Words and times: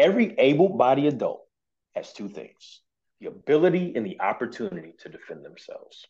every 0.00 0.34
able 0.38 0.70
bodied 0.70 1.06
adult 1.06 1.42
has 1.94 2.12
two 2.12 2.28
things 2.28 2.80
the 3.20 3.28
ability 3.28 3.92
and 3.94 4.06
the 4.06 4.18
opportunity 4.18 4.94
to 4.98 5.10
defend 5.10 5.44
themselves. 5.44 6.06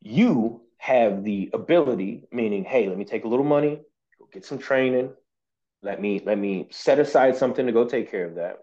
You 0.00 0.62
have 0.78 1.24
the 1.24 1.50
ability, 1.52 2.24
meaning, 2.32 2.64
hey, 2.64 2.88
let 2.88 2.96
me 2.96 3.04
take 3.04 3.24
a 3.24 3.28
little 3.28 3.44
money, 3.44 3.82
go 4.18 4.28
get 4.32 4.46
some 4.46 4.58
training, 4.58 5.12
let 5.82 6.00
me 6.00 6.22
let 6.24 6.38
me 6.38 6.68
set 6.70 6.98
aside 6.98 7.36
something 7.36 7.66
to 7.66 7.72
go 7.72 7.84
take 7.84 8.10
care 8.10 8.24
of 8.24 8.36
that. 8.36 8.60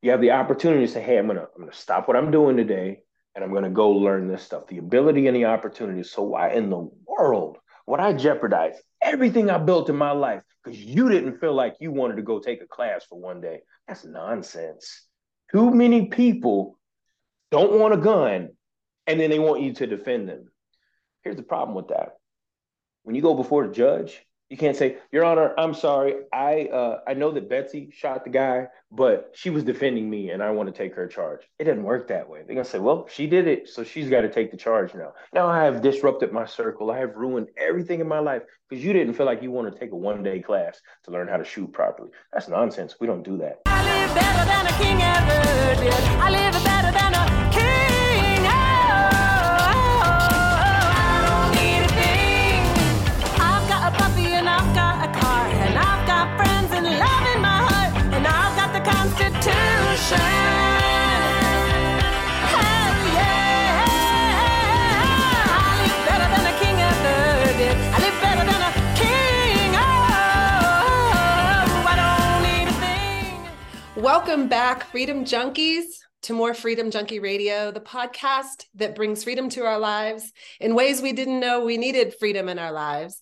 You 0.00 0.10
have 0.12 0.22
the 0.22 0.30
opportunity 0.30 0.86
to 0.86 0.92
say, 0.92 1.02
hey, 1.02 1.18
I'm 1.18 1.26
gonna 1.26 1.46
I'm 1.54 1.60
gonna 1.60 1.72
stop 1.74 2.08
what 2.08 2.16
I'm 2.16 2.30
doing 2.30 2.56
today 2.56 3.00
and 3.34 3.44
I'm 3.44 3.52
gonna 3.52 3.70
go 3.70 3.90
learn 3.90 4.26
this 4.26 4.42
stuff. 4.42 4.66
The 4.66 4.78
ability 4.78 5.26
and 5.26 5.36
the 5.36 5.44
opportunity. 5.44 6.02
So 6.02 6.22
why 6.22 6.52
in 6.52 6.70
the 6.70 6.88
world 7.06 7.58
would 7.86 8.00
I 8.00 8.12
jeopardize 8.12 8.74
everything 9.00 9.50
I 9.50 9.58
built 9.58 9.88
in 9.88 9.96
my 9.96 10.10
life 10.10 10.42
because 10.64 10.78
you 10.78 11.08
didn't 11.08 11.38
feel 11.38 11.54
like 11.54 11.76
you 11.80 11.92
wanted 11.92 12.16
to 12.16 12.22
go 12.22 12.40
take 12.40 12.62
a 12.62 12.66
class 12.66 13.04
for 13.08 13.18
one 13.18 13.40
day? 13.40 13.60
That's 13.86 14.04
nonsense. 14.04 15.06
Too 15.52 15.70
many 15.70 16.06
people 16.06 16.78
don't 17.50 17.78
want 17.78 17.94
a 17.94 17.98
gun 17.98 18.50
and 19.06 19.20
then 19.20 19.30
they 19.30 19.38
want 19.38 19.62
you 19.62 19.72
to 19.74 19.86
defend 19.86 20.28
them. 20.28 20.50
Here's 21.22 21.36
the 21.36 21.42
problem 21.42 21.76
with 21.76 21.88
that. 21.88 22.16
When 23.04 23.14
you 23.14 23.22
go 23.22 23.34
before 23.34 23.66
the 23.66 23.72
judge, 23.72 24.20
you 24.48 24.56
can't 24.56 24.76
say, 24.76 24.98
Your 25.10 25.24
Honor, 25.24 25.54
I'm 25.58 25.74
sorry. 25.74 26.14
I 26.32 26.66
uh, 26.66 27.00
I 27.06 27.14
know 27.14 27.32
that 27.32 27.48
Betsy 27.48 27.90
shot 27.92 28.22
the 28.24 28.30
guy, 28.30 28.68
but 28.92 29.32
she 29.34 29.50
was 29.50 29.64
defending 29.64 30.08
me 30.08 30.30
and 30.30 30.42
I 30.42 30.50
want 30.50 30.72
to 30.72 30.76
take 30.76 30.94
her 30.94 31.08
charge. 31.08 31.40
It 31.58 31.64
doesn't 31.64 31.82
work 31.82 32.08
that 32.08 32.28
way. 32.28 32.42
They're 32.46 32.54
gonna 32.54 32.64
say, 32.64 32.78
Well, 32.78 33.08
she 33.10 33.26
did 33.26 33.48
it, 33.48 33.68
so 33.68 33.82
she's 33.82 34.08
got 34.08 34.20
to 34.20 34.28
take 34.30 34.52
the 34.52 34.56
charge 34.56 34.94
now. 34.94 35.14
Now 35.32 35.48
I 35.48 35.64
have 35.64 35.82
disrupted 35.82 36.32
my 36.32 36.46
circle. 36.46 36.92
I 36.92 36.98
have 36.98 37.16
ruined 37.16 37.48
everything 37.56 38.00
in 38.00 38.06
my 38.06 38.20
life 38.20 38.42
because 38.68 38.84
you 38.84 38.92
didn't 38.92 39.14
feel 39.14 39.26
like 39.26 39.42
you 39.42 39.50
want 39.50 39.72
to 39.72 39.78
take 39.78 39.90
a 39.90 39.96
one-day 39.96 40.40
class 40.40 40.80
to 41.04 41.10
learn 41.10 41.26
how 41.26 41.38
to 41.38 41.44
shoot 41.44 41.72
properly. 41.72 42.10
That's 42.32 42.48
nonsense. 42.48 42.96
We 43.00 43.06
don't 43.08 43.24
do 43.24 43.38
that. 43.38 43.62
Welcome 73.96 74.48
back, 74.48 74.90
Freedom 74.90 75.24
Junkies, 75.24 75.84
to 76.24 76.34
more 76.34 76.52
Freedom 76.52 76.90
Junkie 76.90 77.18
Radio, 77.18 77.70
the 77.70 77.80
podcast 77.80 78.66
that 78.74 78.94
brings 78.94 79.24
freedom 79.24 79.48
to 79.48 79.64
our 79.64 79.78
lives 79.78 80.34
in 80.60 80.74
ways 80.74 81.00
we 81.00 81.14
didn't 81.14 81.40
know 81.40 81.64
we 81.64 81.78
needed 81.78 82.14
freedom 82.18 82.50
in 82.50 82.58
our 82.58 82.72
lives. 82.72 83.18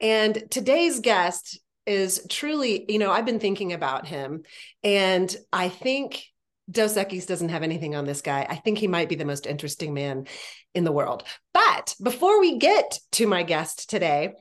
And 0.00 0.42
today's 0.50 0.98
guest 0.98 1.60
is 1.86 2.26
truly, 2.28 2.84
you 2.88 2.98
know, 2.98 3.12
I've 3.12 3.26
been 3.26 3.38
thinking 3.38 3.72
about 3.72 4.08
him, 4.08 4.42
and 4.82 5.34
I 5.52 5.68
think 5.68 6.24
Dos 6.68 6.96
Equis 6.96 7.28
doesn't 7.28 7.50
have 7.50 7.62
anything 7.62 7.94
on 7.94 8.04
this 8.04 8.20
guy. 8.20 8.44
I 8.50 8.56
think 8.56 8.78
he 8.78 8.88
might 8.88 9.08
be 9.08 9.14
the 9.14 9.24
most 9.24 9.46
interesting 9.46 9.94
man 9.94 10.26
in 10.74 10.82
the 10.82 10.90
world. 10.90 11.22
But 11.54 11.94
before 12.02 12.40
we 12.40 12.58
get 12.58 12.98
to 13.12 13.28
my 13.28 13.44
guest 13.44 13.88
today, 13.88 14.34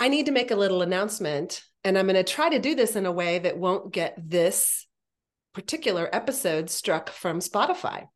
I 0.00 0.08
need 0.08 0.26
to 0.26 0.32
make 0.32 0.50
a 0.50 0.56
little 0.56 0.80
announcement, 0.80 1.62
and 1.84 1.98
I'm 1.98 2.06
going 2.06 2.14
to 2.14 2.24
try 2.24 2.48
to 2.48 2.58
do 2.58 2.74
this 2.74 2.96
in 2.96 3.04
a 3.04 3.12
way 3.12 3.40
that 3.40 3.58
won't 3.58 3.92
get 3.92 4.16
this 4.16 4.83
particular 5.54 6.08
episode 6.12 6.68
struck 6.68 7.08
from 7.08 7.38
Spotify. 7.38 8.08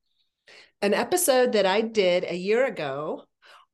An 0.83 0.93
episode 0.93 1.53
that 1.53 1.67
I 1.67 1.81
did 1.81 2.25
a 2.25 2.37
year 2.37 2.67
ago 2.67 3.25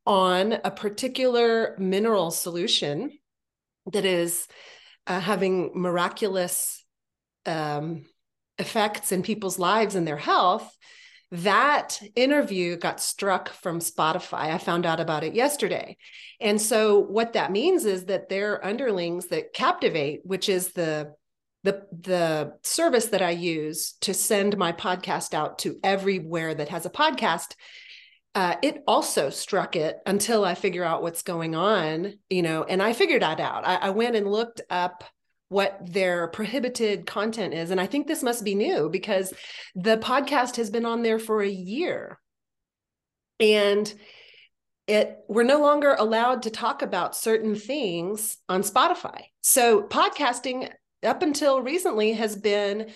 on 0.07 0.53
a 0.65 0.71
particular 0.71 1.75
mineral 1.79 2.31
solution 2.31 3.11
that 3.93 4.05
is 4.05 4.47
uh, 5.07 5.21
having 5.21 5.73
miraculous 5.75 6.85
um, 7.47 8.05
effects 8.59 9.13
in 9.13 9.23
people's 9.23 9.59
lives 9.59 9.95
and 9.95 10.07
their 10.07 10.17
health. 10.17 10.77
That 11.31 12.01
interview 12.15 12.77
got 12.77 13.01
struck 13.01 13.49
from 13.49 13.81
Spotify. 13.81 14.53
I 14.53 14.59
found 14.59 14.87
out 14.87 15.01
about 15.01 15.25
it 15.25 15.35
yesterday. 15.35 15.97
And 16.41 16.61
so, 16.61 17.01
what 17.01 17.33
that 17.33 17.51
means 17.51 17.87
is 17.87 18.05
that 18.05 18.29
their 18.29 18.65
underlings 18.65 19.27
that 19.29 19.53
Captivate, 19.53 20.21
which 20.25 20.49
is 20.49 20.73
the 20.73 21.15
the 21.65 21.87
the 21.91 22.53
service 22.63 23.07
that 23.07 23.23
I 23.23 23.31
use 23.31 23.95
to 24.03 24.15
send 24.15 24.57
my 24.57 24.73
podcast 24.73 25.35
out 25.35 25.59
to 25.61 25.79
everywhere 25.83 26.55
that 26.55 26.69
has 26.69 26.87
a 26.87 26.91
podcast, 26.91 27.55
uh, 28.35 28.57
it 28.63 28.83
also 28.87 29.31
struck 29.31 29.75
it 29.75 29.97
until 30.07 30.45
I 30.45 30.55
figure 30.55 30.85
out 30.85 31.03
what's 31.03 31.23
going 31.23 31.55
on, 31.55 32.15
you 32.29 32.43
know, 32.43 32.65
and 32.65 32.83
I 32.83 32.93
figured 32.93 33.23
that 33.23 33.41
out. 33.41 33.67
I, 33.67 33.77
I 33.77 33.91
went 33.91 34.15
and 34.15 34.31
looked 34.31 34.61
up 34.71 35.05
what 35.49 35.79
their 35.83 36.29
prohibited 36.29 37.07
content 37.07 37.55
is, 37.55 37.71
and 37.71 37.81
I 37.81 37.87
think 37.87 38.07
this 38.07 38.23
must 38.23 38.45
be 38.45 38.55
new 38.55 38.91
because 38.91 39.33
the 39.75 39.97
podcast 39.97 40.57
has 40.57 40.69
been 40.69 40.85
on 40.85 41.03
there 41.03 41.19
for 41.19 41.43
a 41.43 41.49
year, 41.49 42.21
and 43.41 43.93
it 44.87 45.17
we're 45.29 45.45
no 45.45 45.63
longer 45.63 45.97
allowed 45.99 46.43
to 46.43 46.51
talk 46.51 46.83
about 46.83 47.17
certain 47.17 47.55
things 47.55 48.37
on 48.51 48.63
Spotify. 48.63 49.23
So 49.41 49.83
podcasting 49.83 50.71
up 51.05 51.23
until 51.23 51.61
recently 51.61 52.13
has 52.13 52.37
been 52.37 52.93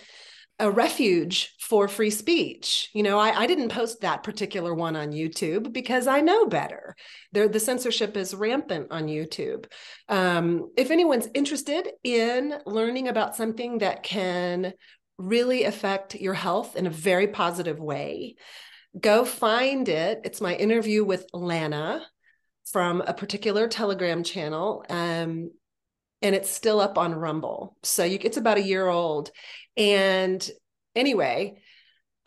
a 0.59 0.71
refuge 0.71 1.55
for 1.61 1.87
free 1.87 2.11
speech. 2.11 2.91
You 2.93 3.05
know, 3.05 3.19
I, 3.19 3.43
I, 3.43 3.47
didn't 3.47 3.69
post 3.69 4.01
that 4.01 4.25
particular 4.25 4.75
one 4.75 4.97
on 4.97 5.13
YouTube 5.13 5.73
because 5.73 6.09
I 6.09 6.21
know 6.21 6.47
better. 6.47 6.97
There, 7.33 7.47
the 7.47 7.61
censorship 7.61 8.17
is 8.17 8.35
rampant 8.35 8.89
on 8.91 9.07
YouTube. 9.07 9.67
Um, 10.09 10.71
if 10.77 10.91
anyone's 10.91 11.29
interested 11.33 11.89
in 12.03 12.55
learning 12.67 13.07
about 13.07 13.37
something 13.37 13.79
that 13.79 14.03
can 14.03 14.73
really 15.17 15.65
affect 15.65 16.17
your 16.17 16.35
health 16.35 16.75
in 16.75 16.87
a 16.89 16.91
very 16.91 17.29
positive 17.29 17.79
way, 17.79 18.35
go 18.99 19.25
find 19.25 19.89
it. 19.89 20.23
It's 20.25 20.41
my 20.41 20.57
interview 20.57 21.05
with 21.05 21.27
Lana 21.33 22.05
from 22.73 23.01
a 23.01 23.15
particular 23.15 23.69
Telegram 23.69 24.25
channel. 24.25 24.85
Um, 24.89 25.51
and 26.23 26.35
it's 26.35 26.51
still 26.51 26.81
up 26.81 26.99
on 26.99 27.15
Rumble. 27.15 27.77
So 27.83 28.05
you, 28.05 28.19
it's 28.23 28.37
about 28.37 28.59
a 28.59 28.63
year 28.63 28.89
old. 28.89 29.31
And 29.77 30.49
anyway, 30.97 31.61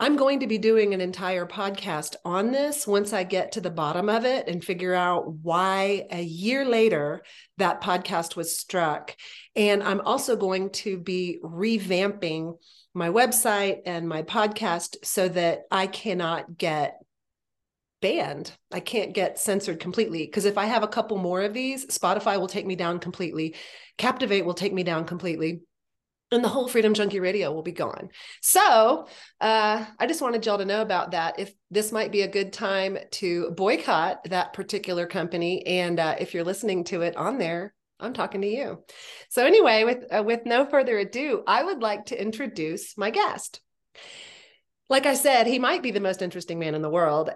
I'm 0.00 0.16
going 0.16 0.40
to 0.40 0.48
be 0.48 0.58
doing 0.58 0.94
an 0.94 1.00
entire 1.00 1.46
podcast 1.46 2.16
on 2.24 2.50
this 2.50 2.88
once 2.88 3.12
I 3.12 3.22
get 3.22 3.52
to 3.52 3.60
the 3.60 3.70
bottom 3.70 4.08
of 4.08 4.24
it 4.24 4.48
and 4.48 4.64
figure 4.64 4.94
out 4.94 5.32
why 5.32 6.06
a 6.10 6.20
year 6.20 6.64
later 6.64 7.22
that 7.58 7.82
podcast 7.82 8.34
was 8.34 8.58
struck. 8.58 9.14
And 9.54 9.80
I'm 9.80 10.00
also 10.00 10.34
going 10.34 10.70
to 10.70 10.98
be 10.98 11.38
revamping 11.44 12.56
my 12.94 13.10
website 13.10 13.82
and 13.86 14.08
my 14.08 14.22
podcast 14.22 14.96
so 15.04 15.28
that 15.28 15.62
I 15.70 15.86
cannot 15.86 16.58
get 16.58 16.98
banned. 18.00 18.50
I 18.72 18.80
can't 18.80 19.14
get 19.14 19.38
censored 19.38 19.78
completely 19.78 20.26
because 20.26 20.44
if 20.44 20.58
I 20.58 20.66
have 20.66 20.82
a 20.82 20.88
couple 20.88 21.16
more 21.16 21.42
of 21.42 21.54
these, 21.54 21.86
Spotify 21.86 22.38
will 22.40 22.48
take 22.48 22.66
me 22.66 22.74
down 22.74 22.98
completely. 22.98 23.54
Captivate 23.98 24.44
will 24.44 24.54
take 24.54 24.72
me 24.72 24.82
down 24.82 25.04
completely. 25.04 25.62
And 26.30 26.42
the 26.42 26.48
whole 26.48 26.66
Freedom 26.66 26.94
Junkie 26.94 27.20
Radio 27.20 27.52
will 27.52 27.62
be 27.62 27.72
gone. 27.72 28.08
So 28.40 29.06
uh, 29.40 29.84
I 29.98 30.06
just 30.06 30.22
wanted 30.22 30.46
y'all 30.46 30.58
to 30.58 30.64
know 30.64 30.80
about 30.80 31.10
that. 31.10 31.38
If 31.38 31.52
this 31.70 31.92
might 31.92 32.10
be 32.10 32.22
a 32.22 32.28
good 32.28 32.54
time 32.54 32.96
to 33.12 33.50
boycott 33.50 34.24
that 34.24 34.54
particular 34.54 35.06
company, 35.06 35.66
and 35.66 36.00
uh, 36.00 36.16
if 36.18 36.32
you're 36.32 36.42
listening 36.42 36.84
to 36.84 37.02
it 37.02 37.16
on 37.16 37.36
there, 37.36 37.74
I'm 38.00 38.14
talking 38.14 38.40
to 38.40 38.48
you. 38.48 38.82
So 39.28 39.44
anyway, 39.44 39.84
with 39.84 40.04
uh, 40.10 40.22
with 40.22 40.46
no 40.46 40.64
further 40.64 40.98
ado, 40.98 41.42
I 41.46 41.62
would 41.62 41.82
like 41.82 42.06
to 42.06 42.20
introduce 42.20 42.96
my 42.96 43.10
guest 43.10 43.60
like 44.92 45.06
I 45.06 45.14
said, 45.14 45.46
he 45.46 45.58
might 45.58 45.82
be 45.82 45.90
the 45.90 46.00
most 46.00 46.20
interesting 46.20 46.58
man 46.58 46.74
in 46.74 46.82
the 46.82 46.90
world. 46.90 47.30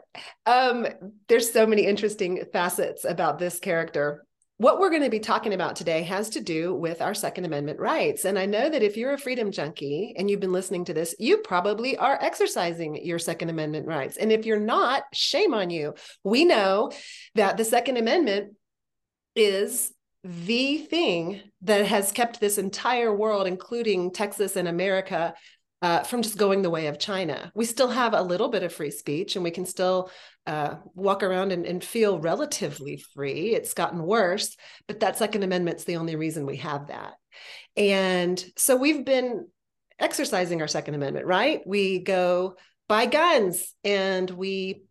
Um, 0.45 0.87
there's 1.27 1.51
so 1.51 1.67
many 1.67 1.87
interesting 1.87 2.45
facets 2.53 3.07
about 3.07 3.39
this 3.39 3.59
character. 3.59 4.27
What 4.59 4.81
we're 4.81 4.89
going 4.89 5.03
to 5.03 5.11
be 5.11 5.21
talking 5.21 5.53
about 5.53 5.77
today 5.77 6.03
has 6.05 6.31
to 6.31 6.41
do 6.41 6.75
with 6.75 7.03
our 7.03 7.13
Second 7.13 7.45
Amendment 7.45 7.79
rights. 7.79 8.25
And 8.25 8.39
I 8.39 8.47
know 8.47 8.71
that 8.71 8.83
if 8.83 8.97
you're 8.97 9.13
a 9.13 9.19
freedom 9.19 9.51
junkie 9.51 10.15
and 10.17 10.31
you've 10.31 10.41
been 10.41 10.53
listening 10.53 10.87
to 10.87 10.95
this, 10.95 11.15
you 11.19 11.39
probably 11.39 11.99
are 11.99 12.19
exercising 12.23 13.05
your 13.05 13.19
Second 13.19 13.51
Amendment 13.51 13.87
rights. 13.87 14.17
And 14.17 14.33
if 14.33 14.47
you're 14.47 14.59
not, 14.59 15.03
shame 15.13 15.53
on 15.53 15.69
you. 15.69 15.93
We 16.25 16.47
know 16.47 16.91
that 17.35 17.59
the 17.59 17.67
Second 17.67 17.99
Amendment 17.99 18.55
is 19.35 19.93
the 20.25 20.79
thing 20.79 21.43
that 21.61 21.85
has 21.87 22.11
kept 22.11 22.41
this 22.41 22.57
entire 22.57 23.15
world, 23.15 23.47
including 23.47 24.11
Texas 24.11 24.57
and 24.57 24.69
America, 24.69 25.35
uh, 25.83 26.03
from 26.03 26.23
just 26.23 26.39
going 26.39 26.63
the 26.63 26.71
way 26.71 26.87
of 26.87 26.99
China. 26.99 27.51
We 27.55 27.65
still 27.65 27.89
have 27.89 28.15
a 28.15 28.23
little 28.23 28.49
bit 28.49 28.63
of 28.63 28.73
free 28.73 28.91
speech 28.91 29.37
and 29.37 29.45
we 29.45 29.51
can 29.51 29.67
still 29.67 30.11
uh, 30.47 30.77
walk 30.95 31.23
around 31.23 31.53
and, 31.53 31.67
and, 31.67 31.83
feel 31.83 32.21
relatively 32.21 32.97
free. 33.15 33.55
It's 33.55 33.75
gotten 33.75 34.03
worse, 34.03 34.57
but 34.87 35.01
that 35.01 35.19
Second 35.19 35.43
Amendment's 35.43 35.85
the 35.85 35.97
only 35.97 36.15
reason 36.15 36.47
we 36.47 36.59
have 36.59 36.87
that. 36.87 37.15
And 37.77 38.43
so 38.57 38.77
we've 38.77 39.05
been 39.05 39.49
exercising 39.99 40.61
our 40.61 40.69
Second 40.69 40.95
Amendment, 40.95 41.27
right? 41.27 41.63
We 41.67 41.99
go 41.99 42.57
buy 42.89 43.07
guns 43.07 43.75
and 43.83 44.31
we 44.31 44.85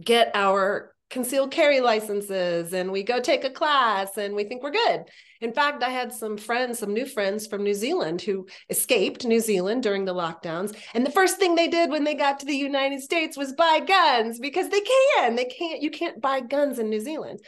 get 0.00 0.32
our 0.34 0.94
concealed 1.10 1.50
carry 1.50 1.80
licenses 1.80 2.72
and 2.72 2.92
we 2.92 3.02
go 3.02 3.20
take 3.20 3.44
a 3.44 3.50
class 3.50 4.16
and 4.18 4.34
we 4.34 4.44
think 4.44 4.62
we're 4.62 4.70
good. 4.70 5.04
In 5.40 5.52
fact, 5.52 5.82
I 5.82 5.90
had 5.90 6.12
some 6.12 6.36
friends, 6.36 6.78
some 6.78 6.92
new 6.92 7.06
friends 7.06 7.46
from 7.46 7.62
New 7.62 7.74
Zealand 7.74 8.20
who 8.20 8.46
escaped 8.68 9.24
New 9.24 9.40
Zealand 9.40 9.82
during 9.82 10.04
the 10.04 10.14
lockdowns. 10.14 10.76
And 10.94 11.06
the 11.06 11.10
first 11.10 11.38
thing 11.38 11.54
they 11.54 11.68
did 11.68 11.90
when 11.90 12.04
they 12.04 12.14
got 12.14 12.40
to 12.40 12.46
the 12.46 12.56
United 12.56 13.00
States 13.00 13.36
was 13.36 13.52
buy 13.52 13.80
guns 13.86 14.38
because 14.38 14.68
they 14.68 14.80
can. 14.80 15.36
They 15.36 15.46
can't, 15.46 15.80
you 15.80 15.90
can't 15.90 16.20
buy 16.20 16.40
guns 16.40 16.78
in 16.78 16.90
New 16.90 17.00
Zealand. 17.00 17.40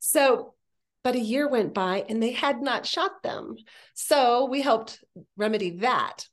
So, 0.00 0.54
but 1.04 1.14
a 1.14 1.20
year 1.20 1.48
went 1.48 1.74
by 1.74 2.04
and 2.08 2.22
they 2.22 2.32
had 2.32 2.62
not 2.62 2.86
shot 2.86 3.22
them. 3.22 3.56
So 3.92 4.46
we 4.46 4.62
helped 4.62 5.04
remedy 5.36 5.70
that. 5.78 6.26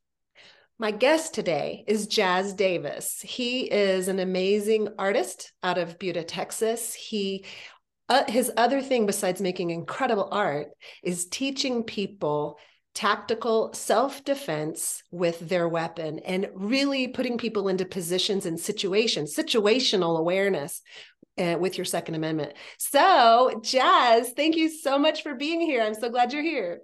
My 0.82 0.90
guest 0.90 1.36
today 1.36 1.84
is 1.86 2.08
Jaz 2.08 2.58
Davis. 2.58 3.22
He 3.22 3.72
is 3.72 4.08
an 4.08 4.18
amazing 4.18 4.88
artist 4.98 5.54
out 5.62 5.78
of 5.78 6.00
Buda, 6.00 6.24
Texas. 6.24 6.96
He 6.96 7.46
uh, 8.10 8.24
his 8.28 8.52
other 8.58 8.82
thing 8.82 9.06
besides 9.06 9.42
making 9.42 9.70
incredible 9.70 10.28
art 10.32 10.70
is 11.04 11.28
teaching 11.28 11.84
people 11.84 12.58
tactical 12.96 13.72
self-defense 13.74 15.04
with 15.12 15.40
their 15.48 15.70
weapon 15.70 16.18
and 16.26 16.50
really 16.56 17.10
putting 17.10 17.38
people 17.38 17.68
into 17.68 17.86
positions 17.86 18.48
and 18.48 18.60
situations 18.60 19.36
situational 19.36 20.18
awareness 20.18 20.82
uh, 21.38 21.58
with 21.60 21.78
your 21.78 21.86
second 21.86 22.16
amendment 22.16 22.54
so 22.80 23.52
Jaz 23.64 24.36
thank 24.36 24.58
you 24.58 24.68
so 24.68 24.98
much 24.98 25.24
for 25.24 25.36
being 25.36 25.62
here 25.62 25.82
i'm 25.82 25.94
so 25.94 26.10
glad 26.10 26.34
you're 26.34 26.42
here 26.42 26.82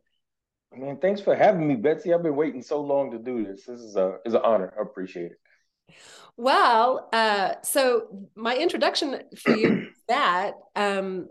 Man, 0.76 0.98
thanks 0.98 1.22
for 1.22 1.36
having 1.36 1.68
me, 1.68 1.76
Betsy. 1.76 2.14
I've 2.14 2.24
been 2.24 2.36
waiting 2.36 2.62
so 2.62 2.82
long 2.82 3.12
to 3.12 3.18
do 3.18 3.44
this. 3.46 3.66
This 3.66 3.80
is 3.80 3.96
a 3.96 4.18
is 4.26 4.34
an 4.34 4.42
honor. 4.44 4.74
I 4.78 4.82
appreciate 4.82 5.32
it. 5.32 5.96
Well, 6.36 7.10
uh, 7.14 7.54
so 7.64 8.28
my 8.36 8.56
introduction 8.56 9.22
for 9.38 9.56
you 9.56 9.88
that 10.08 10.54
um, 10.76 11.30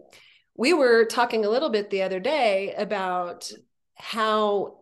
we 0.56 0.73
were 0.73 1.05
talking 1.05 1.44
a 1.44 1.50
little 1.50 1.69
bit 1.69 1.91
the 1.91 2.03
other 2.03 2.19
day 2.19 2.75
about 2.77 3.53
how 3.94 4.79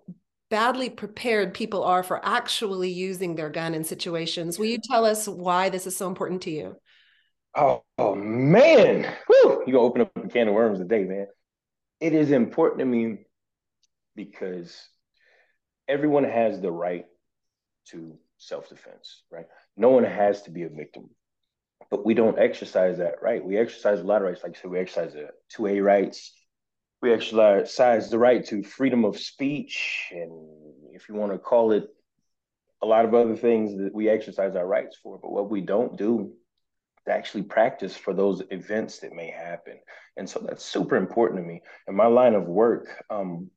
badly 0.50 0.88
prepared 0.88 1.52
people 1.52 1.82
are 1.82 2.02
for 2.02 2.24
actually 2.24 2.90
using 2.90 3.34
their 3.34 3.50
gun 3.50 3.74
in 3.74 3.84
situations. 3.84 4.58
Will 4.58 4.66
you 4.66 4.78
tell 4.82 5.04
us 5.04 5.26
why 5.26 5.68
this 5.68 5.86
is 5.86 5.96
so 5.96 6.06
important 6.06 6.42
to 6.42 6.50
you? 6.50 6.76
Oh, 7.56 7.82
oh 7.98 8.14
man, 8.14 9.12
Whew. 9.26 9.62
you 9.66 9.72
gonna 9.72 9.84
open 9.84 10.00
up 10.02 10.10
a 10.16 10.28
can 10.28 10.48
of 10.48 10.54
worms 10.54 10.78
today, 10.78 11.04
man. 11.04 11.26
It 12.00 12.12
is 12.12 12.30
important 12.30 12.80
to 12.80 12.84
me 12.84 13.18
because 14.14 14.88
everyone 15.88 16.24
has 16.24 16.60
the 16.60 16.70
right 16.70 17.06
to 17.90 18.16
self-defense, 18.38 19.22
right? 19.30 19.46
No 19.76 19.90
one 19.90 20.04
has 20.04 20.42
to 20.42 20.50
be 20.50 20.62
a 20.62 20.68
victim, 20.68 21.10
but 21.90 22.04
we 22.06 22.14
don't 22.14 22.38
exercise 22.38 22.98
that 22.98 23.22
right. 23.22 23.44
We 23.44 23.58
exercise 23.58 24.00
a 24.00 24.04
lot 24.04 24.22
of 24.22 24.28
rights, 24.28 24.42
like 24.42 24.56
I 24.56 24.60
said, 24.60 24.70
we 24.70 24.78
exercise 24.78 25.12
the 25.12 25.28
two 25.48 25.66
A 25.66 25.80
rights. 25.80 26.32
We 27.02 27.12
exercise 27.12 28.08
the 28.08 28.18
right 28.18 28.42
to 28.46 28.62
freedom 28.62 29.04
of 29.04 29.18
speech, 29.18 30.06
and 30.10 30.48
if 30.94 31.08
you 31.08 31.14
want 31.14 31.32
to 31.32 31.38
call 31.38 31.72
it 31.72 31.84
a 32.82 32.86
lot 32.86 33.04
of 33.04 33.14
other 33.14 33.36
things 33.36 33.76
that 33.78 33.94
we 33.94 34.08
exercise 34.08 34.56
our 34.56 34.66
rights 34.66 34.96
for. 35.02 35.18
But 35.18 35.32
what 35.32 35.50
we 35.50 35.60
don't 35.60 35.98
do 35.98 36.32
to 37.06 37.12
actually 37.12 37.42
practice 37.42 37.96
for 37.96 38.14
those 38.14 38.42
events 38.50 39.00
that 39.00 39.12
may 39.12 39.30
happen. 39.30 39.78
And 40.16 40.28
so 40.28 40.40
that's 40.40 40.64
super 40.64 40.96
important 40.96 41.40
to 41.40 41.46
me. 41.46 41.62
In 41.88 41.94
my 41.94 42.06
line 42.06 42.34
of 42.34 42.44
work, 42.44 42.88
um, 43.10 43.50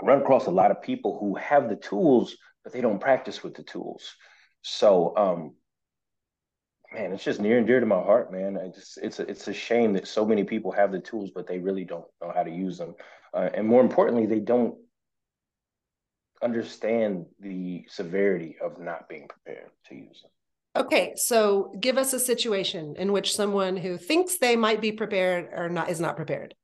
I 0.00 0.06
run 0.06 0.22
across 0.22 0.46
a 0.46 0.50
lot 0.50 0.70
of 0.70 0.82
people 0.82 1.18
who 1.18 1.36
have 1.36 1.68
the 1.68 1.76
tools, 1.76 2.36
but 2.62 2.72
they 2.72 2.80
don't 2.80 3.00
practice 3.00 3.42
with 3.42 3.54
the 3.54 3.62
tools. 3.62 4.14
So, 4.62 5.16
um, 5.16 5.54
man, 6.92 7.12
it's 7.12 7.24
just 7.24 7.40
near 7.40 7.58
and 7.58 7.66
dear 7.66 7.80
to 7.80 7.86
my 7.86 8.00
heart, 8.00 8.32
man. 8.32 8.56
I 8.56 8.68
just, 8.68 8.98
it's 8.98 9.20
a, 9.20 9.28
it's 9.28 9.48
a 9.48 9.52
shame 9.52 9.92
that 9.94 10.08
so 10.08 10.24
many 10.24 10.44
people 10.44 10.72
have 10.72 10.92
the 10.92 11.00
tools, 11.00 11.30
but 11.34 11.46
they 11.46 11.58
really 11.58 11.84
don't 11.84 12.06
know 12.22 12.32
how 12.34 12.42
to 12.42 12.50
use 12.50 12.78
them. 12.78 12.94
Uh, 13.32 13.50
and 13.52 13.66
more 13.66 13.82
importantly, 13.82 14.26
they 14.26 14.40
don't 14.40 14.76
understand 16.42 17.26
the 17.40 17.84
severity 17.88 18.56
of 18.62 18.78
not 18.80 19.08
being 19.08 19.28
prepared 19.28 19.70
to 19.88 19.94
use 19.94 20.22
them. 20.22 20.30
Okay, 20.76 21.12
so 21.16 21.72
give 21.78 21.98
us 21.98 22.12
a 22.12 22.18
situation 22.18 22.96
in 22.98 23.12
which 23.12 23.34
someone 23.34 23.76
who 23.76 23.96
thinks 23.96 24.38
they 24.38 24.56
might 24.56 24.80
be 24.80 24.90
prepared 24.90 25.48
or 25.54 25.68
not 25.68 25.88
is 25.88 26.00
not 26.00 26.16
prepared. 26.16 26.54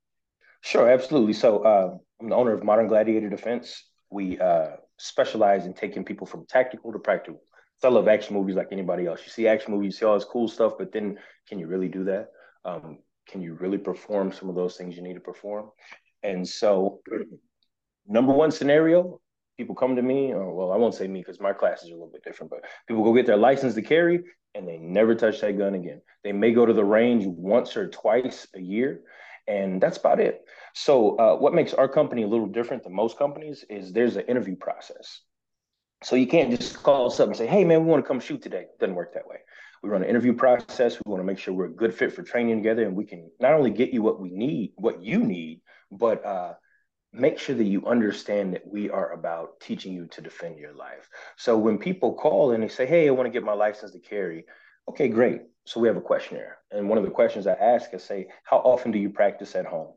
Sure, 0.62 0.91
absolutely. 0.91 1.32
So 1.32 1.62
uh, 1.62 1.97
I'm 2.20 2.28
the 2.28 2.37
owner 2.37 2.52
of 2.52 2.62
Modern 2.62 2.87
Gladiator 2.87 3.31
Defense. 3.31 3.84
We 4.11 4.38
uh, 4.38 4.76
specialize 4.99 5.64
in 5.67 5.72
taking 5.72 6.05
people 6.05 6.26
from 6.26 6.46
tactical 6.46 6.93
to 6.93 6.99
practical. 6.99 7.40
I 7.82 7.88
love 7.88 8.08
action 8.08 8.34
movies 8.34 8.56
like 8.56 8.69
anybody 8.72 9.06
else. 9.06 9.22
You 9.25 9.31
see 9.31 9.49
action 9.49 9.72
movies, 9.72 9.94
you 9.94 9.99
see 10.00 10.05
all 10.05 10.14
this 10.14 10.26
cool 10.26 10.49
stuff, 10.49 10.75
but 10.78 10.93
then 10.93 11.17
can 11.49 11.58
you 11.58 11.67
really 11.67 11.88
do 11.88 12.05
that? 12.05 12.28
Um, 12.67 12.99
can 13.26 13.40
you 13.40 13.55
really 13.55 13.78
perform 13.78 14.32
some 14.32 14.50
of 14.50 14.55
those 14.55 14.76
things 14.76 14.96
you 14.96 15.02
need 15.02 15.14
to 15.14 15.20
perform? 15.20 15.70
And 16.22 16.46
so, 16.46 17.00
number 18.06 18.34
one 18.34 18.50
scenario, 18.50 19.19
people 19.56 19.75
come 19.75 19.96
to 19.96 20.02
me, 20.02 20.34
or 20.34 20.55
well, 20.55 20.72
I 20.72 20.76
won't 20.76 20.94
say 20.94 21.08
me 21.08 21.20
because 21.20 21.40
my 21.40 21.55
classes 21.55 21.88
are 21.88 21.94
a 21.94 21.96
little 21.96 22.12
bit 22.12 22.22
different, 22.22 22.50
but 22.50 22.61
people 22.87 23.02
go 23.02 23.14
get 23.14 23.25
their 23.25 23.38
license 23.38 23.75
to 23.76 23.82
carry 23.82 24.20
and 24.55 24.69
they 24.69 24.76
never 24.76 25.14
touch 25.14 25.40
that 25.40 25.56
gun 25.56 25.75
again. 25.75 26.02
They 26.22 26.32
may 26.32 26.52
go 26.52 26.67
to 26.67 26.75
the 26.75 26.84
range 26.84 27.25
once 27.26 27.78
or 27.78 27.88
twice 27.88 28.46
a 28.55 28.61
year, 28.61 29.00
and 29.46 29.81
that's 29.81 29.98
about 29.98 30.20
it. 30.20 30.42
So, 30.75 31.16
uh, 31.19 31.37
what 31.37 31.54
makes 31.54 31.75
our 31.75 31.88
company 31.88 32.22
a 32.22 32.28
little 32.28 32.46
different 32.46 32.84
than 32.84 32.94
most 32.94 33.19
companies 33.19 33.64
is 33.69 33.92
there's 33.92 34.16
an 34.16 34.26
interview 34.26 34.56
process. 34.56 35.20
So 36.02 36.16
you 36.16 36.26
can't 36.26 36.50
just 36.50 36.82
call 36.82 37.06
us 37.06 37.20
up 37.20 37.28
and 37.28 37.37
say, 37.37 37.46
"Hey, 37.46 37.64
man, 37.64 37.84
we 37.84 37.90
want 37.90 38.02
to 38.04 38.08
come 38.08 38.20
shoot 38.20 38.40
today." 38.42 38.62
It 38.62 38.78
doesn't 38.78 38.94
work 38.94 39.14
that 39.14 39.26
way. 39.26 39.37
We 39.82 39.90
run 39.90 40.02
an 40.02 40.08
interview 40.08 40.32
process. 40.32 40.98
We 41.04 41.10
want 41.10 41.20
to 41.20 41.26
make 41.26 41.38
sure 41.38 41.52
we're 41.52 41.66
a 41.66 41.70
good 41.70 41.94
fit 41.94 42.12
for 42.12 42.22
training 42.22 42.56
together, 42.56 42.84
and 42.84 42.96
we 42.96 43.04
can 43.04 43.31
not 43.38 43.52
only 43.52 43.70
get 43.70 43.90
you 43.90 44.02
what 44.02 44.20
we 44.20 44.31
need, 44.31 44.72
what 44.76 45.02
you 45.02 45.19
need, 45.19 45.60
but 45.90 46.25
uh, 46.25 46.54
make 47.12 47.38
sure 47.38 47.54
that 47.54 47.64
you 47.64 47.86
understand 47.86 48.54
that 48.54 48.66
we 48.66 48.88
are 48.88 49.12
about 49.12 49.60
teaching 49.60 49.93
you 49.93 50.06
to 50.06 50.22
defend 50.22 50.58
your 50.58 50.72
life. 50.72 51.08
So 51.36 51.58
when 51.58 51.78
people 51.78 52.14
call 52.14 52.52
and 52.52 52.62
they 52.62 52.69
say, 52.69 52.86
"Hey, 52.86 53.08
I 53.08 53.10
want 53.10 53.26
to 53.26 53.32
get 53.32 53.43
my 53.43 53.52
license 53.52 53.93
to 53.93 54.00
carry," 54.00 54.46
okay, 54.88 55.08
great. 55.08 55.43
So 55.70 55.78
we 55.78 55.87
have 55.87 55.96
a 55.96 56.00
questionnaire, 56.00 56.58
and 56.72 56.88
one 56.88 56.99
of 56.99 57.05
the 57.05 57.12
questions 57.12 57.46
I 57.46 57.52
ask 57.52 57.94
is, 57.94 58.02
"Say, 58.02 58.26
how 58.43 58.56
often 58.56 58.90
do 58.90 58.99
you 58.99 59.08
practice 59.08 59.55
at 59.55 59.67
home?" 59.67 59.93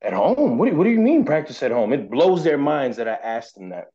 At 0.00 0.12
home? 0.12 0.56
What 0.56 0.70
do, 0.70 0.76
what 0.76 0.84
do 0.84 0.90
you 0.90 1.00
mean 1.00 1.24
practice 1.24 1.64
at 1.64 1.72
home? 1.72 1.92
It 1.92 2.08
blows 2.08 2.44
their 2.44 2.58
minds 2.58 2.98
that 2.98 3.08
I 3.08 3.14
asked 3.14 3.56
them 3.56 3.70
that. 3.70 3.86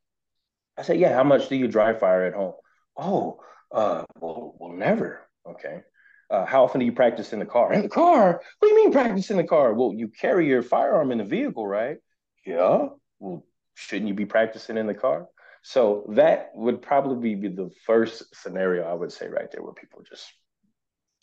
I 0.77 0.81
said, 0.81 1.00
yeah, 1.00 1.13
how 1.15 1.24
much 1.24 1.47
do 1.47 1.56
you 1.56 1.69
dry 1.69 1.94
fire 1.94 2.25
at 2.25 2.33
home? 2.33 2.56
Oh, 2.97 3.40
uh, 3.71 4.04
well, 4.19 4.56
well, 4.59 4.73
never. 4.73 5.21
Okay. 5.47 5.83
Uh, 6.30 6.45
how 6.45 6.66
often 6.66 6.80
do 6.80 6.85
you 6.85 6.92
practice 6.92 7.31
in 7.31 7.40
the 7.40 7.45
car? 7.45 7.71
In 7.71 7.83
the 7.83 7.87
car? 7.87 8.42
What 8.59 8.68
do 8.68 8.75
you 8.75 8.83
mean 8.83 8.92
practice 8.92 9.31
in 9.31 9.37
the 9.37 9.45
car? 9.45 9.73
Well, 9.73 9.94
you 9.95 10.09
carry 10.09 10.49
your 10.49 10.63
firearm 10.63 11.13
in 11.13 11.19
the 11.19 11.23
vehicle, 11.23 11.66
right? 11.66 11.99
Yeah. 12.45 12.87
Well, 13.19 13.45
shouldn't 13.75 14.09
you 14.09 14.16
be 14.16 14.25
practicing 14.25 14.75
in 14.75 14.87
the 14.87 14.94
car? 14.94 15.30
So 15.61 16.07
that 16.09 16.52
would 16.56 16.81
probably 16.81 17.35
be 17.35 17.47
the 17.47 17.71
first 17.85 18.35
scenario 18.35 18.83
I 18.83 18.94
would 18.94 19.13
say 19.13 19.30
right 19.30 19.49
there 19.49 19.63
where 19.63 19.71
people 19.71 20.02
just 20.02 20.25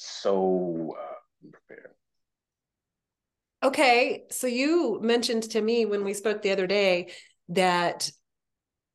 so 0.00 0.96
uh, 0.98 1.50
prepared. 1.50 1.90
Okay, 3.62 4.24
so 4.30 4.46
you 4.46 4.98
mentioned 5.02 5.42
to 5.50 5.60
me 5.60 5.84
when 5.84 6.04
we 6.04 6.14
spoke 6.14 6.40
the 6.40 6.52
other 6.52 6.66
day 6.66 7.10
that 7.50 8.10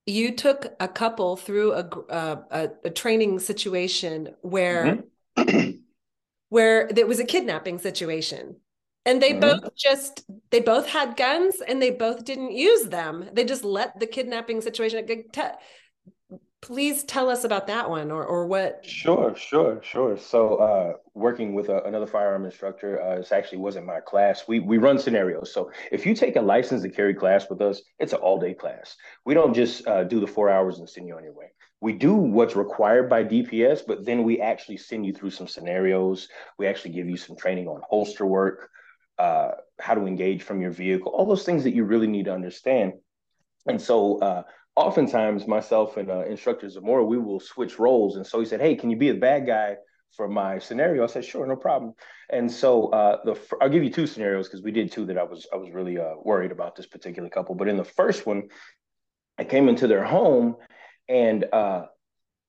you 0.07 0.35
took 0.35 0.73
a 0.79 0.87
couple 0.87 1.35
through 1.35 1.73
a 1.73 1.89
uh, 2.09 2.35
a, 2.49 2.69
a, 2.85 2.89
training 2.89 3.39
situation 3.39 4.29
where 4.41 5.03
mm-hmm. 5.37 5.71
where 6.49 6.87
there 6.87 7.07
was 7.07 7.19
a 7.19 7.25
kidnapping 7.25 7.77
situation 7.77 8.55
and 9.05 9.21
they 9.21 9.31
mm-hmm. 9.31 9.41
both 9.41 9.75
just 9.75 10.23
they 10.51 10.59
both 10.59 10.87
had 10.87 11.17
guns 11.17 11.61
and 11.67 11.81
they 11.81 11.91
both 11.91 12.23
didn't 12.25 12.51
use 12.51 12.85
them 12.85 13.29
they 13.33 13.43
just 13.43 13.63
let 13.63 13.99
the 13.99 14.07
kidnapping 14.07 14.61
situation 14.61 14.99
please 16.65 17.03
tell 17.03 17.29
us 17.29 17.43
about 17.43 17.67
that 17.67 17.87
one 17.87 18.09
or, 18.09 18.25
or 18.25 18.47
what? 18.47 18.83
Sure 18.83 19.35
sure 19.35 19.79
sure. 19.83 20.17
So 20.17 20.55
uh, 20.55 20.93
working 21.13 21.53
with 21.53 21.69
a, 21.69 21.83
another 21.83 22.07
firearm 22.07 22.43
instructor 22.43 22.99
uh, 22.99 23.17
this 23.17 23.31
actually 23.31 23.59
wasn't 23.59 23.85
my 23.85 23.99
class. 23.99 24.47
We, 24.47 24.59
we 24.59 24.79
run 24.79 24.97
scenarios. 24.97 25.53
So 25.53 25.71
if 25.91 26.07
you 26.07 26.15
take 26.15 26.37
a 26.37 26.41
license 26.41 26.81
to 26.81 26.89
carry 26.89 27.13
class 27.13 27.47
with 27.51 27.61
us 27.61 27.83
it's 27.99 28.13
an 28.13 28.19
all 28.19 28.39
day 28.39 28.55
class. 28.55 28.97
We 29.25 29.35
don't 29.35 29.53
just 29.53 29.87
uh, 29.87 30.05
do 30.05 30.19
the 30.19 30.25
four 30.25 30.49
hours 30.49 30.79
and 30.79 30.89
send 30.89 31.07
you 31.07 31.15
on 31.15 31.23
your 31.23 31.33
way. 31.33 31.51
We 31.81 31.93
do 31.93 32.15
what's 32.15 32.55
required 32.55 33.11
by 33.11 33.23
dps 33.25 33.81
but 33.85 34.03
then 34.03 34.23
we 34.23 34.41
actually 34.41 34.77
send 34.77 35.05
you 35.05 35.13
through 35.13 35.31
some 35.31 35.47
scenarios. 35.47 36.29
We 36.57 36.65
actually 36.65 36.93
give 36.93 37.07
you 37.07 37.17
some 37.17 37.37
training 37.37 37.67
on 37.67 37.81
holster 37.87 38.25
work 38.25 38.71
uh, 39.19 39.51
how 39.79 39.93
to 39.93 40.07
engage 40.07 40.41
from 40.41 40.61
your 40.61 40.71
vehicle 40.71 41.11
all 41.11 41.27
those 41.27 41.45
things 41.45 41.63
that 41.63 41.75
you 41.75 41.83
really 41.83 42.07
need 42.07 42.25
to 42.25 42.33
understand. 42.33 42.93
And 43.67 43.79
so 43.79 44.17
uh, 44.19 44.43
oftentimes 44.75 45.47
myself 45.47 45.97
and 45.97 46.09
uh, 46.09 46.25
instructor 46.25 46.69
Zamora, 46.69 47.03
we 47.03 47.17
will 47.17 47.39
switch 47.39 47.79
roles. 47.79 48.15
And 48.15 48.25
so 48.25 48.39
he 48.39 48.45
said, 48.45 48.61
"Hey, 48.61 48.75
can 48.75 48.89
you 48.89 48.97
be 48.97 49.09
a 49.09 49.15
bad 49.15 49.47
guy 49.47 49.77
for 50.15 50.27
my 50.27 50.59
scenario?" 50.59 51.03
I 51.03 51.07
said, 51.07 51.25
"Sure, 51.25 51.45
no 51.45 51.55
problem." 51.55 51.93
And 52.29 52.51
so 52.51 52.87
uh, 52.87 53.17
the 53.23 53.39
I'll 53.61 53.69
give 53.69 53.83
you 53.83 53.91
two 53.91 54.07
scenarios 54.07 54.47
because 54.47 54.63
we 54.63 54.71
did 54.71 54.91
two 54.91 55.05
that 55.07 55.17
I 55.17 55.23
was 55.23 55.47
I 55.53 55.57
was 55.57 55.71
really 55.71 55.97
uh, 55.97 56.15
worried 56.23 56.51
about 56.51 56.75
this 56.75 56.87
particular 56.87 57.29
couple. 57.29 57.55
But 57.55 57.67
in 57.67 57.77
the 57.77 57.83
first 57.85 58.25
one, 58.25 58.49
I 59.37 59.43
came 59.43 59.69
into 59.69 59.87
their 59.87 60.03
home 60.03 60.57
and 61.07 61.45
uh, 61.51 61.85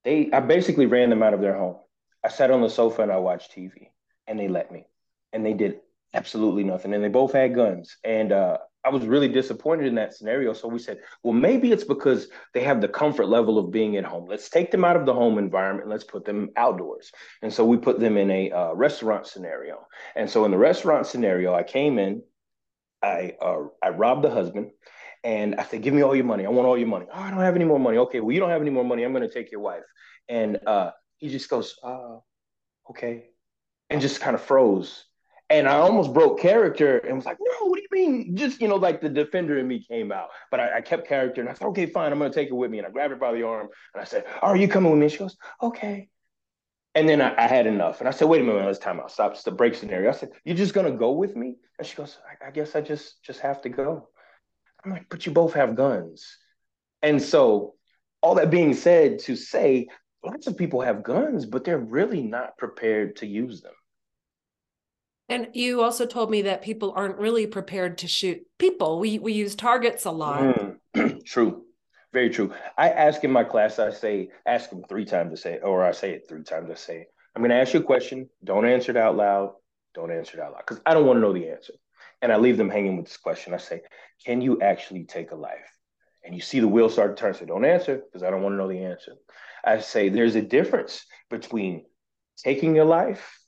they 0.04 0.30
I 0.32 0.40
basically 0.40 0.86
ran 0.86 1.10
them 1.10 1.22
out 1.22 1.34
of 1.34 1.40
their 1.40 1.56
home. 1.56 1.76
I 2.24 2.28
sat 2.28 2.50
on 2.50 2.60
the 2.60 2.70
sofa 2.70 3.02
and 3.02 3.12
I 3.12 3.18
watched 3.18 3.52
TV, 3.52 3.90
and 4.26 4.38
they 4.38 4.48
let 4.48 4.72
me, 4.72 4.86
and 5.32 5.44
they 5.44 5.52
did 5.52 5.80
absolutely 6.16 6.64
nothing, 6.64 6.94
and 6.94 7.04
they 7.04 7.08
both 7.08 7.32
had 7.32 7.54
guns, 7.54 7.96
and 8.02 8.32
uh, 8.32 8.58
I 8.86 8.88
was 8.90 9.04
really 9.04 9.28
disappointed 9.28 9.86
in 9.86 9.96
that 9.96 10.14
scenario. 10.14 10.52
So 10.52 10.68
we 10.68 10.78
said, 10.78 11.00
well, 11.24 11.34
maybe 11.34 11.72
it's 11.72 11.82
because 11.82 12.28
they 12.54 12.62
have 12.62 12.80
the 12.80 12.88
comfort 12.88 13.26
level 13.26 13.58
of 13.58 13.72
being 13.72 13.96
at 13.96 14.04
home. 14.04 14.26
Let's 14.28 14.48
take 14.48 14.70
them 14.70 14.84
out 14.84 14.96
of 14.96 15.06
the 15.06 15.12
home 15.12 15.38
environment. 15.38 15.88
Let's 15.88 16.04
put 16.04 16.24
them 16.24 16.50
outdoors. 16.56 17.10
And 17.42 17.52
so 17.52 17.64
we 17.64 17.78
put 17.78 17.98
them 17.98 18.16
in 18.16 18.30
a 18.30 18.52
uh, 18.52 18.72
restaurant 18.74 19.26
scenario. 19.26 19.86
And 20.14 20.30
so 20.30 20.44
in 20.44 20.52
the 20.52 20.56
restaurant 20.56 21.08
scenario, 21.08 21.52
I 21.52 21.64
came 21.64 21.98
in, 21.98 22.22
I 23.02 23.34
uh, 23.42 23.64
I 23.82 23.88
robbed 23.88 24.22
the 24.22 24.30
husband, 24.30 24.70
and 25.24 25.56
I 25.56 25.64
said, 25.64 25.82
"Give 25.82 25.92
me 25.92 26.02
all 26.02 26.14
your 26.14 26.24
money. 26.24 26.46
I 26.46 26.50
want 26.50 26.68
all 26.68 26.78
your 26.78 26.88
money." 26.88 27.06
Oh, 27.12 27.20
I 27.20 27.30
don't 27.30 27.40
have 27.40 27.56
any 27.56 27.64
more 27.64 27.80
money. 27.80 27.98
Okay, 27.98 28.20
well, 28.20 28.32
you 28.32 28.40
don't 28.40 28.50
have 28.50 28.62
any 28.62 28.70
more 28.70 28.84
money. 28.84 29.02
I'm 29.02 29.12
going 29.12 29.28
to 29.28 29.34
take 29.34 29.50
your 29.50 29.60
wife. 29.60 29.82
And 30.28 30.58
uh, 30.64 30.92
he 31.16 31.28
just 31.28 31.50
goes, 31.50 31.76
uh, 31.82 32.18
"Okay," 32.90 33.30
and 33.90 34.00
just 34.00 34.20
kind 34.20 34.34
of 34.34 34.42
froze. 34.42 35.04
And 35.48 35.68
I 35.68 35.74
almost 35.76 36.12
broke 36.12 36.40
character 36.40 36.98
and 36.98 37.14
was 37.14 37.24
like, 37.24 37.38
no, 37.38 37.68
what 37.68 37.76
do 37.76 37.82
you 37.82 38.08
mean? 38.08 38.36
Just, 38.36 38.60
you 38.60 38.66
know, 38.66 38.76
like 38.76 39.00
the 39.00 39.08
defender 39.08 39.58
in 39.58 39.68
me 39.68 39.84
came 39.84 40.10
out. 40.10 40.28
But 40.50 40.58
I, 40.58 40.78
I 40.78 40.80
kept 40.80 41.06
character 41.06 41.40
and 41.40 41.48
I 41.48 41.52
said, 41.52 41.66
okay, 41.68 41.86
fine, 41.86 42.10
I'm 42.10 42.18
going 42.18 42.30
to 42.30 42.34
take 42.34 42.48
it 42.48 42.54
with 42.54 42.70
me. 42.70 42.78
And 42.78 42.86
I 42.86 42.90
grabbed 42.90 43.12
her 43.12 43.16
by 43.16 43.32
the 43.32 43.44
arm 43.44 43.68
and 43.94 44.00
I 44.00 44.04
said, 44.04 44.24
are 44.42 44.56
you 44.56 44.66
coming 44.66 44.90
with 44.90 45.00
me? 45.00 45.08
She 45.08 45.18
goes, 45.18 45.36
okay. 45.62 46.08
And 46.96 47.08
then 47.08 47.20
I, 47.20 47.34
I, 47.36 47.46
had 47.46 47.66
enough. 47.66 48.00
And 48.00 48.08
I 48.08 48.10
said, 48.10 48.26
wait 48.26 48.40
a 48.40 48.44
minute, 48.44 48.64
let's 48.64 48.78
time 48.78 48.98
out. 48.98 49.12
Stop. 49.12 49.32
It's 49.32 49.44
the 49.44 49.52
break 49.52 49.74
scenario. 49.74 50.08
I 50.08 50.14
said, 50.14 50.30
you're 50.44 50.56
just 50.56 50.74
going 50.74 50.90
to 50.90 50.98
go 50.98 51.12
with 51.12 51.36
me? 51.36 51.56
And 51.78 51.86
she 51.86 51.94
goes, 51.94 52.18
I, 52.42 52.48
I 52.48 52.50
guess 52.50 52.74
I 52.74 52.80
just, 52.80 53.22
just 53.22 53.40
have 53.40 53.62
to 53.62 53.68
go. 53.68 54.08
I'm 54.84 54.90
like, 54.90 55.06
but 55.08 55.26
you 55.26 55.32
both 55.32 55.52
have 55.52 55.76
guns. 55.76 56.38
And 57.02 57.22
so 57.22 57.74
all 58.20 58.34
that 58.36 58.50
being 58.50 58.74
said 58.74 59.20
to 59.20 59.36
say, 59.36 59.88
lots 60.24 60.46
of 60.46 60.56
people 60.56 60.80
have 60.80 61.04
guns, 61.04 61.46
but 61.46 61.64
they're 61.64 61.78
really 61.78 62.22
not 62.22 62.56
prepared 62.56 63.16
to 63.16 63.26
use 63.26 63.60
them. 63.60 63.74
And 65.28 65.48
you 65.54 65.82
also 65.82 66.06
told 66.06 66.30
me 66.30 66.42
that 66.42 66.62
people 66.62 66.92
aren't 66.94 67.18
really 67.18 67.46
prepared 67.46 67.98
to 67.98 68.08
shoot 68.08 68.46
people. 68.58 69.00
We 69.00 69.18
we 69.18 69.32
use 69.32 69.54
targets 69.56 70.04
a 70.04 70.10
lot. 70.10 70.78
Mm, 70.94 71.24
true. 71.24 71.64
Very 72.12 72.30
true. 72.30 72.54
I 72.78 72.90
ask 72.90 73.24
in 73.24 73.30
my 73.30 73.44
class, 73.44 73.78
I 73.78 73.90
say, 73.90 74.30
ask 74.46 74.70
them 74.70 74.82
three 74.88 75.04
times 75.04 75.32
to 75.32 75.36
say, 75.36 75.58
or 75.58 75.84
I 75.84 75.90
say 75.92 76.12
it 76.12 76.26
three 76.28 76.44
times. 76.44 76.70
I 76.70 76.74
say, 76.74 77.06
I'm 77.34 77.42
going 77.42 77.50
to 77.50 77.56
ask 77.56 77.74
you 77.74 77.80
a 77.80 77.82
question. 77.82 78.30
Don't 78.42 78.64
answer 78.64 78.90
it 78.92 78.96
out 78.96 79.16
loud. 79.16 79.52
Don't 79.94 80.12
answer 80.12 80.38
it 80.38 80.42
out 80.42 80.52
loud 80.52 80.62
because 80.66 80.80
I 80.86 80.94
don't 80.94 81.04
want 81.04 81.18
to 81.18 81.20
know 81.20 81.34
the 81.34 81.50
answer. 81.50 81.74
And 82.22 82.32
I 82.32 82.36
leave 82.36 82.56
them 82.56 82.70
hanging 82.70 82.96
with 82.96 83.06
this 83.06 83.18
question. 83.18 83.52
I 83.52 83.58
say, 83.58 83.82
Can 84.24 84.40
you 84.40 84.60
actually 84.62 85.04
take 85.04 85.32
a 85.32 85.36
life? 85.36 85.70
And 86.24 86.34
you 86.34 86.40
see 86.40 86.60
the 86.60 86.68
wheel 86.68 86.88
start 86.88 87.16
to 87.16 87.20
turn. 87.20 87.34
So 87.34 87.44
don't 87.44 87.64
answer 87.64 87.96
because 87.96 88.22
I 88.22 88.30
don't 88.30 88.42
want 88.42 88.54
to 88.54 88.56
know 88.56 88.68
the 88.68 88.84
answer. 88.84 89.12
I 89.64 89.80
say, 89.80 90.08
There's 90.08 90.36
a 90.36 90.42
difference 90.42 91.04
between 91.28 91.84
taking 92.38 92.78
a 92.78 92.84
life 92.84 93.38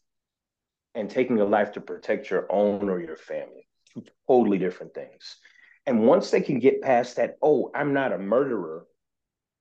and 0.95 1.11
taking 1.11 1.41
a 1.41 1.45
life 1.45 1.73
to 1.73 1.81
protect 1.81 2.31
your 2.31 2.47
own 2.51 2.89
or 2.89 3.01
your 3.01 3.17
family. 3.17 3.67
Two 3.93 4.05
totally 4.27 4.59
different 4.59 4.95
things. 4.95 5.37
And 5.87 6.07
once 6.07 6.31
they 6.31 6.41
can 6.41 6.59
get 6.59 6.83
past 6.83 7.17
that, 7.17 7.37
oh, 7.43 7.71
I'm 7.75 7.93
not 7.93 8.13
a 8.13 8.19
murderer, 8.19 8.87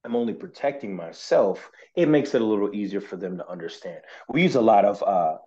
I'm 0.04 0.16
only 0.16 0.34
protecting 0.34 0.96
myself, 0.96 1.70
it 1.96 2.08
makes 2.08 2.34
it 2.34 2.42
a 2.42 2.46
little 2.46 2.74
easier 2.74 3.02
for 3.02 3.18
them 3.18 3.38
to 3.38 3.48
understand. 3.50 4.00
We 4.30 4.44
use 4.44 4.56
a 4.56 4.62
lot 4.62 4.86
of 4.86 5.04
uh, 5.04 5.38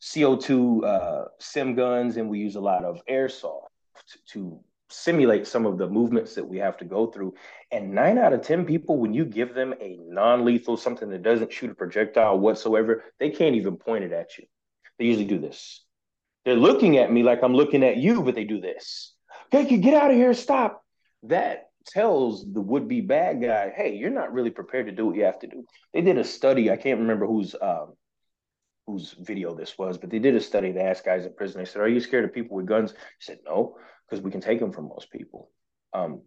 CO2 0.00 0.84
uh, 0.84 1.24
sim 1.38 1.74
guns 1.74 2.16
and 2.16 2.28
we 2.28 2.38
use 2.38 2.56
a 2.56 2.60
lot 2.60 2.84
of 2.84 3.00
airsoft 3.08 3.68
to, 4.08 4.18
to 4.32 4.60
simulate 4.90 5.46
some 5.46 5.66
of 5.66 5.78
the 5.78 5.88
movements 5.88 6.34
that 6.34 6.46
we 6.46 6.58
have 6.58 6.76
to 6.78 6.84
go 6.84 7.06
through. 7.06 7.34
And 7.70 7.92
nine 7.92 8.18
out 8.18 8.32
of 8.32 8.42
10 8.42 8.64
people, 8.64 8.98
when 8.98 9.14
you 9.14 9.24
give 9.24 9.54
them 9.54 9.74
a 9.80 9.98
non 10.02 10.44
lethal, 10.44 10.76
something 10.76 11.08
that 11.10 11.22
doesn't 11.22 11.52
shoot 11.52 11.70
a 11.70 11.74
projectile 11.74 12.38
whatsoever, 12.38 13.04
they 13.18 13.30
can't 13.30 13.56
even 13.56 13.76
point 13.76 14.04
it 14.04 14.12
at 14.12 14.36
you. 14.38 14.44
They 15.00 15.06
usually 15.06 15.24
do 15.24 15.38
this. 15.38 15.82
They're 16.44 16.54
looking 16.54 16.98
at 16.98 17.10
me 17.10 17.22
like 17.22 17.42
I'm 17.42 17.54
looking 17.54 17.82
at 17.82 17.96
you, 17.96 18.22
but 18.22 18.34
they 18.34 18.44
do 18.44 18.60
this. 18.60 19.14
Okay, 19.52 19.78
get 19.78 19.94
out 19.94 20.10
of 20.10 20.16
here, 20.16 20.34
stop. 20.34 20.84
That 21.22 21.70
tells 21.86 22.44
the 22.52 22.60
would-be 22.60 23.00
bad 23.00 23.40
guy, 23.40 23.72
hey, 23.74 23.96
you're 23.96 24.10
not 24.10 24.32
really 24.32 24.50
prepared 24.50 24.86
to 24.86 24.92
do 24.92 25.06
what 25.06 25.16
you 25.16 25.24
have 25.24 25.38
to 25.38 25.46
do. 25.46 25.64
They 25.94 26.02
did 26.02 26.18
a 26.18 26.24
study, 26.24 26.70
I 26.70 26.76
can't 26.76 27.00
remember 27.00 27.26
whose 27.26 27.56
um, 27.60 27.94
whose 28.86 29.14
video 29.18 29.54
this 29.54 29.78
was, 29.78 29.96
but 29.96 30.10
they 30.10 30.18
did 30.18 30.36
a 30.36 30.40
study. 30.40 30.70
They 30.70 30.80
asked 30.80 31.06
guys 31.06 31.24
in 31.24 31.34
prison, 31.34 31.60
they 31.60 31.64
said, 31.64 31.80
Are 31.80 31.88
you 31.88 32.00
scared 32.00 32.26
of 32.26 32.34
people 32.34 32.56
with 32.56 32.66
guns? 32.66 32.92
He 32.92 32.96
said, 33.20 33.38
No, 33.46 33.76
because 34.06 34.22
we 34.22 34.30
can 34.30 34.42
take 34.42 34.60
them 34.60 34.72
from 34.72 34.88
most 34.88 35.10
people. 35.10 35.50
Um, 35.94 36.22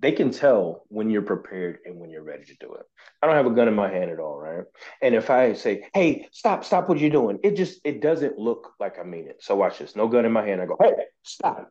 they 0.00 0.12
can 0.12 0.30
tell 0.30 0.84
when 0.88 1.10
you're 1.10 1.22
prepared 1.22 1.78
and 1.84 1.98
when 1.98 2.10
you're 2.10 2.22
ready 2.22 2.44
to 2.44 2.56
do 2.60 2.74
it. 2.74 2.86
I 3.20 3.26
don't 3.26 3.36
have 3.36 3.46
a 3.46 3.50
gun 3.54 3.68
in 3.68 3.74
my 3.74 3.90
hand 3.90 4.10
at 4.10 4.20
all, 4.20 4.38
right? 4.38 4.64
And 5.02 5.14
if 5.14 5.30
I 5.30 5.54
say, 5.54 5.88
"Hey, 5.94 6.28
stop, 6.32 6.64
stop 6.64 6.88
what 6.88 6.98
you're 6.98 7.10
doing," 7.10 7.38
it 7.42 7.56
just 7.56 7.80
it 7.84 8.00
doesn't 8.00 8.38
look 8.38 8.74
like 8.78 8.98
I 8.98 9.02
mean 9.02 9.26
it. 9.28 9.42
So 9.42 9.56
watch 9.56 9.78
this. 9.78 9.96
No 9.96 10.08
gun 10.08 10.24
in 10.24 10.32
my 10.32 10.46
hand. 10.46 10.60
I 10.60 10.66
go, 10.66 10.76
"Hey, 10.80 10.94
stop." 11.22 11.70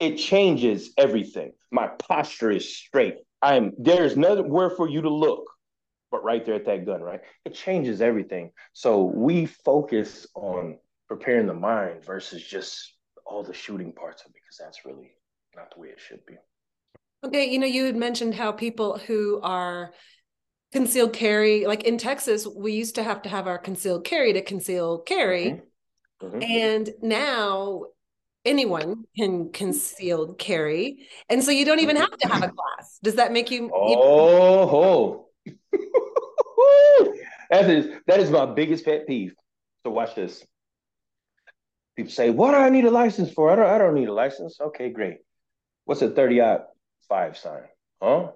It 0.00 0.16
changes 0.16 0.92
everything. 0.96 1.52
My 1.72 1.88
posture 1.88 2.52
is 2.52 2.76
straight. 2.76 3.16
I'm 3.42 3.72
there's 3.78 4.16
nowhere 4.16 4.70
for 4.70 4.88
you 4.88 5.02
to 5.02 5.10
look 5.10 5.44
but 6.10 6.24
right 6.24 6.44
there 6.44 6.54
at 6.54 6.64
that 6.66 6.86
gun, 6.86 7.02
right? 7.02 7.20
It 7.44 7.54
changes 7.54 8.00
everything. 8.00 8.52
So 8.72 9.04
we 9.04 9.46
focus 9.46 10.26
on 10.34 10.78
preparing 11.06 11.46
the 11.46 11.54
mind 11.54 12.04
versus 12.04 12.42
just 12.42 12.94
all 13.26 13.42
the 13.42 13.54
shooting 13.54 13.92
parts 13.92 14.22
of 14.22 14.30
it 14.30 14.34
because 14.34 14.56
that's 14.58 14.84
really 14.84 15.12
not 15.54 15.74
the 15.74 15.80
way 15.80 15.88
it 15.88 16.00
should 16.00 16.24
be. 16.26 16.34
Okay, 17.24 17.46
you 17.46 17.58
know, 17.58 17.66
you 17.66 17.84
had 17.84 17.96
mentioned 17.96 18.34
how 18.34 18.52
people 18.52 18.98
who 18.98 19.40
are 19.42 19.92
concealed 20.72 21.12
carry, 21.12 21.66
like 21.66 21.84
in 21.84 21.98
Texas, 21.98 22.46
we 22.46 22.72
used 22.72 22.94
to 22.94 23.02
have 23.02 23.22
to 23.22 23.28
have 23.28 23.46
our 23.46 23.58
concealed 23.58 24.04
carry 24.04 24.32
to 24.34 24.42
conceal 24.42 24.98
carry. 25.00 25.46
Mm-hmm. 25.46 26.26
Mm-hmm. 26.26 26.42
And 26.42 26.90
now 27.00 27.84
anyone 28.44 29.04
can 29.16 29.50
concealed 29.52 30.38
carry. 30.38 31.08
And 31.28 31.42
so 31.42 31.50
you 31.50 31.64
don't 31.64 31.80
even 31.80 31.96
have 31.96 32.16
to 32.16 32.28
have 32.28 32.42
a 32.42 32.48
class. 32.52 32.98
Does 33.02 33.16
that 33.16 33.32
make 33.32 33.50
you? 33.50 33.70
Oh, 33.72 35.26
that 37.50 37.70
is 37.70 37.88
that 38.06 38.20
is 38.20 38.30
my 38.30 38.46
biggest 38.46 38.84
pet 38.84 39.06
peeve. 39.06 39.34
So 39.84 39.90
watch 39.90 40.14
this. 40.14 40.44
People 41.96 42.12
say, 42.12 42.30
"What 42.30 42.52
do 42.52 42.58
I 42.58 42.70
need 42.70 42.84
a 42.84 42.90
license 42.90 43.32
for?" 43.32 43.50
I 43.50 43.56
don't. 43.56 43.66
I 43.66 43.78
don't 43.78 43.94
need 43.94 44.08
a 44.08 44.12
license. 44.12 44.60
Okay, 44.60 44.90
great. 44.90 45.18
What's 45.84 46.02
a 46.02 46.10
thirty 46.10 46.40
out 46.40 46.66
five 47.08 47.36
sign. 47.36 47.62
Huh? 48.02 48.28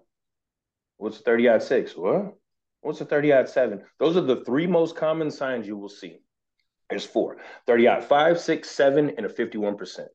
What's 0.96 1.20
a 1.20 1.22
30 1.22 1.48
odd 1.48 1.62
six? 1.62 1.96
What? 1.96 2.34
What's 2.80 3.00
a 3.00 3.04
30 3.04 3.32
odd 3.32 3.48
seven? 3.48 3.82
Those 3.98 4.16
are 4.16 4.22
the 4.22 4.44
three 4.44 4.66
most 4.66 4.96
common 4.96 5.30
signs 5.30 5.66
you 5.66 5.76
will 5.76 5.88
see. 5.88 6.18
There's 6.90 7.04
four 7.04 7.38
30 7.66 7.88
odd 7.88 8.04
five, 8.04 8.40
six, 8.40 8.70
seven, 8.70 9.12
and 9.16 9.26
a 9.26 9.28
51%. 9.28 10.06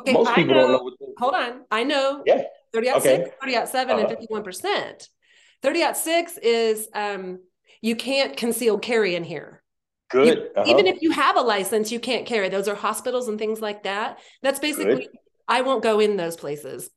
Okay, 0.00 0.12
most 0.12 0.34
people 0.34 0.54
know, 0.54 0.60
don't 0.60 0.72
know. 0.72 0.82
What 0.82 0.94
hold 1.18 1.34
on. 1.34 1.64
I 1.70 1.84
know. 1.84 2.22
Yeah. 2.24 2.44
30 2.72 2.90
odd 2.90 2.96
okay. 2.98 3.24
six, 3.24 3.36
30 3.40 3.56
odd 3.56 3.68
7 3.68 3.96
uh-huh. 3.96 4.14
and 4.18 4.44
51%. 4.44 5.08
30 5.62 5.82
odd 5.82 5.96
six 5.96 6.38
is 6.38 6.88
um, 6.94 7.40
you 7.80 7.96
can't 7.96 8.36
conceal 8.36 8.78
carry 8.78 9.14
in 9.14 9.24
here. 9.24 9.62
Good. 10.10 10.38
You, 10.38 10.44
uh-huh. 10.56 10.64
Even 10.70 10.86
if 10.86 11.02
you 11.02 11.10
have 11.10 11.36
a 11.36 11.40
license, 11.40 11.90
you 11.90 12.00
can't 12.00 12.26
carry. 12.26 12.48
Those 12.48 12.68
are 12.68 12.74
hospitals 12.74 13.28
and 13.28 13.38
things 13.38 13.60
like 13.60 13.82
that. 13.82 14.18
That's 14.42 14.60
basically, 14.60 14.96
Good. 14.96 15.08
I 15.48 15.62
won't 15.62 15.82
go 15.82 16.00
in 16.00 16.16
those 16.16 16.36
places 16.36 16.90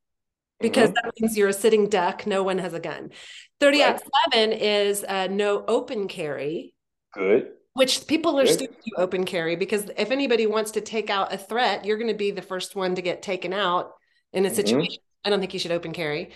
because 0.61 0.89
mm-hmm. 0.89 1.05
that 1.05 1.13
means 1.19 1.37
you're 1.37 1.49
a 1.49 1.53
sitting 1.53 1.89
duck. 1.89 2.25
No 2.25 2.43
one 2.43 2.57
has 2.57 2.73
a 2.73 2.79
gun. 2.79 3.11
30 3.59 3.79
right. 3.81 4.01
7 4.33 4.51
is 4.53 5.03
uh, 5.03 5.27
no 5.27 5.63
open 5.67 6.07
carry. 6.07 6.73
Good. 7.13 7.49
Which 7.73 8.05
people 8.07 8.37
are 8.39 8.45
to 8.45 8.67
open 8.97 9.25
carry 9.25 9.55
because 9.55 9.89
if 9.97 10.11
anybody 10.11 10.45
wants 10.45 10.71
to 10.71 10.81
take 10.81 11.09
out 11.09 11.33
a 11.33 11.37
threat, 11.37 11.85
you're 11.85 11.97
going 11.97 12.09
to 12.09 12.13
be 12.13 12.31
the 12.31 12.41
first 12.41 12.75
one 12.75 12.95
to 12.95 13.01
get 13.01 13.21
taken 13.21 13.53
out 13.53 13.91
in 14.33 14.45
a 14.45 14.49
mm-hmm. 14.49 14.55
situation. 14.55 15.01
I 15.23 15.29
don't 15.29 15.39
think 15.39 15.53
you 15.53 15.59
should 15.59 15.71
open 15.71 15.93
carry. 15.93 16.31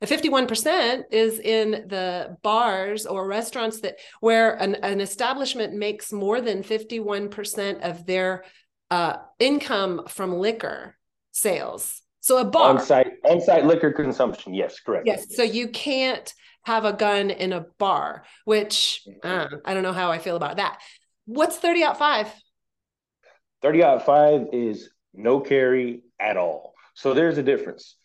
The 0.00 0.06
51% 0.06 1.02
is 1.10 1.40
in 1.40 1.70
the 1.88 2.36
bars 2.42 3.04
or 3.04 3.26
restaurants 3.26 3.80
that 3.80 3.96
where 4.20 4.52
an, 4.52 4.76
an 4.76 5.00
establishment 5.00 5.74
makes 5.74 6.12
more 6.12 6.40
than 6.40 6.62
51% 6.62 7.80
of 7.80 8.06
their 8.06 8.44
uh, 8.90 9.16
income 9.40 10.02
from 10.06 10.34
liquor 10.34 10.96
sales. 11.32 12.00
So 12.20 12.38
a 12.38 12.44
bar 12.44 12.70
on-site 12.70 13.12
on-site 13.24 13.64
liquor 13.64 13.92
consumption. 13.92 14.54
Yes, 14.54 14.80
correct. 14.80 15.06
Yes. 15.06 15.36
So 15.36 15.42
you 15.42 15.68
can't 15.68 16.32
have 16.64 16.84
a 16.84 16.92
gun 16.92 17.30
in 17.30 17.52
a 17.52 17.66
bar, 17.78 18.24
which 18.44 19.06
uh, 19.22 19.46
I 19.64 19.74
don't 19.74 19.82
know 19.82 19.92
how 19.92 20.10
I 20.10 20.18
feel 20.18 20.36
about 20.36 20.56
that. 20.56 20.80
What's 21.26 21.56
30 21.56 21.84
out 21.84 21.98
five? 21.98 22.32
30 23.62 23.82
out 23.82 24.06
five 24.06 24.46
is 24.52 24.90
no 25.14 25.40
carry 25.40 26.02
at 26.20 26.36
all. 26.36 26.74
So 26.94 27.14
there's 27.14 27.38
a 27.38 27.42
difference. 27.42 27.96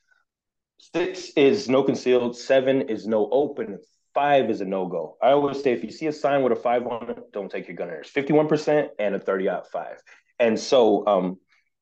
Six 0.94 1.32
is 1.36 1.70
no 1.70 1.84
concealed, 1.84 2.38
seven 2.38 2.84
is 2.84 3.08
no 3.08 3.30
open, 3.32 3.80
five 4.14 4.50
is 4.50 4.62
a 4.62 4.66
no-go. 4.66 5.18
I 5.22 5.32
always 5.32 5.64
say 5.64 5.72
if 5.72 5.84
you 5.84 5.92
see 5.92 6.08
a 6.08 6.14
sign 6.14 6.44
with 6.44 6.52
a 6.52 6.56
five 6.56 6.86
on 6.86 7.10
it, 7.10 7.32
don't 7.32 7.50
take 7.50 7.68
your 7.68 7.76
gun 7.76 7.88
in 7.88 7.94
there. 7.94 8.02
It's 8.02 8.12
51% 8.12 8.90
and 9.00 9.16
a 9.16 9.20
30 9.20 9.50
out 9.50 9.72
five. 9.72 10.02
And 10.40 10.60
so 10.60 11.08
um, 11.08 11.40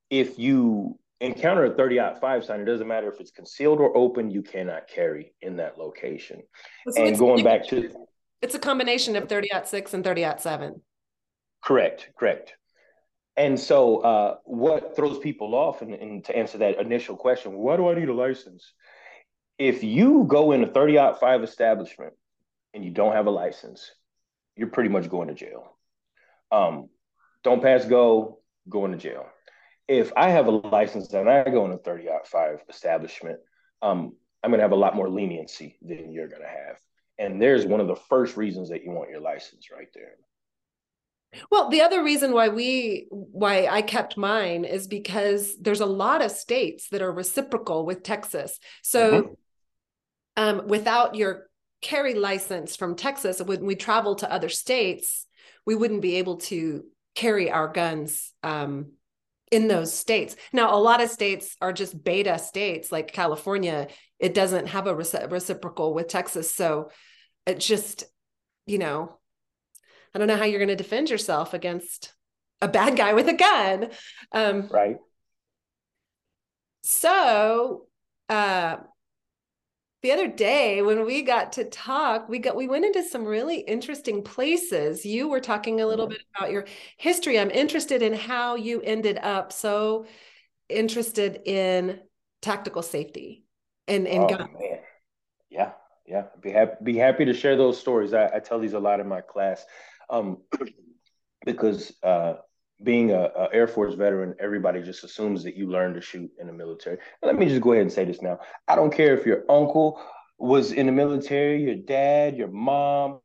if 0.10 0.38
you 0.38 1.00
encounter 1.22 1.66
a 1.66 1.75
30 1.75 2.00
five 2.20 2.44
sign, 2.44 2.60
it 2.60 2.66
doesn't 2.66 2.88
matter 2.88 3.12
if 3.12 3.20
it's 3.20 3.32
concealed 3.32 3.80
or 3.80 3.96
open, 3.96 4.30
you 4.30 4.42
cannot 4.42 4.88
carry 4.88 5.34
in 5.42 5.56
that 5.58 5.78
location. 5.78 6.42
So 6.90 7.04
and 7.04 7.18
going 7.18 7.44
back 7.44 7.68
to 7.70 7.90
it's 8.42 8.56
a 8.56 8.60
combination 8.60 9.16
of 9.16 9.30
30 9.30 9.50
six 9.66 9.94
and 9.94 10.04
30 10.04 10.25
seven. 10.40 10.82
Correct, 11.63 12.10
correct. 12.18 12.56
And 13.38 13.58
so, 13.58 14.00
uh, 14.00 14.36
what 14.44 14.96
throws 14.96 15.20
people 15.20 15.56
off, 15.56 15.82
and, 15.82 15.94
and, 15.94 16.24
to 16.25 16.36
answer 16.36 16.58
that 16.58 16.80
initial 16.80 17.16
question, 17.16 17.54
why 17.54 17.78
do 17.78 17.88
I 17.90 17.94
need 17.94 18.10
a 18.10 18.13
license? 18.13 18.74
If 19.58 19.84
you 19.84 20.25
go 20.28 20.51
in 20.51 20.63
a 20.63 20.68
30 20.68 20.98
5 21.20 21.44
establishment 21.44 22.13
and 22.74 22.84
you 22.84 22.92
don't 22.92 23.13
have 23.13 23.28
a 23.28 23.32
license, 23.32 23.90
you're 24.58 24.68
pretty 24.68 24.90
much 24.90 25.10
going 25.10 25.30
to 25.30 25.34
jail. 25.34 25.78
Um, 26.51 26.90
don't 27.44 27.62
pass 27.62 27.86
go, 27.86 28.40
going 28.68 28.92
to 28.92 28.98
jail. 28.98 29.28
If 29.91 30.13
I 30.15 30.29
have 30.29 30.48
a 30.48 30.51
license 30.51 31.12
and 31.12 31.29
I 31.29 31.43
go 31.43 31.65
in 31.65 31.71
a 31.74 31.77
30 31.77 32.07
5 32.25 32.60
establishment, 32.69 33.39
um, 33.81 34.15
I'm 34.41 34.51
going 34.51 34.60
to 34.60 34.63
have 34.63 34.71
a 34.71 34.75
lot 34.75 34.95
more 34.95 35.10
leniency 35.10 35.77
than 35.81 36.13
you're 36.13 36.29
going 36.29 36.41
to 36.41 36.48
have. 36.48 36.77
And 37.19 37.41
there's 37.41 37.65
one 37.65 37.81
of 37.81 37.88
the 37.88 37.95
first 37.95 38.38
reasons 38.38 38.69
that 38.69 38.83
you 38.83 38.91
want 38.91 39.10
your 39.10 39.19
license 39.19 39.67
right 39.69 39.89
there. 39.93 40.13
Well, 41.50 41.69
the 41.69 41.81
other 41.81 42.03
reason 42.03 42.31
why 42.31 42.48
we 42.50 43.07
why 43.10 43.67
I 43.67 43.81
kept 43.81 44.17
mine 44.17 44.65
is 44.65 44.88
because 44.88 45.57
there's 45.60 45.81
a 45.81 45.86
lot 45.86 46.21
of 46.21 46.31
states 46.31 46.88
that 46.89 47.01
are 47.01 47.12
reciprocal 47.12 47.86
with 47.86 48.03
Texas. 48.03 48.60
So 48.81 49.12
mm-hmm. 49.12 49.33
um, 50.38 50.67
without 50.67 51.15
your 51.15 51.48
carry 51.81 52.13
license 52.13 52.75
from 52.75 52.95
Texas, 52.95 53.41
when 53.41 53.65
we 53.65 53.75
travel 53.75 54.15
to 54.15 54.31
other 54.31 54.50
states, 54.50 55.27
we 55.65 55.75
wouldn't 55.75 56.01
be 56.01 56.15
able 56.15 56.38
to 56.38 56.86
carry 57.15 57.51
our 57.51 57.67
guns 57.67 58.31
um, 58.43 58.93
in 59.51 59.67
those 59.67 59.93
states. 59.93 60.36
Now, 60.53 60.75
a 60.75 60.79
lot 60.79 61.01
of 61.01 61.10
states 61.10 61.55
are 61.62 61.74
just 61.74 62.03
beta 62.03 62.39
states, 62.39 62.91
like 62.91 63.12
California. 63.12 63.89
It 64.17 64.34
doesn't 64.34 64.67
have 64.67 64.88
a 64.88 64.96
reciprocal 64.96 65.93
with 65.93 66.08
Texas, 66.08 66.53
so 66.55 66.89
it 67.46 67.60
just, 67.60 68.05
you 68.65 68.77
know, 68.77 69.17
I 70.15 70.20
don't 70.20 70.27
know 70.27 70.38
how 70.38 70.46
you're 70.46 70.60
going 70.60 70.70
to 70.70 70.75
defend 70.75 71.10
yourself 71.10 71.53
against 71.53 72.13
a 72.62 72.67
bad 72.67 72.96
guy 72.96 73.13
with 73.13 73.27
a 73.27 73.34
gun. 73.34 73.89
Um, 74.31 74.67
right. 74.70 74.98
So, 76.84 77.88
uh, 78.29 78.77
the 80.01 80.12
other 80.12 80.27
day 80.27 80.81
when 80.81 81.05
we 81.05 81.22
got 81.22 81.53
to 81.53 81.65
talk, 81.65 82.27
we 82.27 82.39
got 82.39 82.55
we 82.55 82.67
went 82.67 82.86
into 82.86 83.03
some 83.03 83.24
really 83.25 83.60
interesting 83.60 84.24
places. 84.24 85.05
You 85.05 85.27
were 85.27 85.39
talking 85.39 85.81
a 85.81 85.86
little 85.86 86.08
bit 86.08 86.22
about 86.36 86.51
your 86.51 86.65
history. 86.98 87.39
I'm 87.39 87.51
interested 87.51 88.01
in 88.01 88.13
how 88.13 88.55
you 88.55 88.81
ended 88.81 89.20
up 89.22 89.53
so 89.53 90.05
interested 90.70 91.41
in 91.46 92.00
tactical 92.41 92.81
safety 92.81 93.43
and 93.88 94.08
and 94.08 94.31
oh. 94.31 94.48
Yeah, 95.50 95.72
yeah. 96.08 96.24
Be 96.41 96.51
happy 96.51 96.75
be 96.84 96.98
happy 96.98 97.25
to 97.25 97.34
share 97.34 97.55
those 97.55 97.79
stories. 97.79 98.13
I, 98.13 98.27
I 98.36 98.39
tell 98.39 98.60
these 98.60 98.74
a 98.74 98.79
lot 98.79 99.00
in 99.00 99.08
my 99.08 99.22
class 99.22 99.63
um, 100.10 100.38
because 101.46 101.93
uh, 102.01 102.36
being 102.84 103.12
a, 103.12 103.30
a, 103.36 103.50
Air 103.54 103.68
Force 103.68 103.94
veteran, 103.94 104.36
everybody 104.40 104.82
just 104.82 105.04
assumes 105.04 105.44
that 105.44 105.56
you 105.56 105.70
learn 105.70 105.94
to 105.94 106.02
shoot 106.02 106.30
in 106.40 106.48
the 106.48 106.54
military. 106.54 106.98
Let 107.22 107.38
me 107.38 107.46
just 107.46 107.62
go 107.62 107.74
ahead 107.74 107.84
and 107.84 107.92
say 107.92 108.06
this 108.06 108.22
now. 108.22 108.40
I 108.68 108.76
don't 108.76 108.94
care 108.94 109.18
if 109.18 109.26
your 109.26 109.44
uncle 109.50 110.02
was 110.38 110.72
in 110.72 110.88
the 110.88 110.92
military, 110.92 111.64
your 111.64 111.76
dad, 111.76 112.38
your 112.38 112.48
mom, 112.48 113.20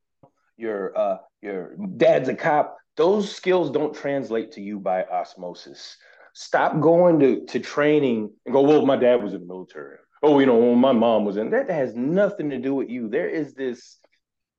your 0.57 0.97
uh, 0.97 1.17
your 1.41 1.75
dad's 1.97 2.29
a 2.29 2.35
cop. 2.35 2.77
Those 2.95 3.33
skills 3.33 3.69
don't 3.69 3.95
translate 3.95 4.51
to 4.53 4.61
you 4.61 4.79
by 4.79 5.03
osmosis. 5.03 5.97
Stop 6.33 6.79
going 6.79 7.19
to, 7.19 7.45
to 7.45 7.59
training 7.59 8.31
and 8.45 8.53
go, 8.53 8.61
well, 8.61 8.85
my 8.85 8.95
dad 8.95 9.23
was 9.23 9.33
in 9.33 9.41
the 9.41 9.45
military. 9.45 9.97
Oh, 10.23 10.39
you 10.39 10.45
know, 10.45 10.75
my 10.75 10.91
mom 10.91 11.25
was 11.25 11.37
in. 11.37 11.51
That 11.51 11.69
has 11.69 11.95
nothing 11.95 12.49
to 12.49 12.57
do 12.57 12.73
with 12.73 12.89
you. 12.89 13.07
There 13.07 13.29
is 13.29 13.53
this 13.53 13.97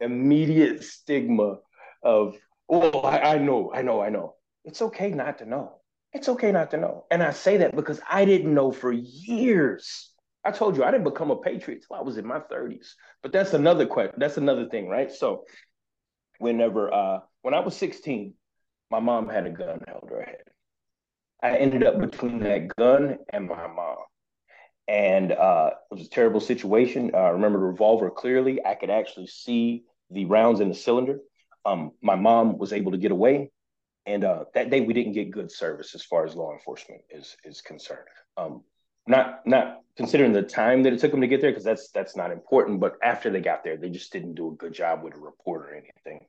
immediate 0.00 0.84
stigma 0.84 1.58
of, 2.02 2.36
oh, 2.68 3.00
I, 3.00 3.34
I 3.34 3.38
know, 3.38 3.72
I 3.74 3.82
know, 3.82 4.00
I 4.00 4.08
know. 4.08 4.34
It's 4.64 4.82
okay 4.82 5.10
not 5.10 5.38
to 5.38 5.46
know. 5.46 5.76
It's 6.12 6.28
okay 6.28 6.52
not 6.52 6.70
to 6.72 6.78
know. 6.78 7.04
And 7.10 7.22
I 7.22 7.32
say 7.32 7.58
that 7.58 7.76
because 7.76 8.00
I 8.08 8.24
didn't 8.24 8.54
know 8.54 8.72
for 8.72 8.92
years. 8.92 10.10
I 10.44 10.50
told 10.50 10.76
you 10.76 10.84
I 10.84 10.90
didn't 10.90 11.04
become 11.04 11.30
a 11.30 11.36
patriot 11.36 11.84
till 11.86 11.96
I 11.96 12.02
was 12.02 12.16
in 12.16 12.26
my 12.26 12.40
30s. 12.40 12.94
But 13.22 13.32
that's 13.32 13.54
another 13.54 13.86
question. 13.86 14.14
That's 14.18 14.36
another 14.36 14.68
thing, 14.68 14.88
right? 14.88 15.12
So 15.12 15.44
whenever 16.38 16.92
uh 16.92 17.20
when 17.42 17.54
I 17.54 17.60
was 17.60 17.76
16, 17.76 18.34
my 18.90 19.00
mom 19.00 19.28
had 19.28 19.46
a 19.46 19.50
gun 19.50 19.80
held 19.86 20.08
her 20.10 20.22
head. 20.22 20.44
I 21.42 21.56
ended 21.56 21.84
up 21.84 22.00
between 22.00 22.40
that 22.40 22.74
gun 22.76 23.18
and 23.32 23.48
my 23.48 23.66
mom. 23.66 23.96
And 24.88 25.32
uh, 25.32 25.70
it 25.90 25.94
was 25.94 26.06
a 26.06 26.10
terrible 26.10 26.40
situation. 26.40 27.10
Uh, 27.14 27.18
I 27.18 27.28
remember 27.30 27.58
the 27.58 27.66
revolver 27.66 28.10
clearly. 28.10 28.64
I 28.64 28.74
could 28.74 28.90
actually 28.90 29.26
see 29.26 29.84
the 30.10 30.24
rounds 30.24 30.60
in 30.60 30.68
the 30.70 30.74
cylinder. 30.74 31.20
Um, 31.64 31.92
my 32.02 32.16
mom 32.16 32.56
was 32.58 32.72
able 32.72 32.92
to 32.92 32.98
get 32.98 33.12
away, 33.12 33.50
and 34.08 34.24
uh, 34.24 34.44
that 34.54 34.70
day 34.70 34.80
we 34.80 34.94
didn't 34.94 35.12
get 35.12 35.30
good 35.30 35.52
service 35.52 35.94
as 35.94 36.02
far 36.02 36.24
as 36.24 36.34
law 36.34 36.52
enforcement 36.52 37.02
is 37.10 37.36
is 37.44 37.60
concerned. 37.60 38.08
Um, 38.38 38.62
not 39.06 39.46
not 39.46 39.82
considering 39.96 40.32
the 40.32 40.42
time 40.42 40.82
that 40.82 40.94
it 40.94 41.00
took 41.00 41.10
them 41.10 41.20
to 41.20 41.26
get 41.26 41.42
there, 41.42 41.50
because 41.50 41.64
that's 41.64 41.90
that's 41.90 42.16
not 42.16 42.30
important. 42.30 42.80
But 42.80 42.94
after 43.02 43.30
they 43.30 43.40
got 43.40 43.64
there, 43.64 43.76
they 43.76 43.90
just 43.90 44.10
didn't 44.10 44.34
do 44.34 44.48
a 44.48 44.56
good 44.56 44.72
job 44.72 45.02
with 45.02 45.14
a 45.14 45.20
report 45.20 45.66
or 45.66 45.74
anything. 45.74 46.26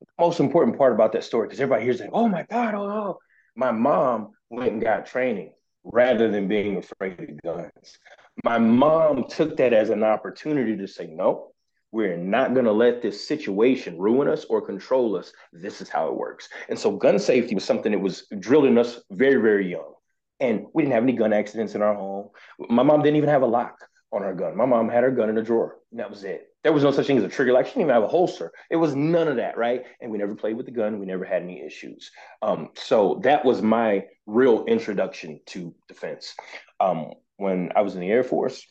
The 0.00 0.06
most 0.20 0.38
important 0.38 0.78
part 0.78 0.92
about 0.92 1.12
that 1.12 1.24
story, 1.24 1.48
because 1.48 1.60
everybody 1.60 1.84
hears 1.84 2.00
like, 2.00 2.10
"Oh 2.12 2.28
my 2.28 2.44
God, 2.48 2.74
oh, 2.74 2.88
oh!" 2.88 3.18
My 3.56 3.72
mom 3.72 4.30
went 4.48 4.72
and 4.72 4.82
got 4.82 5.06
training 5.06 5.52
rather 5.82 6.30
than 6.30 6.46
being 6.46 6.76
afraid 6.76 7.18
of 7.18 7.42
guns. 7.42 7.98
My 8.44 8.58
mom 8.58 9.24
took 9.28 9.56
that 9.56 9.72
as 9.72 9.90
an 9.90 10.04
opportunity 10.04 10.76
to 10.76 10.86
say, 10.86 11.06
"No, 11.06 11.54
we're 11.96 12.18
not 12.18 12.52
going 12.52 12.66
to 12.66 12.72
let 12.72 13.00
this 13.00 13.26
situation 13.26 13.98
ruin 13.98 14.28
us 14.28 14.44
or 14.50 14.60
control 14.60 15.16
us. 15.16 15.32
This 15.50 15.80
is 15.80 15.88
how 15.88 16.08
it 16.08 16.14
works. 16.14 16.46
And 16.68 16.78
so, 16.78 16.90
gun 16.90 17.18
safety 17.18 17.54
was 17.54 17.64
something 17.64 17.90
that 17.90 17.98
was 17.98 18.26
drilled 18.38 18.66
in 18.66 18.76
us 18.76 19.00
very, 19.10 19.40
very 19.40 19.70
young. 19.70 19.94
And 20.38 20.66
we 20.74 20.82
didn't 20.82 20.92
have 20.92 21.04
any 21.04 21.14
gun 21.14 21.32
accidents 21.32 21.74
in 21.74 21.80
our 21.80 21.94
home. 21.94 22.28
My 22.58 22.82
mom 22.82 23.00
didn't 23.00 23.16
even 23.16 23.30
have 23.30 23.40
a 23.40 23.46
lock 23.46 23.78
on 24.12 24.20
her 24.20 24.34
gun. 24.34 24.58
My 24.58 24.66
mom 24.66 24.90
had 24.90 25.04
her 25.04 25.10
gun 25.10 25.30
in 25.30 25.38
a 25.38 25.42
drawer, 25.42 25.78
and 25.90 25.98
that 25.98 26.10
was 26.10 26.22
it. 26.22 26.48
There 26.62 26.72
was 26.74 26.84
no 26.84 26.90
such 26.90 27.06
thing 27.06 27.16
as 27.16 27.24
a 27.24 27.30
trigger 27.30 27.54
lock. 27.54 27.64
She 27.64 27.70
didn't 27.70 27.84
even 27.84 27.94
have 27.94 28.02
a 28.02 28.08
holster. 28.08 28.52
It 28.70 28.76
was 28.76 28.94
none 28.94 29.26
of 29.26 29.36
that, 29.36 29.56
right? 29.56 29.84
And 30.02 30.12
we 30.12 30.18
never 30.18 30.34
played 30.34 30.58
with 30.58 30.66
the 30.66 30.72
gun. 30.72 31.00
We 31.00 31.06
never 31.06 31.24
had 31.24 31.42
any 31.42 31.62
issues. 31.62 32.10
Um, 32.42 32.68
so 32.74 33.20
that 33.22 33.42
was 33.42 33.62
my 33.62 34.04
real 34.26 34.66
introduction 34.66 35.40
to 35.46 35.74
defense. 35.88 36.34
Um, 36.78 37.12
when 37.38 37.70
I 37.74 37.80
was 37.80 37.94
in 37.94 38.02
the 38.02 38.10
Air 38.10 38.24
Force, 38.24 38.66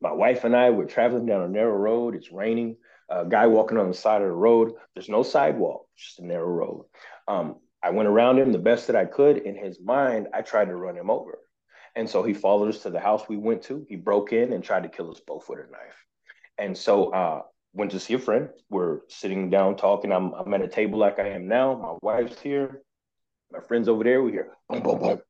my 0.00 0.12
wife 0.12 0.44
and 0.44 0.56
I 0.56 0.70
were 0.70 0.84
traveling 0.86 1.26
down 1.26 1.42
a 1.42 1.48
narrow 1.48 1.76
road. 1.76 2.14
It's 2.14 2.32
raining. 2.32 2.76
A 3.08 3.24
guy 3.26 3.46
walking 3.46 3.78
on 3.78 3.88
the 3.88 3.94
side 3.94 4.22
of 4.22 4.28
the 4.28 4.34
road. 4.34 4.72
There's 4.94 5.08
no 5.08 5.22
sidewalk, 5.22 5.86
just 5.96 6.18
a 6.18 6.26
narrow 6.26 6.46
road. 6.46 6.86
Um, 7.28 7.56
I 7.82 7.90
went 7.90 8.08
around 8.08 8.38
him 8.38 8.50
the 8.50 8.58
best 8.58 8.86
that 8.86 8.96
I 8.96 9.04
could. 9.04 9.38
In 9.38 9.56
his 9.56 9.78
mind, 9.80 10.28
I 10.32 10.42
tried 10.42 10.66
to 10.66 10.76
run 10.76 10.96
him 10.96 11.10
over. 11.10 11.38
And 11.96 12.08
so 12.08 12.22
he 12.22 12.34
followed 12.34 12.70
us 12.70 12.82
to 12.82 12.90
the 12.90 13.00
house 13.00 13.28
we 13.28 13.36
went 13.36 13.62
to. 13.64 13.86
He 13.88 13.96
broke 13.96 14.32
in 14.32 14.52
and 14.52 14.64
tried 14.64 14.82
to 14.84 14.88
kill 14.88 15.10
us 15.10 15.20
both 15.20 15.48
with 15.48 15.60
a 15.60 15.70
knife. 15.70 16.04
And 16.58 16.76
so 16.76 17.10
uh 17.10 17.42
went 17.72 17.90
to 17.90 18.00
see 18.00 18.14
a 18.14 18.18
friend. 18.18 18.48
We're 18.70 19.00
sitting 19.08 19.50
down 19.50 19.76
talking. 19.76 20.12
I'm, 20.12 20.32
I'm 20.32 20.54
at 20.54 20.62
a 20.62 20.68
table 20.68 20.98
like 20.98 21.18
I 21.18 21.28
am 21.30 21.48
now. 21.48 21.74
My 21.74 21.94
wife's 22.02 22.40
here. 22.40 22.82
My 23.52 23.60
friend's 23.60 23.88
over 23.88 24.02
there. 24.02 24.22
We 24.22 24.32
hear 24.32 24.52
boom, 24.68 24.82
boom, 24.82 24.98
boom. 24.98 25.22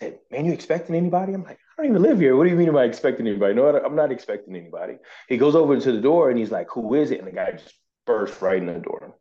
Said, 0.00 0.18
Man, 0.30 0.44
you 0.44 0.52
expecting 0.52 0.94
anybody? 0.94 1.32
I'm 1.32 1.42
like, 1.42 1.58
I 1.58 1.82
don't 1.82 1.90
even 1.90 2.02
live 2.02 2.20
here. 2.20 2.36
What 2.36 2.44
do 2.44 2.50
you 2.50 2.56
mean 2.56 2.68
am 2.68 2.76
I 2.76 2.84
expecting 2.84 3.26
anybody? 3.26 3.54
No, 3.54 3.66
I'm 3.68 3.96
not 3.96 4.12
expecting 4.12 4.54
anybody. 4.54 4.98
He 5.28 5.36
goes 5.36 5.54
over 5.54 5.78
to 5.78 5.92
the 5.92 6.00
door 6.00 6.30
and 6.30 6.38
he's 6.38 6.50
like, 6.50 6.68
Who 6.72 6.94
is 6.94 7.10
it? 7.10 7.18
And 7.18 7.28
the 7.28 7.32
guy 7.32 7.52
just 7.52 7.74
bursts 8.06 8.40
right 8.42 8.58
in 8.58 8.66
the 8.66 8.78
door. 8.78 9.16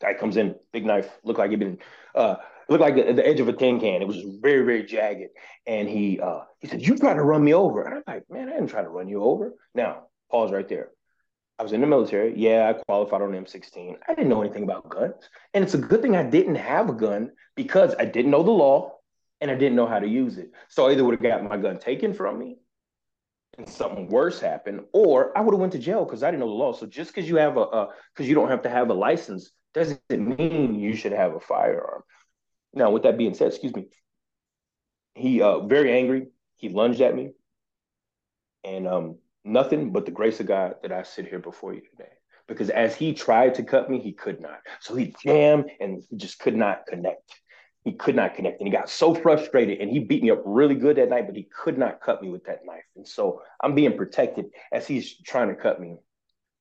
Guy 0.00 0.14
comes 0.14 0.36
in, 0.36 0.56
big 0.72 0.84
knife, 0.84 1.08
looked 1.24 1.38
like 1.38 1.50
he'd 1.50 1.60
been 1.60 1.78
uh 2.14 2.36
looked 2.68 2.80
like 2.80 2.94
the, 2.94 3.12
the 3.12 3.26
edge 3.26 3.40
of 3.40 3.48
a 3.48 3.52
tin 3.52 3.80
can. 3.80 4.02
It 4.02 4.08
was 4.08 4.22
very, 4.40 4.64
very 4.64 4.84
jagged. 4.84 5.30
And 5.66 5.88
he 5.88 6.20
uh 6.20 6.40
he 6.60 6.68
said, 6.68 6.86
You 6.86 6.96
tried 6.96 7.14
to 7.14 7.22
run 7.22 7.44
me 7.44 7.54
over. 7.54 7.82
And 7.82 7.94
I'm 7.94 8.02
like, 8.06 8.24
man, 8.30 8.48
I 8.48 8.52
didn't 8.52 8.68
try 8.68 8.82
to 8.82 8.88
run 8.88 9.08
you 9.08 9.22
over. 9.22 9.52
Now, 9.74 10.04
pause 10.30 10.52
right 10.52 10.68
there. 10.68 10.90
I 11.58 11.62
was 11.62 11.72
in 11.72 11.80
the 11.80 11.86
military. 11.86 12.34
Yeah, 12.36 12.68
I 12.68 12.72
qualified 12.72 13.22
on 13.22 13.32
M16. 13.32 13.96
I 14.08 14.14
didn't 14.14 14.30
know 14.30 14.42
anything 14.42 14.64
about 14.64 14.88
guns. 14.88 15.28
And 15.54 15.62
it's 15.62 15.74
a 15.74 15.78
good 15.78 16.02
thing 16.02 16.16
I 16.16 16.24
didn't 16.24 16.56
have 16.56 16.88
a 16.88 16.94
gun 16.94 17.30
because 17.54 17.94
I 17.98 18.04
didn't 18.04 18.30
know 18.30 18.42
the 18.42 18.50
law 18.50 18.91
and 19.42 19.50
I 19.50 19.54
didn't 19.56 19.74
know 19.74 19.86
how 19.86 19.98
to 19.98 20.06
use 20.06 20.38
it. 20.38 20.52
So 20.68 20.86
I 20.86 20.92
either 20.92 21.04
would 21.04 21.20
have 21.20 21.22
got 21.22 21.42
my 21.42 21.56
gun 21.56 21.78
taken 21.78 22.14
from 22.14 22.38
me 22.38 22.58
and 23.58 23.68
something 23.68 24.08
worse 24.08 24.40
happened, 24.40 24.82
or 24.92 25.36
I 25.36 25.40
would 25.42 25.52
have 25.52 25.60
went 25.60 25.72
to 25.72 25.78
jail 25.78 26.04
because 26.04 26.22
I 26.22 26.30
didn't 26.30 26.40
know 26.40 26.48
the 26.48 26.54
law. 26.54 26.72
So 26.72 26.86
just 26.86 27.12
because 27.12 27.28
you 27.28 27.36
have 27.36 27.56
a, 27.56 27.88
because 28.14 28.28
you 28.28 28.36
don't 28.36 28.48
have 28.48 28.62
to 28.62 28.70
have 28.70 28.88
a 28.88 28.94
license 28.94 29.50
doesn't 29.74 30.00
mean 30.10 30.76
you 30.78 30.94
should 30.94 31.12
have 31.12 31.34
a 31.34 31.40
firearm. 31.40 32.02
Now, 32.72 32.90
with 32.90 33.02
that 33.02 33.18
being 33.18 33.34
said, 33.34 33.48
excuse 33.48 33.74
me, 33.74 33.88
he 35.14 35.42
uh 35.42 35.58
very 35.60 35.92
angry. 35.92 36.28
He 36.56 36.68
lunged 36.68 37.00
at 37.00 37.14
me, 37.14 37.32
and 38.62 38.86
um 38.86 39.18
nothing 39.44 39.92
but 39.92 40.06
the 40.06 40.12
grace 40.12 40.38
of 40.38 40.46
God 40.46 40.76
that 40.82 40.92
I 40.92 41.02
sit 41.02 41.26
here 41.26 41.40
before 41.40 41.74
you 41.74 41.80
today. 41.80 42.12
Because 42.46 42.70
as 42.70 42.94
he 42.94 43.12
tried 43.12 43.56
to 43.56 43.64
cut 43.64 43.90
me, 43.90 43.98
he 43.98 44.12
could 44.12 44.40
not. 44.40 44.60
So 44.80 44.94
he 44.94 45.14
jammed 45.22 45.66
and 45.80 46.02
he 46.08 46.16
just 46.16 46.38
could 46.38 46.54
not 46.54 46.86
connect. 46.86 47.41
He 47.84 47.92
could 47.92 48.14
not 48.14 48.34
connect. 48.34 48.60
And 48.60 48.68
he 48.68 48.72
got 48.72 48.88
so 48.88 49.14
frustrated 49.14 49.80
and 49.80 49.90
he 49.90 49.98
beat 49.98 50.22
me 50.22 50.30
up 50.30 50.42
really 50.44 50.74
good 50.74 50.96
that 50.96 51.08
night, 51.08 51.26
but 51.26 51.36
he 51.36 51.44
could 51.44 51.78
not 51.78 52.00
cut 52.00 52.22
me 52.22 52.28
with 52.28 52.44
that 52.44 52.64
knife. 52.64 52.84
And 52.96 53.06
so 53.06 53.42
I'm 53.60 53.74
being 53.74 53.96
protected 53.96 54.46
as 54.70 54.86
he's 54.86 55.16
trying 55.22 55.48
to 55.48 55.54
cut 55.54 55.80
me. 55.80 55.96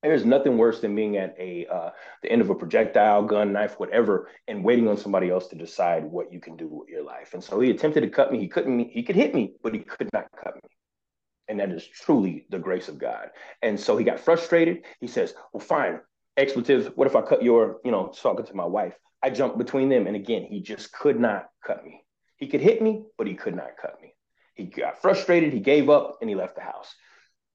There's 0.01 0.25
nothing 0.25 0.57
worse 0.57 0.81
than 0.81 0.95
being 0.95 1.17
at 1.17 1.35
a 1.37 1.67
uh, 1.67 1.91
the 2.23 2.31
end 2.31 2.41
of 2.41 2.49
a 2.49 2.55
projectile, 2.55 3.21
gun, 3.21 3.53
knife, 3.53 3.79
whatever, 3.79 4.29
and 4.47 4.63
waiting 4.63 4.87
on 4.87 4.97
somebody 4.97 5.29
else 5.29 5.47
to 5.49 5.55
decide 5.55 6.03
what 6.03 6.33
you 6.33 6.39
can 6.39 6.57
do 6.57 6.67
with 6.67 6.89
your 6.89 7.03
life. 7.03 7.35
And 7.35 7.43
so 7.43 7.59
he 7.59 7.69
attempted 7.69 8.01
to 8.01 8.09
cut 8.09 8.31
me. 8.31 8.39
He 8.39 8.47
couldn't. 8.47 8.89
He 8.89 9.03
could 9.03 9.15
hit 9.15 9.35
me, 9.35 9.53
but 9.61 9.75
he 9.75 9.81
could 9.81 10.09
not 10.11 10.25
cut 10.43 10.55
me. 10.55 10.69
And 11.49 11.59
that 11.59 11.69
is 11.69 11.85
truly 11.85 12.47
the 12.49 12.57
grace 12.57 12.87
of 12.87 12.97
God. 12.97 13.29
And 13.61 13.79
so 13.79 13.95
he 13.95 14.03
got 14.03 14.19
frustrated. 14.19 14.85
He 14.99 15.07
says, 15.07 15.35
"Well, 15.53 15.61
fine, 15.61 15.99
expletives. 16.35 16.87
What 16.95 17.07
if 17.07 17.15
I 17.15 17.21
cut 17.21 17.43
your, 17.43 17.79
you 17.85 17.91
know, 17.91 18.11
talking 18.19 18.45
to 18.47 18.55
my 18.55 18.65
wife? 18.65 18.97
I 19.23 19.29
jumped 19.29 19.57
between 19.57 19.89
them. 19.89 20.07
And 20.07 20.15
again, 20.15 20.43
he 20.43 20.61
just 20.61 20.91
could 20.91 21.19
not 21.19 21.49
cut 21.65 21.83
me. 21.83 22.03
He 22.37 22.47
could 22.47 22.61
hit 22.61 22.81
me, 22.81 23.03
but 23.17 23.27
he 23.27 23.35
could 23.35 23.55
not 23.55 23.77
cut 23.79 24.01
me. 24.01 24.15
He 24.55 24.65
got 24.65 25.01
frustrated. 25.01 25.53
He 25.53 25.59
gave 25.59 25.89
up 25.89 26.17
and 26.21 26.29
he 26.29 26.35
left 26.35 26.55
the 26.55 26.61
house. 26.61 26.93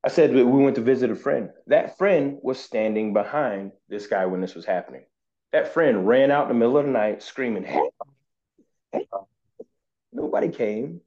I 0.04 0.08
said, 0.08 0.32
we 0.32 0.44
went 0.44 0.76
to 0.76 0.82
visit 0.82 1.10
a 1.10 1.16
friend. 1.16 1.50
That 1.66 1.98
friend 1.98 2.38
was 2.40 2.60
standing 2.60 3.12
behind 3.12 3.72
this 3.88 4.06
guy 4.06 4.26
when 4.26 4.40
this 4.40 4.54
was 4.54 4.64
happening. 4.64 5.04
That 5.52 5.74
friend 5.74 6.06
ran 6.06 6.30
out 6.30 6.44
in 6.44 6.48
the 6.48 6.54
middle 6.54 6.78
of 6.78 6.86
the 6.86 6.92
night 6.92 7.22
screaming, 7.22 7.64
help, 7.64 7.94
help. 8.92 9.28
Nobody 10.12 10.48
came. 10.48 11.00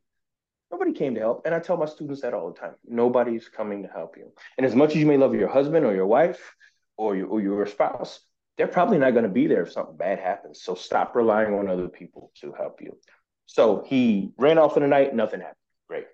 Nobody 0.72 0.91
came 0.91 1.15
to 1.15 1.22
help. 1.22 1.43
And 1.45 1.56
I 1.56 1.60
tell 1.60 1.78
my 1.78 1.86
students 1.86 2.22
that 2.22 2.34
all 2.34 2.52
the 2.52 2.60
time. 2.60 2.76
Nobody's 2.86 3.48
coming 3.48 3.84
to 3.84 3.89
help 3.89 4.17
you. 4.17 4.32
And 4.58 4.65
as 4.65 4.76
much 4.76 4.91
as 4.91 4.98
you 4.98 5.06
may 5.06 5.17
love 5.17 5.34
your 5.34 5.48
husband 5.48 5.86
or 5.86 5.95
your 5.95 6.08
wife, 6.08 6.56
or 6.98 7.15
your, 7.15 7.28
or 7.28 7.41
your 7.41 7.65
spouse, 7.65 8.19
they're 8.60 8.67
probably 8.67 8.98
not 8.98 9.12
going 9.12 9.24
to 9.24 9.30
be 9.30 9.48
there 9.48 9.63
if 9.63 9.72
something 9.72 9.95
bad 9.95 10.19
happens. 10.19 10.62
So 10.62 10.76
stop 10.76 11.15
relying 11.15 11.54
on 11.54 11.69
other 11.69 11.88
people 11.88 12.30
to 12.41 12.52
help 12.52 12.82
you. 12.82 12.98
So 13.45 13.86
he 13.88 14.34
ran 14.38 14.58
off 14.58 14.76
in 14.76 14.84
the 14.84 14.89
night, 14.89 15.15
nothing 15.15 15.39
happened. 15.39 15.56
Great. 15.88 16.08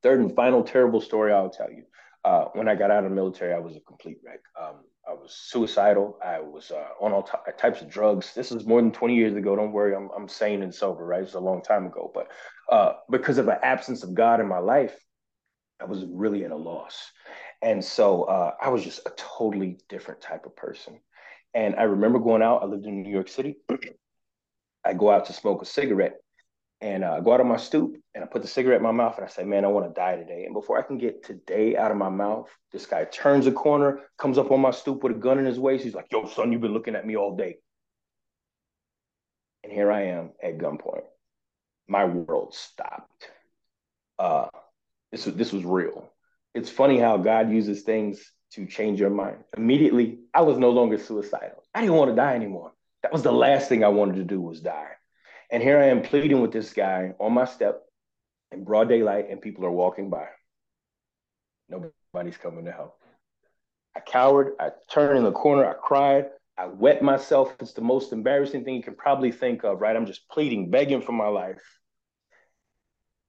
Third 0.00 0.20
and 0.20 0.36
final 0.36 0.62
terrible 0.62 1.00
story 1.00 1.32
I'll 1.32 1.50
tell 1.50 1.72
you. 1.72 1.82
Uh, 2.24 2.44
when 2.52 2.68
I 2.68 2.76
got 2.76 2.92
out 2.92 3.02
of 3.02 3.10
the 3.10 3.16
military, 3.16 3.52
I 3.52 3.58
was 3.58 3.74
a 3.74 3.80
complete 3.80 4.18
wreck. 4.24 4.38
Um, 4.58 4.84
I 5.06 5.14
was 5.14 5.34
suicidal. 5.34 6.16
I 6.24 6.38
was 6.38 6.70
uh, 6.70 6.86
on 7.00 7.10
all 7.12 7.24
t- 7.24 7.32
types 7.58 7.82
of 7.82 7.90
drugs. 7.90 8.32
This 8.34 8.52
is 8.52 8.64
more 8.64 8.80
than 8.80 8.92
20 8.92 9.16
years 9.16 9.34
ago. 9.34 9.56
Don't 9.56 9.72
worry, 9.72 9.96
I'm, 9.96 10.10
I'm 10.16 10.28
sane 10.28 10.62
and 10.62 10.72
sober, 10.72 11.04
right? 11.04 11.22
It's 11.22 11.34
a 11.34 11.40
long 11.40 11.60
time 11.60 11.86
ago. 11.86 12.08
But 12.14 12.28
uh, 12.70 12.92
because 13.10 13.38
of 13.38 13.48
an 13.48 13.58
absence 13.64 14.04
of 14.04 14.14
God 14.14 14.38
in 14.38 14.46
my 14.46 14.60
life, 14.60 14.94
I 15.80 15.86
was 15.86 16.04
really 16.08 16.44
at 16.44 16.52
a 16.52 16.56
loss. 16.56 17.10
And 17.62 17.84
so 17.84 18.22
uh, 18.22 18.52
I 18.62 18.68
was 18.68 18.84
just 18.84 19.00
a 19.06 19.12
totally 19.16 19.80
different 19.88 20.20
type 20.20 20.46
of 20.46 20.54
person. 20.54 21.00
And 21.54 21.76
I 21.76 21.84
remember 21.84 22.18
going 22.18 22.42
out, 22.42 22.62
I 22.62 22.66
lived 22.66 22.86
in 22.86 23.02
New 23.02 23.12
York 23.12 23.28
City. 23.28 23.56
I 24.84 24.94
go 24.94 25.10
out 25.10 25.26
to 25.26 25.32
smoke 25.32 25.62
a 25.62 25.64
cigarette 25.64 26.16
and 26.80 27.04
uh, 27.04 27.12
I 27.12 27.20
go 27.20 27.32
out 27.32 27.40
on 27.40 27.48
my 27.48 27.56
stoop 27.56 27.96
and 28.14 28.22
I 28.22 28.26
put 28.26 28.42
the 28.42 28.48
cigarette 28.48 28.78
in 28.78 28.82
my 28.82 28.92
mouth 28.92 29.16
and 29.16 29.24
I 29.24 29.28
say, 29.28 29.44
man, 29.44 29.64
I 29.64 29.68
want 29.68 29.86
to 29.86 29.98
die 29.98 30.16
today. 30.16 30.44
And 30.44 30.52
before 30.52 30.78
I 30.78 30.82
can 30.82 30.98
get 30.98 31.24
today 31.24 31.76
out 31.76 31.90
of 31.90 31.96
my 31.96 32.10
mouth, 32.10 32.48
this 32.72 32.86
guy 32.86 33.04
turns 33.04 33.46
a 33.46 33.52
corner, 33.52 34.00
comes 34.18 34.36
up 34.36 34.50
on 34.50 34.60
my 34.60 34.72
stoop 34.72 35.02
with 35.02 35.16
a 35.16 35.18
gun 35.18 35.38
in 35.38 35.46
his 35.46 35.58
waist. 35.58 35.84
He's 35.84 35.94
like, 35.94 36.08
yo, 36.10 36.26
son, 36.26 36.52
you've 36.52 36.60
been 36.60 36.74
looking 36.74 36.96
at 36.96 37.06
me 37.06 37.16
all 37.16 37.36
day. 37.36 37.56
And 39.62 39.72
here 39.72 39.90
I 39.90 40.06
am 40.08 40.32
at 40.42 40.58
gunpoint. 40.58 41.04
My 41.88 42.04
world 42.04 42.54
stopped. 42.54 43.28
Uh, 44.18 44.48
this, 45.10 45.24
was, 45.24 45.34
this 45.36 45.52
was 45.52 45.64
real 45.64 46.10
it's 46.54 46.70
funny 46.70 46.98
how 46.98 47.16
God 47.16 47.50
uses 47.50 47.82
things 47.82 48.32
to 48.54 48.66
change 48.66 49.00
your 49.00 49.10
mind. 49.10 49.38
Immediately, 49.56 50.18
I 50.32 50.42
was 50.42 50.58
no 50.58 50.70
longer 50.70 50.98
suicidal. 50.98 51.62
I 51.74 51.80
didn't 51.80 51.96
want 51.96 52.10
to 52.10 52.16
die 52.16 52.34
anymore. 52.34 52.72
That 53.02 53.12
was 53.12 53.22
the 53.22 53.32
last 53.32 53.68
thing 53.68 53.84
I 53.84 53.88
wanted 53.88 54.16
to 54.16 54.24
do 54.24 54.40
was 54.40 54.60
die. 54.60 54.92
And 55.50 55.62
here 55.62 55.78
I 55.78 55.86
am 55.86 56.02
pleading 56.02 56.40
with 56.40 56.52
this 56.52 56.72
guy 56.72 57.14
on 57.18 57.32
my 57.32 57.44
step 57.44 57.82
in 58.52 58.64
broad 58.64 58.88
daylight, 58.88 59.26
and 59.28 59.40
people 59.40 59.66
are 59.66 59.70
walking 59.70 60.08
by. 60.08 60.28
Nobody's 61.68 62.36
coming 62.36 62.64
to 62.64 62.72
help. 62.72 62.96
I 63.96 64.00
cowered. 64.00 64.54
I 64.60 64.70
turned 64.90 65.18
in 65.18 65.24
the 65.24 65.32
corner. 65.32 65.66
I 65.66 65.74
cried. 65.74 66.26
I 66.56 66.66
wet 66.66 67.02
myself. 67.02 67.54
It's 67.60 67.72
the 67.72 67.82
most 67.82 68.12
embarrassing 68.12 68.64
thing 68.64 68.76
you 68.76 68.82
can 68.82 68.94
probably 68.94 69.32
think 69.32 69.64
of, 69.64 69.80
right? 69.80 69.96
I'm 69.96 70.06
just 70.06 70.28
pleading, 70.28 70.70
begging 70.70 71.02
for 71.02 71.12
my 71.12 71.28
life. 71.28 71.62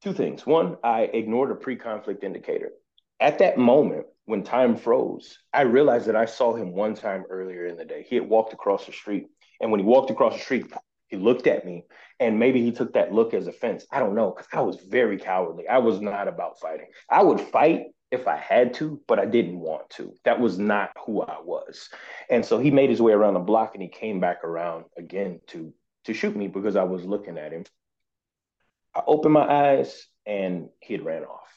Two 0.03 0.13
things. 0.13 0.45
One, 0.45 0.77
I 0.83 1.01
ignored 1.01 1.51
a 1.51 1.55
pre 1.55 1.75
conflict 1.75 2.23
indicator 2.23 2.71
at 3.19 3.39
that 3.39 3.58
moment 3.58 4.06
when 4.25 4.43
time 4.43 4.75
froze, 4.75 5.38
I 5.54 5.62
realized 5.62 6.08
that 6.08 6.15
I 6.15 6.25
saw 6.25 6.56
him 6.56 6.73
one 6.73 6.95
time 6.95 7.23
earlier 7.30 7.67
in 7.67 7.78
the 7.78 7.86
day. 7.86 8.06
He 8.08 8.15
had 8.15 8.28
walked 8.28 8.54
across 8.54 8.86
the 8.86 8.91
street. 8.91 9.28
And 9.62 9.71
when 9.71 9.80
he 9.80 9.86
walked 9.86 10.10
across 10.12 10.34
the 10.34 10.43
street, 10.43 10.65
he 11.08 11.17
looked 11.17 11.47
at 11.47 11.65
me 11.65 11.86
and 12.19 12.39
maybe 12.39 12.62
he 12.62 12.71
took 12.71 12.93
that 12.93 13.13
look 13.13 13.34
as 13.34 13.47
offense. 13.47 13.86
I 13.91 13.99
don't 13.99 14.15
know 14.15 14.32
because 14.32 14.47
I 14.51 14.62
was 14.62 14.78
very 14.89 15.17
cowardly. 15.17 15.67
I 15.67 15.78
was 15.78 16.01
not 16.01 16.28
about 16.28 16.60
fighting. 16.60 16.88
I 17.10 17.23
would 17.23 17.39
fight 17.39 17.88
if 18.12 18.28
I 18.28 18.38
had 18.38 18.73
to, 18.75 18.99
but 19.08 19.19
I 19.19 19.25
didn't 19.25 19.60
want 19.60 19.89
to. 19.91 20.13
That 20.25 20.39
was 20.39 20.58
not 20.58 20.91
who 21.06 21.21
I 21.21 21.38
was. 21.41 21.89
And 22.30 22.43
so 22.43 22.58
he 22.58 22.71
made 22.71 22.89
his 22.89 23.01
way 23.01 23.13
around 23.13 23.36
the 23.36 23.39
block 23.39 23.75
and 23.75 23.82
he 23.82 23.89
came 23.89 24.19
back 24.19 24.43
around 24.43 24.86
again 24.97 25.39
to 25.47 25.73
to 26.06 26.13
shoot 26.13 26.36
me 26.36 26.47
because 26.47 26.75
I 26.75 26.84
was 26.84 27.04
looking 27.04 27.38
at 27.38 27.51
him. 27.51 27.65
I 28.95 29.01
opened 29.08 29.34
my 29.34 29.47
eyes 29.47 30.08
and 30.25 30.69
he 30.80 30.93
had 30.93 31.04
ran 31.04 31.23
off. 31.23 31.49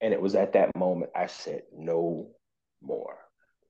And 0.00 0.12
it 0.12 0.20
was 0.20 0.34
at 0.34 0.52
that 0.52 0.76
moment 0.76 1.12
I 1.14 1.26
said, 1.26 1.62
no 1.76 2.30
more. 2.82 3.16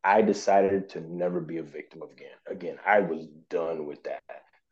I 0.04 0.20
decided 0.20 0.90
to 0.90 1.00
never 1.00 1.40
be 1.40 1.56
a 1.56 1.62
victim 1.62 2.02
again. 2.02 2.36
Again, 2.46 2.76
I 2.86 3.00
was 3.00 3.26
done 3.48 3.86
with 3.86 4.04
that. 4.04 4.22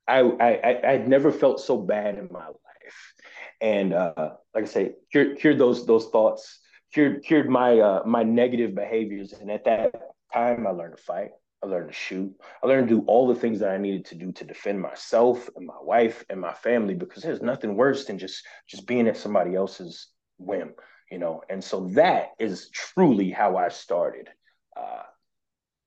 I 0.06 0.20
I 0.20 0.92
I'd 0.92 1.08
never 1.08 1.32
felt 1.32 1.60
so 1.60 1.78
bad 1.78 2.18
in 2.18 2.28
my 2.30 2.46
life, 2.46 3.14
and 3.60 3.94
uh, 3.94 4.32
like 4.54 4.64
I 4.64 4.66
say, 4.66 4.92
cured, 5.10 5.38
cured 5.38 5.58
those 5.58 5.86
those 5.86 6.08
thoughts, 6.08 6.60
cured 6.92 7.22
cured 7.22 7.48
my 7.48 7.78
uh, 7.78 8.02
my 8.04 8.22
negative 8.22 8.74
behaviors. 8.74 9.32
And 9.32 9.50
at 9.50 9.64
that 9.64 9.94
time, 10.34 10.66
I 10.66 10.70
learned 10.70 10.98
to 10.98 11.02
fight. 11.02 11.30
I 11.62 11.68
learned 11.68 11.88
to 11.88 11.94
shoot. 11.94 12.34
I 12.62 12.66
learned 12.66 12.88
to 12.88 12.96
do 12.96 13.04
all 13.06 13.28
the 13.28 13.40
things 13.40 13.60
that 13.60 13.70
I 13.70 13.78
needed 13.78 14.04
to 14.06 14.16
do 14.16 14.32
to 14.32 14.44
defend 14.44 14.82
myself 14.82 15.48
and 15.56 15.64
my 15.64 15.80
wife 15.80 16.24
and 16.28 16.40
my 16.40 16.52
family 16.52 16.94
because 16.94 17.22
there's 17.22 17.40
nothing 17.40 17.76
worse 17.76 18.04
than 18.04 18.18
just 18.18 18.44
just 18.66 18.86
being 18.86 19.06
at 19.06 19.16
somebody 19.16 19.54
else's 19.54 20.08
whim 20.38 20.74
you 21.12 21.18
know 21.18 21.42
and 21.50 21.62
so 21.62 21.88
that 21.90 22.30
is 22.38 22.70
truly 22.70 23.30
how 23.30 23.58
i 23.58 23.68
started 23.68 24.30
uh, 24.76 25.02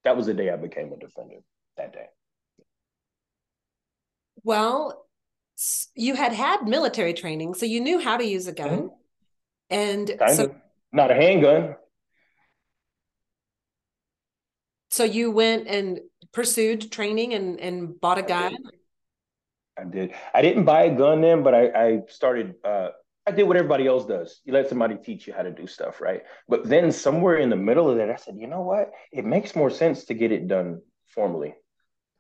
that 0.03 0.15
was 0.15 0.27
the 0.27 0.33
day 0.35 0.51
i 0.51 0.55
became 0.55 0.93
a 0.93 0.97
defender 0.97 1.38
that 1.77 1.91
day 1.91 2.05
well 4.43 5.07
you 5.95 6.15
had 6.15 6.31
had 6.31 6.67
military 6.67 7.13
training 7.13 7.55
so 7.55 7.65
you 7.65 7.81
knew 7.81 7.99
how 7.99 8.17
to 8.17 8.23
use 8.23 8.45
a 8.45 8.53
gun 8.53 8.69
mm-hmm. 8.69 8.88
and 9.71 10.15
kind 10.19 10.35
so, 10.35 10.43
of. 10.45 10.55
not 10.91 11.09
a 11.09 11.15
handgun 11.15 11.75
so 14.91 15.03
you 15.03 15.31
went 15.31 15.67
and 15.67 16.01
pursued 16.33 16.91
training 16.91 17.33
and 17.33 17.59
and 17.59 17.99
bought 17.99 18.19
a 18.19 18.23
gun 18.23 18.53
I 19.77 19.83
did. 19.83 19.89
I, 19.89 19.89
did. 19.89 20.13
I 20.35 20.41
didn't 20.41 20.63
buy 20.63 20.83
a 20.83 20.95
gun 20.95 21.19
then, 21.19 21.43
but 21.43 21.53
I, 21.53 21.67
I 21.67 22.01
started 22.07 22.55
uh, 22.63 22.91
I 23.27 23.31
did 23.31 23.43
what 23.43 23.57
everybody 23.57 23.88
else 23.88 24.05
does. 24.05 24.41
You 24.45 24.53
let 24.53 24.69
somebody 24.69 24.95
teach 24.95 25.25
you 25.25 25.33
how 25.33 25.41
to 25.41 25.51
do 25.51 25.65
stuff, 25.65 25.99
right? 25.99 26.21
But 26.47 26.69
then 26.69 26.91
somewhere 26.91 27.38
in 27.38 27.49
the 27.49 27.55
middle 27.55 27.89
of 27.89 27.97
that, 27.97 28.11
I 28.11 28.17
said, 28.17 28.35
you 28.38 28.47
know 28.47 28.61
what? 28.61 28.91
It 29.11 29.25
makes 29.25 29.55
more 29.55 29.71
sense 29.71 30.05
to 30.05 30.13
get 30.13 30.31
it 30.31 30.47
done 30.47 30.81
formally, 31.07 31.55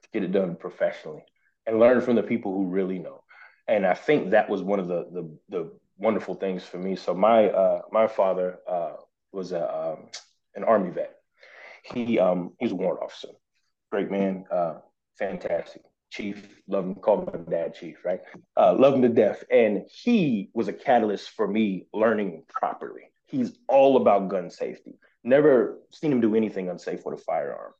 to 0.03 0.09
get 0.13 0.23
it 0.23 0.31
done 0.31 0.55
professionally, 0.55 1.23
and 1.67 1.79
learn 1.79 2.01
from 2.01 2.15
the 2.15 2.23
people 2.23 2.53
who 2.53 2.65
really 2.65 2.97
know. 2.97 3.23
And 3.67 3.85
I 3.85 3.93
think 3.93 4.31
that 4.31 4.49
was 4.49 4.63
one 4.63 4.79
of 4.79 4.87
the 4.87 5.05
the, 5.11 5.37
the 5.49 5.71
wonderful 5.97 6.35
things 6.35 6.63
for 6.63 6.77
me. 6.77 6.95
So 6.95 7.13
my 7.13 7.49
uh, 7.49 7.81
my 7.91 8.07
father 8.07 8.59
uh, 8.67 8.93
was 9.31 9.51
a 9.51 9.63
um, 9.63 10.07
an 10.55 10.63
army 10.63 10.91
vet. 10.91 11.15
He 11.83 12.17
um, 12.19 12.53
was 12.59 12.71
a 12.71 12.75
warrant 12.75 13.03
officer, 13.03 13.29
great 13.91 14.09
man, 14.09 14.45
uh, 14.51 14.75
fantastic. 15.19 15.83
Chief, 16.15 16.47
love 16.67 16.85
him, 16.85 16.95
call 16.95 17.25
my 17.25 17.39
dad 17.51 17.75
Chief, 17.75 17.97
right? 18.05 18.21
Uh, 18.55 18.73
love 18.73 18.93
him 18.93 19.01
to 19.01 19.09
death. 19.09 19.43
And 19.51 19.83
he 19.91 20.49
was 20.53 20.69
a 20.69 20.73
catalyst 20.73 21.31
for 21.31 21.47
me 21.47 21.87
learning 21.93 22.43
properly. 22.47 23.11
He's 23.25 23.57
all 23.67 23.97
about 23.97 24.29
gun 24.29 24.49
safety. 24.49 24.97
Never 25.23 25.79
seen 25.91 26.11
him 26.11 26.21
do 26.21 26.35
anything 26.35 26.69
unsafe 26.69 27.05
with 27.05 27.19
a 27.19 27.23
firearm. 27.23 27.73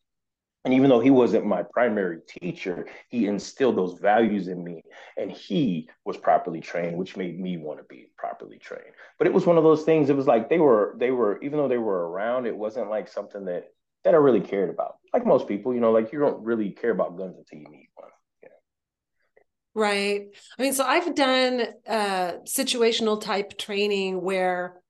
And 0.65 0.73
even 0.73 0.89
though 0.89 0.99
he 0.99 1.11
wasn't 1.11 1.45
my 1.45 1.63
primary 1.63 2.19
teacher, 2.27 2.87
he 3.07 3.27
instilled 3.27 3.77
those 3.77 3.99
values 3.99 4.47
in 4.47 4.63
me. 4.63 4.81
And 5.15 5.31
he 5.31 5.89
was 6.03 6.17
properly 6.17 6.59
trained, 6.59 6.97
which 6.97 7.15
made 7.15 7.39
me 7.39 7.55
want 7.55 7.77
to 7.79 7.85
be 7.85 8.07
properly 8.17 8.57
trained. 8.57 8.95
But 9.19 9.27
it 9.27 9.33
was 9.33 9.45
one 9.45 9.57
of 9.57 9.63
those 9.63 9.83
things, 9.83 10.09
it 10.09 10.17
was 10.17 10.27
like 10.27 10.49
they 10.49 10.59
were, 10.59 10.95
they 10.99 11.11
were, 11.11 11.39
even 11.41 11.59
though 11.59 11.67
they 11.67 11.77
were 11.77 12.09
around, 12.09 12.47
it 12.47 12.57
wasn't 12.57 12.89
like 12.89 13.07
something 13.07 13.45
that 13.45 13.65
that 14.03 14.13
I 14.13 14.17
really 14.17 14.41
cared 14.41 14.69
about. 14.69 14.97
Like 15.13 15.25
most 15.25 15.47
people, 15.47 15.73
you 15.73 15.79
know, 15.79 15.91
like 15.91 16.13
you 16.13 16.19
don't 16.19 16.43
really 16.43 16.69
care 16.69 16.91
about 16.91 17.17
guns 17.17 17.37
until 17.37 17.59
you 17.59 17.69
need 17.69 17.89
one. 17.95 18.09
Right. 19.75 20.27
I 20.57 20.61
mean, 20.61 20.73
so 20.73 20.85
I've 20.85 21.13
done 21.15 21.61
uh, 21.85 22.31
situational 22.45 23.21
type 23.21 23.57
training 23.57 24.21
where, 24.21 24.81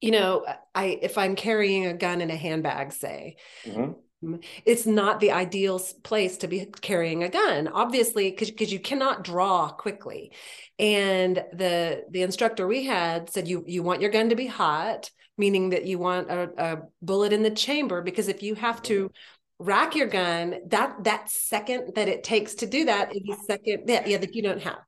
you 0.00 0.10
know, 0.10 0.46
I 0.74 0.98
if 1.02 1.18
I'm 1.18 1.36
carrying 1.36 1.84
a 1.84 1.92
gun 1.92 2.22
in 2.22 2.30
a 2.30 2.36
handbag, 2.36 2.92
say, 2.94 3.36
mm-hmm. 3.66 4.36
it's 4.64 4.86
not 4.86 5.20
the 5.20 5.32
ideal 5.32 5.78
place 6.02 6.38
to 6.38 6.48
be 6.48 6.64
carrying 6.80 7.22
a 7.22 7.28
gun 7.28 7.68
obviously 7.68 8.30
because 8.30 8.72
you 8.72 8.80
cannot 8.80 9.22
draw 9.22 9.68
quickly 9.68 10.32
and 10.78 11.36
the 11.52 12.04
the 12.10 12.22
instructor 12.22 12.66
we 12.66 12.84
had 12.84 13.28
said 13.28 13.46
you 13.46 13.62
you 13.66 13.82
want 13.82 14.00
your 14.00 14.10
gun 14.10 14.30
to 14.30 14.34
be 14.34 14.46
hot 14.46 15.10
meaning 15.38 15.70
that 15.70 15.84
you 15.84 15.98
want 15.98 16.30
a, 16.30 16.50
a 16.56 16.82
bullet 17.02 17.32
in 17.32 17.42
the 17.42 17.50
chamber 17.50 18.00
because 18.00 18.28
if 18.28 18.42
you 18.42 18.54
have 18.54 18.80
to 18.82 19.10
rack 19.58 19.94
your 19.94 20.06
gun 20.06 20.56
that 20.66 21.02
that 21.04 21.30
second 21.30 21.94
that 21.94 22.08
it 22.08 22.22
takes 22.22 22.56
to 22.56 22.66
do 22.66 22.84
that 22.84 23.14
is 23.16 23.22
the 23.24 23.36
second 23.46 23.84
yeah, 23.86 24.06
yeah 24.06 24.18
that 24.18 24.34
you 24.34 24.42
don't 24.42 24.60
have 24.60 24.78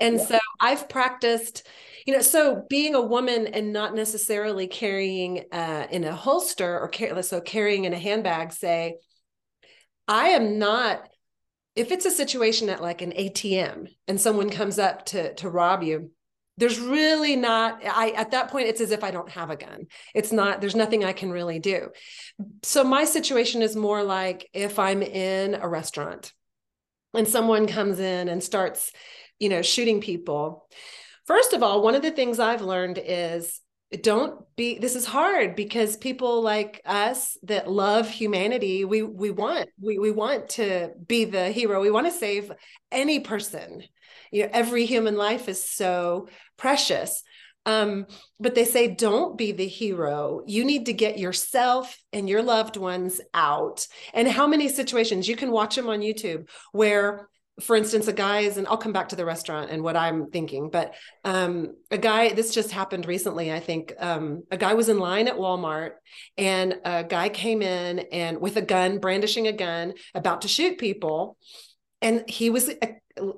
and 0.00 0.18
yeah. 0.18 0.24
so 0.26 0.38
i've 0.60 0.86
practiced 0.88 1.66
you 2.06 2.12
know 2.12 2.20
so 2.20 2.62
being 2.68 2.94
a 2.94 3.00
woman 3.00 3.46
and 3.46 3.72
not 3.72 3.94
necessarily 3.94 4.66
carrying 4.66 5.44
uh, 5.50 5.86
in 5.90 6.04
a 6.04 6.14
holster 6.14 6.78
or 6.78 6.88
car- 6.88 7.22
so 7.22 7.40
carrying 7.40 7.84
in 7.84 7.94
a 7.94 7.98
handbag 7.98 8.52
say 8.52 8.96
i 10.06 10.28
am 10.28 10.58
not 10.58 11.08
if 11.74 11.90
it's 11.90 12.04
a 12.04 12.10
situation 12.10 12.68
at 12.68 12.82
like 12.82 13.00
an 13.00 13.12
atm 13.12 13.88
and 14.08 14.20
someone 14.20 14.50
comes 14.50 14.78
up 14.78 15.06
to 15.06 15.32
to 15.36 15.48
rob 15.48 15.82
you 15.82 16.10
there's 16.58 16.78
really 16.78 17.36
not 17.36 17.80
i 17.84 18.10
at 18.10 18.32
that 18.32 18.50
point 18.50 18.68
it's 18.68 18.80
as 18.80 18.90
if 18.90 19.02
i 19.02 19.10
don't 19.10 19.30
have 19.30 19.50
a 19.50 19.56
gun. 19.56 19.86
It's 20.14 20.32
not 20.32 20.60
there's 20.60 20.76
nothing 20.76 21.04
i 21.04 21.12
can 21.12 21.30
really 21.30 21.58
do. 21.58 21.90
So 22.62 22.84
my 22.84 23.04
situation 23.04 23.62
is 23.62 23.76
more 23.76 24.02
like 24.02 24.48
if 24.52 24.78
i'm 24.78 25.02
in 25.02 25.54
a 25.54 25.68
restaurant 25.68 26.32
and 27.14 27.28
someone 27.28 27.66
comes 27.66 27.98
in 27.98 28.28
and 28.28 28.42
starts 28.42 28.92
you 29.38 29.48
know 29.48 29.62
shooting 29.62 30.00
people. 30.00 30.66
First 31.26 31.52
of 31.52 31.62
all 31.62 31.82
one 31.82 31.94
of 31.94 32.02
the 32.02 32.10
things 32.10 32.38
i've 32.38 32.62
learned 32.62 33.00
is 33.02 33.60
don't 34.00 34.40
be 34.56 34.78
this 34.78 34.96
is 34.96 35.04
hard 35.04 35.54
because 35.54 35.96
people 35.96 36.40
like 36.40 36.80
us 36.86 37.36
that 37.42 37.70
love 37.70 38.08
humanity 38.08 38.86
we 38.86 39.02
we 39.02 39.30
want 39.30 39.68
we 39.78 39.98
we 39.98 40.10
want 40.10 40.48
to 40.50 40.90
be 41.06 41.24
the 41.24 41.50
hero. 41.50 41.80
We 41.80 41.90
want 41.90 42.06
to 42.06 42.12
save 42.12 42.52
any 42.90 43.20
person 43.20 43.82
you 44.32 44.42
know 44.42 44.50
every 44.52 44.86
human 44.86 45.16
life 45.16 45.48
is 45.48 45.68
so 45.68 46.28
precious. 46.56 47.22
Um, 47.64 48.06
but 48.40 48.56
they 48.56 48.64
say 48.64 48.88
don't 48.88 49.38
be 49.38 49.52
the 49.52 49.68
hero. 49.68 50.42
You 50.46 50.64
need 50.64 50.86
to 50.86 50.92
get 50.92 51.16
yourself 51.16 51.96
and 52.12 52.28
your 52.28 52.42
loved 52.42 52.76
ones 52.76 53.20
out. 53.34 53.86
And 54.12 54.26
how 54.26 54.48
many 54.48 54.68
situations 54.68 55.28
you 55.28 55.36
can 55.36 55.52
watch 55.52 55.76
them 55.76 55.88
on 55.88 56.00
youtube 56.00 56.48
where 56.72 57.28
for 57.60 57.76
instance 57.76 58.08
a 58.08 58.12
guy 58.12 58.40
is 58.40 58.56
and 58.56 58.66
i'll 58.66 58.78
come 58.78 58.94
back 58.94 59.10
to 59.10 59.16
the 59.16 59.26
restaurant 59.26 59.70
and 59.70 59.82
what 59.82 59.94
i'm 59.94 60.30
thinking 60.30 60.70
but 60.70 60.94
um, 61.24 61.76
a 61.90 61.98
guy 61.98 62.32
this 62.32 62.54
just 62.54 62.70
happened 62.70 63.06
recently 63.06 63.52
i 63.52 63.60
think 63.60 63.92
um, 63.98 64.42
a 64.50 64.56
guy 64.56 64.72
was 64.72 64.88
in 64.88 64.98
line 64.98 65.28
at 65.28 65.36
walmart 65.36 65.92
and 66.38 66.78
a 66.84 67.04
guy 67.04 67.28
came 67.28 67.62
in 67.62 68.00
and 68.10 68.40
with 68.40 68.56
a 68.56 68.62
gun 68.62 68.98
brandishing 68.98 69.46
a 69.46 69.52
gun 69.52 69.94
about 70.14 70.42
to 70.42 70.48
shoot 70.48 70.78
people. 70.78 71.36
And 72.00 72.28
he 72.28 72.50
was 72.50 72.68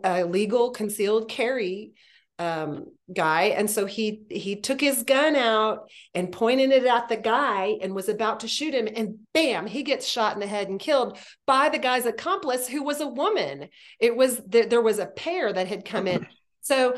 a, 0.03 0.25
legal 0.25 0.71
concealed 0.71 1.29
carry 1.29 1.93
um, 2.39 2.87
guy. 3.15 3.45
And 3.45 3.71
so 3.71 3.87
he 3.87 4.23
he 4.29 4.57
took 4.57 4.81
his 4.81 5.05
gun 5.05 5.37
out 5.37 5.89
and 6.15 6.33
pointed 6.33 6.73
it 6.73 6.85
at 6.85 7.09
the 7.09 7.17
guy 7.17 7.77
and 7.81 7.95
was 7.95 8.09
about 8.09 8.41
to 8.41 8.49
shoot 8.49 8.75
him. 8.75 8.89
And 8.95 9.19
bam 9.33 9.67
he 9.67 9.83
gets 9.83 10.07
shot 10.07 10.35
in 10.35 10.41
the 10.41 10.47
head 10.47 10.69
and 10.69 10.81
killed 10.81 11.19
by 11.47 11.69
the 11.69 11.79
guy's 11.79 12.07
accomplice 12.07 12.67
who 12.67 12.83
was 12.83 13.01
a 13.01 13.07
woman. 13.07 13.69
It 14.01 14.17
was 14.17 14.39
the, 14.39 14.63
there 14.63 14.83
was 14.83 14.99
a 14.99 15.07
pair 15.07 15.53
that 15.53 15.69
had 15.69 15.85
come 15.85 16.07
in. 16.07 16.27
So 16.67 16.97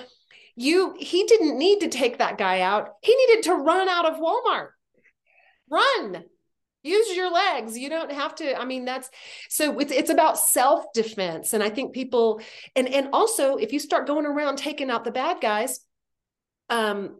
you 0.54 0.94
he 0.96 1.24
didn't 1.24 1.58
need 1.58 1.80
to 1.80 1.88
take 1.88 2.18
that 2.18 2.38
guy 2.38 2.60
out. 2.60 2.90
He 3.02 3.12
needed 3.16 3.42
to 3.46 3.54
run 3.54 3.88
out 3.88 4.06
of 4.06 4.20
walmart. 4.20 4.68
Run 5.68 6.24
use 6.86 7.16
your 7.16 7.30
legs. 7.30 7.76
You 7.76 7.90
don't 7.90 8.12
have 8.12 8.34
to 8.36 8.58
i 8.58 8.64
mean 8.64 8.84
that's 8.84 9.10
so 9.48 9.78
it's 9.78 9.92
it's 9.92 10.10
about 10.10 10.38
self 10.38 10.92
defense 10.92 11.52
and 11.52 11.62
i 11.62 11.70
think 11.70 11.92
people 11.92 12.40
and 12.74 12.88
and 12.88 13.08
also 13.12 13.56
if 13.56 13.72
you 13.72 13.78
start 13.78 14.06
going 14.06 14.26
around 14.26 14.56
taking 14.56 14.90
out 14.90 15.04
the 15.04 15.10
bad 15.10 15.40
guys 15.40 15.80
um 16.70 17.16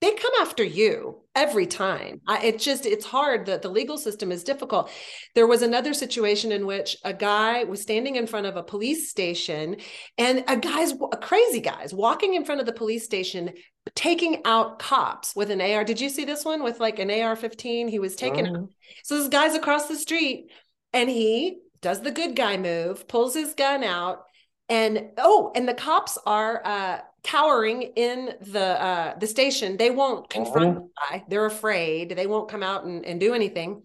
they 0.00 0.12
come 0.12 0.32
after 0.40 0.64
you 0.64 1.20
every 1.34 1.66
time. 1.66 2.22
I, 2.26 2.46
it 2.46 2.58
just 2.58 2.86
it's 2.86 3.04
hard. 3.04 3.46
that 3.46 3.60
the 3.60 3.68
legal 3.68 3.98
system 3.98 4.32
is 4.32 4.44
difficult. 4.44 4.90
There 5.34 5.46
was 5.46 5.60
another 5.60 5.92
situation 5.92 6.52
in 6.52 6.66
which 6.66 6.96
a 7.04 7.12
guy 7.12 7.64
was 7.64 7.82
standing 7.82 8.16
in 8.16 8.26
front 8.26 8.46
of 8.46 8.56
a 8.56 8.62
police 8.62 9.10
station, 9.10 9.76
and 10.16 10.42
a 10.48 10.56
guy's 10.56 10.92
a 10.92 11.16
crazy 11.18 11.60
guy's 11.60 11.92
walking 11.92 12.34
in 12.34 12.44
front 12.46 12.60
of 12.60 12.66
the 12.66 12.72
police 12.72 13.04
station, 13.04 13.50
taking 13.94 14.40
out 14.46 14.78
cops 14.78 15.36
with 15.36 15.50
an 15.50 15.60
AR. 15.60 15.84
Did 15.84 16.00
you 16.00 16.08
see 16.08 16.24
this 16.24 16.44
one 16.44 16.62
with 16.62 16.80
like 16.80 16.98
an 16.98 17.10
AR-15? 17.10 17.90
He 17.90 17.98
was 17.98 18.16
taking. 18.16 18.46
Oh. 18.46 18.68
So 19.04 19.18
this 19.18 19.28
guy's 19.28 19.54
across 19.54 19.86
the 19.86 19.96
street, 19.96 20.50
and 20.94 21.10
he 21.10 21.58
does 21.82 22.00
the 22.00 22.10
good 22.10 22.34
guy 22.34 22.56
move, 22.56 23.06
pulls 23.06 23.34
his 23.34 23.52
gun 23.52 23.84
out, 23.84 24.22
and 24.70 25.10
oh, 25.18 25.52
and 25.54 25.68
the 25.68 25.74
cops 25.74 26.16
are. 26.24 26.66
uh 26.66 27.00
cowering 27.22 27.82
in 27.82 28.34
the 28.40 28.82
uh, 28.82 29.18
the 29.18 29.26
station. 29.26 29.76
They 29.76 29.90
won't 29.90 30.30
confront 30.30 30.78
oh. 30.78 30.80
the 30.80 31.18
guy. 31.18 31.24
They're 31.28 31.46
afraid. 31.46 32.10
They 32.10 32.26
won't 32.26 32.50
come 32.50 32.62
out 32.62 32.84
and, 32.84 33.04
and 33.04 33.20
do 33.20 33.34
anything. 33.34 33.82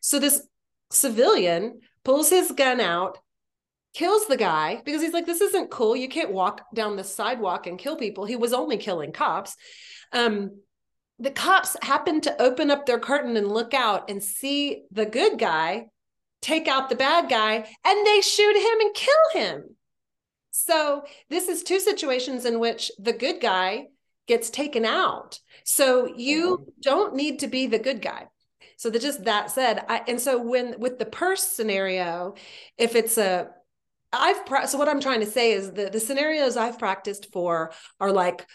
So 0.00 0.18
this 0.18 0.46
civilian 0.90 1.80
pulls 2.04 2.30
his 2.30 2.52
gun 2.52 2.80
out, 2.80 3.18
kills 3.94 4.26
the 4.26 4.36
guy 4.36 4.82
because 4.84 5.02
he's 5.02 5.12
like, 5.12 5.26
"This 5.26 5.40
isn't 5.40 5.70
cool. 5.70 5.96
You 5.96 6.08
can't 6.08 6.32
walk 6.32 6.66
down 6.74 6.96
the 6.96 7.04
sidewalk 7.04 7.66
and 7.66 7.78
kill 7.78 7.96
people." 7.96 8.24
He 8.24 8.36
was 8.36 8.52
only 8.52 8.76
killing 8.76 9.12
cops. 9.12 9.56
Um, 10.12 10.60
the 11.18 11.30
cops 11.30 11.76
happen 11.82 12.20
to 12.22 12.42
open 12.42 12.70
up 12.70 12.86
their 12.86 12.98
curtain 12.98 13.36
and 13.36 13.48
look 13.48 13.74
out 13.74 14.10
and 14.10 14.22
see 14.22 14.84
the 14.90 15.06
good 15.06 15.38
guy 15.38 15.86
take 16.42 16.68
out 16.68 16.90
the 16.90 16.96
bad 16.96 17.30
guy, 17.30 17.54
and 17.84 18.06
they 18.06 18.20
shoot 18.20 18.56
him 18.56 18.80
and 18.80 18.94
kill 18.94 19.42
him. 19.42 19.76
So 20.52 21.02
this 21.28 21.48
is 21.48 21.62
two 21.62 21.80
situations 21.80 22.44
in 22.44 22.60
which 22.60 22.92
the 22.98 23.12
good 23.12 23.40
guy 23.40 23.88
gets 24.28 24.50
taken 24.50 24.84
out. 24.84 25.40
So 25.64 26.14
you 26.16 26.58
mm-hmm. 26.58 26.70
don't 26.80 27.14
need 27.14 27.40
to 27.40 27.48
be 27.48 27.66
the 27.66 27.78
good 27.78 28.00
guy. 28.00 28.28
So 28.76 28.90
that 28.90 29.02
just 29.02 29.24
that 29.24 29.50
said, 29.50 29.84
I, 29.88 30.02
and 30.06 30.20
so 30.20 30.40
when 30.40 30.78
with 30.78 30.98
the 30.98 31.06
purse 31.06 31.42
scenario, 31.42 32.34
if 32.78 32.94
it's 32.94 33.18
a 33.18 33.48
I've 34.12 34.42
so 34.68 34.76
what 34.76 34.88
I'm 34.88 35.00
trying 35.00 35.20
to 35.20 35.26
say 35.26 35.52
is 35.52 35.72
the 35.72 35.88
the 35.90 36.00
scenarios 36.00 36.56
I've 36.56 36.78
practiced 36.78 37.32
for 37.32 37.72
are 37.98 38.12
like 38.12 38.46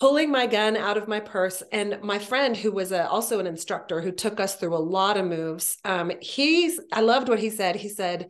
pulling 0.00 0.30
my 0.30 0.46
gun 0.46 0.76
out 0.76 0.96
of 0.96 1.08
my 1.08 1.20
purse 1.20 1.62
and 1.72 2.00
my 2.02 2.18
friend 2.18 2.56
who 2.56 2.70
was 2.70 2.92
a, 2.92 3.08
also 3.08 3.40
an 3.40 3.46
instructor 3.46 4.00
who 4.00 4.12
took 4.12 4.40
us 4.40 4.56
through 4.56 4.74
a 4.74 4.78
lot 4.78 5.16
of 5.16 5.24
moves 5.24 5.78
um, 5.84 6.12
he's 6.20 6.78
i 6.92 7.00
loved 7.00 7.28
what 7.28 7.38
he 7.38 7.48
said 7.48 7.76
he 7.76 7.88
said 7.88 8.28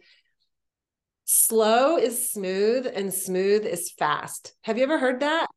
slow 1.27 1.99
is 1.99 2.31
smooth 2.31 2.87
and 2.93 3.13
smooth 3.13 3.67
is 3.67 3.91
fast. 3.91 4.55
Have 4.63 4.79
you 4.79 4.85
ever 4.85 4.99
heard 4.99 5.21
that? 5.21 5.49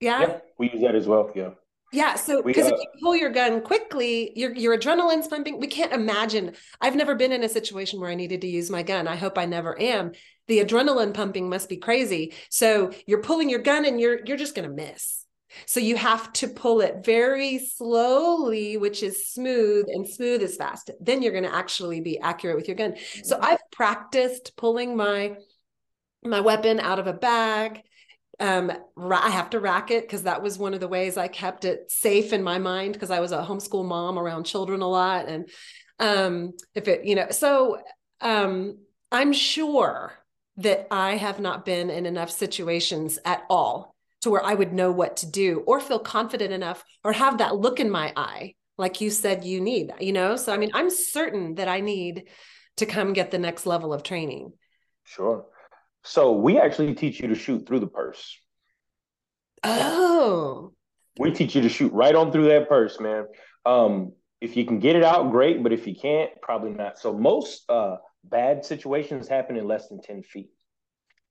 Yeah. 0.00 0.20
Yeah, 0.20 0.38
we 0.58 0.70
use 0.70 0.80
that 0.82 0.94
as 0.94 1.06
well. 1.06 1.30
Yeah. 1.34 1.50
Yeah. 1.92 2.14
So 2.14 2.42
because 2.42 2.66
uh, 2.66 2.74
if 2.74 2.80
you 2.80 2.86
pull 3.02 3.16
your 3.16 3.30
gun 3.30 3.60
quickly, 3.60 4.32
your 4.34 4.54
your 4.54 4.78
adrenaline's 4.78 5.28
pumping. 5.28 5.60
We 5.60 5.66
can't 5.66 5.92
imagine. 5.92 6.54
I've 6.80 6.96
never 6.96 7.14
been 7.14 7.32
in 7.32 7.44
a 7.44 7.48
situation 7.48 8.00
where 8.00 8.10
I 8.10 8.14
needed 8.14 8.40
to 8.40 8.48
use 8.48 8.70
my 8.70 8.82
gun. 8.82 9.06
I 9.06 9.16
hope 9.16 9.38
I 9.38 9.46
never 9.46 9.80
am. 9.80 10.12
The 10.48 10.64
adrenaline 10.64 11.14
pumping 11.14 11.48
must 11.48 11.68
be 11.68 11.76
crazy. 11.76 12.34
So 12.50 12.92
you're 13.06 13.22
pulling 13.22 13.50
your 13.50 13.60
gun 13.60 13.84
and 13.84 14.00
you're 14.00 14.20
you're 14.24 14.36
just 14.36 14.54
gonna 14.54 14.68
miss. 14.68 15.25
So 15.64 15.80
you 15.80 15.96
have 15.96 16.32
to 16.34 16.48
pull 16.48 16.80
it 16.80 17.04
very 17.04 17.58
slowly, 17.58 18.76
which 18.76 19.02
is 19.02 19.28
smooth, 19.28 19.86
and 19.88 20.06
smooth 20.06 20.42
is 20.42 20.56
fast. 20.56 20.90
Then 21.00 21.22
you're 21.22 21.32
going 21.32 21.44
to 21.44 21.54
actually 21.54 22.00
be 22.00 22.18
accurate 22.18 22.56
with 22.56 22.68
your 22.68 22.76
gun. 22.76 22.96
So 23.24 23.36
mm-hmm. 23.36 23.44
I've 23.44 23.70
practiced 23.72 24.56
pulling 24.56 24.96
my 24.96 25.36
my 26.22 26.40
weapon 26.40 26.80
out 26.80 26.98
of 26.98 27.06
a 27.06 27.12
bag. 27.12 27.82
Um, 28.38 28.70
I 28.98 29.30
have 29.30 29.50
to 29.50 29.60
rack 29.60 29.90
it 29.90 30.04
because 30.04 30.24
that 30.24 30.42
was 30.42 30.58
one 30.58 30.74
of 30.74 30.80
the 30.80 30.88
ways 30.88 31.16
I 31.16 31.28
kept 31.28 31.64
it 31.64 31.90
safe 31.90 32.32
in 32.32 32.42
my 32.42 32.58
mind 32.58 32.92
because 32.92 33.10
I 33.10 33.20
was 33.20 33.32
a 33.32 33.42
homeschool 33.42 33.84
mom 33.84 34.18
around 34.18 34.44
children 34.44 34.82
a 34.82 34.88
lot. 34.88 35.26
And 35.28 35.48
um, 35.98 36.52
if 36.74 36.88
it, 36.88 37.04
you 37.04 37.14
know, 37.14 37.30
so 37.30 37.80
um, 38.20 38.78
I'm 39.10 39.32
sure 39.32 40.12
that 40.58 40.88
I 40.90 41.16
have 41.16 41.40
not 41.40 41.64
been 41.64 41.90
in 41.90 42.06
enough 42.06 42.30
situations 42.30 43.18
at 43.24 43.44
all 43.48 43.95
to 44.26 44.30
where 44.30 44.44
I 44.44 44.54
would 44.54 44.72
know 44.72 44.90
what 44.90 45.18
to 45.18 45.30
do 45.30 45.62
or 45.68 45.78
feel 45.78 46.00
confident 46.00 46.52
enough 46.52 46.82
or 47.04 47.12
have 47.12 47.38
that 47.38 47.54
look 47.54 47.78
in 47.78 47.88
my 47.88 48.12
eye, 48.16 48.54
like 48.76 49.00
you 49.00 49.08
said 49.08 49.44
you 49.44 49.60
need, 49.60 49.92
you 50.00 50.12
know? 50.12 50.34
So, 50.34 50.52
I 50.52 50.58
mean, 50.58 50.72
I'm 50.74 50.90
certain 50.90 51.54
that 51.54 51.68
I 51.68 51.80
need 51.80 52.24
to 52.78 52.86
come 52.86 53.12
get 53.12 53.30
the 53.30 53.38
next 53.38 53.66
level 53.66 53.94
of 53.94 54.02
training. 54.02 54.52
Sure. 55.04 55.46
So, 56.02 56.32
we 56.32 56.58
actually 56.58 56.94
teach 56.94 57.20
you 57.20 57.28
to 57.28 57.36
shoot 57.36 57.68
through 57.68 57.78
the 57.78 57.86
purse. 57.86 58.36
Oh. 59.62 60.72
We 61.20 61.30
teach 61.30 61.54
you 61.54 61.62
to 61.62 61.68
shoot 61.68 61.92
right 61.92 62.14
on 62.14 62.32
through 62.32 62.48
that 62.48 62.68
purse, 62.68 62.98
man. 62.98 63.26
Um, 63.64 64.12
if 64.40 64.56
you 64.56 64.66
can 64.66 64.80
get 64.80 64.96
it 64.96 65.04
out, 65.04 65.30
great. 65.30 65.62
But 65.62 65.72
if 65.72 65.86
you 65.86 65.94
can't, 65.94 66.32
probably 66.42 66.72
not. 66.72 66.98
So, 66.98 67.16
most 67.16 67.70
uh, 67.70 67.98
bad 68.24 68.64
situations 68.64 69.28
happen 69.28 69.56
in 69.56 69.68
less 69.68 69.86
than 69.86 70.02
10 70.02 70.24
feet 70.24 70.50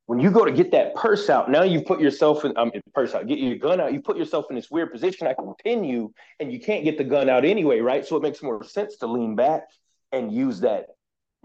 when 0.08 0.20
you 0.20 0.30
go 0.30 0.46
to 0.46 0.52
get 0.52 0.72
that 0.72 0.96
purse 0.96 1.30
out, 1.30 1.50
now 1.50 1.64
you 1.64 1.82
put 1.82 2.00
yourself 2.00 2.46
in 2.46 2.56
um 2.58 2.72
purse 2.94 3.14
out, 3.16 3.28
get 3.28 3.40
your 3.40 3.58
gun 3.58 3.82
out, 3.82 3.94
you 3.94 4.02
put 4.02 4.18
yourself 4.18 4.46
in 4.50 4.56
this 4.56 4.70
weird 4.70 4.92
position. 4.92 5.28
I 5.28 5.34
can 5.34 5.54
pin 5.64 5.84
you 5.84 6.14
and 6.40 6.52
you 6.52 6.60
can't 6.60 6.84
get 6.84 6.98
the 6.98 7.04
gun 7.04 7.30
out 7.30 7.46
anyway, 7.46 7.80
right? 7.80 8.06
So 8.06 8.16
it 8.16 8.24
makes 8.24 8.42
more 8.44 8.64
sense 8.64 8.98
to 8.98 9.08
lean 9.08 9.36
back 9.36 9.64
and 10.12 10.32
use 10.32 10.60
that 10.62 10.88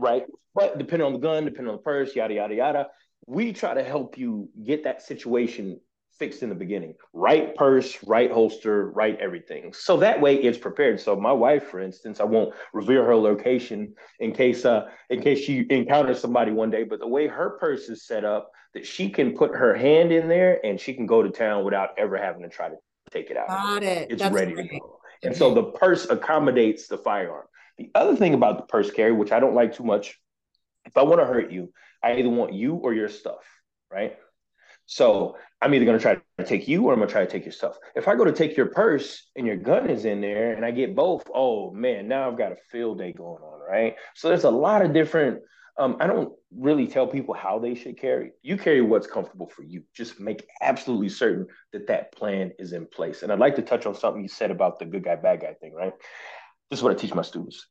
right? 0.00 0.24
But 0.54 0.78
depending 0.78 1.06
on 1.06 1.12
the 1.12 1.18
gun, 1.18 1.44
depending 1.44 1.70
on 1.70 1.76
the 1.76 1.82
purse, 1.82 2.16
yada 2.16 2.34
yada 2.34 2.54
yada, 2.54 2.86
we 3.26 3.52
try 3.52 3.74
to 3.74 3.84
help 3.84 4.18
you 4.18 4.48
get 4.64 4.84
that 4.84 5.02
situation 5.02 5.78
fixed 6.20 6.44
in 6.44 6.50
the 6.50 6.54
beginning. 6.54 6.94
Right 7.12 7.56
purse, 7.56 7.96
right 8.04 8.30
holster, 8.30 8.90
right 8.90 9.18
everything. 9.18 9.72
So 9.72 9.96
that 9.96 10.20
way 10.20 10.36
it's 10.36 10.58
prepared. 10.58 11.00
So 11.00 11.16
my 11.16 11.32
wife, 11.32 11.64
for 11.68 11.80
instance, 11.80 12.20
I 12.20 12.24
won't 12.24 12.54
reveal 12.72 13.04
her 13.04 13.16
location 13.16 13.94
in 14.20 14.32
case 14.32 14.64
uh 14.64 14.88
in 15.08 15.22
case 15.22 15.40
she 15.40 15.66
encounters 15.70 16.20
somebody 16.20 16.52
one 16.52 16.70
day, 16.70 16.84
but 16.84 17.00
the 17.00 17.08
way 17.08 17.26
her 17.26 17.58
purse 17.58 17.88
is 17.88 18.06
set 18.06 18.24
up 18.24 18.52
that 18.74 18.86
she 18.86 19.08
can 19.08 19.36
put 19.36 19.56
her 19.56 19.74
hand 19.74 20.12
in 20.12 20.28
there 20.28 20.64
and 20.64 20.78
she 20.78 20.94
can 20.94 21.06
go 21.06 21.22
to 21.22 21.30
town 21.30 21.64
without 21.64 21.88
ever 21.98 22.16
having 22.16 22.42
to 22.42 22.48
try 22.48 22.68
to 22.68 22.76
take 23.10 23.30
it 23.30 23.36
out. 23.36 23.48
Got 23.48 23.82
it. 23.82 24.12
It's 24.12 24.22
That's 24.22 24.34
ready 24.34 24.52
great. 24.52 24.70
to 24.70 24.78
go. 24.78 25.00
And 25.24 25.36
so 25.36 25.52
the 25.54 25.64
purse 25.64 26.08
accommodates 26.08 26.86
the 26.86 26.98
firearm. 26.98 27.46
The 27.78 27.90
other 27.94 28.14
thing 28.14 28.34
about 28.34 28.58
the 28.58 28.64
purse 28.64 28.90
carry, 28.90 29.12
which 29.12 29.32
I 29.32 29.40
don't 29.40 29.54
like 29.54 29.74
too 29.74 29.84
much, 29.84 30.18
if 30.84 30.96
I 30.96 31.02
want 31.02 31.20
to 31.20 31.26
hurt 31.26 31.50
you, 31.50 31.72
I 32.02 32.14
either 32.18 32.28
want 32.28 32.52
you 32.52 32.74
or 32.74 32.94
your 32.94 33.08
stuff, 33.08 33.44
right? 33.90 34.16
So 34.90 35.36
I'm 35.62 35.72
either 35.72 35.84
going 35.84 35.96
to 35.96 36.02
try 36.02 36.16
to 36.38 36.44
take 36.44 36.66
you 36.66 36.86
or 36.86 36.92
I'm 36.92 36.98
going 36.98 37.06
to 37.06 37.12
try 37.12 37.24
to 37.24 37.30
take 37.30 37.44
your 37.44 37.52
stuff. 37.52 37.78
If 37.94 38.08
I 38.08 38.16
go 38.16 38.24
to 38.24 38.32
take 38.32 38.56
your 38.56 38.66
purse 38.66 39.30
and 39.36 39.46
your 39.46 39.54
gun 39.54 39.88
is 39.88 40.04
in 40.04 40.20
there 40.20 40.54
and 40.54 40.64
I 40.64 40.72
get 40.72 40.96
both, 40.96 41.30
oh 41.32 41.70
man, 41.70 42.08
now 42.08 42.28
I've 42.28 42.36
got 42.36 42.50
a 42.50 42.56
field 42.72 42.98
day 42.98 43.12
going 43.12 43.40
on, 43.40 43.60
right? 43.60 43.94
So 44.16 44.28
there's 44.28 44.42
a 44.42 44.50
lot 44.50 44.84
of 44.84 44.92
different. 44.92 45.42
Um, 45.78 45.96
I 46.00 46.08
don't 46.08 46.32
really 46.52 46.88
tell 46.88 47.06
people 47.06 47.34
how 47.34 47.60
they 47.60 47.76
should 47.76 48.00
carry. 48.00 48.32
You 48.42 48.56
carry 48.56 48.80
what's 48.80 49.06
comfortable 49.06 49.46
for 49.46 49.62
you. 49.62 49.84
Just 49.94 50.18
make 50.18 50.44
absolutely 50.60 51.08
certain 51.08 51.46
that 51.72 51.86
that 51.86 52.10
plan 52.10 52.50
is 52.58 52.72
in 52.72 52.86
place. 52.86 53.22
And 53.22 53.30
I'd 53.30 53.38
like 53.38 53.54
to 53.56 53.62
touch 53.62 53.86
on 53.86 53.94
something 53.94 54.22
you 54.22 54.28
said 54.28 54.50
about 54.50 54.80
the 54.80 54.86
good 54.86 55.04
guy, 55.04 55.14
bad 55.14 55.40
guy 55.40 55.54
thing, 55.54 55.72
right? 55.72 55.92
This 56.68 56.80
is 56.80 56.82
what 56.82 56.90
I 56.90 56.96
teach 56.96 57.14
my 57.14 57.22
students. 57.22 57.64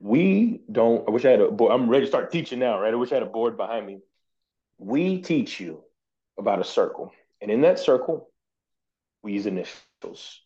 We 0.00 0.60
don't, 0.72 1.08
I 1.08 1.12
wish 1.12 1.24
I 1.24 1.30
had 1.30 1.40
a 1.40 1.52
board. 1.52 1.70
I'm 1.70 1.88
ready 1.88 2.04
to 2.04 2.10
start 2.10 2.32
teaching 2.32 2.58
now, 2.58 2.80
right? 2.80 2.92
I 2.92 2.96
wish 2.96 3.12
I 3.12 3.14
had 3.14 3.22
a 3.22 3.26
board 3.26 3.56
behind 3.56 3.86
me 3.86 4.00
we 4.78 5.20
teach 5.20 5.60
you 5.60 5.82
about 6.38 6.60
a 6.60 6.64
circle. 6.64 7.12
And 7.40 7.50
in 7.50 7.60
that 7.62 7.78
circle, 7.78 8.30
we 9.22 9.32
use 9.32 9.46
initials. 9.46 10.40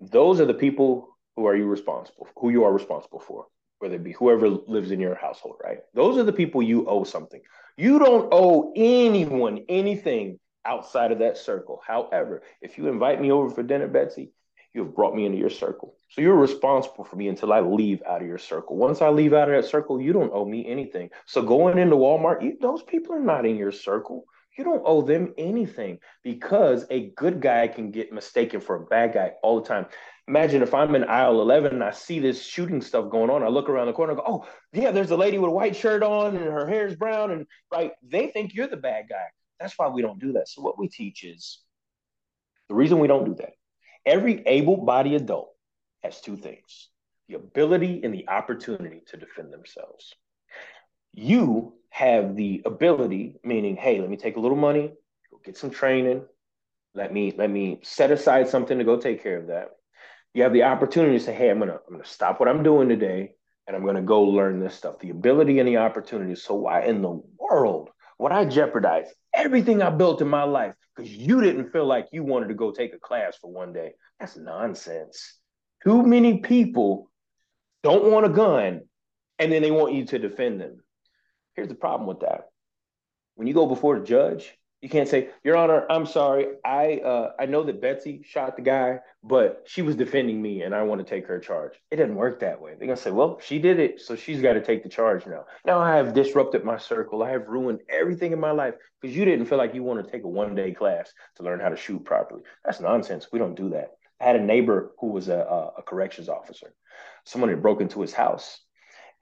Those 0.00 0.40
are 0.40 0.46
the 0.46 0.54
people 0.54 1.16
who 1.36 1.46
are 1.46 1.56
you 1.56 1.66
responsible, 1.66 2.26
for 2.26 2.40
who 2.40 2.50
you 2.50 2.64
are 2.64 2.72
responsible 2.72 3.20
for, 3.20 3.46
whether 3.78 3.94
it 3.96 4.04
be 4.04 4.12
whoever 4.12 4.48
lives 4.48 4.90
in 4.90 5.00
your 5.00 5.14
household, 5.14 5.56
right? 5.62 5.78
Those 5.94 6.18
are 6.18 6.24
the 6.24 6.32
people 6.32 6.62
you 6.62 6.86
owe 6.86 7.04
something. 7.04 7.40
You 7.76 7.98
don't 7.98 8.28
owe 8.32 8.72
anyone 8.74 9.64
anything 9.68 10.40
outside 10.64 11.12
of 11.12 11.20
that 11.20 11.38
circle. 11.38 11.80
However, 11.86 12.42
if 12.60 12.76
you 12.76 12.88
invite 12.88 13.20
me 13.20 13.30
over 13.30 13.50
for 13.50 13.62
dinner, 13.62 13.88
Betsy, 13.88 14.32
you 14.74 14.84
have 14.84 14.94
brought 14.94 15.14
me 15.14 15.24
into 15.26 15.38
your 15.38 15.50
circle. 15.50 15.96
So 16.10 16.20
you're 16.20 16.36
responsible 16.36 17.04
for 17.04 17.16
me 17.16 17.28
until 17.28 17.52
I 17.52 17.60
leave 17.60 18.02
out 18.06 18.20
of 18.20 18.28
your 18.28 18.38
circle. 18.38 18.76
Once 18.76 19.02
I 19.02 19.08
leave 19.08 19.32
out 19.32 19.50
of 19.50 19.54
that 19.60 19.68
circle, 19.68 20.00
you 20.00 20.12
don't 20.12 20.32
owe 20.32 20.44
me 20.44 20.66
anything. 20.66 21.10
So 21.26 21.42
going 21.42 21.78
into 21.78 21.96
Walmart, 21.96 22.42
you, 22.42 22.56
those 22.60 22.82
people 22.82 23.14
are 23.14 23.20
not 23.20 23.46
in 23.46 23.56
your 23.56 23.72
circle. 23.72 24.24
You 24.56 24.64
don't 24.64 24.82
owe 24.84 25.02
them 25.02 25.34
anything 25.38 26.00
because 26.24 26.84
a 26.90 27.10
good 27.10 27.40
guy 27.40 27.68
can 27.68 27.90
get 27.90 28.12
mistaken 28.12 28.60
for 28.60 28.76
a 28.76 28.86
bad 28.86 29.14
guy 29.14 29.32
all 29.42 29.60
the 29.60 29.68
time. 29.68 29.86
Imagine 30.26 30.62
if 30.62 30.74
I'm 30.74 30.94
in 30.94 31.04
aisle 31.04 31.40
11 31.40 31.74
and 31.74 31.84
I 31.84 31.92
see 31.92 32.18
this 32.18 32.44
shooting 32.44 32.82
stuff 32.82 33.08
going 33.08 33.30
on. 33.30 33.42
I 33.42 33.48
look 33.48 33.68
around 33.68 33.86
the 33.86 33.92
corner 33.92 34.12
and 34.12 34.20
go, 34.20 34.24
oh, 34.26 34.48
yeah, 34.72 34.90
there's 34.90 35.12
a 35.12 35.16
lady 35.16 35.38
with 35.38 35.48
a 35.48 35.52
white 35.52 35.76
shirt 35.76 36.02
on 36.02 36.36
and 36.36 36.44
her 36.44 36.66
hair 36.66 36.86
is 36.86 36.96
brown. 36.96 37.30
And 37.30 37.46
right, 37.72 37.92
they 38.02 38.28
think 38.28 38.52
you're 38.52 38.66
the 38.66 38.76
bad 38.76 39.08
guy. 39.08 39.26
That's 39.60 39.78
why 39.78 39.88
we 39.88 40.02
don't 40.02 40.18
do 40.18 40.32
that. 40.32 40.48
So 40.48 40.60
what 40.60 40.78
we 40.78 40.88
teach 40.88 41.24
is 41.24 41.60
the 42.68 42.74
reason 42.74 42.98
we 42.98 43.08
don't 43.08 43.24
do 43.24 43.34
that 43.36 43.52
Every 44.06 44.42
able 44.46 44.76
bodied 44.78 45.14
adult 45.14 45.50
has 46.02 46.20
two 46.20 46.36
things 46.36 46.88
the 47.28 47.36
ability 47.36 48.00
and 48.04 48.14
the 48.14 48.26
opportunity 48.28 49.02
to 49.08 49.18
defend 49.18 49.52
themselves. 49.52 50.14
You 51.12 51.74
have 51.90 52.36
the 52.36 52.62
ability, 52.64 53.36
meaning, 53.44 53.76
hey, 53.76 54.00
let 54.00 54.08
me 54.08 54.16
take 54.16 54.36
a 54.36 54.40
little 54.40 54.56
money, 54.56 54.92
go 55.30 55.40
get 55.44 55.56
some 55.56 55.70
training, 55.70 56.24
let 56.94 57.12
me 57.12 57.34
let 57.36 57.50
me 57.50 57.80
set 57.82 58.10
aside 58.10 58.48
something 58.48 58.78
to 58.78 58.84
go 58.84 58.96
take 58.96 59.22
care 59.22 59.38
of 59.38 59.48
that. 59.48 59.70
You 60.34 60.42
have 60.42 60.52
the 60.52 60.64
opportunity 60.64 61.18
to 61.18 61.24
say, 61.24 61.34
hey, 61.34 61.50
I'm 61.50 61.58
gonna 61.58 61.78
I'm 61.86 61.92
gonna 61.92 62.04
stop 62.04 62.40
what 62.40 62.48
I'm 62.48 62.62
doing 62.62 62.88
today 62.88 63.32
and 63.66 63.76
I'm 63.76 63.84
gonna 63.84 64.02
go 64.02 64.22
learn 64.22 64.60
this 64.60 64.74
stuff. 64.74 64.98
The 64.98 65.10
ability 65.10 65.58
and 65.58 65.68
the 65.68 65.78
opportunity. 65.78 66.34
So 66.34 66.54
why 66.54 66.84
in 66.84 67.02
the 67.02 67.20
world 67.38 67.90
would 68.18 68.32
I 68.32 68.44
jeopardize 68.46 69.08
everything 69.38 69.80
I 69.80 69.90
built 69.90 70.20
in 70.20 70.28
my 70.28 70.42
life 70.42 70.74
because 70.94 71.10
you 71.10 71.40
didn't 71.40 71.70
feel 71.70 71.86
like 71.86 72.08
you 72.12 72.24
wanted 72.24 72.48
to 72.48 72.54
go 72.54 72.72
take 72.72 72.92
a 72.92 72.98
class 72.98 73.36
for 73.40 73.50
one 73.50 73.72
day. 73.72 73.92
That's 74.18 74.36
nonsense. 74.36 75.38
Too 75.84 76.02
many 76.02 76.38
people 76.38 77.10
don't 77.84 78.10
want 78.10 78.26
a 78.26 78.30
gun 78.30 78.82
and 79.38 79.52
then 79.52 79.62
they 79.62 79.70
want 79.70 79.94
you 79.94 80.04
to 80.06 80.18
defend 80.18 80.60
them. 80.60 80.82
Here's 81.54 81.68
the 81.68 81.76
problem 81.76 82.08
with 82.08 82.20
that. 82.20 82.48
When 83.36 83.46
you 83.46 83.54
go 83.54 83.66
before 83.66 84.00
the 84.00 84.04
judge, 84.04 84.52
you 84.80 84.88
can't 84.88 85.08
say, 85.08 85.30
Your 85.42 85.56
Honor, 85.56 85.86
I'm 85.90 86.06
sorry. 86.06 86.46
I 86.64 86.98
uh, 86.98 87.32
I 87.38 87.46
know 87.46 87.64
that 87.64 87.80
Betsy 87.80 88.22
shot 88.24 88.54
the 88.54 88.62
guy, 88.62 89.00
but 89.24 89.64
she 89.66 89.82
was 89.82 89.96
defending 89.96 90.40
me, 90.40 90.62
and 90.62 90.72
I 90.72 90.82
want 90.84 91.04
to 91.04 91.08
take 91.08 91.26
her 91.26 91.40
charge. 91.40 91.72
It 91.90 91.96
doesn't 91.96 92.14
work 92.14 92.40
that 92.40 92.60
way. 92.60 92.74
They're 92.78 92.86
gonna 92.86 92.96
say, 92.96 93.10
Well, 93.10 93.40
she 93.42 93.58
did 93.58 93.80
it, 93.80 94.00
so 94.00 94.14
she's 94.14 94.40
got 94.40 94.52
to 94.52 94.62
take 94.62 94.84
the 94.84 94.88
charge 94.88 95.26
now. 95.26 95.46
Now 95.64 95.80
I 95.80 95.96
have 95.96 96.14
disrupted 96.14 96.64
my 96.64 96.78
circle. 96.78 97.24
I 97.24 97.30
have 97.30 97.48
ruined 97.48 97.80
everything 97.88 98.32
in 98.32 98.38
my 98.38 98.52
life 98.52 98.74
because 99.00 99.16
you 99.16 99.24
didn't 99.24 99.46
feel 99.46 99.58
like 99.58 99.74
you 99.74 99.82
want 99.82 100.04
to 100.04 100.10
take 100.10 100.22
a 100.22 100.28
one 100.28 100.54
day 100.54 100.72
class 100.72 101.12
to 101.36 101.42
learn 101.42 101.58
how 101.58 101.70
to 101.70 101.76
shoot 101.76 102.04
properly. 102.04 102.42
That's 102.64 102.80
nonsense. 102.80 103.28
We 103.32 103.40
don't 103.40 103.56
do 103.56 103.70
that. 103.70 103.90
I 104.20 104.24
had 104.24 104.36
a 104.36 104.44
neighbor 104.44 104.92
who 105.00 105.08
was 105.08 105.28
a, 105.28 105.72
a 105.76 105.82
corrections 105.82 106.28
officer. 106.28 106.72
Someone 107.24 107.50
had 107.50 107.62
broke 107.62 107.80
into 107.80 108.00
his 108.00 108.12
house, 108.12 108.60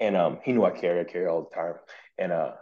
and 0.00 0.16
um, 0.16 0.38
he 0.42 0.52
knew 0.52 0.64
I 0.64 0.70
carry. 0.70 1.00
I 1.00 1.04
carry 1.04 1.26
all 1.26 1.48
the 1.48 1.54
time, 1.54 1.74
and 2.18 2.32
uh, 2.32 2.52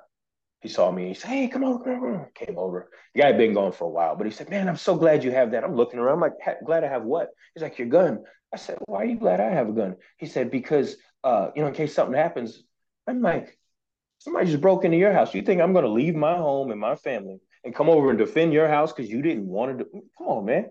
he 0.64 0.70
saw 0.70 0.90
me. 0.90 1.08
He 1.08 1.14
said, 1.14 1.28
"Hey, 1.28 1.48
come 1.48 1.62
on, 1.62 1.84
come 1.84 2.02
on." 2.02 2.26
Came 2.34 2.56
over. 2.56 2.90
The 3.14 3.20
guy 3.20 3.26
had 3.26 3.36
been 3.36 3.52
gone 3.52 3.72
for 3.72 3.84
a 3.84 3.90
while, 3.90 4.16
but 4.16 4.26
he 4.26 4.32
said, 4.32 4.48
"Man, 4.48 4.66
I'm 4.66 4.78
so 4.78 4.96
glad 4.96 5.22
you 5.22 5.30
have 5.30 5.50
that." 5.50 5.62
I'm 5.62 5.76
looking 5.76 6.00
around. 6.00 6.14
I'm 6.14 6.20
like, 6.22 6.64
"Glad 6.64 6.84
I 6.84 6.88
have 6.88 7.04
what?" 7.04 7.28
He's 7.54 7.62
like, 7.62 7.78
"Your 7.78 7.88
gun." 7.88 8.24
I 8.50 8.56
said, 8.56 8.78
"Why 8.86 9.02
are 9.02 9.04
you 9.04 9.18
glad 9.18 9.40
I 9.40 9.50
have 9.50 9.68
a 9.68 9.72
gun?" 9.72 9.96
He 10.16 10.24
said, 10.24 10.50
"Because, 10.50 10.96
uh, 11.22 11.50
you 11.54 11.60
know, 11.60 11.68
in 11.68 11.74
case 11.74 11.94
something 11.94 12.16
happens." 12.16 12.64
I'm 13.06 13.20
like, 13.20 13.58
"Somebody 14.20 14.46
just 14.46 14.62
broke 14.62 14.86
into 14.86 14.96
your 14.96 15.12
house. 15.12 15.34
You 15.34 15.42
think 15.42 15.60
I'm 15.60 15.74
going 15.74 15.84
to 15.84 15.90
leave 15.90 16.14
my 16.14 16.34
home 16.34 16.70
and 16.70 16.80
my 16.80 16.96
family 16.96 17.40
and 17.62 17.74
come 17.74 17.90
over 17.90 18.08
and 18.08 18.18
defend 18.18 18.54
your 18.54 18.68
house 18.68 18.90
because 18.90 19.10
you 19.10 19.20
didn't 19.20 19.46
want 19.46 19.78
to? 19.78 19.84
Come 20.16 20.28
on, 20.28 20.46
man." 20.46 20.70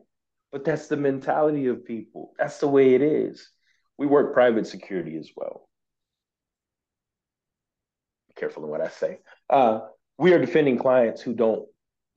But 0.52 0.66
that's 0.66 0.88
the 0.88 0.98
mentality 0.98 1.68
of 1.68 1.86
people. 1.86 2.34
That's 2.40 2.60
the 2.60 2.68
way 2.68 2.96
it 2.96 3.04
is. 3.04 3.48
We 4.00 4.08
work 4.08 4.34
private 4.34 4.66
security 4.66 5.18
as 5.18 5.30
well 5.36 5.70
careful 8.36 8.64
in 8.64 8.70
what 8.70 8.82
I 8.82 8.90
say. 8.90 9.20
Uh, 9.54 9.82
we 10.18 10.34
are 10.34 10.40
defending 10.40 10.80
clients 10.80 11.22
who 11.22 11.34
don't 11.34 11.68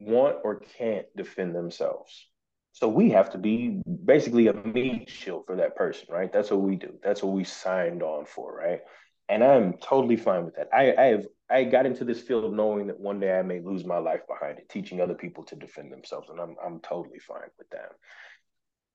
want 0.00 0.36
or 0.42 0.60
can't 0.78 1.04
defend 1.16 1.54
themselves. 1.54 2.28
So 2.72 2.88
we 2.88 3.10
have 3.10 3.30
to 3.30 3.38
be 3.38 3.82
basically 4.04 4.48
a 4.48 4.54
meat 4.54 5.10
shield 5.10 5.44
for 5.46 5.56
that 5.56 5.76
person, 5.76 6.06
right? 6.10 6.32
That's 6.32 6.50
what 6.50 6.60
we 6.60 6.76
do. 6.76 6.94
That's 7.02 7.22
what 7.22 7.34
we 7.34 7.44
signed 7.44 8.02
on 8.02 8.24
for, 8.24 8.56
right? 8.56 8.80
And 9.28 9.44
I'm 9.44 9.74
totally 9.74 10.16
fine 10.16 10.46
with 10.46 10.56
that. 10.56 10.68
I, 10.72 10.94
I 10.94 11.04
have 11.06 11.26
I 11.50 11.64
got 11.64 11.86
into 11.86 12.04
this 12.04 12.20
field 12.20 12.52
knowing 12.54 12.86
that 12.86 12.98
one 12.98 13.20
day 13.20 13.38
I 13.38 13.42
may 13.42 13.60
lose 13.60 13.84
my 13.84 13.98
life 13.98 14.20
behind 14.26 14.58
it, 14.58 14.68
teaching 14.68 15.00
other 15.00 15.14
people 15.14 15.44
to 15.44 15.56
defend 15.56 15.92
themselves, 15.92 16.28
and 16.30 16.40
I'm 16.40 16.56
I'm 16.64 16.80
totally 16.80 17.18
fine 17.18 17.50
with 17.58 17.68
that. 17.70 17.90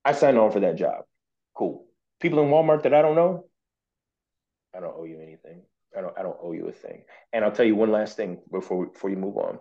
I 0.03 0.13
signed 0.13 0.37
on 0.37 0.51
for 0.51 0.61
that 0.61 0.77
job. 0.77 1.03
Cool. 1.55 1.85
People 2.19 2.39
in 2.41 2.49
Walmart 2.49 2.83
that 2.83 2.93
I 2.93 3.01
don't 3.01 3.15
know, 3.15 3.45
I 4.75 4.79
don't 4.79 4.95
owe 4.97 5.05
you 5.05 5.19
anything. 5.21 5.63
I 5.97 6.01
don't 6.01 6.17
I 6.17 6.23
don't 6.23 6.37
owe 6.41 6.53
you 6.53 6.67
a 6.67 6.71
thing. 6.71 7.03
And 7.33 7.43
I'll 7.43 7.51
tell 7.51 7.65
you 7.65 7.75
one 7.75 7.91
last 7.91 8.17
thing 8.17 8.39
before 8.51 8.87
before 8.87 9.09
you 9.09 9.17
move 9.17 9.37
on. 9.37 9.59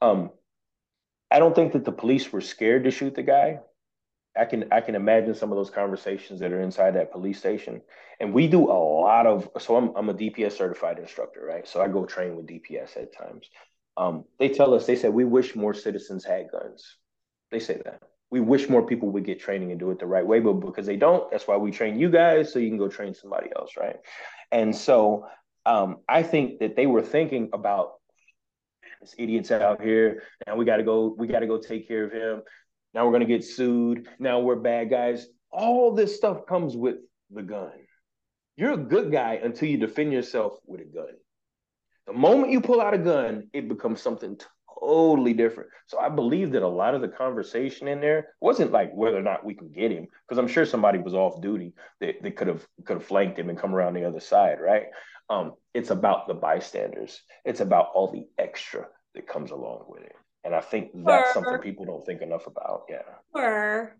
Um, 0.00 0.30
I 1.30 1.38
don't 1.38 1.54
think 1.54 1.72
that 1.72 1.84
the 1.84 1.92
police 1.92 2.32
were 2.32 2.40
scared 2.40 2.84
to 2.84 2.90
shoot 2.90 3.14
the 3.14 3.22
guy. 3.22 3.60
I 4.36 4.44
can 4.44 4.66
I 4.70 4.80
can 4.80 4.94
imagine 4.94 5.34
some 5.34 5.50
of 5.50 5.56
those 5.56 5.70
conversations 5.70 6.40
that 6.40 6.52
are 6.52 6.60
inside 6.60 6.94
that 6.94 7.12
police 7.12 7.38
station. 7.38 7.82
And 8.20 8.32
we 8.32 8.46
do 8.46 8.70
a 8.70 8.78
lot 8.78 9.26
of 9.26 9.48
so 9.58 9.76
I'm 9.76 9.94
I'm 9.96 10.08
a 10.08 10.14
DPS 10.14 10.52
certified 10.52 10.98
instructor, 10.98 11.44
right? 11.44 11.66
So 11.66 11.82
I 11.82 11.88
go 11.88 12.04
train 12.04 12.36
with 12.36 12.46
DPS 12.46 12.96
at 12.96 13.16
times. 13.16 13.48
Um, 13.96 14.24
they 14.38 14.50
tell 14.50 14.74
us 14.74 14.86
they 14.86 14.96
said 14.96 15.12
we 15.12 15.24
wish 15.24 15.56
more 15.56 15.74
citizens 15.74 16.24
had 16.24 16.50
guns. 16.50 16.96
They 17.50 17.60
say 17.60 17.80
that. 17.84 18.02
We 18.30 18.40
wish 18.40 18.68
more 18.68 18.84
people 18.84 19.10
would 19.10 19.24
get 19.24 19.40
training 19.40 19.70
and 19.70 19.80
do 19.80 19.90
it 19.90 20.00
the 20.00 20.06
right 20.06 20.26
way, 20.26 20.40
but 20.40 20.54
because 20.54 20.84
they 20.84 20.96
don't, 20.96 21.30
that's 21.30 21.46
why 21.46 21.56
we 21.56 21.70
train 21.70 21.98
you 21.98 22.10
guys 22.10 22.52
so 22.52 22.58
you 22.58 22.68
can 22.68 22.78
go 22.78 22.88
train 22.88 23.14
somebody 23.14 23.50
else, 23.56 23.76
right? 23.76 23.96
And 24.50 24.74
so 24.74 25.26
um, 25.66 25.98
I 26.08 26.22
think 26.22 26.60
that 26.60 26.76
they 26.76 26.86
were 26.86 27.02
thinking 27.02 27.50
about 27.52 27.94
this 29.00 29.14
idiot's 29.18 29.50
out 29.50 29.82
here. 29.82 30.22
Now 30.46 30.56
we 30.56 30.64
got 30.64 30.78
to 30.78 30.82
go. 30.82 31.14
We 31.18 31.26
got 31.26 31.40
to 31.40 31.46
go 31.46 31.58
take 31.58 31.86
care 31.86 32.04
of 32.04 32.12
him. 32.12 32.42
Now 32.94 33.04
we're 33.04 33.12
gonna 33.12 33.26
get 33.26 33.44
sued. 33.44 34.08
Now 34.18 34.40
we're 34.40 34.56
bad 34.56 34.88
guys. 34.88 35.26
All 35.50 35.94
this 35.94 36.16
stuff 36.16 36.46
comes 36.46 36.76
with 36.76 36.96
the 37.30 37.42
gun. 37.42 37.72
You're 38.56 38.72
a 38.72 38.78
good 38.78 39.12
guy 39.12 39.40
until 39.42 39.68
you 39.68 39.76
defend 39.76 40.12
yourself 40.12 40.54
with 40.64 40.80
a 40.80 40.84
gun. 40.84 41.14
The 42.06 42.14
moment 42.14 42.52
you 42.52 42.60
pull 42.62 42.80
out 42.80 42.94
a 42.94 42.98
gun, 42.98 43.48
it 43.52 43.68
becomes 43.68 44.00
something 44.00 44.40
totally 44.80 45.34
different. 45.34 45.70
So 45.86 45.98
I 45.98 46.08
believe 46.08 46.52
that 46.52 46.62
a 46.62 46.68
lot 46.68 46.94
of 46.94 47.02
the 47.02 47.08
conversation 47.08 47.88
in 47.88 48.00
there 48.00 48.28
wasn't 48.40 48.72
like 48.72 48.92
whether 48.94 49.18
or 49.18 49.22
not 49.22 49.44
we 49.44 49.54
can 49.54 49.70
get 49.70 49.90
him, 49.90 50.06
because 50.26 50.38
I'm 50.38 50.48
sure 50.48 50.64
somebody 50.64 50.98
was 50.98 51.14
off 51.14 51.42
duty 51.42 51.74
that, 52.00 52.22
that 52.22 52.36
could 52.36 52.48
have 52.48 52.66
could 52.84 52.98
have 52.98 53.06
flanked 53.06 53.38
him 53.38 53.50
and 53.50 53.58
come 53.58 53.74
around 53.74 53.92
the 53.92 54.04
other 54.04 54.20
side, 54.20 54.58
right? 54.60 54.84
Um, 55.28 55.54
it's 55.74 55.90
about 55.90 56.28
the 56.28 56.34
bystanders. 56.34 57.20
It's 57.44 57.60
about 57.60 57.88
all 57.94 58.10
the 58.10 58.26
extra 58.38 58.86
that 59.14 59.26
comes 59.26 59.50
along 59.50 59.84
with 59.88 60.02
it. 60.02 60.14
And 60.44 60.54
I 60.54 60.60
think 60.60 60.90
that's 60.94 61.30
or, 61.30 61.32
something 61.34 61.58
people 61.58 61.84
don't 61.84 62.06
think 62.06 62.22
enough 62.22 62.46
about. 62.46 62.84
Yeah. 62.88 63.02
Or 63.34 63.96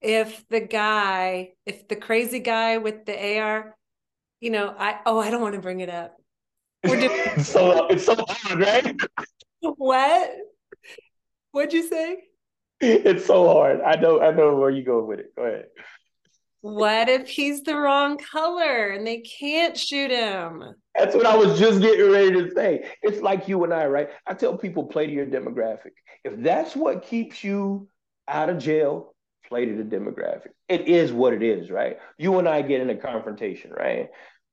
if 0.00 0.44
the 0.48 0.60
guy, 0.60 1.52
if 1.64 1.86
the 1.86 1.96
crazy 1.96 2.40
guy 2.40 2.78
with 2.78 3.06
the 3.06 3.38
AR, 3.38 3.76
you 4.40 4.50
know, 4.50 4.74
I 4.76 4.98
oh, 5.06 5.20
I 5.20 5.30
don't 5.30 5.42
want 5.42 5.54
to 5.54 5.60
bring 5.60 5.80
it 5.80 5.88
up. 5.88 6.16
We're 6.84 7.00
doing 7.00 7.10
it's 7.36 7.48
so 7.48 7.86
it's 7.86 8.04
so 8.04 8.16
hard, 8.16 8.60
right? 8.60 8.96
What? 9.60 10.30
What'd 11.52 11.72
you 11.72 11.88
say? 11.88 12.18
It's 12.80 13.26
so 13.26 13.48
hard. 13.48 13.80
I 13.80 13.96
know 13.96 14.20
I 14.20 14.32
know 14.32 14.54
where 14.56 14.70
you 14.70 14.84
go 14.84 15.04
with 15.04 15.20
it. 15.20 15.34
Go 15.36 15.42
ahead. 15.42 15.66
What 16.60 17.08
if 17.08 17.28
he's 17.28 17.62
the 17.62 17.76
wrong 17.76 18.18
color 18.18 18.88
and 18.88 19.06
they 19.06 19.20
can't 19.20 19.76
shoot 19.76 20.10
him? 20.10 20.64
That's 20.96 21.14
what 21.14 21.26
I 21.26 21.36
was 21.36 21.58
just 21.58 21.80
getting 21.80 22.10
ready 22.10 22.32
to 22.32 22.50
say. 22.50 22.90
It's 23.02 23.22
like 23.22 23.46
you 23.46 23.62
and 23.62 23.72
I, 23.72 23.86
right? 23.86 24.08
I 24.26 24.34
tell 24.34 24.58
people 24.58 24.86
play 24.86 25.06
to 25.06 25.12
your 25.12 25.26
demographic. 25.26 25.92
If 26.24 26.42
that's 26.42 26.74
what 26.74 27.06
keeps 27.06 27.44
you 27.44 27.88
out 28.26 28.50
of 28.50 28.58
jail, 28.58 29.14
play 29.48 29.66
to 29.66 29.76
the 29.76 29.84
demographic. 29.84 30.48
It 30.68 30.88
is 30.88 31.12
what 31.12 31.32
it 31.32 31.42
is, 31.42 31.70
right? 31.70 31.98
You 32.18 32.38
and 32.38 32.48
I 32.48 32.62
get 32.62 32.80
in 32.80 32.90
a 32.90 32.96
confrontation, 32.96 33.70
right? 33.70 34.08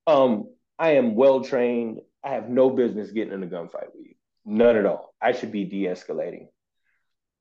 Um, 0.06 0.50
I 0.78 0.92
am 0.92 1.16
well 1.16 1.44
trained. 1.44 2.00
I 2.24 2.30
have 2.30 2.50
no 2.50 2.70
business 2.70 3.12
getting 3.12 3.34
in 3.34 3.44
a 3.44 3.48
gunfight 3.48 3.88
with 3.94 4.06
you. 4.06 4.14
None 4.46 4.76
at 4.76 4.86
all. 4.86 5.14
I 5.20 5.32
should 5.32 5.52
be 5.52 5.66
de-escalating. 5.66 6.48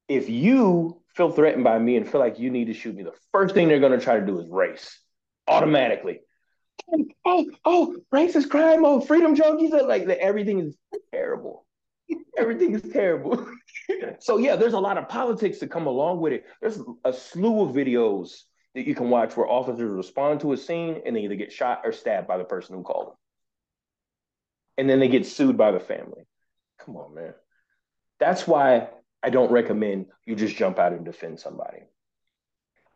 If 0.09 0.31
you 0.31 1.03
feel 1.15 1.31
threatened 1.31 1.65
by 1.65 1.79
me 1.79 1.97
and 1.97 2.09
feel 2.09 2.21
like 2.21 2.39
you 2.39 2.51
need 2.51 2.67
to 2.67 2.75
shoot 2.75 2.95
me, 2.95 3.03
the 3.03 3.15
first 3.33 3.55
thing 3.55 3.69
they're 3.69 3.81
going 3.81 3.99
to 3.99 4.05
try 4.05 4.19
to 4.19 4.27
do 4.27 4.39
is 4.41 4.47
race 4.49 4.99
automatically. 5.49 6.21
Oh, 7.25 7.51
oh, 7.65 7.97
racist 8.13 8.51
crime. 8.51 8.85
Oh, 8.85 9.01
freedom 9.01 9.35
junkies. 9.35 9.73
Are 9.73 9.87
like 9.87 10.07
everything 10.09 10.61
is 10.61 10.77
terrible. 11.13 11.67
everything 12.37 12.75
is 12.75 12.83
terrible. 12.93 13.47
so 14.19 14.39
yeah, 14.39 14.57
there's 14.57 14.73
a 14.73 14.81
lot 14.81 14.99
of 14.99 15.09
politics 15.09 15.59
that 15.61 15.71
come 15.71 15.87
along 15.87 16.21
with 16.21 16.33
it. 16.33 16.45
There's 16.61 16.79
a 17.05 17.13
slew 17.13 17.63
of 17.63 17.75
videos 17.75 18.33
that 18.75 18.87
you 18.87 18.95
can 18.95 19.09
watch 19.09 19.37
where 19.37 19.49
officers 19.49 19.91
respond 19.91 20.41
to 20.41 20.53
a 20.53 20.57
scene 20.57 21.03
and 21.07 21.15
they 21.15 21.21
either 21.21 21.37
get 21.37 21.53
shot 21.53 21.83
or 21.85 21.93
stabbed 21.93 22.27
by 22.27 22.39
the 22.39 22.45
person 22.45 22.75
who 22.75 22.83
called 22.83 23.09
them. 23.09 23.17
And 24.77 24.91
then 24.91 24.99
they 24.99 25.09
get 25.09 25.27
sued 25.27 25.57
by 25.57 25.71
the 25.71 25.81
family. 25.81 26.27
Come 26.81 26.97
on, 26.97 27.15
man. 27.15 27.35
That's 28.19 28.47
why 28.47 28.89
I 29.25 29.31
don't 29.31 29.51
recommend 29.51 30.07
you 30.27 30.37
just 30.37 30.55
jump 30.55 30.79
out 30.79 30.93
and 30.93 31.03
defend 31.03 31.41
somebody. 31.41 31.85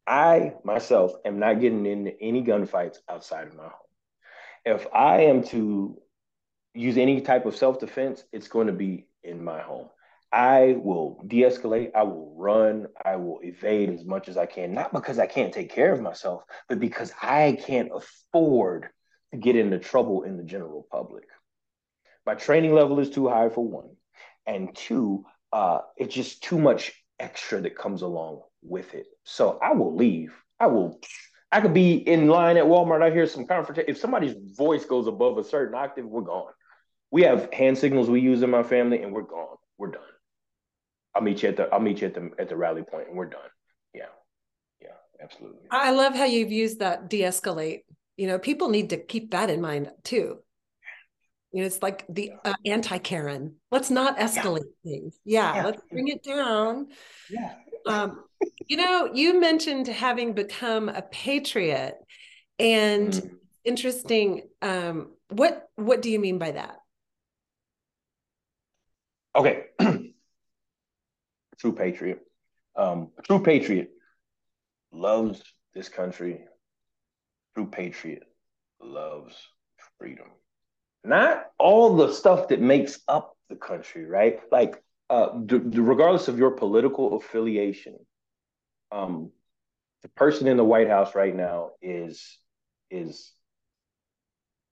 I 0.07 0.55
myself 0.63 1.13
am 1.25 1.39
not 1.39 1.61
getting 1.61 1.87
into 1.87 2.13
any 2.21 2.45
gunfights 2.45 2.99
outside 3.09 3.47
of 3.47 3.57
my 3.57 3.63
home. 3.63 3.73
If 4.67 4.87
I 4.93 5.23
am 5.23 5.43
to 5.45 5.99
use 6.75 6.99
any 6.99 7.23
type 7.23 7.47
of 7.47 7.57
self 7.57 7.81
defense, 7.81 8.23
it's 8.31 8.49
going 8.49 8.67
to 8.67 8.75
be 8.75 9.07
in 9.25 9.43
my 9.43 9.61
home. 9.63 9.89
I 10.31 10.77
will 10.79 11.23
de 11.27 11.41
escalate, 11.45 11.93
I 11.95 12.03
will 12.03 12.35
run, 12.37 12.89
I 13.03 13.17
will 13.17 13.41
evade 13.43 13.89
as 13.89 14.05
much 14.05 14.29
as 14.29 14.37
I 14.37 14.45
can, 14.45 14.75
not 14.75 14.93
because 14.93 15.19
I 15.19 15.27
can't 15.27 15.55
take 15.55 15.71
care 15.73 15.95
of 15.95 16.03
myself, 16.03 16.43
but 16.69 16.79
because 16.79 17.11
I 17.23 17.57
can't 17.59 17.91
afford 17.95 18.91
to 19.33 19.39
get 19.39 19.57
into 19.57 19.79
trouble 19.79 20.25
in 20.25 20.37
the 20.37 20.43
general 20.43 20.87
public. 20.93 21.25
My 22.27 22.35
training 22.35 22.75
level 22.75 23.01
is 23.01 23.09
too 23.09 23.29
high 23.29 23.49
for 23.49 23.65
one, 23.65 23.97
and 24.47 24.77
two, 24.77 25.25
uh, 25.53 25.81
it's 25.97 26.15
just 26.15 26.43
too 26.43 26.59
much 26.59 26.93
extra 27.19 27.61
that 27.61 27.77
comes 27.77 28.03
along 28.03 28.43
with 28.63 28.95
it. 28.95 29.07
So 29.25 29.59
I 29.63 29.73
will 29.73 29.95
leave. 29.97 30.33
I 30.61 30.67
will. 30.67 31.01
I 31.51 31.61
could 31.61 31.75
be 31.75 31.95
in 31.95 32.29
line 32.29 32.57
at 32.57 32.65
Walmart. 32.65 33.03
I 33.03 33.11
hear 33.11 33.27
some 33.27 33.47
confrontation. 33.47 33.89
If 33.89 33.99
somebody's 33.99 34.35
voice 34.57 34.85
goes 34.85 35.07
above 35.07 35.39
a 35.39 35.45
certain 35.45 35.75
octave, 35.75 36.05
we're 36.07 36.23
gone. 36.23 36.53
We 37.11 37.23
have 37.23 37.53
hand 37.53 37.79
signals 37.79 38.11
we 38.11 38.21
use 38.21 38.43
in 38.43 38.51
my 38.51 38.63
family, 38.63 39.03
and 39.03 39.13
we're 39.13 39.23
gone. 39.23 39.57
We're 39.79 39.93
done. 39.93 40.03
I'll 41.15 41.23
meet 41.23 41.43
you 41.43 41.49
at 41.49 41.57
the. 41.57 41.73
I'll 41.73 41.81
meet 41.81 42.03
you 42.03 42.09
at 42.09 42.15
the 42.15 42.31
at 42.39 42.49
the 42.49 42.57
rally 42.57 42.83
point, 42.83 43.09
and 43.09 43.17
we're 43.17 43.31
done. 43.31 43.41
Yeah, 43.95 44.13
yeah, 44.83 44.89
absolutely. 45.23 45.63
I 45.71 45.93
love 45.93 46.15
how 46.15 46.25
you've 46.25 46.53
used 46.53 46.81
that 46.81 47.09
de-escalate. 47.09 47.81
You 48.19 48.27
know, 48.27 48.39
people 48.39 48.69
need 48.69 48.91
to 48.91 48.99
keep 48.99 49.31
that 49.31 49.49
in 49.49 49.63
mind 49.63 49.91
too. 50.05 50.41
You 51.53 51.61
know, 51.61 51.67
it's 51.67 51.83
like 51.83 52.05
the 52.09 52.33
uh, 52.45 52.55
anti 52.67 52.99
Karen. 52.99 53.55
Let's 53.71 53.91
not 53.91 54.19
escalate 54.19 54.65
yeah. 54.83 54.91
things. 54.93 55.19
Yeah, 55.25 55.55
yeah, 55.55 55.65
let's 55.65 55.83
bring 55.91 56.09
it 56.09 56.23
down. 56.23 56.89
Yeah. 57.31 57.55
Um, 57.87 58.25
you 58.67 58.77
know, 58.77 59.11
you 59.15 59.41
mentioned 59.41 59.87
having 59.87 60.35
become 60.35 60.91
a 60.91 61.03
patriot, 61.03 61.97
and 62.59 63.13
mm. 63.13 63.31
interesting. 63.65 64.43
Um, 64.61 65.13
what 65.31 65.69
what 65.77 66.03
do 66.03 66.11
you 66.11 66.19
mean 66.19 66.39
by 66.39 66.51
that? 66.51 66.77
Okay, 69.35 69.65
true 71.59 71.73
patriot. 71.73 72.21
Um, 72.77 73.11
a 73.19 73.23
true 73.23 73.43
patriot 73.43 73.91
loves 74.93 75.43
this 75.75 75.89
country. 75.89 76.45
True 77.55 77.69
patriot 77.69 78.25
loves 78.81 79.35
freedom 79.99 80.27
not 81.09 81.47
all 81.59 81.97
the 81.97 82.13
stuff 82.13 82.49
that 82.49 82.61
makes 82.61 83.01
up 83.09 83.37
the 83.49 83.57
country, 83.57 84.05
right? 84.05 84.41
Like, 84.53 84.83
uh, 85.11 85.39
d- 85.39 85.59
d- 85.59 85.81
regardless 85.81 86.29
of 86.29 86.39
your 86.39 86.53
political 86.53 87.17
affiliation, 87.17 87.97
um, 88.93 89.31
the 90.03 90.09
person 90.11 90.47
in 90.49 90.57
the 90.57 90.65
White 90.65 90.89
House 90.89 91.15
right 91.15 91.35
now 91.35 91.71
is 91.83 92.39
is 92.91 93.33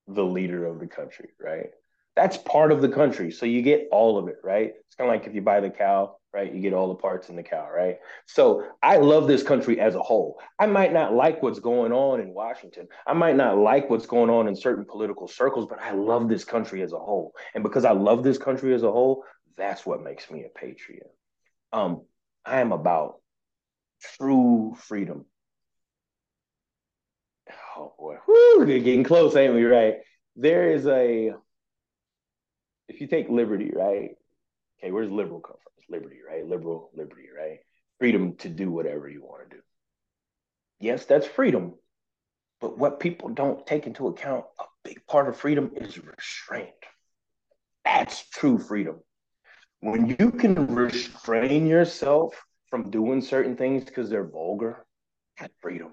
the 0.08 0.24
leader 0.24 0.66
of 0.66 0.78
the 0.78 0.86
country, 0.86 1.30
right? 1.40 1.70
That's 2.14 2.36
part 2.36 2.72
of 2.72 2.80
the 2.80 2.88
country, 2.88 3.30
so 3.30 3.44
you 3.46 3.62
get 3.62 3.88
all 3.90 4.18
of 4.18 4.28
it, 4.28 4.36
right? 4.42 4.72
It's 4.86 4.94
kind 4.96 5.10
of 5.10 5.14
like 5.16 5.26
if 5.26 5.34
you 5.34 5.42
buy 5.42 5.60
the 5.60 5.70
cow, 5.70 6.16
right? 6.36 6.54
You 6.54 6.60
get 6.60 6.74
all 6.74 6.88
the 6.88 6.94
parts 6.94 7.30
in 7.30 7.36
the 7.36 7.42
cow, 7.42 7.66
right? 7.74 7.96
So 8.26 8.68
I 8.82 8.98
love 8.98 9.26
this 9.26 9.42
country 9.42 9.80
as 9.80 9.94
a 9.94 10.02
whole. 10.02 10.38
I 10.58 10.66
might 10.66 10.92
not 10.92 11.14
like 11.14 11.42
what's 11.42 11.60
going 11.60 11.92
on 11.92 12.20
in 12.20 12.34
Washington. 12.34 12.88
I 13.06 13.14
might 13.14 13.36
not 13.36 13.56
like 13.56 13.88
what's 13.88 14.04
going 14.04 14.28
on 14.28 14.46
in 14.46 14.54
certain 14.54 14.84
political 14.84 15.28
circles, 15.28 15.66
but 15.66 15.80
I 15.80 15.92
love 15.92 16.28
this 16.28 16.44
country 16.44 16.82
as 16.82 16.92
a 16.92 16.98
whole. 16.98 17.32
And 17.54 17.64
because 17.64 17.86
I 17.86 17.92
love 17.92 18.22
this 18.22 18.36
country 18.36 18.74
as 18.74 18.82
a 18.82 18.92
whole, 18.92 19.24
that's 19.56 19.86
what 19.86 20.04
makes 20.04 20.30
me 20.30 20.44
a 20.44 20.50
patriot. 20.50 21.10
Um, 21.72 22.02
I 22.44 22.60
am 22.60 22.72
about 22.72 23.20
true 24.18 24.76
freedom. 24.78 25.24
Oh 27.78 27.94
boy, 27.98 28.16
Whew, 28.26 28.66
getting 28.66 29.04
close, 29.04 29.34
ain't 29.36 29.54
we? 29.54 29.64
Right? 29.64 29.94
There 30.36 30.70
is 30.70 30.86
a. 30.86 31.32
If 32.88 33.00
you 33.00 33.06
take 33.06 33.30
liberty, 33.30 33.72
right? 33.74 34.10
Okay, 34.78 34.90
where's 34.90 35.10
liberal 35.10 35.40
come 35.40 35.56
from? 35.62 35.72
It's 35.78 35.90
liberty, 35.90 36.18
right? 36.28 36.46
Liberal 36.46 36.90
liberty, 36.94 37.28
right? 37.36 37.58
Freedom 37.98 38.36
to 38.36 38.48
do 38.48 38.70
whatever 38.70 39.08
you 39.08 39.22
want 39.22 39.48
to 39.48 39.56
do. 39.56 39.62
Yes, 40.80 41.06
that's 41.06 41.26
freedom. 41.26 41.74
But 42.60 42.78
what 42.78 43.00
people 43.00 43.28
don't 43.30 43.66
take 43.66 43.86
into 43.86 44.08
account, 44.08 44.44
a 44.58 44.64
big 44.84 45.06
part 45.06 45.28
of 45.28 45.36
freedom 45.36 45.70
is 45.74 45.98
restraint. 45.98 46.70
That's 47.84 48.28
true 48.30 48.58
freedom. 48.58 49.00
When 49.80 50.06
you 50.18 50.30
can 50.30 50.74
restrain 50.74 51.66
yourself 51.66 52.34
from 52.70 52.90
doing 52.90 53.20
certain 53.20 53.56
things 53.56 53.84
because 53.84 54.10
they're 54.10 54.26
vulgar, 54.26 54.84
that's 55.38 55.54
freedom. 55.60 55.92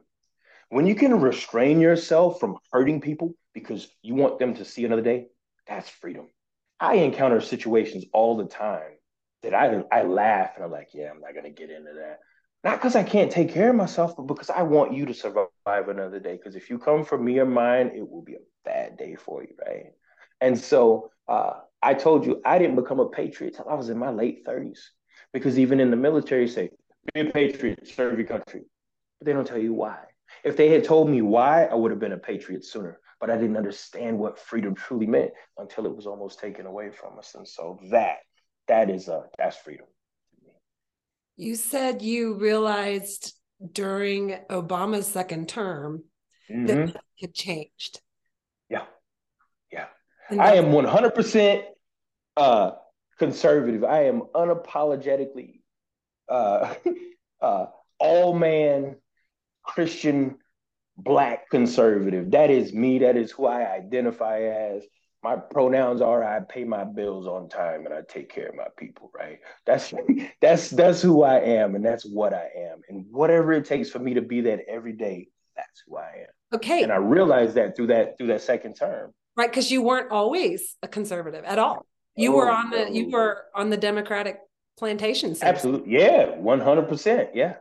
When 0.69 0.88
you 0.88 0.95
can 0.95 1.19
restrain 1.19 1.79
yourself 1.79 2.39
from 2.39 2.57
hurting 2.71 3.01
people 3.01 3.36
because 3.53 3.88
you 4.01 4.15
want 4.15 4.39
them 4.39 4.55
to 4.55 4.65
see 4.65 4.86
another 4.86 5.01
day, 5.01 5.27
that's 5.67 5.89
freedom. 5.89 6.27
I 6.80 6.95
encounter 6.95 7.41
situations 7.41 8.05
all 8.13 8.38
the 8.38 8.45
time 8.45 8.91
that 9.43 9.53
I 9.53 9.84
I 9.91 10.03
laugh 10.03 10.51
and 10.55 10.65
I'm 10.65 10.71
like, 10.71 10.89
yeah, 10.93 11.11
I'm 11.11 11.21
not 11.21 11.36
gonna 11.36 11.49
get 11.51 11.69
into 11.69 11.93
that. 11.93 12.19
Not 12.63 12.78
because 12.78 12.95
I 12.95 13.03
can't 13.03 13.32
take 13.32 13.53
care 13.53 13.69
of 13.69 13.76
myself, 13.76 14.15
but 14.15 14.24
because 14.24 14.49
I 14.49 14.63
want 14.63 14.93
you 14.93 15.05
to 15.05 15.13
survive 15.13 15.49
another 15.89 16.19
day. 16.19 16.38
Because 16.38 16.55
if 16.55 16.69
you 16.69 16.80
come 16.80 17.03
for 17.03 17.17
me 17.17 17.39
or 17.39 17.45
mine, 17.45 17.91
it 17.93 18.09
will 18.09 18.21
be 18.21 18.36
a 18.36 18.45
bad 18.63 18.97
day 18.97 19.15
for 19.15 19.43
you, 19.43 19.53
right? 19.65 19.88
And 20.39 20.57
so 20.57 21.11
uh, 21.28 21.53
I 21.82 21.93
told 21.93 22.26
you 22.26 22.41
I 22.45 22.57
didn't 22.59 22.78
become 22.78 23.01
a 23.01 23.09
patriot 23.09 23.55
till 23.55 23.67
I 23.67 23.74
was 23.74 23.89
in 23.89 23.97
my 23.97 24.11
late 24.11 24.45
30s. 24.45 24.80
Because 25.34 25.59
even 25.59 25.80
in 25.80 25.89
the 25.91 25.97
military, 25.97 26.47
say, 26.47 26.69
be 27.13 27.21
a 27.21 27.26
patriot, 27.26 27.88
serve 27.88 28.17
your 28.17 28.28
country. 28.28 28.61
But 29.19 29.26
they 29.26 29.34
don't 29.34 29.47
tell 29.47 29.57
you 29.57 29.74
why. 29.74 29.99
If 30.43 30.55
they 30.55 30.69
had 30.69 30.84
told 30.86 31.09
me 31.09 31.21
why, 31.21 31.65
I 31.65 31.76
would 31.76 31.91
have 31.91 31.99
been 31.99 32.13
a 32.13 32.17
patriot 32.17 32.65
sooner. 32.65 32.99
But 33.24 33.30
I 33.30 33.38
didn't 33.38 33.55
understand 33.55 34.19
what 34.19 34.38
freedom 34.38 34.76
truly 34.76 35.05
meant 35.05 35.32
until 35.57 35.86
it 35.86 35.95
was 35.95 36.05
almost 36.05 36.39
taken 36.39 36.65
away 36.65 36.91
from 36.91 37.17
us. 37.17 37.36
And 37.36 37.47
so 37.47 37.80
that 37.89 38.17
that 38.67 38.89
is 38.89 39.07
a 39.07 39.24
that's 39.38 39.55
freedom. 39.55 39.86
You 41.38 41.55
said 41.55 42.01
you 42.01 42.34
realized 42.34 43.34
during 43.71 44.38
Obama's 44.49 45.07
second 45.07 45.47
term 45.47 46.03
mm-hmm. 46.51 46.65
that 46.65 47.01
had 47.21 47.34
changed. 47.34 48.01
Yeah, 48.69 48.84
yeah. 49.71 49.86
I 50.30 50.55
am 50.55 50.74
one 50.74 50.84
hundred 50.84 51.15
percent 51.15 51.63
uh, 52.36 52.71
conservative. 53.19 53.86
I 53.86 54.07
am 54.07 54.24
unapologetically 54.36 55.61
uh, 56.28 56.74
uh, 57.41 57.67
all 57.99 58.34
man 58.34 58.97
Christian 59.63 60.39
black 60.97 61.49
conservative. 61.49 62.31
That 62.31 62.49
is 62.49 62.73
me. 62.73 62.99
That 62.99 63.17
is 63.17 63.31
who 63.31 63.45
I 63.45 63.71
identify 63.71 64.41
as. 64.41 64.83
My 65.23 65.37
pronouns 65.37 66.01
are 66.01 66.21
I 66.21 66.41
pay 66.41 66.65
my 66.65 66.83
bills 66.83 67.27
on 67.27 67.47
time 67.47 67.85
and 67.85 67.93
I 67.93 68.01
take 68.01 68.29
care 68.29 68.49
of 68.49 68.55
my 68.55 68.67
people, 68.77 69.09
right? 69.15 69.39
That's 69.65 69.93
that's 70.41 70.69
that's 70.69 71.01
who 71.01 71.23
I 71.23 71.39
am 71.39 71.75
and 71.75 71.85
that's 71.85 72.05
what 72.05 72.33
I 72.33 72.49
am. 72.71 72.81
And 72.89 73.05
whatever 73.09 73.53
it 73.53 73.63
takes 73.63 73.89
for 73.89 73.99
me 73.99 74.15
to 74.15 74.21
be 74.21 74.41
that 74.41 74.59
every 74.67 74.91
day, 74.91 75.29
that's 75.55 75.83
who 75.87 75.95
I 75.95 76.09
am. 76.23 76.55
Okay. 76.55 76.83
And 76.83 76.91
I 76.91 76.97
realized 76.97 77.55
that 77.55 77.77
through 77.77 77.87
that 77.87 78.17
through 78.17 78.27
that 78.27 78.41
second 78.41 78.75
term. 78.75 79.13
Right, 79.35 79.49
because 79.49 79.71
you 79.71 79.81
weren't 79.81 80.11
always 80.11 80.75
a 80.83 80.87
conservative 80.87 81.43
at 81.45 81.57
all. 81.57 81.85
You 82.15 82.33
oh, 82.33 82.37
were 82.37 82.51
on 82.51 82.69
the 82.69 82.91
you 82.91 83.09
were 83.09 83.45
on 83.55 83.69
the 83.69 83.77
Democratic 83.77 84.39
plantation. 84.77 85.35
Absolutely. 85.41 85.93
Yeah, 85.93 86.35
100%. 86.35 87.29
Yeah. 87.33 87.55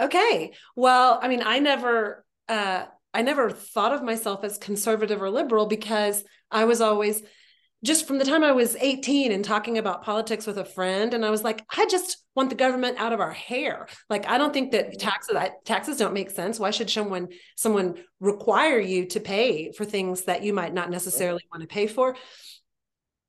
Okay. 0.00 0.52
Well, 0.76 1.18
I 1.22 1.28
mean, 1.28 1.42
I 1.44 1.58
never 1.58 2.24
uh 2.48 2.86
I 3.12 3.22
never 3.22 3.50
thought 3.50 3.92
of 3.92 4.02
myself 4.02 4.44
as 4.44 4.58
conservative 4.58 5.20
or 5.20 5.30
liberal 5.30 5.66
because 5.66 6.24
I 6.50 6.64
was 6.64 6.80
always 6.80 7.22
just 7.82 8.06
from 8.06 8.18
the 8.18 8.24
time 8.24 8.44
I 8.44 8.52
was 8.52 8.76
18 8.76 9.32
and 9.32 9.44
talking 9.44 9.78
about 9.78 10.02
politics 10.02 10.46
with 10.46 10.58
a 10.58 10.64
friend 10.64 11.14
and 11.14 11.24
I 11.24 11.30
was 11.30 11.42
like 11.42 11.64
I 11.76 11.86
just 11.86 12.18
want 12.34 12.50
the 12.50 12.56
government 12.56 13.00
out 13.00 13.12
of 13.12 13.20
our 13.20 13.32
hair. 13.32 13.88
Like 14.08 14.26
I 14.26 14.38
don't 14.38 14.52
think 14.52 14.72
that 14.72 14.88
mm-hmm. 14.88 14.98
taxes 14.98 15.36
taxes 15.64 15.96
don't 15.96 16.14
make 16.14 16.30
sense. 16.30 16.58
Why 16.58 16.70
should 16.70 16.90
someone 16.90 17.28
someone 17.56 18.02
require 18.20 18.78
you 18.78 19.06
to 19.06 19.20
pay 19.20 19.72
for 19.72 19.84
things 19.84 20.24
that 20.24 20.42
you 20.42 20.52
might 20.52 20.74
not 20.74 20.90
necessarily 20.90 21.42
want 21.52 21.62
to 21.62 21.68
pay 21.68 21.86
for? 21.86 22.16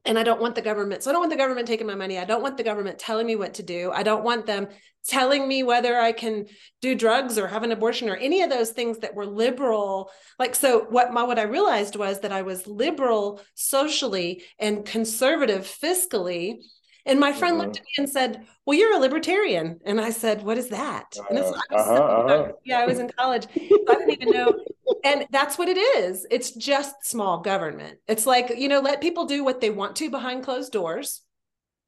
And 0.06 0.18
I 0.18 0.24
don't 0.24 0.42
want 0.42 0.56
the 0.56 0.62
government. 0.62 1.04
So 1.04 1.10
I 1.10 1.14
don't 1.14 1.22
want 1.22 1.32
the 1.32 1.38
government 1.38 1.68
taking 1.68 1.88
my 1.88 1.96
money. 1.96 2.18
I 2.18 2.26
don't 2.26 2.42
want 2.42 2.58
the 2.58 2.64
government 2.64 2.98
telling 2.98 3.28
me 3.28 3.36
what 3.36 3.56
to 3.56 3.64
do. 3.64 3.92
I 3.92 4.04
don't 4.04 4.24
want 4.24 4.46
them 4.46 4.68
telling 5.08 5.48
me 5.48 5.64
whether 5.64 5.98
I 5.98 6.12
can 6.12 6.46
do 6.82 6.96
drugs 6.96 7.38
or 7.38 7.48
have 7.48 7.64
an 7.64 7.72
abortion 7.72 8.10
or 8.10 8.16
any 8.16 8.42
of 8.42 8.50
those 8.50 8.72
things 8.72 9.00
that 9.00 9.16
were 9.16 9.26
liberal. 9.26 10.12
Like 10.40 10.56
so 10.56 10.86
what 10.90 11.14
my 11.14 11.24
what 11.24 11.40
I 11.40 11.44
realized 11.44 11.96
was 11.96 12.22
that 12.22 12.32
I 12.32 12.42
was 12.42 12.68
liberal 12.68 13.42
socially 13.56 14.44
and 14.60 14.86
conservative 14.86 15.64
fiscally 15.64 16.58
and 17.06 17.20
my 17.20 17.34
friend 17.34 17.54
mm-hmm. 17.58 17.66
looked 17.66 17.78
at 17.78 17.84
me 17.84 17.92
and 17.98 18.10
said, 18.10 18.46
Well, 18.66 18.78
you're 18.78 18.96
a 18.96 19.00
libertarian. 19.00 19.80
And 19.86 20.00
I 20.00 20.12
said, 20.12 20.44
What 20.44 20.58
is 20.58 20.70
that? 20.70 21.16
And 21.30 21.40
it's, 21.40 21.48
I 21.48 21.52
was 21.52 21.88
uh-huh, 21.88 21.94
uh-huh. 21.94 22.52
yeah, 22.64 22.80
I 22.80 22.86
was 22.86 23.00
in 23.00 23.10
college. 23.18 23.48
So 23.54 23.78
I 23.90 23.96
didn't 23.96 24.22
even 24.22 24.32
know. 24.32 24.54
And 25.04 25.26
that's 25.32 25.58
what 25.58 25.68
it 25.68 25.78
is. 25.78 26.28
It's 26.30 26.52
just 26.52 27.06
small 27.06 27.40
government. 27.40 28.00
It's 28.08 28.26
like, 28.26 28.54
you 28.58 28.68
know, 28.68 28.82
let 28.82 29.02
people 29.02 29.26
do 29.26 29.44
what 29.44 29.62
they 29.62 29.70
want 29.70 29.96
to 29.98 30.10
behind 30.10 30.44
closed 30.44 30.72
doors. 30.72 31.22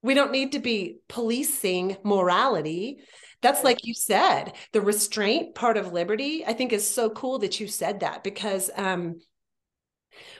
We 0.01 0.13
don't 0.13 0.31
need 0.31 0.53
to 0.53 0.59
be 0.59 0.97
policing 1.07 1.97
morality. 2.03 2.99
That's 3.41 3.63
like 3.63 3.85
you 3.85 3.93
said, 3.93 4.53
the 4.71 4.81
restraint 4.81 5.53
part 5.53 5.77
of 5.77 5.93
liberty, 5.93 6.45
I 6.45 6.53
think 6.53 6.73
is 6.73 6.87
so 6.87 7.09
cool 7.09 7.39
that 7.39 7.59
you 7.59 7.67
said 7.67 7.99
that 7.99 8.23
because 8.23 8.69
um, 8.75 9.19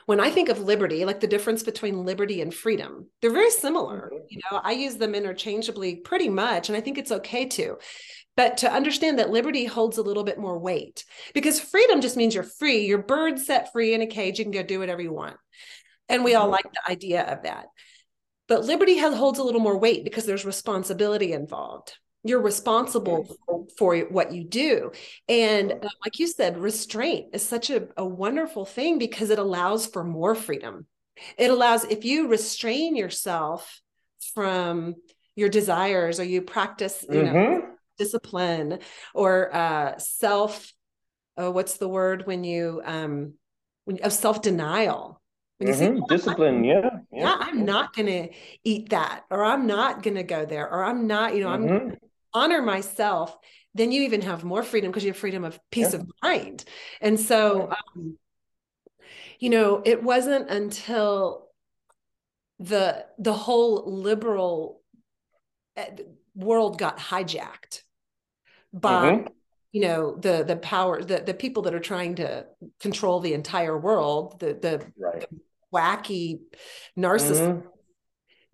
when 0.06 0.20
I 0.20 0.30
think 0.30 0.50
of 0.50 0.60
liberty, 0.60 1.06
like 1.06 1.20
the 1.20 1.28
difference 1.28 1.64
between 1.64 2.06
liberty 2.06 2.42
and 2.42 2.54
freedom, 2.54 3.08
they're 3.22 3.32
very 3.32 3.52
similar. 3.52 4.12
Mm-hmm. 4.14 4.26
You 4.30 4.40
know, 4.52 4.62
I 4.64 4.72
use 4.72 4.98
them 4.98 5.16
interchangeably 5.16 5.98
pretty 5.98 6.30
much, 6.30 6.70
and 6.70 6.78
I 6.78 6.82
think 6.82 6.98
it's 6.98 7.12
okay 7.12 7.46
to. 7.46 7.78
But 8.36 8.58
to 8.58 8.72
understand 8.72 9.20
that 9.20 9.30
liberty 9.30 9.66
holds 9.66 9.98
a 9.98 10.02
little 10.02 10.24
bit 10.24 10.40
more 10.40 10.58
weight 10.58 11.06
because 11.34 11.60
freedom 11.60 12.02
just 12.02 12.18
means 12.18 12.34
you're 12.34 12.44
free. 12.44 12.86
You're 12.86 13.04
bird 13.04 13.38
set 13.40 13.72
free 13.72 13.94
in 13.94 14.02
a 14.02 14.08
cage. 14.08 14.40
You 14.40 14.46
can 14.46 14.52
go 14.52 14.64
do 14.64 14.80
whatever 14.80 15.02
you 15.02 15.14
want. 15.14 15.38
And 16.10 16.24
we 16.24 16.34
all 16.34 16.46
mm-hmm. 16.46 16.54
like 16.54 16.72
the 16.74 16.92
idea 16.92 17.24
of 17.24 17.44
that. 17.44 17.68
But 18.48 18.66
liberty 18.66 18.98
has, 18.98 19.16
holds 19.16 19.40
a 19.40 19.44
little 19.44 19.62
more 19.62 19.78
weight 19.78 20.04
because 20.04 20.26
there's 20.26 20.46
responsibility 20.46 21.32
involved 21.32 21.94
you're 22.24 22.42
responsible 22.42 23.26
for, 23.46 23.66
for, 23.78 23.98
what 24.10 24.32
you 24.32 24.44
do 24.44 24.92
and 25.28 25.72
uh, 25.72 25.90
like 26.04 26.20
you 26.20 26.28
said 26.28 26.58
restraint 26.58 27.28
is 27.34 27.46
such 27.46 27.70
a, 27.70 27.88
a 27.98 28.06
wonderful 28.06 28.66
thing 28.66 28.98
because 28.98 29.30
it 29.30 29.40
allows 29.40 29.86
for 29.86 30.04
more 30.04 30.36
freedom 30.36 30.86
it 31.38 31.52
allows 31.52 31.84
if 31.86 32.06
you 32.06 32.28
restrain 32.28 32.96
yourself 32.96 33.82
from 34.34 34.96
your 35.36 35.50
desires 35.50 36.20
or 36.20 36.24
you 36.24 36.42
practice 36.42 37.06
you 37.10 37.22
mm-hmm. 37.22 37.34
know 37.34 37.66
discipline 37.98 38.80
or 39.14 39.54
uh 39.56 39.98
self 39.98 40.72
uh, 41.40 41.52
what's 41.52 41.78
the 41.78 41.88
word 41.88 42.26
when 42.26 42.44
you 42.44 42.82
um 42.86 43.34
when 43.86 44.00
of 44.04 44.14
self-denial 44.14 45.22
when 45.58 45.68
you 45.68 45.76
mm-hmm. 45.76 46.00
say, 46.00 46.02
discipline, 46.10 46.64
yeah, 46.64 46.82
yeah, 47.12 47.20
yeah, 47.20 47.36
I'm 47.40 47.64
not 47.64 47.96
gonna 47.96 48.30
eat 48.64 48.90
that, 48.90 49.24
or 49.30 49.46
I'm 49.46 49.68
not 49.68 50.02
gonna 50.02 50.24
go 50.24 50.46
there, 50.46 50.70
or 50.70 50.84
I'm 50.84 51.06
not, 51.06 51.36
you 51.36 51.42
know, 51.42 51.50
mm-hmm. 51.50 51.90
I'm 51.90 51.98
honor 52.34 52.62
myself, 52.62 53.38
then 53.76 53.92
you 53.92 54.04
even 54.04 54.22
have 54.22 54.44
more 54.44 54.64
freedom 54.64 54.92
because 54.92 55.04
you 55.04 55.12
have 55.12 55.18
freedom 55.18 55.44
of 55.44 55.60
peace 55.72 55.94
yeah. 55.94 56.00
of 56.00 56.12
mind. 56.22 56.66
And 57.02 57.20
so, 57.20 57.70
um, 57.72 58.18
you 59.40 59.50
know, 59.50 59.82
it 59.84 60.04
wasn't 60.04 60.50
until 60.50 61.48
the 62.60 63.06
the 63.18 63.34
whole 63.34 63.84
liberal 64.02 64.82
eh, 65.76 65.90
world 66.36 66.78
got 66.78 66.98
hijacked 66.98 67.82
by 68.72 69.12
mm-hmm. 69.12 69.28
you 69.72 69.82
know 69.82 70.16
the 70.16 70.44
the 70.48 70.56
power 70.56 71.04
the 71.04 71.18
the 71.18 71.34
people 71.34 71.64
that 71.64 71.74
are 71.74 71.80
trying 71.80 72.16
to 72.16 72.46
control 72.80 73.20
the 73.20 73.34
entire 73.34 73.78
world 73.78 74.40
the 74.40 74.54
the, 74.54 74.86
right. 74.98 75.22
the 75.22 75.28
wacky 75.74 76.40
narcissist 76.98 77.42
mm-hmm 77.42 77.68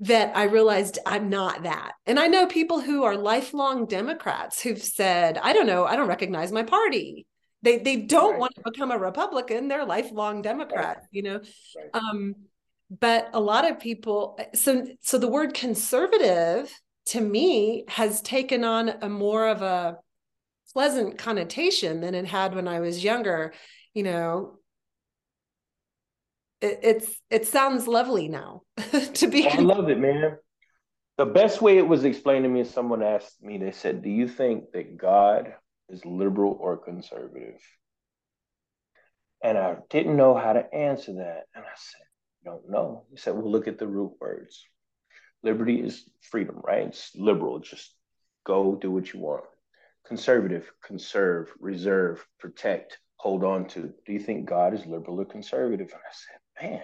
that 0.02 0.36
I 0.36 0.43
realized 0.43 1.00
I'm 1.06 1.30
not 1.30 1.64
that. 1.64 1.93
And 2.06 2.20
I 2.20 2.28
know 2.28 2.47
people 2.47 2.80
who 2.80 3.04
are 3.04 3.18
lifelong 3.18 3.86
Democrats 3.86 4.62
who've 4.62 4.82
said, 4.82 5.38
I 5.38 5.54
don't 5.54 5.68
know, 5.68 5.86
I 5.86 5.95
don't 5.95 6.08
recognize 6.08 6.52
my 6.52 6.64
party. 6.64 7.26
They 7.62 7.80
they 7.80 7.97
don't 7.97 8.32
right. 8.32 8.39
want 8.39 8.56
to 8.56 8.62
become 8.64 8.91
a 8.91 8.97
Republican, 8.97 9.68
they're 9.68 9.86
lifelong 9.86 10.41
Democrats, 10.41 11.02
right. 11.02 11.08
you 11.12 11.24
know. 11.24 11.41
Right. 11.76 11.89
Um, 11.93 12.36
but 12.89 13.30
a 13.34 13.39
lot 13.39 13.70
of 13.70 13.80
people 13.80 14.39
so 14.54 14.88
so 15.02 15.18
the 15.18 15.28
word 15.28 15.54
conservative 15.54 16.72
to 17.08 17.22
me 17.22 17.84
has 17.88 18.22
taken 18.22 18.64
on 18.64 18.89
a 19.02 19.10
more 19.10 19.47
of 19.47 19.62
a 19.62 19.97
pleasant 20.74 21.18
connotation 21.18 22.00
than 22.00 22.16
it 22.16 22.26
had 22.26 22.56
when 22.56 22.68
I 22.68 22.80
was 22.80 23.04
younger. 23.04 23.54
You 23.93 24.04
know, 24.04 24.59
it, 26.62 26.80
it's 26.84 27.22
it 27.30 27.47
sounds 27.47 27.88
lovely 27.88 28.28
now 28.28 28.64
to 29.14 29.28
be. 29.28 29.45
Oh, 29.47 29.49
I 29.49 29.60
love 29.60 29.89
it, 29.89 29.99
man. 29.99 30.38
The 31.18 31.26
best 31.26 31.62
way 31.62 31.78
it 31.78 31.88
was 31.88 32.05
explained 32.05 32.43
to 32.43 32.49
me 32.49 32.62
is 32.62 32.70
someone 32.70 33.03
asked 33.03 33.41
me. 33.41 33.57
They 33.57 33.72
said, 33.72 34.01
"Do 34.01 34.10
you 34.10 34.28
think 34.28 34.72
that 34.74 34.97
God 34.97 35.53
is 35.89 36.05
liberal 36.05 36.57
or 36.60 36.78
conservative?" 36.78 37.62
And 39.43 39.57
I 39.57 39.78
didn't 39.89 40.18
know 40.18 40.36
how 40.36 40.53
to 40.53 40.74
answer 40.74 41.14
that, 41.14 41.43
and 41.55 41.64
I 41.64 41.76
said, 41.76 42.05
"Don't 42.43 42.70
know." 42.70 43.05
He 43.10 43.18
said, 43.18 43.36
"Well, 43.36 43.51
look 43.51 43.68
at 43.68 43.78
the 43.78 43.88
root 43.88 44.14
words. 44.20 44.66
Liberty 45.43 45.82
is 45.82 46.10
freedom, 46.22 46.60
right? 46.64 46.88
It's 46.88 47.16
liberal. 47.16 47.60
Just 47.60 47.95
go 48.45 48.76
do 48.76 48.91
what 48.91 49.14
you 49.14 49.22
want. 49.22 49.45
Conservative, 50.05 50.70
conserve, 50.84 51.51
reserve, 51.60 52.26
protect, 52.39 52.97
hold 53.18 53.43
on 53.43 53.68
to. 53.68 53.93
Do 54.05 54.14
you 54.14 54.20
think 54.20 54.45
God 54.45 54.74
is 54.74 54.86
liberal 54.86 55.22
or 55.22 55.26
conservative?" 55.26 55.91
And 55.91 56.01
I 56.01 56.12
said, 56.12 56.39
man, 56.62 56.82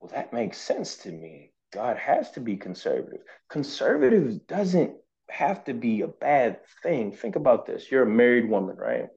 well, 0.00 0.10
that 0.14 0.32
makes 0.32 0.58
sense 0.58 0.96
to 0.98 1.10
me. 1.10 1.52
God 1.72 1.96
has 1.96 2.30
to 2.32 2.40
be 2.40 2.56
conservative. 2.56 3.20
Conservative 3.48 4.46
doesn't 4.46 4.94
have 5.28 5.64
to 5.64 5.74
be 5.74 6.02
a 6.02 6.08
bad 6.08 6.60
thing. 6.82 7.12
Think 7.12 7.36
about 7.36 7.66
this. 7.66 7.90
You're 7.90 8.04
a 8.04 8.10
married 8.10 8.48
woman, 8.48 8.76
right? 8.76 9.08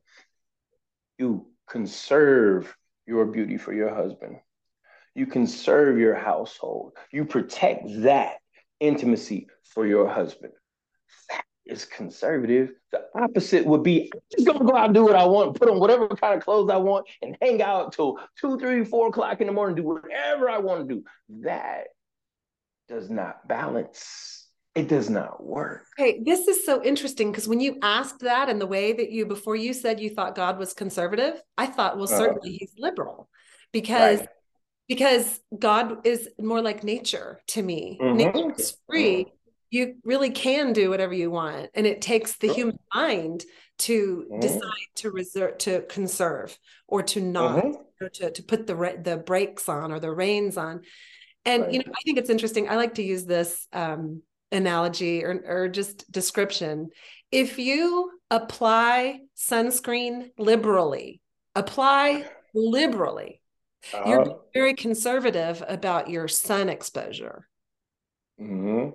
You 1.18 1.48
conserve 1.70 2.76
your 3.06 3.26
beauty 3.26 3.58
for 3.58 3.74
your 3.74 3.94
husband. 3.94 4.38
You 5.16 5.28
conserve 5.28 5.98
your 5.98 6.16
household. 6.16 6.94
You 7.12 7.26
protect 7.26 7.84
that 8.04 8.38
intimacy 8.80 9.48
for 9.74 9.86
your 9.86 10.08
husband. 10.08 10.54
That 11.30 11.44
is 11.70 11.86
conservative. 11.86 12.72
The 12.92 13.02
opposite 13.16 13.66
would 13.66 13.84
be 13.84 14.12
I'm 14.14 14.20
just 14.32 14.48
gonna 14.48 14.66
go 14.66 14.76
out 14.76 14.86
and 14.86 14.94
do 14.94 15.04
what 15.04 15.16
I 15.16 15.26
want, 15.26 15.60
put 15.60 15.70
on 15.70 15.80
whatever 15.80 16.08
kind 16.10 16.36
of 16.36 16.44
clothes 16.44 16.70
I 16.70 16.78
want, 16.78 17.08
and 17.22 17.38
hang 17.42 17.62
out 17.62 17.94
till 17.94 18.20
two, 18.40 18.58
three, 18.60 18.84
four 18.84 19.08
o'clock 19.08 19.42
in 19.42 19.48
the 19.48 19.54
morning, 19.54 19.76
do 19.76 19.84
whatever 19.84 20.50
I 20.50 20.58
want 20.58 20.88
to 20.88 20.96
do. 20.96 21.04
That 21.42 21.86
does 22.88 23.10
not 23.10 23.48
balance. 23.48 24.48
It 24.76 24.88
does 24.88 25.10
not 25.10 25.44
work. 25.44 25.86
Okay, 26.00 26.22
this 26.24 26.48
is 26.48 26.66
so 26.66 26.84
interesting 26.84 27.32
because 27.32 27.48
when 27.48 27.60
you 27.60 27.78
asked 27.82 28.20
that 28.22 28.50
and 28.50 28.62
the 28.62 28.68
way 28.68 28.94
that 28.94 29.12
you 29.12 29.26
before 29.26 29.56
you 29.56 29.74
said 29.74 30.00
you 30.00 30.10
thought 30.10 30.36
God 30.36 30.58
was 30.58 30.74
conservative, 30.74 31.42
I 31.58 31.68
thought, 31.68 31.98
well, 31.98 32.06
uh-huh. 32.06 32.18
certainly 32.18 32.56
uh, 32.56 32.58
he's 32.60 32.74
liberal 32.78 33.30
because 33.72 34.20
right. 34.20 34.30
because 34.88 35.40
God 35.58 36.06
is 36.06 36.30
more 36.40 36.62
like 36.62 36.84
nature 36.84 37.42
to 37.48 37.62
me. 37.62 37.98
Mm-hmm. 38.02 38.18
Nature 38.18 38.54
is 38.58 38.78
free. 38.88 39.28
You 39.70 39.96
really 40.04 40.32
can 40.32 40.74
do 40.74 40.90
whatever 40.90 41.14
you 41.14 41.30
want 41.32 41.70
and 41.74 41.86
it 41.86 42.02
takes 42.02 42.38
the 42.38 42.52
human 42.54 42.80
mind 42.94 43.46
to 43.80 44.26
mm-hmm. 44.30 44.40
decide 44.40 44.88
to 44.96 45.12
reserve 45.12 45.58
to 45.60 45.82
conserve 45.84 46.58
or 46.88 47.04
to 47.04 47.22
not 47.22 47.64
mm-hmm. 47.64 48.04
or 48.06 48.10
to, 48.10 48.32
to 48.32 48.44
put 48.44 48.68
the 48.68 49.00
the 49.02 49.18
brakes 49.18 49.70
on 49.70 49.92
or 49.92 50.00
the 50.00 50.12
reins 50.12 50.58
on 50.58 50.82
and 51.46 51.64
right. 51.64 51.74
you 51.74 51.80
know 51.80 51.86
i 51.88 52.02
think 52.04 52.18
it's 52.18 52.30
interesting 52.30 52.68
i 52.68 52.76
like 52.76 52.96
to 52.96 53.04
use 53.04 53.26
this 53.26 53.68
um, 53.72 54.22
analogy 54.52 55.24
or, 55.24 55.42
or 55.46 55.70
just 55.70 56.12
description 56.12 56.90
if 57.32 57.60
you 57.60 58.12
apply 58.32 59.22
sunscreen 59.38 60.32
liberally. 60.38 61.22
Apply 61.56 62.26
liberally. 62.54 63.42
Uh, 63.94 64.04
You're 64.06 64.22
uh-huh. 64.22 64.38
very 64.54 64.74
conservative 64.74 65.64
about 65.68 66.10
your 66.10 66.28
sun 66.28 66.70
exposure. 66.70 67.48
Mm-hmm. 68.40 68.92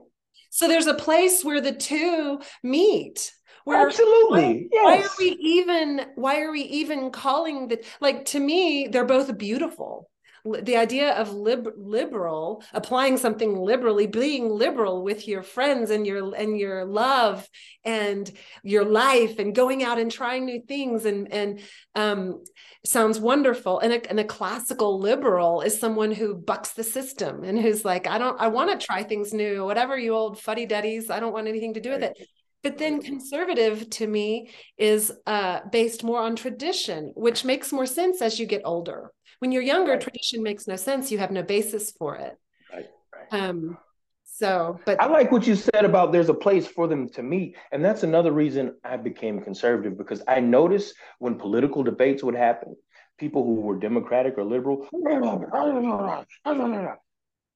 So 0.50 0.68
there's 0.68 0.86
a 0.86 0.94
place 0.94 1.44
where 1.44 1.60
the 1.60 1.72
two 1.72 2.40
meet. 2.62 3.32
Where, 3.64 3.86
Absolutely. 3.86 4.68
Why, 4.68 4.68
yes. 4.70 4.84
why 4.84 4.98
are 4.98 5.10
we 5.18 5.38
even 5.40 6.06
why 6.16 6.40
are 6.42 6.52
we 6.52 6.62
even 6.62 7.10
calling 7.10 7.68
the 7.68 7.82
like 8.00 8.26
to 8.26 8.40
me 8.40 8.88
they're 8.88 9.06
both 9.06 9.36
beautiful 9.38 10.10
the 10.44 10.76
idea 10.76 11.12
of 11.12 11.32
lib- 11.32 11.72
liberal 11.76 12.62
applying 12.74 13.16
something 13.16 13.56
liberally 13.56 14.06
being 14.06 14.50
liberal 14.50 15.02
with 15.02 15.26
your 15.26 15.42
friends 15.42 15.90
and 15.90 16.06
your 16.06 16.34
and 16.34 16.58
your 16.58 16.84
love 16.84 17.48
and 17.82 18.30
your 18.62 18.84
life 18.84 19.38
and 19.38 19.54
going 19.54 19.82
out 19.82 19.98
and 19.98 20.12
trying 20.12 20.44
new 20.44 20.60
things 20.68 21.06
and 21.06 21.32
and 21.32 21.60
um, 21.94 22.42
sounds 22.84 23.18
wonderful. 23.18 23.78
And 23.78 23.94
a, 23.94 24.10
and 24.10 24.20
a 24.20 24.24
classical 24.24 25.00
liberal 25.00 25.62
is 25.62 25.80
someone 25.80 26.12
who 26.12 26.34
bucks 26.34 26.72
the 26.72 26.84
system 26.84 27.44
and 27.44 27.58
who's 27.58 27.84
like 27.84 28.06
i 28.06 28.18
don't 28.18 28.38
i 28.40 28.48
want 28.48 28.78
to 28.78 28.86
try 28.86 29.02
things 29.02 29.32
new 29.32 29.64
whatever 29.64 29.98
you 29.98 30.14
old 30.14 30.38
fuddy-duddies 30.38 31.10
i 31.10 31.20
don't 31.20 31.32
want 31.32 31.48
anything 31.48 31.74
to 31.74 31.80
do 31.80 31.90
with 31.90 32.02
it. 32.02 32.18
But 32.62 32.78
then 32.78 33.02
conservative 33.02 33.90
to 33.90 34.06
me 34.06 34.48
is 34.78 35.12
uh, 35.26 35.60
based 35.70 36.02
more 36.02 36.20
on 36.20 36.34
tradition, 36.34 37.12
which 37.14 37.44
makes 37.44 37.74
more 37.74 37.84
sense 37.84 38.22
as 38.22 38.40
you 38.40 38.46
get 38.46 38.62
older. 38.64 39.12
When 39.44 39.52
you're 39.52 39.60
younger, 39.60 39.92
right. 39.92 40.00
tradition 40.00 40.42
makes 40.42 40.66
no 40.66 40.76
sense. 40.76 41.12
You 41.12 41.18
have 41.18 41.30
no 41.30 41.42
basis 41.42 41.90
for 41.90 42.16
it. 42.16 42.38
Right. 42.72 42.86
right. 43.14 43.42
Um, 43.42 43.76
so, 44.24 44.80
but 44.86 44.98
I 44.98 45.04
like 45.04 45.30
what 45.32 45.46
you 45.46 45.54
said 45.54 45.84
about 45.84 46.12
there's 46.12 46.30
a 46.30 46.34
place 46.34 46.66
for 46.66 46.88
them 46.88 47.10
to 47.10 47.22
meet. 47.22 47.54
And 47.70 47.84
that's 47.84 48.04
another 48.04 48.32
reason 48.32 48.74
I 48.82 48.96
became 48.96 49.42
conservative 49.42 49.98
because 49.98 50.22
I 50.26 50.40
noticed 50.40 50.94
when 51.18 51.34
political 51.34 51.82
debates 51.82 52.24
would 52.24 52.34
happen, 52.34 52.74
people 53.18 53.44
who 53.44 53.56
were 53.56 53.78
Democratic 53.78 54.38
or 54.38 54.44
liberal, 54.44 54.88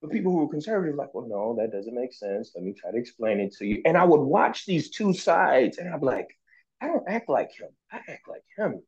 but 0.03 0.11
people 0.11 0.33
who 0.33 0.39
were 0.41 0.49
conservative, 0.51 0.95
like, 0.95 1.15
well, 1.15 1.27
no, 1.27 1.57
that 1.59 1.73
doesn't 1.75 1.95
make 1.95 2.13
sense. 2.13 2.53
Let 2.55 2.65
me 2.65 2.75
try 2.79 2.91
to 2.91 2.99
explain 2.99 3.41
it 3.41 3.55
to 3.55 3.65
you. 3.65 3.81
And 3.87 3.97
I 3.97 4.05
would 4.05 4.21
watch 4.21 4.67
these 4.67 4.91
two 4.91 5.15
sides 5.15 5.79
and 5.79 5.89
I'm 5.89 6.03
like, 6.03 6.29
I 6.83 6.89
don't 6.89 7.09
act 7.09 7.31
like 7.31 7.51
him. 7.59 7.71
I 7.91 7.97
act 7.97 8.29
like 8.29 8.45
him. 8.59 8.83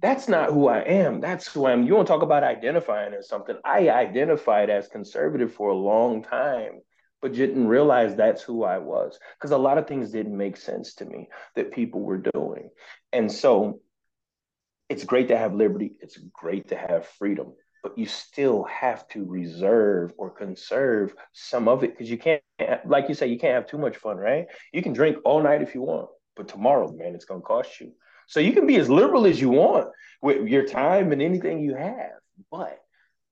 That's 0.00 0.28
not 0.28 0.50
who 0.50 0.68
I 0.68 0.80
am. 0.80 1.20
That's 1.20 1.46
who 1.48 1.66
I 1.66 1.72
am. 1.72 1.84
You 1.84 1.94
want 1.94 2.06
to 2.06 2.12
talk 2.12 2.22
about 2.22 2.42
identifying 2.42 3.14
as 3.14 3.28
something. 3.28 3.56
I 3.64 3.88
identified 3.90 4.70
as 4.70 4.88
conservative 4.88 5.52
for 5.52 5.70
a 5.70 5.76
long 5.76 6.22
time, 6.22 6.80
but 7.20 7.34
didn't 7.34 7.68
realize 7.68 8.14
that's 8.14 8.42
who 8.42 8.64
I 8.64 8.78
was 8.78 9.18
because 9.38 9.50
a 9.50 9.58
lot 9.58 9.78
of 9.78 9.86
things 9.86 10.10
didn't 10.10 10.36
make 10.36 10.56
sense 10.56 10.94
to 10.96 11.04
me 11.04 11.28
that 11.56 11.72
people 11.72 12.00
were 12.00 12.22
doing. 12.34 12.70
And 13.12 13.30
so 13.30 13.80
it's 14.88 15.04
great 15.04 15.28
to 15.28 15.36
have 15.36 15.54
liberty. 15.54 15.92
It's 16.00 16.16
great 16.16 16.68
to 16.68 16.76
have 16.76 17.06
freedom 17.18 17.52
but 17.86 17.96
you 17.96 18.04
still 18.04 18.64
have 18.64 19.06
to 19.06 19.24
reserve 19.24 20.12
or 20.18 20.28
conserve 20.28 21.14
some 21.32 21.68
of 21.68 21.84
it 21.84 21.92
because 21.92 22.10
you 22.10 22.18
can't, 22.18 22.42
like 22.84 23.08
you 23.08 23.14
say, 23.14 23.28
you 23.28 23.38
can't 23.38 23.54
have 23.54 23.68
too 23.68 23.78
much 23.78 23.96
fun, 23.96 24.16
right? 24.16 24.46
You 24.72 24.82
can 24.82 24.92
drink 24.92 25.18
all 25.24 25.40
night 25.40 25.62
if 25.62 25.72
you 25.72 25.82
want, 25.82 26.08
but 26.34 26.48
tomorrow, 26.48 26.90
man, 26.90 27.14
it's 27.14 27.26
going 27.26 27.40
to 27.40 27.46
cost 27.46 27.80
you. 27.80 27.92
So 28.26 28.40
you 28.40 28.52
can 28.52 28.66
be 28.66 28.76
as 28.76 28.88
liberal 28.88 29.26
as 29.26 29.40
you 29.40 29.50
want 29.50 29.88
with 30.20 30.48
your 30.48 30.66
time 30.66 31.12
and 31.12 31.22
anything 31.22 31.60
you 31.60 31.74
have, 31.74 32.18
but 32.50 32.78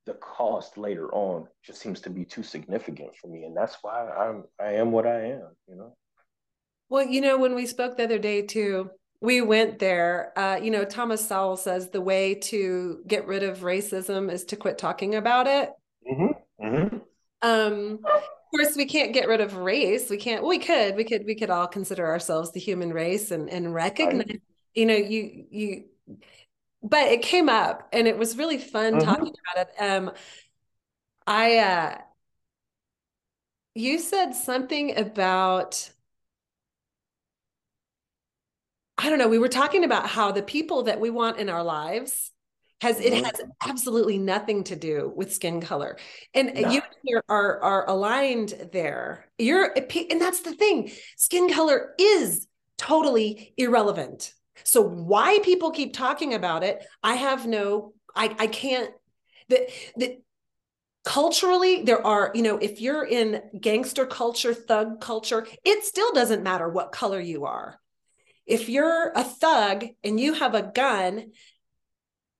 the 0.06 0.14
cost 0.14 0.76
later 0.76 1.12
on 1.12 1.48
just 1.64 1.80
seems 1.80 2.00
to 2.02 2.10
be 2.10 2.24
too 2.24 2.42
significant 2.42 3.16
for 3.16 3.28
me, 3.28 3.44
and 3.44 3.56
that's 3.56 3.76
why 3.82 4.08
I'm 4.08 4.44
I 4.60 4.74
am 4.74 4.92
what 4.92 5.06
I 5.06 5.30
am, 5.30 5.48
you 5.68 5.76
know. 5.76 5.96
Well, 6.88 7.06
you 7.06 7.20
know, 7.20 7.38
when 7.38 7.54
we 7.54 7.66
spoke 7.66 7.96
the 7.96 8.04
other 8.04 8.18
day 8.18 8.42
too, 8.42 8.90
we 9.20 9.40
went 9.40 9.78
there. 9.78 10.32
Uh, 10.36 10.60
you 10.62 10.70
know, 10.70 10.84
Thomas 10.84 11.26
Sowell 11.26 11.56
says 11.56 11.90
the 11.90 12.00
way 12.00 12.34
to 12.34 13.02
get 13.06 13.26
rid 13.26 13.42
of 13.42 13.60
racism 13.60 14.30
is 14.30 14.44
to 14.46 14.56
quit 14.56 14.76
talking 14.76 15.14
about 15.14 15.46
it. 15.46 15.70
Mm-hmm. 16.10 16.66
Mm-hmm. 16.66 16.96
Um, 17.40 18.00
of 18.04 18.22
course, 18.50 18.76
we 18.76 18.84
can't 18.84 19.14
get 19.14 19.28
rid 19.28 19.40
of 19.40 19.56
race. 19.56 20.10
We 20.10 20.18
can't. 20.18 20.44
We 20.44 20.58
could. 20.58 20.96
We 20.96 21.04
could. 21.04 21.24
We 21.24 21.34
could 21.34 21.50
all 21.50 21.66
consider 21.66 22.06
ourselves 22.06 22.52
the 22.52 22.60
human 22.60 22.92
race 22.92 23.30
and 23.30 23.48
and 23.48 23.74
recognize. 23.74 24.38
You 24.74 24.86
know, 24.86 24.96
you 24.96 25.46
you. 25.50 25.84
But 26.82 27.08
it 27.08 27.22
came 27.22 27.48
up, 27.48 27.88
and 27.92 28.06
it 28.06 28.18
was 28.18 28.36
really 28.36 28.58
fun 28.58 28.94
mm-hmm. 28.94 29.04
talking 29.04 29.32
about 29.52 29.66
it. 29.66 29.82
Um, 29.82 30.12
I. 31.26 31.58
uh 31.58 31.98
You 33.76 33.98
said 33.98 34.34
something 34.34 34.96
about 34.96 35.90
I 38.96 39.10
don't 39.10 39.18
know, 39.18 39.28
we 39.28 39.38
were 39.40 39.48
talking 39.48 39.82
about 39.84 40.06
how 40.08 40.30
the 40.30 40.42
people 40.42 40.84
that 40.84 41.00
we 41.00 41.10
want 41.10 41.38
in 41.38 41.48
our 41.48 41.64
lives 41.64 42.30
has 42.80 43.00
it 43.00 43.12
mm-hmm. 43.12 43.24
has 43.24 43.40
absolutely 43.66 44.18
nothing 44.18 44.62
to 44.64 44.76
do 44.76 45.12
with 45.16 45.32
skin 45.32 45.60
color. 45.60 45.96
And 46.34 46.54
no. 46.54 46.70
you 46.70 46.82
are 47.28 47.60
are 47.60 47.88
aligned 47.88 48.68
there. 48.72 49.26
You're 49.38 49.74
and 49.74 50.20
that's 50.20 50.40
the 50.42 50.52
thing. 50.52 50.92
Skin 51.16 51.50
color 51.50 51.94
is 51.98 52.46
totally 52.78 53.54
irrelevant. 53.56 54.32
So 54.62 54.80
why 54.82 55.40
people 55.42 55.70
keep 55.70 55.94
talking 55.94 56.34
about 56.34 56.62
it, 56.62 56.84
I 57.02 57.14
have 57.14 57.46
no 57.46 57.94
I 58.14 58.34
I 58.38 58.46
can't 58.46 58.90
the 59.48 59.68
the 59.96 60.18
culturally 61.04 61.82
there 61.82 62.04
are 62.06 62.30
you 62.34 62.42
know 62.42 62.56
if 62.56 62.80
you're 62.80 63.04
in 63.04 63.42
gangster 63.60 64.06
culture 64.06 64.54
thug 64.54 65.02
culture 65.02 65.46
it 65.62 65.84
still 65.84 66.10
doesn't 66.12 66.42
matter 66.42 66.66
what 66.66 66.92
color 66.92 67.20
you 67.20 67.44
are 67.44 67.78
if 68.46 68.68
you're 68.68 69.10
a 69.14 69.24
thug 69.24 69.86
and 70.02 70.20
you 70.20 70.34
have 70.34 70.54
a 70.54 70.62
gun, 70.62 71.32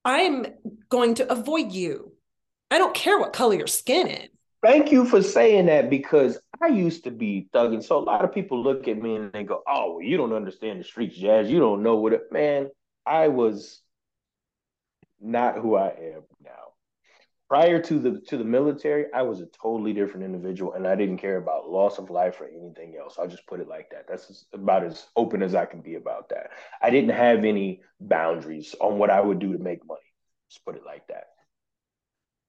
I'm 0.05 0.47
going 0.91 1.15
to 1.17 1.31
avoid 1.31 1.73
you. 1.73 2.13
I 2.71 2.79
don't 2.79 2.95
care 2.95 3.19
what 3.19 3.33
color 3.33 3.55
your 3.55 3.67
skin 3.67 4.09
is. 4.09 4.29
Thank 4.63 4.93
you 4.93 5.05
for 5.05 5.23
saying 5.23 5.67
that 5.67 5.91
because 5.91 6.39
I 6.63 6.69
used 6.69 7.05
to 7.05 7.11
be 7.11 7.49
thugging. 7.53 7.83
So 7.83 7.99
a 7.99 8.01
lot 8.01 8.25
of 8.25 8.33
people 8.33 8.63
look 8.63 8.89
at 8.89 8.99
me 9.01 9.17
and 9.17 9.33
they 9.33 9.45
go, 9.45 9.63
"Oh, 9.67 9.95
well, 9.95 10.03
you 10.03 10.17
don't 10.17 10.33
understand 10.33 10.81
the 10.81 10.85
streets, 10.85 11.19
Jaz. 11.19 11.49
You 11.49 11.59
don't 11.59 11.83
know 11.83 11.97
what 11.97 12.13
it." 12.13 12.33
Man, 12.33 12.71
I 13.07 13.29
was 13.29 13.81
not 15.21 15.57
who 15.57 15.75
I 15.77 15.89
am 15.89 16.23
now 16.43 16.75
prior 17.49 17.81
to 17.81 17.99
the 17.99 18.21
to 18.29 18.37
the 18.37 18.45
military, 18.45 19.07
I 19.13 19.23
was 19.23 19.41
a 19.41 19.47
totally 19.47 19.93
different 19.93 20.25
individual, 20.25 20.73
and 20.73 20.87
I 20.87 20.97
didn't 20.97 21.19
care 21.19 21.37
about 21.37 21.71
loss 21.71 21.99
of 21.99 22.11
life 22.11 22.41
or 22.41 22.49
anything 22.49 22.97
else. 22.99 23.17
I'll 23.19 23.29
just 23.29 23.47
put 23.47 23.61
it 23.61 23.69
like 23.69 23.91
that. 23.91 24.07
That's 24.09 24.45
about 24.53 24.85
as 24.85 25.07
open 25.17 25.43
as 25.43 25.55
I 25.55 25.65
can 25.67 25.81
be 25.81 25.95
about 25.95 26.31
that. 26.31 26.51
I 26.83 26.91
didn't 26.91 27.11
have 27.11 27.45
any 27.45 27.81
boundaries 28.01 28.75
on 28.81 28.99
what 28.99 29.11
I 29.11 29.21
would 29.21 29.39
do 29.39 29.53
to 29.53 29.59
make 29.59 29.87
money. 29.87 30.01
Just 30.51 30.65
put 30.65 30.77
it 30.77 30.83
like 30.85 31.07
that. 31.09 31.27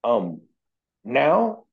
Um, 0.04 0.42
now 1.04 1.66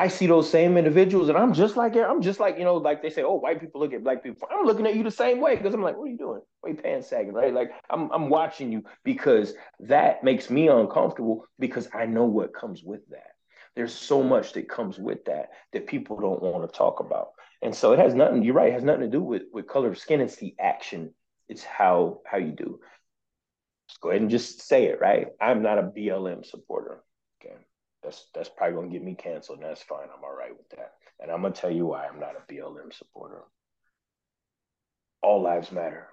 I 0.00 0.08
see 0.08 0.26
those 0.26 0.48
same 0.50 0.78
individuals, 0.78 1.28
and 1.28 1.36
I'm 1.36 1.52
just 1.52 1.76
like 1.76 1.94
I'm 1.94 2.22
just 2.22 2.40
like 2.40 2.56
you 2.56 2.64
know, 2.64 2.76
like 2.76 3.02
they 3.02 3.10
say, 3.10 3.22
oh, 3.22 3.34
white 3.34 3.60
people 3.60 3.82
look 3.82 3.92
at 3.92 4.02
black 4.02 4.22
people. 4.22 4.48
I'm 4.50 4.64
looking 4.64 4.86
at 4.86 4.96
you 4.96 5.02
the 5.02 5.10
same 5.10 5.42
way 5.42 5.56
because 5.56 5.74
I'm 5.74 5.82
like, 5.82 5.98
what 5.98 6.04
are 6.04 6.10
you 6.10 6.16
doing? 6.16 6.40
Why 6.62 6.70
are 6.70 6.72
you 6.72 6.80
pants 6.80 7.10
sagging, 7.10 7.34
right? 7.34 7.52
Like 7.52 7.70
I'm 7.90 8.10
I'm 8.10 8.30
watching 8.30 8.72
you 8.72 8.82
because 9.04 9.52
that 9.80 10.24
makes 10.24 10.48
me 10.48 10.68
uncomfortable 10.68 11.44
because 11.58 11.86
I 11.92 12.06
know 12.06 12.24
what 12.24 12.54
comes 12.54 12.82
with 12.82 13.06
that. 13.10 13.32
There's 13.76 13.92
so 13.94 14.22
much 14.22 14.54
that 14.54 14.70
comes 14.70 14.98
with 14.98 15.26
that 15.26 15.50
that 15.74 15.86
people 15.86 16.18
don't 16.18 16.42
want 16.42 16.66
to 16.66 16.74
talk 16.74 17.00
about, 17.00 17.32
and 17.60 17.74
so 17.74 17.92
it 17.92 17.98
has 17.98 18.14
nothing. 18.14 18.42
You're 18.42 18.54
right, 18.54 18.70
it 18.70 18.74
has 18.74 18.84
nothing 18.84 19.02
to 19.02 19.08
do 19.08 19.22
with 19.22 19.42
with 19.52 19.66
color 19.66 19.90
of 19.90 19.98
skin. 19.98 20.22
It's 20.22 20.36
the 20.36 20.54
action. 20.58 21.14
It's 21.50 21.62
how 21.62 22.22
how 22.24 22.38
you 22.38 22.52
do. 22.52 22.80
Just 23.90 24.00
go 24.00 24.08
ahead 24.08 24.22
and 24.22 24.30
just 24.30 24.62
say 24.62 24.86
it, 24.86 24.98
right? 24.98 25.26
I'm 25.38 25.62
not 25.62 25.76
a 25.76 25.82
BLM 25.82 26.46
supporter. 26.46 27.02
That's 28.02 28.26
that's 28.34 28.48
probably 28.48 28.76
gonna 28.76 28.88
get 28.88 29.02
me 29.04 29.14
canceled, 29.14 29.60
and 29.60 29.68
that's 29.68 29.82
fine. 29.82 30.08
I'm 30.16 30.24
all 30.24 30.34
right 30.34 30.56
with 30.56 30.68
that. 30.70 30.92
And 31.20 31.30
I'm 31.30 31.42
gonna 31.42 31.54
tell 31.54 31.70
you 31.70 31.86
why 31.86 32.06
I'm 32.06 32.18
not 32.18 32.34
a 32.36 32.52
BLM 32.52 32.92
supporter. 32.92 33.42
All 35.22 35.42
lives 35.42 35.70
matter. 35.70 36.08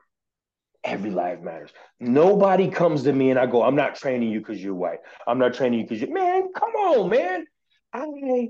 Every 0.84 1.12
life 1.12 1.42
matters. 1.42 1.72
Nobody 2.00 2.70
comes 2.70 3.04
to 3.04 3.14
me 3.14 3.30
and 3.30 3.40
I 3.40 3.46
go, 3.46 3.64
I'm 3.64 3.76
not 3.76 3.96
training 3.96 4.32
you 4.32 4.40
because 4.40 4.62
you're 4.62 4.74
white. 4.74 5.00
I'm 5.28 5.40
not 5.40 5.54
training 5.54 5.80
you 5.80 5.86
because 5.86 6.02
you 6.02 6.14
man, 6.14 6.50
come 6.54 6.72
on, 6.72 7.10
man. 7.10 7.46
I 7.94 8.50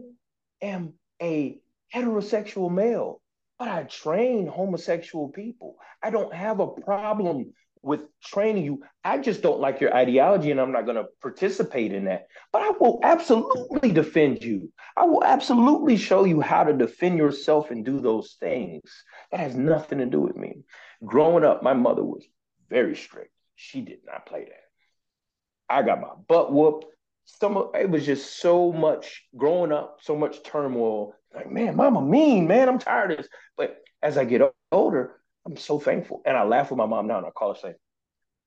am 0.62 0.94
a 1.22 1.60
heterosexual 1.94 2.72
male, 2.72 3.22
but 3.58 3.68
I 3.68 3.84
train 3.84 4.48
homosexual 4.48 5.30
people. 5.30 5.78
I 6.04 6.10
don't 6.10 6.34
have 6.34 6.60
a 6.60 6.68
problem 6.68 7.54
with 7.82 8.02
training 8.24 8.64
you. 8.66 8.84
I 9.04 9.18
just 9.18 9.42
don't 9.42 9.60
like 9.60 9.82
your 9.82 9.94
ideology 9.94 10.52
and 10.52 10.60
I'm 10.60 10.72
not 10.72 10.86
going 10.86 10.98
to 10.98 11.08
participate 11.22 11.94
in 11.94 12.06
that. 12.06 12.28
But 12.52 12.62
I 12.62 12.70
will 12.80 13.00
absolutely 13.04 13.92
defend 13.92 14.44
you. 14.44 14.72
I 14.96 15.06
will 15.06 15.24
absolutely 15.24 15.98
show 15.98 16.24
you 16.24 16.42
how 16.42 16.64
to 16.64 16.74
defend 16.74 17.18
yourself 17.18 17.72
and 17.72 17.86
do 17.86 18.00
those 18.00 18.36
things. 18.40 18.84
That 19.32 19.40
has 19.40 19.56
nothing 19.56 20.00
to 20.00 20.06
do 20.06 20.22
with 20.22 20.36
me. 20.36 20.64
Growing 21.06 21.44
up, 21.44 21.64
my 21.64 21.74
mother 21.74 22.04
was 22.04 22.26
very 22.70 22.96
strict. 22.96 23.32
She 23.56 23.82
did 23.82 24.00
not 24.06 24.26
play 24.26 24.46
that. 24.46 25.74
I 25.74 25.84
got 25.84 26.02
my 26.02 26.14
butt 26.28 26.52
whooped. 26.52 26.86
Some 27.26 27.58
of, 27.58 27.76
it 27.76 27.90
was 27.90 28.06
just 28.06 28.40
so 28.40 28.72
much 28.72 29.24
growing 29.36 29.72
up, 29.72 30.00
so 30.02 30.16
much 30.16 30.44
turmoil. 30.44 31.14
Like, 31.36 31.52
man, 31.52 31.76
mama 31.76 32.02
mean, 32.02 32.48
man, 32.48 32.70
I'm 32.70 32.80
tired 32.80 33.12
of 33.12 33.18
this. 33.18 33.28
But 33.58 33.78
as 34.02 34.18
I 34.18 34.24
get 34.24 34.42
older, 34.72 35.16
I'm 35.48 35.56
so 35.58 35.80
thankful. 35.80 36.22
And 36.26 36.36
I 36.36 36.44
laugh 36.44 36.70
with 36.72 36.78
my 36.78 36.86
mom 36.86 37.08
now 37.08 37.20
and 37.20 37.26
I 37.26 37.30
call 37.30 37.54
her 37.54 37.60
saying, 37.60 37.76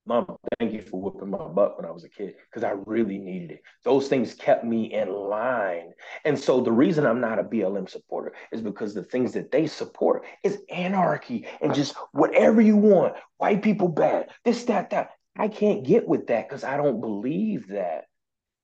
Mom, 0.06 0.36
thank 0.58 0.72
you 0.72 0.82
for 0.82 1.00
whipping 1.00 1.30
my 1.30 1.46
butt 1.46 1.76
when 1.76 1.86
I 1.86 1.90
was 1.90 2.04
a 2.04 2.08
kid 2.08 2.34
because 2.50 2.64
I 2.64 2.72
really 2.86 3.16
needed 3.16 3.52
it. 3.52 3.62
Those 3.84 4.08
things 4.08 4.34
kept 4.34 4.64
me 4.64 4.92
in 4.92 5.10
line. 5.10 5.92
And 6.24 6.38
so 6.38 6.60
the 6.60 6.72
reason 6.72 7.06
I'm 7.06 7.20
not 7.20 7.38
a 7.38 7.44
BLM 7.44 7.88
supporter 7.88 8.32
is 8.50 8.60
because 8.60 8.92
the 8.92 9.04
things 9.04 9.32
that 9.32 9.50
they 9.50 9.66
support 9.66 10.24
is 10.42 10.58
anarchy 10.70 11.46
and 11.62 11.74
just 11.74 11.94
whatever 12.12 12.60
you 12.60 12.76
want, 12.76 13.14
white 13.38 13.62
people 13.62 13.88
bad, 13.88 14.28
this, 14.44 14.64
that, 14.64 14.90
that. 14.90 15.10
I 15.38 15.48
can't 15.48 15.84
get 15.84 16.08
with 16.08 16.26
that 16.26 16.48
because 16.48 16.64
I 16.64 16.76
don't 16.76 17.00
believe 17.00 17.68
that. 17.68 18.04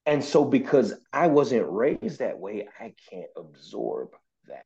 And 0.04 0.22
so 0.22 0.44
because 0.44 0.94
I 1.12 1.26
wasn't 1.28 1.70
raised 1.70 2.18
that 2.18 2.38
way, 2.38 2.68
I 2.78 2.92
can't 3.10 3.30
absorb 3.36 4.08
that. 4.48 4.64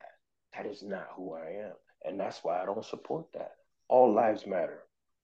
That 0.57 0.67
is 0.67 0.83
not 0.83 1.09
who 1.15 1.35
I 1.35 1.67
am. 1.67 1.75
And 2.05 2.19
that's 2.19 2.43
why 2.43 2.61
I 2.61 2.65
don't 2.65 2.85
support 2.85 3.27
that. 3.35 3.53
All 3.91 4.13
lives 4.13 4.47
matter. 4.47 4.79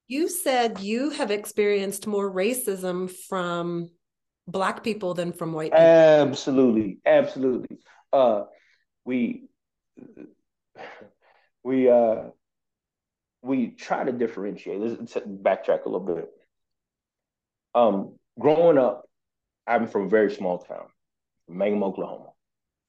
You 0.08 0.28
said 0.28 0.80
you 0.80 1.10
have 1.10 1.30
experienced 1.30 2.08
more 2.08 2.28
racism 2.28 3.08
from 3.28 3.90
black 4.48 4.82
people 4.82 5.14
than 5.14 5.32
from 5.32 5.52
white 5.52 5.70
people. 5.70 5.84
Absolutely, 5.84 6.98
absolutely. 7.06 7.78
Uh, 8.12 8.42
we 9.04 9.44
we 11.62 11.88
uh, 11.88 12.24
we 13.42 13.68
try 13.68 14.02
to 14.02 14.12
differentiate. 14.12 14.80
Let's 14.80 15.14
backtrack 15.14 15.84
a 15.84 15.88
little 15.88 16.00
bit. 16.00 16.28
Um, 17.72 18.16
growing 18.38 18.78
up, 18.78 19.04
I'm 19.64 19.86
from 19.86 20.06
a 20.06 20.08
very 20.08 20.32
small 20.34 20.58
town, 20.58 20.86
Mangum, 21.48 21.84
Oklahoma. 21.84 22.30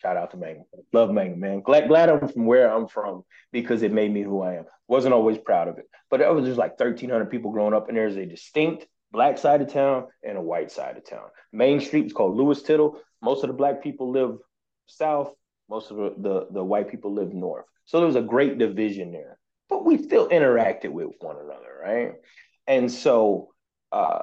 Shout 0.02 0.18
out 0.18 0.32
to 0.32 0.38
Mangum. 0.38 0.66
Love 0.93 1.10
Mangum, 1.12 1.39
man. 1.39 1.62
Glad, 1.62 1.88
glad 1.88 2.10
I'm 2.10 2.28
from 2.28 2.45
where 2.45 2.72
I'm 2.72 2.88
from 2.88 3.24
because 3.52 3.82
it 3.82 3.91
made 3.91 4.14
me 4.14 4.22
who 4.22 4.41
I 4.41 4.56
am. 4.56 4.66
Wasn't 4.88 5.14
always 5.14 5.38
proud 5.38 5.68
of 5.68 5.80
it, 5.80 5.89
but 6.10 6.22
it 6.22 6.34
was 6.34 6.45
just 6.45 6.60
like 6.60 6.80
1,300 6.80 7.26
people 7.30 7.52
growing 7.52 7.74
up, 7.74 7.89
and 7.89 7.98
there's 7.98 8.16
a 8.16 8.26
distinct 8.26 8.86
black 9.12 9.38
side 9.38 9.62
of 9.62 9.72
town 9.72 10.08
and 10.24 10.38
a 10.38 10.41
white 10.41 10.72
side 10.72 10.98
of 10.98 11.10
town. 11.10 11.28
Main 11.52 11.80
Street 11.80 12.06
is 12.06 12.14
called 12.14 12.38
Lewis 12.38 12.62
Tittle. 12.62 13.00
Most 13.22 13.43
of 13.43 13.48
the 13.48 13.54
black 13.54 13.82
people 13.82 14.12
live 14.12 14.38
south. 14.86 15.34
Most 15.70 15.91
of 15.91 15.98
the, 15.98 16.14
the, 16.18 16.48
the 16.52 16.64
white 16.64 16.89
people 16.89 17.14
live 17.14 17.34
north. 17.34 17.66
So 17.86 17.98
there 17.98 18.08
was 18.08 18.16
a 18.16 18.22
great 18.22 18.58
division 18.58 19.12
there, 19.12 19.39
but 19.70 19.86
we 19.86 20.02
still 20.02 20.30
interacted 20.30 20.91
with 20.91 21.08
one 21.20 21.38
another, 21.38 21.80
right? 21.84 22.12
And 22.68 22.91
so, 22.91 23.50
uh, 23.91 24.20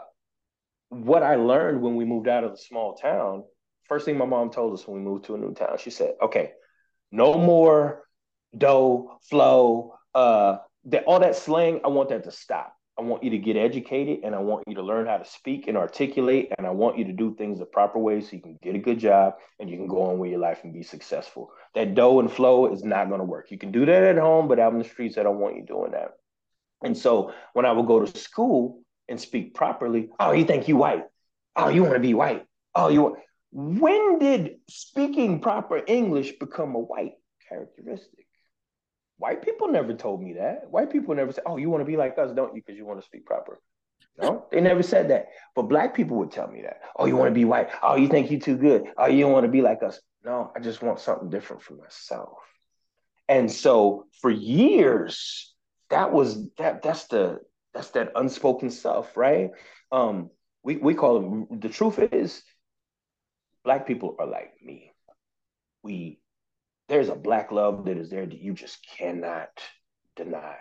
what 0.90 1.22
I 1.22 1.36
learned 1.36 1.82
when 1.82 1.96
we 1.96 2.04
moved 2.04 2.28
out 2.28 2.44
of 2.44 2.52
the 2.52 2.58
small 2.58 2.94
town 2.94 3.44
first 3.88 4.04
thing 4.04 4.18
my 4.18 4.24
mom 4.24 4.50
told 4.50 4.74
us 4.74 4.86
when 4.86 4.98
we 4.98 5.04
moved 5.04 5.26
to 5.26 5.34
a 5.34 5.38
new 5.38 5.54
town, 5.54 5.76
she 5.78 5.90
said, 5.90 6.14
okay, 6.22 6.52
no 7.12 7.34
more 7.34 8.04
dough, 8.56 9.18
flow, 9.28 9.94
uh, 10.14 10.58
that 10.86 11.04
all 11.04 11.20
that 11.20 11.36
slang, 11.36 11.80
I 11.84 11.88
want 11.88 12.10
that 12.10 12.24
to 12.24 12.30
stop. 12.30 12.74
I 12.96 13.02
want 13.02 13.24
you 13.24 13.30
to 13.30 13.38
get 13.38 13.56
educated 13.56 14.20
and 14.22 14.34
I 14.36 14.38
want 14.38 14.62
you 14.68 14.76
to 14.76 14.82
learn 14.82 15.06
how 15.06 15.16
to 15.16 15.24
speak 15.24 15.66
and 15.66 15.76
articulate. 15.76 16.52
And 16.56 16.66
I 16.66 16.70
want 16.70 16.96
you 16.96 17.04
to 17.06 17.12
do 17.12 17.34
things 17.34 17.58
the 17.58 17.64
proper 17.64 17.98
way 17.98 18.20
so 18.20 18.36
you 18.36 18.40
can 18.40 18.56
get 18.62 18.76
a 18.76 18.78
good 18.78 19.00
job 19.00 19.34
and 19.58 19.68
you 19.68 19.76
can 19.76 19.88
go 19.88 20.02
on 20.02 20.18
with 20.18 20.30
your 20.30 20.38
life 20.38 20.60
and 20.62 20.72
be 20.72 20.84
successful. 20.84 21.50
That 21.74 21.96
dough 21.96 22.20
and 22.20 22.30
flow 22.30 22.72
is 22.72 22.84
not 22.84 23.08
going 23.08 23.18
to 23.18 23.24
work. 23.24 23.50
You 23.50 23.58
can 23.58 23.72
do 23.72 23.84
that 23.84 24.04
at 24.04 24.16
home, 24.16 24.46
but 24.46 24.60
out 24.60 24.72
in 24.72 24.78
the 24.78 24.84
streets, 24.84 25.18
I 25.18 25.24
don't 25.24 25.40
want 25.40 25.56
you 25.56 25.64
doing 25.64 25.90
that. 25.90 26.12
And 26.84 26.96
so 26.96 27.32
when 27.52 27.66
I 27.66 27.72
would 27.72 27.86
go 27.86 28.04
to 28.04 28.18
school 28.18 28.82
and 29.08 29.20
speak 29.20 29.54
properly, 29.54 30.10
oh, 30.20 30.30
you 30.30 30.44
think 30.44 30.68
you 30.68 30.76
white? 30.76 31.04
Oh, 31.56 31.70
you 31.70 31.82
want 31.82 31.94
to 31.94 32.00
be 32.00 32.14
white? 32.14 32.44
Oh, 32.76 32.88
you 32.88 33.02
want 33.02 33.18
when 33.54 34.18
did 34.18 34.56
speaking 34.68 35.38
proper 35.38 35.80
English 35.86 36.32
become 36.40 36.74
a 36.74 36.80
white 36.80 37.12
characteristic? 37.48 38.26
White 39.18 39.42
people 39.42 39.68
never 39.68 39.94
told 39.94 40.20
me 40.20 40.32
that. 40.34 40.68
White 40.68 40.90
people 40.90 41.14
never 41.14 41.30
said, 41.30 41.44
"Oh, 41.46 41.56
you 41.56 41.70
want 41.70 41.80
to 41.82 41.86
be 41.86 41.96
like 41.96 42.18
us, 42.18 42.32
don't 42.32 42.54
you? 42.56 42.62
Because 42.66 42.76
you 42.76 42.84
want 42.84 43.00
to 43.00 43.06
speak 43.06 43.24
proper." 43.24 43.60
No, 44.18 44.46
they 44.50 44.60
never 44.60 44.82
said 44.82 45.10
that. 45.10 45.28
But 45.54 45.62
black 45.62 45.94
people 45.94 46.16
would 46.18 46.32
tell 46.32 46.48
me 46.48 46.62
that. 46.62 46.80
Oh, 46.96 47.06
you 47.06 47.16
want 47.16 47.30
to 47.30 47.34
be 47.34 47.44
white? 47.44 47.68
Oh, 47.80 47.94
you 47.94 48.08
think 48.08 48.30
you're 48.30 48.40
too 48.40 48.56
good? 48.56 48.86
Oh, 48.98 49.06
you 49.06 49.22
don't 49.22 49.32
want 49.32 49.44
to 49.44 49.50
be 49.50 49.62
like 49.62 49.84
us? 49.84 50.00
No, 50.24 50.52
I 50.56 50.58
just 50.58 50.82
want 50.82 50.98
something 50.98 51.30
different 51.30 51.62
for 51.62 51.74
myself. 51.74 52.38
And 53.28 53.50
so 53.50 54.06
for 54.20 54.30
years, 54.30 55.54
that 55.90 56.12
was 56.12 56.48
that. 56.56 56.82
That's 56.82 57.06
the 57.06 57.38
that's 57.72 57.90
that 57.90 58.12
unspoken 58.16 58.70
stuff, 58.70 59.16
right? 59.16 59.50
Um, 59.92 60.30
we 60.64 60.76
we 60.76 60.94
call 60.94 61.46
it. 61.52 61.60
The 61.60 61.68
truth 61.68 62.00
is, 62.00 62.42
black 63.64 63.86
people 63.86 64.16
are 64.18 64.26
like 64.26 64.52
me. 64.62 64.92
We 65.82 66.20
there's 66.88 67.08
a 67.08 67.14
black 67.14 67.50
love 67.50 67.86
that 67.86 67.96
is 67.96 68.10
there 68.10 68.26
that 68.26 68.40
you 68.40 68.52
just 68.52 68.86
cannot 68.96 69.48
deny. 70.16 70.56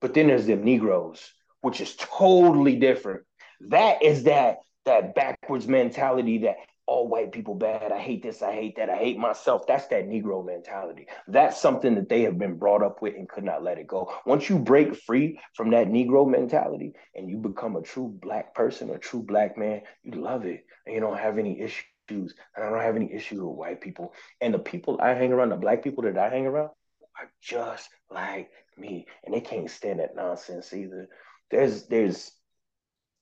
But 0.00 0.14
then 0.14 0.28
there's 0.28 0.46
them 0.46 0.64
Negroes, 0.64 1.32
which 1.62 1.80
is 1.80 1.96
totally 1.96 2.76
different. 2.76 3.22
That 3.68 4.02
is 4.02 4.24
that 4.24 4.58
that 4.84 5.14
backwards 5.14 5.66
mentality 5.66 6.38
that 6.38 6.56
all 6.86 7.06
white 7.06 7.30
people 7.30 7.54
bad. 7.54 7.92
I 7.92 7.98
hate 8.00 8.22
this. 8.22 8.42
I 8.42 8.52
hate 8.52 8.76
that. 8.76 8.90
I 8.90 8.96
hate 8.96 9.16
myself. 9.16 9.64
That's 9.66 9.86
that 9.88 10.08
Negro 10.08 10.44
mentality. 10.44 11.06
That's 11.28 11.60
something 11.60 11.94
that 11.94 12.08
they 12.08 12.22
have 12.22 12.36
been 12.36 12.56
brought 12.56 12.82
up 12.82 13.00
with 13.00 13.14
and 13.14 13.28
could 13.28 13.44
not 13.44 13.62
let 13.62 13.78
it 13.78 13.86
go. 13.86 14.12
Once 14.26 14.48
you 14.48 14.58
break 14.58 14.96
free 14.96 15.38
from 15.54 15.70
that 15.70 15.86
Negro 15.86 16.28
mentality 16.28 16.94
and 17.14 17.30
you 17.30 17.36
become 17.36 17.76
a 17.76 17.82
true 17.82 18.08
black 18.20 18.54
person, 18.56 18.90
a 18.90 18.98
true 18.98 19.22
black 19.22 19.56
man, 19.56 19.82
you 20.02 20.20
love 20.20 20.46
it 20.46 20.64
and 20.84 20.94
you 20.94 21.00
don't 21.00 21.18
have 21.18 21.38
any 21.38 21.60
issues 21.60 21.84
and 22.10 22.32
I 22.56 22.70
don't 22.70 22.80
have 22.80 22.96
any 22.96 23.12
issue 23.12 23.46
with 23.46 23.56
white 23.56 23.80
people. 23.80 24.14
And 24.40 24.54
the 24.54 24.58
people 24.58 24.98
I 25.00 25.10
hang 25.10 25.32
around, 25.32 25.50
the 25.50 25.56
black 25.56 25.82
people 25.82 26.04
that 26.04 26.18
I 26.18 26.28
hang 26.28 26.46
around, 26.46 26.70
are 27.18 27.30
just 27.40 27.88
like 28.10 28.50
me, 28.76 29.06
and 29.24 29.34
they 29.34 29.40
can't 29.40 29.70
stand 29.70 30.00
that 30.00 30.16
nonsense 30.16 30.72
either. 30.72 31.08
There's 31.50 31.86
there's 31.86 32.32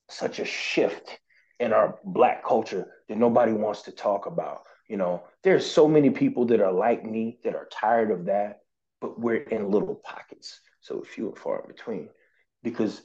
such 0.09 0.39
a 0.39 0.45
shift 0.45 1.19
in 1.61 1.73
our 1.73 1.99
black 2.05 2.45
culture 2.45 2.87
that 3.09 3.19
nobody 3.19 3.53
wants 3.53 3.83
to 3.83 3.93
talk 3.93 4.27
about. 4.27 4.63
You 4.89 4.97
know, 4.97 5.25
there's 5.43 5.71
so 5.71 5.87
many 5.89 6.11
people 6.11 6.47
that 6.47 6.61
are 6.61 6.73
like 6.73 7.05
me 7.05 7.39
that 7.45 7.55
are 7.55 7.69
tired 7.71 8.11
of 8.11 8.27
that, 8.27 8.61
but 9.01 9.19
we're 9.21 9.37
in 9.37 9.71
little 9.71 9.97
pockets, 9.97 10.61
so 10.81 11.03
few 11.03 11.29
and 11.29 11.39
far 11.39 11.61
in 11.61 11.69
between. 11.69 12.09
Because 12.63 13.03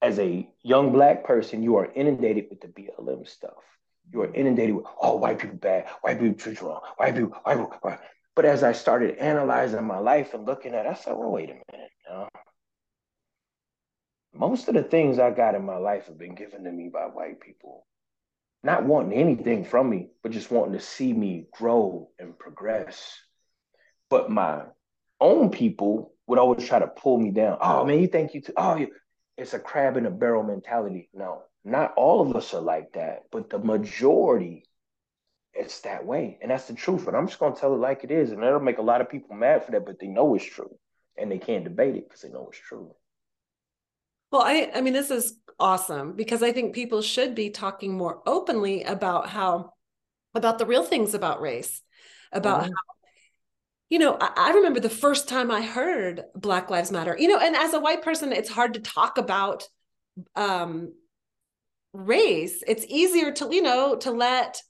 as 0.00 0.18
a 0.18 0.48
young 0.62 0.92
black 0.92 1.24
person, 1.24 1.62
you 1.62 1.76
are 1.76 1.92
inundated 1.92 2.46
with 2.50 2.60
the 2.60 2.68
BLM 2.68 3.28
stuff 3.28 3.75
you 4.12 4.22
are 4.22 4.32
inundated 4.34 4.76
with, 4.76 4.86
oh, 5.00 5.16
white 5.16 5.38
people 5.38 5.56
bad, 5.56 5.86
white 6.02 6.20
people 6.20 6.38
treat 6.38 6.60
you 6.60 6.68
wrong, 6.68 6.80
white 6.96 7.14
people, 7.14 7.38
white 7.42 7.56
people. 7.56 7.98
But 8.34 8.44
as 8.44 8.62
I 8.62 8.72
started 8.72 9.16
analyzing 9.16 9.84
my 9.84 9.98
life 9.98 10.34
and 10.34 10.46
looking 10.46 10.74
at 10.74 10.86
it, 10.86 10.90
I 10.90 10.94
said, 10.94 11.16
well, 11.16 11.30
wait 11.30 11.50
a 11.50 11.54
minute. 11.72 11.90
Most 14.34 14.68
of 14.68 14.74
the 14.74 14.82
things 14.82 15.18
I 15.18 15.30
got 15.30 15.54
in 15.54 15.64
my 15.64 15.78
life 15.78 16.06
have 16.06 16.18
been 16.18 16.34
given 16.34 16.64
to 16.64 16.70
me 16.70 16.90
by 16.92 17.04
white 17.04 17.40
people. 17.40 17.86
Not 18.62 18.84
wanting 18.84 19.18
anything 19.18 19.64
from 19.64 19.88
me, 19.88 20.10
but 20.22 20.32
just 20.32 20.50
wanting 20.50 20.74
to 20.74 20.80
see 20.80 21.12
me 21.12 21.46
grow 21.52 22.10
and 22.18 22.38
progress. 22.38 23.18
But 24.10 24.30
my 24.30 24.64
own 25.20 25.50
people 25.50 26.12
would 26.26 26.38
always 26.38 26.66
try 26.66 26.78
to 26.78 26.86
pull 26.86 27.18
me 27.18 27.30
down. 27.30 27.58
Oh 27.60 27.84
man, 27.86 28.00
you 28.00 28.08
think 28.08 28.34
you 28.34 28.42
too? 28.42 28.52
Oh, 28.56 28.86
it's 29.38 29.54
a 29.54 29.58
crab 29.58 29.96
in 29.96 30.04
a 30.06 30.10
barrel 30.10 30.42
mentality. 30.42 31.08
No, 31.14 31.42
not 31.66 31.94
all 31.96 32.20
of 32.20 32.36
us 32.36 32.54
are 32.54 32.60
like 32.60 32.92
that, 32.92 33.24
but 33.32 33.50
the 33.50 33.58
majority, 33.58 34.64
it's 35.52 35.80
that 35.80 36.06
way. 36.06 36.38
And 36.40 36.50
that's 36.50 36.68
the 36.68 36.74
truth. 36.74 37.08
And 37.08 37.16
I'm 37.16 37.26
just 37.26 37.40
going 37.40 37.54
to 37.54 37.60
tell 37.60 37.74
it 37.74 37.78
like 37.78 38.04
it 38.04 38.12
is. 38.12 38.30
And 38.30 38.42
that'll 38.42 38.60
make 38.60 38.78
a 38.78 38.82
lot 38.82 39.00
of 39.00 39.10
people 39.10 39.34
mad 39.34 39.64
for 39.64 39.72
that, 39.72 39.84
but 39.84 39.98
they 39.98 40.06
know 40.06 40.34
it's 40.36 40.44
true. 40.44 40.70
And 41.18 41.30
they 41.30 41.38
can't 41.38 41.64
debate 41.64 41.96
it 41.96 42.08
because 42.08 42.22
they 42.22 42.28
know 42.28 42.46
it's 42.48 42.60
true. 42.60 42.94
Well, 44.30 44.42
I, 44.42 44.70
I 44.74 44.80
mean, 44.80 44.92
this 44.92 45.10
is 45.10 45.38
awesome 45.58 46.12
because 46.12 46.42
I 46.42 46.52
think 46.52 46.74
people 46.74 47.02
should 47.02 47.34
be 47.34 47.50
talking 47.50 47.96
more 47.96 48.22
openly 48.26 48.84
about 48.84 49.28
how, 49.28 49.72
about 50.34 50.58
the 50.58 50.66
real 50.66 50.84
things 50.84 51.14
about 51.14 51.40
race, 51.40 51.82
about 52.32 52.60
mm-hmm. 52.60 52.70
how 52.70 52.96
you 53.88 54.00
know, 54.00 54.18
I, 54.20 54.50
remember 54.50 54.80
the 54.80 54.90
first 54.90 55.28
time 55.28 55.48
I 55.48 55.62
heard 55.62 56.24
Black 56.34 56.70
Lives 56.70 56.90
Matter, 56.90 57.16
you 57.16 57.28
know, 57.28 57.38
and 57.38 57.54
as 57.54 57.72
a 57.72 57.78
white 57.78 58.02
person, 58.02 58.32
it's 58.32 58.50
hard 58.50 58.74
to 58.74 58.80
talk 58.80 59.16
about 59.16 59.62
um, 60.34 60.92
race 61.96 62.62
it's 62.66 62.84
easier 62.88 63.32
to 63.32 63.48
you 63.50 63.62
know 63.62 63.96
to 63.96 64.10
let 64.10 64.60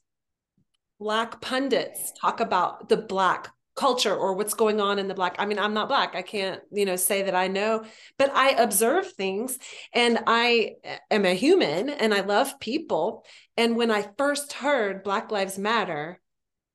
black 0.99 1.41
pundits 1.41 2.11
talk 2.19 2.39
about 2.39 2.89
the 2.89 2.97
black 2.97 3.49
culture 3.75 4.15
or 4.15 4.33
what's 4.33 4.55
going 4.55 4.81
on 4.81 4.97
in 4.97 5.07
the 5.07 5.13
black 5.13 5.35
i 5.37 5.45
mean 5.45 5.59
i'm 5.59 5.73
not 5.73 5.87
black 5.87 6.15
i 6.15 6.21
can't 6.21 6.61
you 6.71 6.83
know 6.83 6.95
say 6.95 7.21
that 7.21 7.35
i 7.35 7.47
know 7.47 7.85
but 8.17 8.31
i 8.33 8.49
observe 8.49 9.11
things 9.13 9.59
and 9.93 10.19
i 10.25 10.71
eh, 10.83 10.97
am 11.11 11.25
a 11.25 11.33
human 11.35 11.89
and 11.89 12.13
i 12.13 12.21
love 12.21 12.59
people. 12.59 13.23
And 13.55 13.75
when 13.75 13.91
i 13.91 14.07
first 14.17 14.53
heard 14.53 15.03
black 15.03 15.31
lives 15.31 15.59
matter 15.59 16.19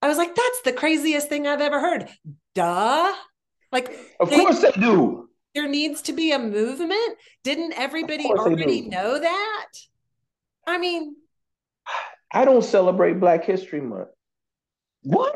i 0.00 0.06
was 0.06 0.16
like 0.16 0.34
that's 0.34 0.62
the 0.64 0.72
craziest 0.72 1.28
thing 1.28 1.46
i've 1.46 1.60
ever 1.60 1.80
heard. 1.80 2.08
Duh. 2.54 3.12
Like 3.72 3.98
of 4.20 4.30
they, 4.30 4.36
course 4.36 4.60
they 4.60 4.70
do. 4.72 5.28
There 5.54 5.68
needs 5.68 6.02
to 6.02 6.12
be 6.12 6.32
a 6.32 6.38
movement. 6.38 7.18
Didn't 7.42 7.72
everybody 7.72 8.26
already 8.26 8.82
know 8.82 9.18
that 9.18 9.66
I 10.66 10.78
mean, 10.78 11.16
I 12.32 12.44
don't 12.44 12.64
celebrate 12.64 13.20
Black 13.20 13.44
History 13.44 13.80
Month. 13.80 14.08
What? 15.02 15.34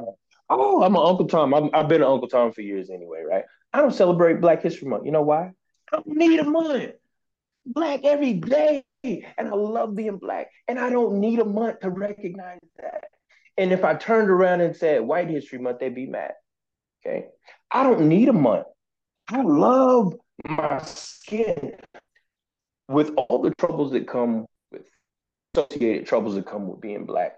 Oh, 0.48 0.82
I'm 0.82 0.94
an 0.94 1.02
Uncle 1.04 1.26
Tom. 1.26 1.52
i 1.54 1.70
have 1.76 1.88
been 1.88 2.02
an 2.02 2.08
Uncle 2.08 2.28
Tom 2.28 2.52
for 2.52 2.62
years 2.62 2.88
anyway, 2.90 3.22
right? 3.28 3.44
I 3.72 3.80
don't 3.80 3.94
celebrate 3.94 4.40
Black 4.40 4.62
History 4.62 4.88
Month. 4.88 5.04
You 5.04 5.12
know 5.12 5.22
why? 5.22 5.50
I 5.92 5.96
don't 5.96 6.06
need 6.06 6.40
a 6.40 6.44
month. 6.44 6.92
Black 7.66 8.04
every 8.04 8.34
day. 8.34 8.84
And 9.04 9.48
I 9.48 9.54
love 9.54 9.94
being 9.94 10.18
black. 10.18 10.48
And 10.66 10.78
I 10.78 10.90
don't 10.90 11.20
need 11.20 11.38
a 11.38 11.44
month 11.44 11.80
to 11.80 11.90
recognize 11.90 12.60
that. 12.78 13.04
And 13.56 13.72
if 13.72 13.84
I 13.84 13.94
turned 13.94 14.30
around 14.30 14.60
and 14.60 14.74
said 14.74 15.02
White 15.02 15.28
History 15.28 15.58
Month, 15.58 15.80
they'd 15.80 15.94
be 15.94 16.06
mad. 16.06 16.32
Okay. 17.04 17.26
I 17.70 17.82
don't 17.82 18.08
need 18.08 18.28
a 18.28 18.32
month. 18.32 18.66
I 19.28 19.42
love 19.42 20.14
my 20.44 20.82
skin 20.82 21.72
with 22.88 23.10
all 23.16 23.42
the 23.42 23.54
troubles 23.56 23.92
that 23.92 24.06
come 24.08 24.40
with 24.40 24.48
associated 25.56 26.06
troubles 26.06 26.34
that 26.34 26.46
come 26.46 26.68
with 26.68 26.80
being 26.80 27.04
black. 27.04 27.34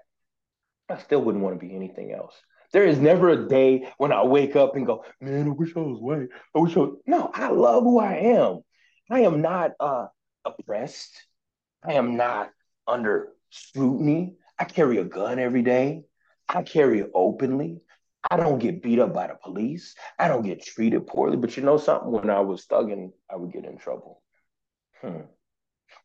I 0.89 0.99
still 0.99 1.23
wouldn't 1.23 1.45
want 1.45 1.59
to 1.59 1.67
be 1.67 1.75
anything 1.75 2.13
else. 2.13 2.35
There 2.73 2.85
is 2.85 2.99
never 2.99 3.31
a 3.31 3.49
day 3.49 3.89
when 3.99 4.13
I 4.13 4.25
wake 4.25 4.57
up 4.57 4.77
and 4.77 4.87
go, 4.87 5.05
man, 5.21 5.47
I 5.47 5.51
wish 5.51 5.77
I 5.77 5.81
was 5.81 6.01
white. 6.01 6.29
I 6.55 6.59
wish 6.59 6.77
I 6.77 6.81
was... 6.81 6.99
No, 7.07 7.31
I 7.33 7.49
love 7.51 7.85
who 7.85 7.99
I 7.99 8.15
am. 8.15 8.61
I 9.11 9.21
am 9.21 9.41
not 9.41 9.73
uh, 9.81 10.07
oppressed. 10.45 11.17
I 11.83 11.95
am 11.95 12.17
not 12.17 12.51
under 12.87 13.29
scrutiny. 13.51 14.35
I 14.59 14.65
carry 14.65 14.99
a 14.99 15.05
gun 15.05 15.39
every 15.39 15.63
day. 15.63 16.03
I 16.49 16.63
carry 16.63 17.01
it 17.01 17.11
openly. 17.15 17.81
I 18.31 18.37
don't 18.37 18.59
get 18.59 18.83
beat 18.83 18.99
up 18.99 19.15
by 19.15 19.29
the 19.29 19.37
police. 19.43 19.95
I 20.19 20.29
don't 20.29 20.45
get 20.45 20.63
treated 20.63 21.07
poorly. 21.07 21.37
But 21.37 21.57
you 21.57 21.63
know 21.63 21.79
something? 21.79 22.11
When 22.11 22.29
I 22.29 22.41
was 22.41 22.67
thugging, 22.67 23.13
I 23.31 23.37
would 23.37 23.53
get 23.53 23.65
in 23.65 23.79
trouble. 23.79 24.23
Hmm. 25.01 25.21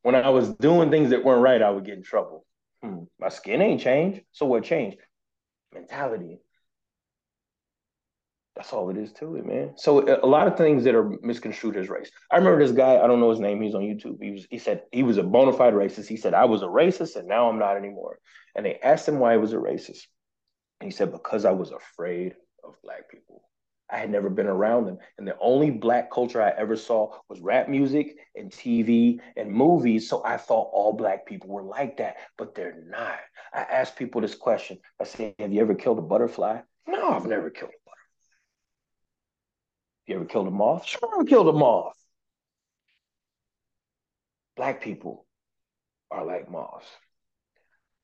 When 0.02 0.16
I 0.16 0.30
was 0.30 0.54
doing 0.56 0.92
things 0.92 1.12
that 1.12 1.24
weren't 1.24 1.42
right, 1.42 1.62
I 1.62 1.70
would 1.70 1.86
get 1.86 1.98
in 1.98 2.04
trouble. 2.04 2.46
Hmm. 2.82 3.04
My 3.20 3.30
skin 3.30 3.62
ain't 3.62 3.82
changed. 3.82 4.22
So 4.32 4.46
what 4.46 4.64
changed? 4.64 4.98
Mentality. 5.74 6.40
That's 8.56 8.72
all 8.72 8.90
it 8.92 8.98
is 8.98 9.12
to 9.14 9.36
it, 9.36 9.46
man. 9.48 9.74
So 9.78 10.02
a 10.22 10.28
lot 10.28 10.48
of 10.48 10.58
things 10.58 10.84
that 10.84 10.94
are 10.94 11.18
misconstrued 11.24 11.76
as 11.76 11.90
race. 11.90 12.12
I 12.32 12.38
remember 12.38 12.60
this 12.60 12.76
guy. 12.76 12.98
I 12.98 13.08
don't 13.08 13.20
know 13.20 13.32
his 13.32 13.40
name. 13.40 13.62
He's 13.62 13.74
on 13.74 13.82
YouTube. 13.82 14.22
He 14.22 14.32
was. 14.32 14.46
He 14.50 14.60
said 14.60 14.84
he 14.92 15.02
was 15.02 15.18
a 15.18 15.24
bona 15.24 15.54
fide 15.54 15.74
racist. 15.74 16.08
He 16.08 16.18
said 16.18 16.36
I 16.36 16.46
was 16.46 16.62
a 16.62 16.68
racist 16.68 17.16
and 17.16 17.28
now 17.28 17.50
I'm 17.50 17.58
not 17.58 17.78
anymore. 17.78 18.20
And 18.56 18.66
they 18.66 18.76
asked 18.76 19.08
him 19.08 19.18
why 19.18 19.32
he 19.32 19.40
was 19.40 19.54
a 19.54 19.58
racist. 19.58 20.04
And 20.80 20.92
he 20.92 20.92
said 20.92 21.12
because 21.12 21.46
I 21.46 21.52
was 21.52 21.72
afraid 21.72 22.36
of 22.64 22.76
black 22.84 23.10
people. 23.10 23.42
I 23.94 23.98
had 23.98 24.10
never 24.10 24.30
been 24.30 24.48
around 24.48 24.86
them. 24.86 24.98
And 25.20 25.28
the 25.28 25.38
only 25.40 25.70
black 25.70 26.12
culture 26.12 26.42
I 26.42 26.50
ever 26.50 26.76
saw 26.76 27.16
was 27.30 27.40
rap 27.40 27.70
music 27.70 28.18
and 28.36 28.52
TV 28.52 29.20
and 29.38 29.52
movies. 29.52 30.10
So 30.10 30.24
I 30.26 30.38
thought 30.38 30.72
all 30.74 30.94
black 30.94 31.28
people 31.28 31.50
were 31.50 31.62
like 31.62 31.98
that, 31.98 32.16
but 32.36 32.56
they're 32.56 32.82
not. 32.88 33.20
I 33.54 33.60
asked 33.60 33.96
people 33.96 34.22
this 34.22 34.34
question. 34.34 34.80
I 35.00 35.04
said, 35.04 35.36
Have 35.38 35.54
you 35.54 35.62
ever 35.62 35.76
killed 35.76 36.00
a 36.00 36.02
butterfly? 36.02 36.62
No, 36.88 37.12
I've 37.12 37.28
never 37.28 37.52
killed 37.52 37.70
a 37.70 37.82
butterfly. 37.86 37.94
You 40.08 40.16
ever 40.16 40.26
killed 40.26 40.48
a 40.48 40.52
moth? 40.52 40.88
Sure, 40.88 41.20
I've 41.20 41.28
killed 41.28 41.50
a 41.50 41.54
moth. 41.54 41.96
Black 44.58 44.82
people 44.82 45.28
are 46.10 46.26
like 46.26 46.50
moths 46.50 46.88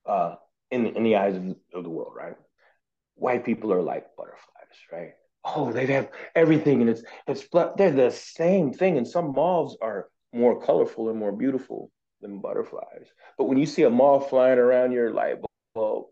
uh, 0.05 0.35
in, 0.69 0.85
in 0.85 1.03
the 1.03 1.15
eyes 1.15 1.35
of, 1.35 1.55
of 1.73 1.83
the 1.83 1.89
world, 1.89 2.13
right? 2.15 2.35
White 3.15 3.43
people 3.43 3.73
are 3.73 3.81
like 3.81 4.15
butterflies, 4.15 4.77
right? 4.91 5.13
Oh, 5.43 5.71
they 5.71 5.85
have 5.87 6.09
everything 6.35 6.81
and 6.81 6.89
it's 6.89 7.03
it's 7.27 7.47
they're 7.77 7.91
the 7.91 8.11
same 8.11 8.73
thing. 8.73 8.97
And 8.97 9.07
some 9.07 9.33
moths 9.33 9.77
are 9.81 10.07
more 10.33 10.61
colorful 10.61 11.09
and 11.09 11.17
more 11.17 11.31
beautiful 11.31 11.91
than 12.21 12.39
butterflies. 12.39 13.07
But 13.37 13.45
when 13.45 13.57
you 13.57 13.65
see 13.65 13.83
a 13.83 13.89
moth 13.89 14.29
flying 14.29 14.59
around 14.59 14.91
your 14.91 15.11
light 15.11 15.37
bulb, 15.73 16.07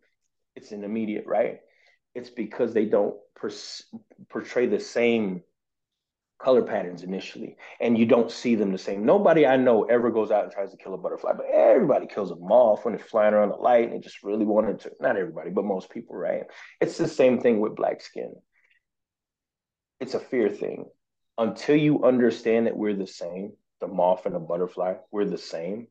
it's 0.55 0.71
an 0.71 0.83
immediate 0.83 1.25
right. 1.27 1.59
It's 2.15 2.29
because 2.29 2.73
they 2.73 2.85
don't 2.85 3.15
portray 4.29 4.65
the 4.65 4.79
same 4.79 5.43
color 6.39 6.61
patterns 6.61 7.03
initially, 7.03 7.57
and 7.79 7.97
you 7.97 8.05
don't 8.05 8.31
see 8.31 8.55
them 8.55 8.71
the 8.71 8.77
same. 8.77 9.05
Nobody 9.05 9.45
I 9.45 9.57
know 9.57 9.83
ever 9.83 10.11
goes 10.11 10.31
out 10.31 10.43
and 10.43 10.51
tries 10.51 10.71
to 10.71 10.77
kill 10.77 10.93
a 10.93 10.97
butterfly, 10.97 11.33
but 11.33 11.47
everybody 11.51 12.07
kills 12.07 12.31
a 12.31 12.35
moth 12.35 12.85
when 12.85 12.93
it's 12.93 13.03
flying 13.03 13.33
around 13.33 13.49
the 13.49 13.55
light 13.55 13.85
and 13.85 13.93
they 13.93 13.99
just 13.99 14.23
really 14.23 14.45
wanted 14.45 14.79
to. 14.81 14.91
Not 14.99 15.17
everybody, 15.17 15.49
but 15.49 15.65
most 15.65 15.89
people, 15.89 16.15
right? 16.15 16.43
It's 16.79 16.97
the 16.97 17.07
same 17.07 17.39
thing 17.39 17.59
with 17.59 17.75
black 17.75 18.01
skin 18.01 18.33
it's 19.99 20.13
a 20.13 20.19
fear 20.19 20.49
thing. 20.49 20.85
Until 21.37 21.75
you 21.75 22.03
understand 22.03 22.67
that 22.67 22.75
we're 22.75 22.95
the 22.95 23.07
same, 23.07 23.53
the 23.79 23.87
moth 23.87 24.25
and 24.25 24.33
the 24.33 24.39
butterfly, 24.39 24.95
we're 25.11 25.25
the 25.25 25.37
same. 25.37 25.87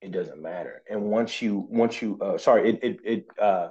It 0.00 0.10
doesn't 0.12 0.42
matter. 0.42 0.82
And 0.90 1.04
once 1.04 1.40
you, 1.40 1.66
once 1.70 2.02
you, 2.02 2.18
uh, 2.20 2.38
sorry, 2.38 2.70
it, 2.70 2.80
it, 2.82 2.96
it, 3.04 3.26
uh, 3.40 3.68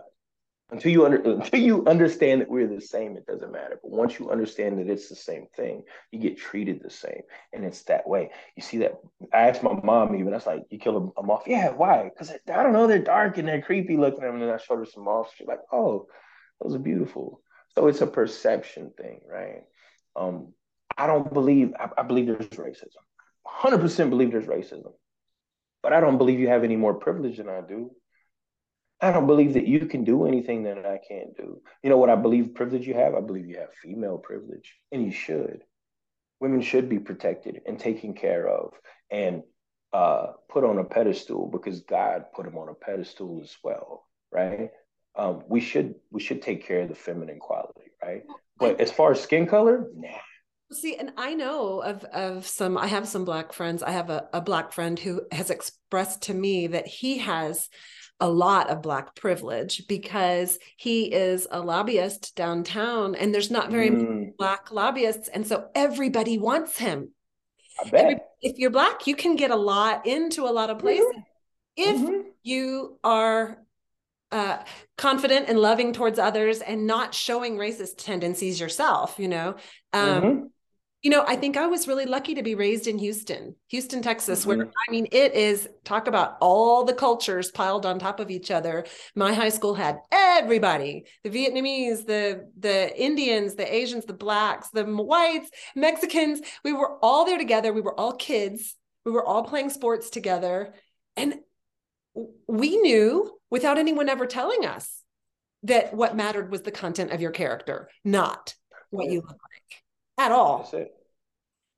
until 0.73 0.91
you 0.91 1.05
under, 1.05 1.17
until 1.23 1.59
you 1.59 1.85
understand 1.85 2.41
that 2.41 2.49
we're 2.49 2.67
the 2.67 2.81
same, 2.81 3.15
it 3.15 3.25
doesn't 3.25 3.51
matter. 3.51 3.79
But 3.81 3.91
once 3.91 4.17
you 4.17 4.31
understand 4.31 4.79
that 4.79 4.89
it's 4.89 5.09
the 5.09 5.15
same 5.15 5.45
thing, 5.55 5.83
you 6.11 6.19
get 6.19 6.37
treated 6.37 6.81
the 6.81 6.89
same, 6.89 7.21
and 7.53 7.63
it's 7.63 7.83
that 7.83 8.07
way. 8.07 8.31
You 8.55 8.63
see 8.63 8.79
that? 8.79 8.93
I 9.31 9.49
asked 9.49 9.63
my 9.63 9.73
mom 9.83 10.15
even. 10.15 10.33
I 10.33 10.37
was 10.37 10.47
like, 10.47 10.63
"You 10.69 10.79
kill 10.79 11.13
a, 11.17 11.21
a 11.21 11.23
moth? 11.23 11.43
Yeah, 11.45 11.71
why? 11.71 12.09
Because 12.09 12.31
I 12.31 12.63
don't 12.63 12.73
know, 12.73 12.87
they're 12.87 12.99
dark 12.99 13.37
and 13.37 13.47
they're 13.47 13.61
creepy 13.61 13.97
looking." 13.97 14.23
And 14.23 14.41
then 14.41 14.49
I 14.49 14.57
showed 14.57 14.79
her 14.79 14.85
some 14.85 15.05
moths. 15.05 15.33
She's 15.37 15.47
like, 15.47 15.61
"Oh, 15.71 16.07
those 16.61 16.75
are 16.75 16.79
beautiful." 16.79 17.42
So 17.75 17.87
it's 17.87 18.01
a 18.01 18.07
perception 18.07 18.91
thing, 18.97 19.21
right? 19.27 19.63
Um, 20.15 20.53
I 20.97 21.07
don't 21.07 21.33
believe, 21.33 21.73
I, 21.79 21.89
I 21.97 22.03
believe 22.03 22.27
there's 22.27 22.47
racism. 22.49 23.01
100% 23.47 24.09
believe 24.09 24.31
there's 24.31 24.45
racism. 24.45 24.93
But 25.81 25.93
I 25.93 25.99
don't 25.99 26.17
believe 26.17 26.39
you 26.39 26.47
have 26.47 26.63
any 26.63 26.75
more 26.75 26.93
privilege 26.93 27.37
than 27.37 27.49
I 27.49 27.61
do. 27.61 27.91
I 29.01 29.11
don't 29.11 29.27
believe 29.27 29.55
that 29.55 29.67
you 29.67 29.85
can 29.85 30.05
do 30.05 30.25
anything 30.25 30.63
that 30.63 30.85
I 30.85 30.97
can't 31.05 31.35
do. 31.35 31.61
You 31.81 31.89
know 31.89 31.97
what 31.97 32.09
I 32.09 32.15
believe 32.15 32.55
privilege 32.55 32.87
you 32.87 32.93
have? 32.93 33.15
I 33.15 33.19
believe 33.19 33.47
you 33.47 33.57
have 33.57 33.73
female 33.81 34.17
privilege, 34.17 34.75
and 34.93 35.03
you 35.03 35.11
should. 35.11 35.63
Women 36.39 36.61
should 36.61 36.87
be 36.87 36.99
protected 36.99 37.61
and 37.65 37.77
taken 37.77 38.13
care 38.13 38.47
of 38.47 38.73
and 39.11 39.43
uh, 39.91 40.27
put 40.49 40.63
on 40.63 40.77
a 40.77 40.85
pedestal 40.85 41.49
because 41.51 41.81
God 41.81 42.25
put 42.33 42.45
them 42.45 42.57
on 42.57 42.69
a 42.69 42.73
pedestal 42.73 43.41
as 43.43 43.53
well, 43.61 44.07
right? 44.31 44.69
Um, 45.15 45.43
we 45.47 45.59
should 45.59 45.95
we 46.11 46.21
should 46.21 46.41
take 46.41 46.65
care 46.65 46.81
of 46.81 46.89
the 46.89 46.95
feminine 46.95 47.39
quality, 47.39 47.91
right? 48.01 48.23
But 48.57 48.79
as 48.79 48.91
far 48.91 49.11
as 49.11 49.21
skin 49.21 49.45
color, 49.47 49.87
nah. 49.95 50.09
See, 50.71 50.95
and 50.95 51.11
I 51.17 51.35
know 51.35 51.81
of 51.81 52.03
of 52.05 52.47
some. 52.47 52.77
I 52.77 52.87
have 52.87 53.07
some 53.07 53.25
black 53.25 53.53
friends. 53.53 53.83
I 53.83 53.91
have 53.91 54.09
a, 54.09 54.27
a 54.33 54.41
black 54.41 54.71
friend 54.71 54.97
who 54.97 55.21
has 55.31 55.49
expressed 55.49 56.23
to 56.23 56.33
me 56.33 56.67
that 56.67 56.87
he 56.87 57.19
has 57.19 57.69
a 58.19 58.29
lot 58.29 58.69
of 58.69 58.81
black 58.81 59.15
privilege 59.15 59.85
because 59.87 60.57
he 60.77 61.13
is 61.13 61.47
a 61.51 61.59
lobbyist 61.59 62.35
downtown, 62.35 63.13
and 63.15 63.33
there's 63.33 63.51
not 63.51 63.69
very 63.69 63.89
mm. 63.89 64.07
many 64.07 64.33
black 64.37 64.71
lobbyists, 64.71 65.27
and 65.27 65.45
so 65.45 65.67
everybody 65.75 66.37
wants 66.37 66.77
him. 66.77 67.09
Every, 67.91 68.17
if 68.41 68.57
you're 68.57 68.69
black, 68.69 69.07
you 69.07 69.15
can 69.15 69.35
get 69.35 69.51
a 69.51 69.55
lot 69.55 70.05
into 70.05 70.43
a 70.45 70.51
lot 70.53 70.69
of 70.69 70.79
places. 70.79 71.05
Mm-hmm. 71.05 71.19
If 71.75 71.97
mm-hmm. 71.97 72.29
you 72.43 72.99
are 73.03 73.62
uh, 74.33 74.63
confident 74.97 75.47
and 75.47 75.59
loving 75.59 75.93
towards 75.93 76.19
others 76.19 76.59
and 76.61 76.87
not 76.87 77.13
showing 77.13 77.57
racist 77.57 77.97
tendencies 77.97 78.59
yourself 78.59 79.15
you 79.17 79.27
know? 79.27 79.55
Um, 79.93 80.21
mm-hmm. 80.21 80.45
you 81.03 81.11
know 81.11 81.23
i 81.27 81.35
think 81.35 81.55
i 81.55 81.67
was 81.67 81.87
really 81.87 82.05
lucky 82.05 82.35
to 82.35 82.43
be 82.43 82.55
raised 82.55 82.87
in 82.87 82.97
houston 82.97 83.55
houston 83.67 84.01
texas 84.01 84.41
mm-hmm. 84.41 84.49
where 84.49 84.67
i 84.87 84.91
mean 84.91 85.07
it 85.11 85.33
is 85.33 85.69
talk 85.83 86.07
about 86.07 86.37
all 86.41 86.83
the 86.83 86.93
cultures 86.93 87.51
piled 87.51 87.85
on 87.85 87.99
top 87.99 88.19
of 88.19 88.31
each 88.31 88.49
other. 88.51 88.85
My 89.15 89.33
high 89.33 89.49
school 89.49 89.75
had 89.75 89.99
everybody 90.11 91.05
the 91.23 91.29
vietnamese 91.29 92.05
the 92.05 92.49
the 92.57 92.99
indians 92.99 93.55
the 93.55 93.75
asians 93.75 94.05
the 94.05 94.13
blacks 94.13 94.69
the 94.69 94.83
whites 94.85 95.49
mexicans. 95.75 96.41
We 96.63 96.73
were 96.73 96.97
all 97.01 97.25
there 97.25 97.37
together. 97.37 97.73
We 97.73 97.81
were 97.81 97.99
all 97.99 98.13
kids. 98.13 98.75
We 99.05 99.11
were 99.11 99.25
all 99.25 99.43
playing 99.43 99.69
sports 99.69 100.09
together. 100.09 100.73
And 101.15 101.35
we 102.47 102.77
knew 102.77 103.31
without 103.53 103.77
anyone 103.77 104.09
ever 104.09 104.25
telling 104.25 104.65
us 104.65 105.03
that 105.61 105.93
what 105.93 106.15
mattered 106.15 106.49
was 106.49 106.63
the 106.63 106.71
content 106.71 107.11
of 107.11 107.21
your 107.21 107.29
character, 107.29 107.87
not 108.03 108.55
what 108.89 109.11
you 109.11 109.21
look 109.21 109.29
like 109.29 109.83
at 110.17 110.31
all. 110.31 110.67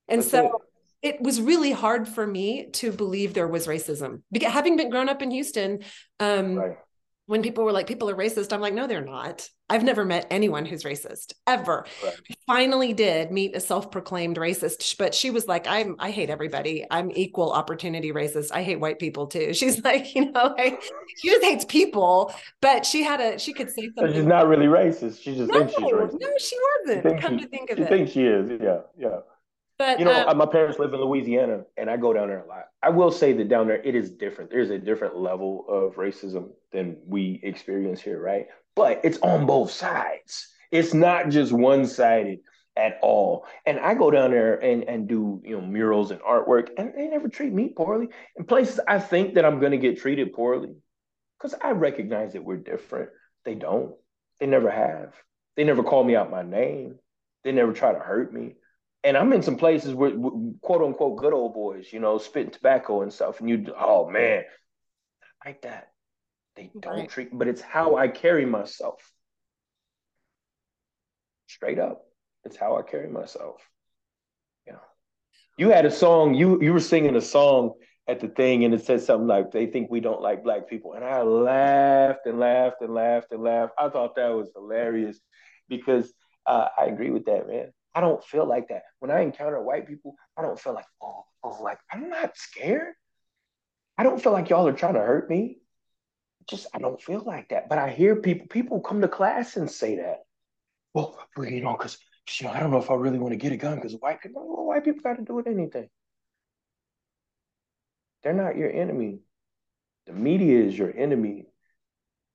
And 0.08 0.22
That's 0.22 0.32
so 0.32 0.62
it. 1.02 1.16
it. 1.16 1.22
was 1.22 1.42
really 1.42 1.74
hard 1.74 2.08
for 2.08 2.26
me 2.26 2.70
to 2.76 2.94
believe 2.94 3.34
there 3.34 3.50
was 3.50 3.68
racism. 3.68 4.22
Because 4.32 4.54
having 4.54 4.78
been 4.78 4.90
grown 4.90 5.10
up 5.10 5.22
in 5.22 5.32
Houston, 5.32 5.80
um, 6.22 6.56
right 6.56 6.78
when 7.28 7.42
people 7.42 7.64
were 7.64 7.72
like, 7.72 7.88
people 7.88 8.10
are 8.10 8.16
racist, 8.16 8.54
I'm 8.54 8.62
like, 8.62 8.74
no, 8.74 8.86
they're 8.86 9.04
not. 9.04 9.50
I've 9.68 9.84
never 9.84 10.06
met 10.06 10.28
anyone 10.30 10.64
who's 10.64 10.84
racist 10.84 11.34
ever. 11.48 11.88
Right. 12.04 12.14
I 12.30 12.36
finally 12.46 12.94
did 12.94 13.32
meet 13.32 13.56
a 13.56 13.60
self-proclaimed 13.60 14.38
racist, 14.38 14.98
but 15.00 15.16
she 15.16 15.32
was 15.32 15.48
like, 15.48 15.66
I'm, 15.68 15.96
I 15.98 16.12
hate 16.12 16.30
everybody. 16.30 16.86
I'm 16.92 17.10
equal 17.12 17.52
opportunity 17.52 18.12
racist. 18.12 18.52
I 18.54 18.62
hate 18.62 18.80
white 18.80 19.00
people 19.00 19.26
too. 19.26 19.54
She's 19.56 19.84
like, 19.84 20.14
you 20.14 20.32
know, 20.32 20.54
like, 20.56 20.84
she 21.18 21.30
just 21.30 21.44
hates 21.44 21.66
people, 21.66 22.32
but 22.62 22.86
she 22.86 23.02
had 23.02 23.20
a, 23.20 23.40
she 23.40 23.54
could 23.54 23.72
say 23.72 23.90
something. 23.96 24.14
she's 24.14 24.26
not 24.26 24.48
really 24.48 24.68
racist. 24.68 25.22
She 25.22 25.36
just 25.36 25.52
no, 25.52 25.60
thinks 25.60 25.74
she's 25.74 25.92
racist. 25.92 26.22
No, 26.22 26.30
she 26.38 26.58
wasn't. 26.86 27.16
She 27.16 27.22
Come 27.22 27.40
she, 27.40 27.46
to 27.46 27.50
think 27.50 27.70
of 27.72 27.78
she 27.78 27.84
it. 27.84 27.86
She 27.88 27.90
thinks 27.90 28.12
she 28.12 28.24
is. 28.26 28.52
Yeah. 28.62 28.82
Yeah. 28.98 29.20
But 29.78 30.00
you 30.00 30.06
know, 30.06 30.28
um, 30.28 30.38
my 30.38 30.46
parents 30.46 30.80
live 30.80 30.94
in 30.94 31.02
Louisiana, 31.02 31.64
and 31.78 31.90
I 31.90 31.98
go 31.98 32.14
down 32.14 32.30
there 32.30 32.44
a 32.44 32.48
lot. 32.48 32.66
I 32.82 32.90
will 32.90 33.12
say 33.12 33.34
that 33.34 33.50
down 33.50 33.68
there 33.68 33.82
it 33.82 33.96
is 33.96 34.12
different. 34.12 34.50
There's 34.52 34.70
a 34.70 34.78
different 34.80 35.18
level 35.18 35.66
of 35.68 35.96
racism 35.96 36.50
than 36.72 36.98
we 37.06 37.40
experience 37.44 38.02
here, 38.02 38.22
right? 38.22 38.46
But 38.76 39.02
it's 39.04 39.18
on 39.20 39.46
both 39.46 39.72
sides. 39.72 40.48
It's 40.72 40.94
not 40.94 41.30
just 41.30 41.52
one 41.52 41.86
sided. 41.86 42.40
at 42.78 43.00
all. 43.02 43.46
And 43.66 43.80
I 43.80 43.94
go 43.94 44.12
down 44.12 44.32
there 44.32 44.56
and, 44.56 44.84
and 44.84 45.08
do, 45.08 45.42
you 45.46 45.56
know, 45.60 45.66
murals 45.66 46.12
and 46.12 46.20
artwork 46.22 46.70
and 46.78 46.94
they 46.96 47.08
never 47.08 47.30
treat 47.30 47.54
me 47.54 47.70
poorly. 47.70 48.10
In 48.36 48.46
places 48.46 48.80
I 48.88 49.00
think 49.00 49.36
that 49.36 49.46
I'm 49.46 49.60
going 49.60 49.72
to 49.72 49.78
get 49.78 49.98
treated 50.00 50.34
poorly 50.34 50.76
because 51.38 51.56
I 51.62 51.72
recognize 51.72 52.34
that 52.34 52.44
we're 52.44 52.58
different. 52.58 53.10
They 53.46 53.56
don't. 53.56 53.96
They 54.40 54.48
never 54.48 54.70
have. 54.70 55.14
They 55.56 55.64
never 55.64 55.84
call 55.84 56.04
me 56.04 56.16
out 56.18 56.30
my 56.32 56.44
name. 56.44 57.00
They 57.46 57.54
never 57.54 57.72
try 57.72 57.94
to 57.94 58.00
hurt 58.00 58.34
me. 58.34 58.56
And 59.06 59.16
I'm 59.16 59.32
in 59.34 59.44
some 59.44 59.56
places 59.56 59.94
where, 59.94 60.12
quote 60.62 60.82
unquote, 60.82 61.18
good 61.18 61.32
old 61.32 61.54
boys, 61.54 61.94
you 61.94 62.00
know, 62.00 62.18
spitting 62.18 62.52
tobacco 62.52 63.04
and 63.04 63.14
stuff. 63.14 63.40
And 63.40 63.48
you, 63.48 63.68
oh 63.80 64.10
man, 64.10 64.44
like 65.46 65.62
that. 65.62 65.90
They 66.56 66.72
don't 66.80 67.00
right. 67.00 67.10
treat, 67.10 67.30
but 67.32 67.48
it's 67.48 67.62
how 67.62 67.98
I 67.98 68.08
carry 68.08 68.46
myself. 68.46 69.00
Straight 71.48 71.80
up. 71.80 72.02
It's 72.46 72.56
how 72.58 72.78
I 72.78 72.82
carry 72.82 73.10
myself. 73.10 73.62
Yeah. 74.66 74.78
You 75.58 75.70
had 75.70 75.86
a 75.86 75.92
song, 75.92 76.34
you 76.34 76.62
you 76.62 76.74
were 76.74 76.80
singing 76.80 77.16
a 77.16 77.22
song 77.22 77.74
at 78.08 78.20
the 78.20 78.28
thing 78.28 78.66
and 78.66 78.74
it 78.74 78.86
said 78.86 79.02
something 79.02 79.28
like 79.28 79.52
they 79.52 79.68
think 79.68 79.90
we 79.90 80.00
don't 80.00 80.22
like 80.22 80.44
black 80.44 80.68
people. 80.68 80.94
And 80.94 81.04
I 81.04 81.22
laughed 81.22 82.26
and 82.26 82.40
laughed 82.40 82.82
and 82.82 82.94
laughed 82.94 83.32
and 83.32 83.44
laughed. 83.44 83.74
I 83.78 83.90
thought 83.90 84.16
that 84.16 84.30
was 84.30 84.50
hilarious 84.56 85.20
because 85.68 86.12
uh, 86.46 86.68
I 86.78 86.86
agree 86.86 87.12
with 87.12 87.26
that, 87.26 87.48
man. 87.48 87.72
I 87.96 88.02
don't 88.02 88.24
feel 88.24 88.46
like 88.46 88.68
that. 88.68 88.84
When 89.00 89.10
I 89.10 89.22
encounter 89.22 89.62
white 89.64 89.88
people, 89.88 90.16
I 90.38 90.42
don't 90.42 90.60
feel 90.60 90.74
like, 90.74 90.86
oh, 91.02 91.24
oh, 91.44 91.64
like 91.64 91.80
I'm 91.92 92.10
not 92.10 92.38
scared. 92.38 92.94
I 93.98 94.04
don't 94.04 94.22
feel 94.22 94.34
like 94.34 94.50
y'all 94.50 94.68
are 94.68 94.74
trying 94.74 94.96
to 94.96 95.00
hurt 95.00 95.30
me. 95.30 95.60
Just 96.50 96.68
I 96.74 96.80
don't 96.80 97.02
feel 97.02 97.24
like 97.26 97.50
that. 97.50 97.70
But 97.70 97.78
I 97.78 97.90
hear 97.90 98.18
people, 98.18 98.48
people 98.48 98.82
come 98.82 99.02
to 99.02 99.08
class 99.08 99.56
and 99.56 99.72
say 99.72 99.96
that. 99.96 100.26
Well, 100.94 101.18
you 101.38 101.62
know, 101.62 101.72
because 101.72 101.98
you 102.40 102.48
know, 102.48 102.54
I 102.54 102.60
don't 102.60 102.72
know 102.72 102.80
if 102.82 102.92
I 102.92 102.96
really 102.96 103.20
want 103.20 103.32
to 103.32 103.38
get 103.38 103.54
a 103.54 103.58
gun 103.58 103.76
because 103.76 103.94
white 103.94 104.22
people, 104.22 104.46
well, 104.46 104.66
white 104.66 104.84
people 104.84 105.02
got 105.02 105.18
to 105.18 105.24
do 105.24 105.36
with 105.36 105.48
anything. 105.48 105.90
They're 108.24 108.34
not 108.34 108.58
your 108.58 108.72
enemy. 108.72 109.20
The 110.08 110.14
media 110.14 110.64
is 110.64 110.78
your 110.78 110.96
enemy. 110.96 111.46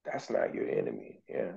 That's 0.05 0.31
not 0.31 0.55
your 0.55 0.69
enemy. 0.69 1.23
Yeah. 1.29 1.53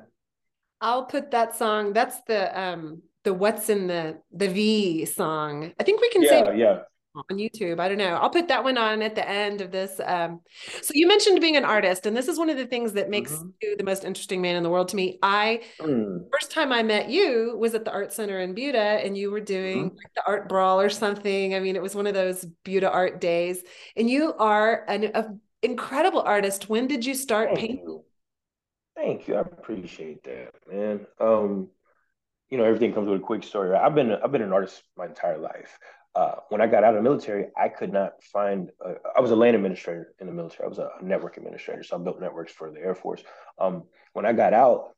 I'll 0.82 1.06
put 1.06 1.32
that 1.32 1.56
song. 1.56 1.94
That's 1.94 2.20
the 2.28 2.60
um 2.60 3.04
the 3.24 3.34
what's 3.34 3.70
in 3.70 3.88
the 3.88 4.20
the 4.32 4.50
V 4.50 5.06
song. 5.06 5.74
I 5.80 5.84
think 5.84 6.02
we 6.02 6.10
can 6.10 6.24
yeah, 6.24 6.30
say 6.30 6.58
yeah 6.58 6.80
on 7.16 7.38
YouTube. 7.38 7.80
I 7.80 7.88
don't 7.88 7.98
know. 7.98 8.16
I'll 8.16 8.30
put 8.30 8.48
that 8.48 8.64
one 8.64 8.78
on 8.78 9.02
at 9.02 9.16
the 9.16 9.28
end 9.28 9.62
of 9.62 9.72
this. 9.72 10.00
Um, 10.04 10.42
so 10.82 10.92
you 10.96 11.08
mentioned 11.08 11.40
being 11.42 11.56
an 11.56 11.66
artist, 11.66 12.06
and 12.06 12.18
this 12.18 12.28
is 12.28 12.40
one 12.40 12.50
of 12.50 12.58
the 12.58 12.66
things 12.66 12.94
that 12.94 13.10
makes 13.10 13.32
mm-hmm. 13.32 13.50
you 13.62 13.78
the 13.78 13.84
most 13.84 14.04
interesting 14.04 14.42
man 14.42 14.56
in 14.56 14.64
the 14.64 14.70
world 14.70 14.88
to 14.90 14.96
me. 14.96 15.20
I 15.22 15.62
mm. 15.80 16.26
first 16.32 16.52
time 16.52 16.72
I 16.72 16.82
met 16.84 17.10
you 17.10 17.56
was 17.58 17.76
at 17.76 17.86
the 17.86 17.92
Art 17.92 18.12
Center 18.12 18.40
in 18.40 18.54
Buda, 18.54 18.80
and 18.80 19.18
you 19.18 19.32
were 19.32 19.42
doing 19.42 19.92
mm-hmm. 19.92 19.98
the 20.16 20.24
art 20.26 20.50
brawl 20.50 20.82
or 20.82 20.90
something. 20.90 21.54
I 21.54 21.60
mean, 21.60 21.76
it 21.76 21.82
was 21.82 21.96
one 21.96 22.08
of 22.08 22.14
those 22.14 22.46
Buda 22.64 22.92
art 22.92 23.22
days, 23.22 23.64
and 23.96 24.10
you 24.10 24.34
are 24.40 24.84
an 24.88 25.40
incredible 25.62 26.22
artist. 26.22 26.70
When 26.70 26.88
did 26.88 27.06
you 27.06 27.14
start 27.14 27.50
Thank 27.50 27.60
painting? 27.60 27.84
You. 27.86 28.06
Thank 28.96 29.28
you. 29.28 29.36
I 29.36 29.42
appreciate 29.42 30.24
that, 30.24 30.54
man. 30.72 31.06
Um, 31.20 31.70
you 32.54 32.60
know, 32.60 32.66
everything 32.66 32.94
comes 32.94 33.10
with 33.10 33.20
a 33.20 33.24
quick 33.24 33.44
story. 33.44 33.76
I've 33.76 33.96
been 33.96 34.12
I've 34.12 34.32
been 34.32 34.48
an 34.50 34.54
artist 34.54 34.84
my 34.96 35.08
entire 35.08 35.40
life 35.40 35.80
uh, 36.16 36.36
when 36.50 36.62
I 36.62 36.68
got 36.68 36.84
out 36.84 36.96
of 36.96 37.04
the 37.04 37.10
military, 37.10 37.48
I 37.58 37.70
could 37.70 37.92
not 37.92 38.22
find. 38.22 38.70
A, 38.86 38.94
I 39.18 39.22
was 39.22 39.32
a 39.32 39.36
LAN 39.36 39.56
administrator 39.56 40.14
in 40.20 40.28
the 40.28 40.34
military. 40.34 40.66
I 40.66 40.70
was 40.70 40.78
a 40.78 40.92
network 41.02 41.38
administrator, 41.38 41.84
so 41.84 41.96
I 41.96 42.04
built 42.04 42.22
networks 42.22 42.52
for 42.52 42.72
the 42.72 42.80
Air 42.80 42.94
Force. 42.94 43.24
Um, 43.60 43.84
when 44.14 44.26
I 44.26 44.34
got 44.34 44.54
out, 44.54 44.92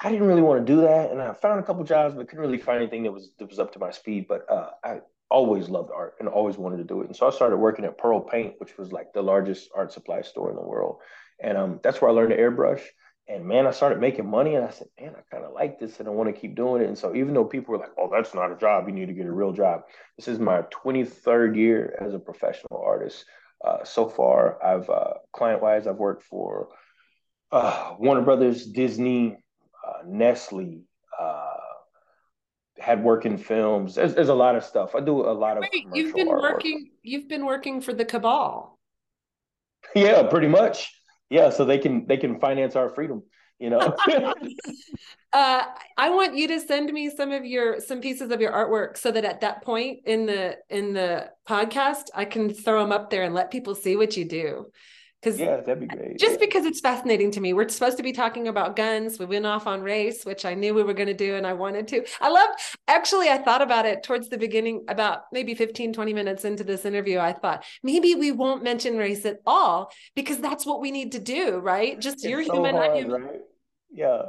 I 0.00 0.10
didn't 0.10 0.26
really 0.26 0.42
want 0.42 0.66
to 0.66 0.72
do 0.72 0.82
that, 0.82 1.10
and 1.10 1.22
I 1.22 1.32
found 1.32 1.60
a 1.60 1.62
couple 1.62 1.84
jobs, 1.84 2.14
but 2.14 2.28
couldn't 2.28 2.44
really 2.44 2.58
find 2.58 2.78
anything 2.82 3.04
that 3.04 3.12
was 3.12 3.30
that 3.38 3.48
was 3.48 3.58
up 3.58 3.72
to 3.72 3.78
my 3.78 3.90
speed. 3.90 4.26
But 4.28 4.50
uh, 4.50 4.70
I 4.84 5.00
always 5.30 5.70
loved 5.70 5.90
art 5.94 6.16
and 6.20 6.28
always 6.28 6.58
wanted 6.58 6.78
to 6.78 6.84
do 6.84 7.00
it, 7.00 7.06
and 7.06 7.16
so 7.16 7.26
I 7.26 7.30
started 7.30 7.56
working 7.56 7.86
at 7.86 7.96
Pearl 7.96 8.20
Paint, 8.20 8.54
which 8.58 8.76
was 8.76 8.92
like 8.92 9.14
the 9.14 9.22
largest 9.22 9.70
art 9.74 9.92
supply 9.92 10.20
store 10.20 10.50
in 10.50 10.56
the 10.56 10.62
world, 10.62 10.98
and 11.42 11.56
um, 11.56 11.80
that's 11.82 12.02
where 12.02 12.10
I 12.10 12.14
learned 12.14 12.30
to 12.30 12.38
airbrush. 12.38 12.82
And 13.28 13.44
man, 13.44 13.66
I 13.66 13.72
started 13.72 14.00
making 14.00 14.28
money 14.28 14.54
and 14.54 14.64
I 14.64 14.70
said, 14.70 14.88
man, 14.98 15.14
I 15.14 15.20
kind 15.30 15.44
of 15.44 15.52
like 15.52 15.78
this 15.78 16.00
and 16.00 16.08
I 16.08 16.10
want 16.12 16.34
to 16.34 16.40
keep 16.40 16.56
doing 16.56 16.82
it. 16.82 16.88
And 16.88 16.96
so 16.96 17.14
even 17.14 17.34
though 17.34 17.44
people 17.44 17.72
were 17.72 17.78
like, 17.78 17.92
oh, 17.98 18.08
that's 18.10 18.34
not 18.34 18.50
a 18.50 18.56
job, 18.56 18.88
you 18.88 18.94
need 18.94 19.06
to 19.06 19.12
get 19.12 19.26
a 19.26 19.32
real 19.32 19.52
job. 19.52 19.82
This 20.16 20.28
is 20.28 20.38
my 20.38 20.62
23rd 20.62 21.54
year 21.54 21.98
as 22.00 22.14
a 22.14 22.18
professional 22.18 22.82
artist. 22.82 23.26
Uh, 23.62 23.84
so 23.84 24.08
far, 24.08 24.64
I've 24.64 24.88
uh, 24.88 25.14
client 25.32 25.60
wise, 25.60 25.86
I've 25.86 25.96
worked 25.96 26.22
for 26.22 26.68
uh, 27.52 27.96
Warner 27.98 28.22
Brothers, 28.22 28.64
Disney, 28.66 29.36
uh, 29.86 30.02
Nestle, 30.06 30.84
uh, 31.18 31.56
had 32.78 33.02
work 33.02 33.26
in 33.26 33.36
films. 33.36 33.96
There's, 33.96 34.14
there's, 34.14 34.28
a 34.28 34.34
lot 34.34 34.54
of 34.54 34.64
stuff. 34.64 34.94
I 34.94 35.00
do 35.00 35.20
a 35.20 35.32
lot 35.32 35.56
of. 35.56 35.64
Wait, 35.72 35.86
you've 35.92 36.14
been 36.14 36.28
working. 36.28 36.90
You've 37.02 37.28
been 37.28 37.44
working 37.44 37.80
for 37.80 37.92
the 37.92 38.04
cabal. 38.04 38.78
Yeah, 39.94 40.24
pretty 40.24 40.48
much 40.48 40.97
yeah 41.30 41.50
so 41.50 41.64
they 41.64 41.78
can 41.78 42.06
they 42.06 42.16
can 42.16 42.38
finance 42.40 42.76
our 42.76 42.88
freedom 42.88 43.22
you 43.58 43.70
know? 43.70 43.96
Uh, 45.30 45.62
i 45.98 46.08
want 46.08 46.34
you 46.34 46.48
to 46.48 46.58
send 46.58 46.90
me 46.90 47.10
some 47.10 47.32
of 47.32 47.44
your 47.44 47.80
some 47.80 48.00
pieces 48.00 48.30
of 48.30 48.40
your 48.40 48.50
artwork 48.50 48.96
so 48.96 49.10
that 49.12 49.26
at 49.26 49.42
that 49.42 49.62
point 49.62 49.98
in 50.06 50.24
the 50.24 50.56
in 50.70 50.94
the 50.94 51.28
podcast 51.46 52.04
i 52.14 52.24
can 52.24 52.48
throw 52.48 52.80
them 52.80 52.92
up 52.92 53.10
there 53.10 53.24
and 53.24 53.34
let 53.34 53.50
people 53.50 53.74
see 53.74 53.94
what 53.94 54.16
you 54.16 54.24
do 54.24 54.64
because 55.20 55.38
yeah, 55.38 55.56
that'd 55.56 55.80
be 55.80 55.86
great. 55.86 56.18
Just 56.18 56.34
yeah. 56.34 56.46
because 56.46 56.64
it's 56.64 56.80
fascinating 56.80 57.32
to 57.32 57.40
me. 57.40 57.52
We're 57.52 57.68
supposed 57.68 57.96
to 57.96 58.02
be 58.02 58.12
talking 58.12 58.46
about 58.46 58.76
guns. 58.76 59.18
We 59.18 59.26
went 59.26 59.46
off 59.46 59.66
on 59.66 59.82
race, 59.82 60.24
which 60.24 60.44
I 60.44 60.54
knew 60.54 60.74
we 60.74 60.84
were 60.84 60.94
going 60.94 61.08
to 61.08 61.14
do 61.14 61.34
and 61.34 61.46
I 61.46 61.54
wanted 61.54 61.88
to. 61.88 62.04
I 62.20 62.28
love 62.30 62.50
actually 62.86 63.28
I 63.28 63.38
thought 63.38 63.60
about 63.60 63.84
it 63.84 64.04
towards 64.04 64.28
the 64.28 64.38
beginning 64.38 64.84
about 64.88 65.24
maybe 65.32 65.54
15 65.54 65.92
20 65.92 66.14
minutes 66.14 66.44
into 66.44 66.62
this 66.62 66.84
interview. 66.84 67.18
I 67.18 67.32
thought 67.32 67.64
maybe 67.82 68.14
we 68.14 68.30
won't 68.30 68.62
mention 68.62 68.96
race 68.96 69.24
at 69.24 69.40
all 69.44 69.90
because 70.14 70.38
that's 70.38 70.64
what 70.64 70.80
we 70.80 70.92
need 70.92 71.12
to 71.12 71.18
do, 71.18 71.58
right? 71.58 71.98
Just 71.98 72.18
it's 72.18 72.24
you're 72.24 72.44
so 72.44 72.54
human, 72.54 72.76
hard, 72.76 72.90
I'm 72.92 72.96
human. 72.96 73.22
Right? 73.22 73.40
Yeah. 73.90 74.22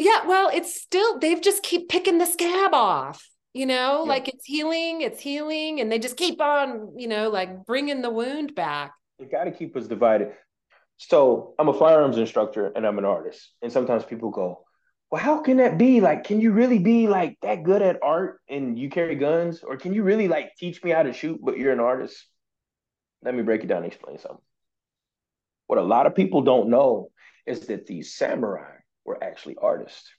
Yeah, 0.00 0.26
well, 0.26 0.50
it's 0.52 0.80
still 0.80 1.18
they've 1.18 1.40
just 1.40 1.62
keep 1.62 1.88
picking 1.88 2.18
the 2.18 2.26
scab 2.26 2.74
off 2.74 3.24
you 3.54 3.64
know 3.64 4.04
yeah. 4.04 4.08
like 4.08 4.28
it's 4.28 4.44
healing 4.44 5.00
it's 5.00 5.20
healing 5.20 5.80
and 5.80 5.90
they 5.90 5.98
just 5.98 6.18
keep 6.18 6.38
on 6.38 6.92
you 6.98 7.08
know 7.08 7.30
like 7.30 7.64
bringing 7.64 8.02
the 8.02 8.10
wound 8.10 8.54
back 8.54 8.92
they 9.18 9.26
got 9.26 9.44
to 9.44 9.50
keep 9.50 9.76
us 9.76 9.86
divided. 9.86 10.32
So 10.96 11.54
I'm 11.58 11.68
a 11.68 11.74
firearms 11.74 12.18
instructor 12.18 12.72
and 12.74 12.86
I'm 12.86 12.98
an 12.98 13.04
artist. 13.04 13.52
And 13.62 13.72
sometimes 13.72 14.04
people 14.04 14.30
go, 14.30 14.64
well, 15.10 15.22
how 15.22 15.40
can 15.40 15.58
that 15.58 15.78
be? 15.78 16.00
Like, 16.00 16.24
can 16.24 16.40
you 16.40 16.52
really 16.52 16.78
be 16.78 17.06
like 17.06 17.38
that 17.42 17.62
good 17.62 17.82
at 17.82 18.02
art 18.02 18.40
and 18.48 18.78
you 18.78 18.90
carry 18.90 19.14
guns? 19.14 19.62
Or 19.62 19.76
can 19.76 19.94
you 19.94 20.02
really 20.02 20.28
like 20.28 20.52
teach 20.56 20.82
me 20.82 20.90
how 20.90 21.02
to 21.02 21.12
shoot, 21.12 21.40
but 21.42 21.56
you're 21.56 21.72
an 21.72 21.80
artist? 21.80 22.26
Let 23.22 23.34
me 23.34 23.42
break 23.42 23.62
it 23.62 23.68
down 23.68 23.78
and 23.78 23.86
explain 23.86 24.18
something. 24.18 24.44
What 25.66 25.78
a 25.78 25.82
lot 25.82 26.06
of 26.06 26.14
people 26.14 26.42
don't 26.42 26.68
know 26.68 27.10
is 27.46 27.60
that 27.68 27.86
these 27.86 28.14
samurai 28.14 28.72
were 29.04 29.22
actually 29.22 29.56
artists. 29.60 30.10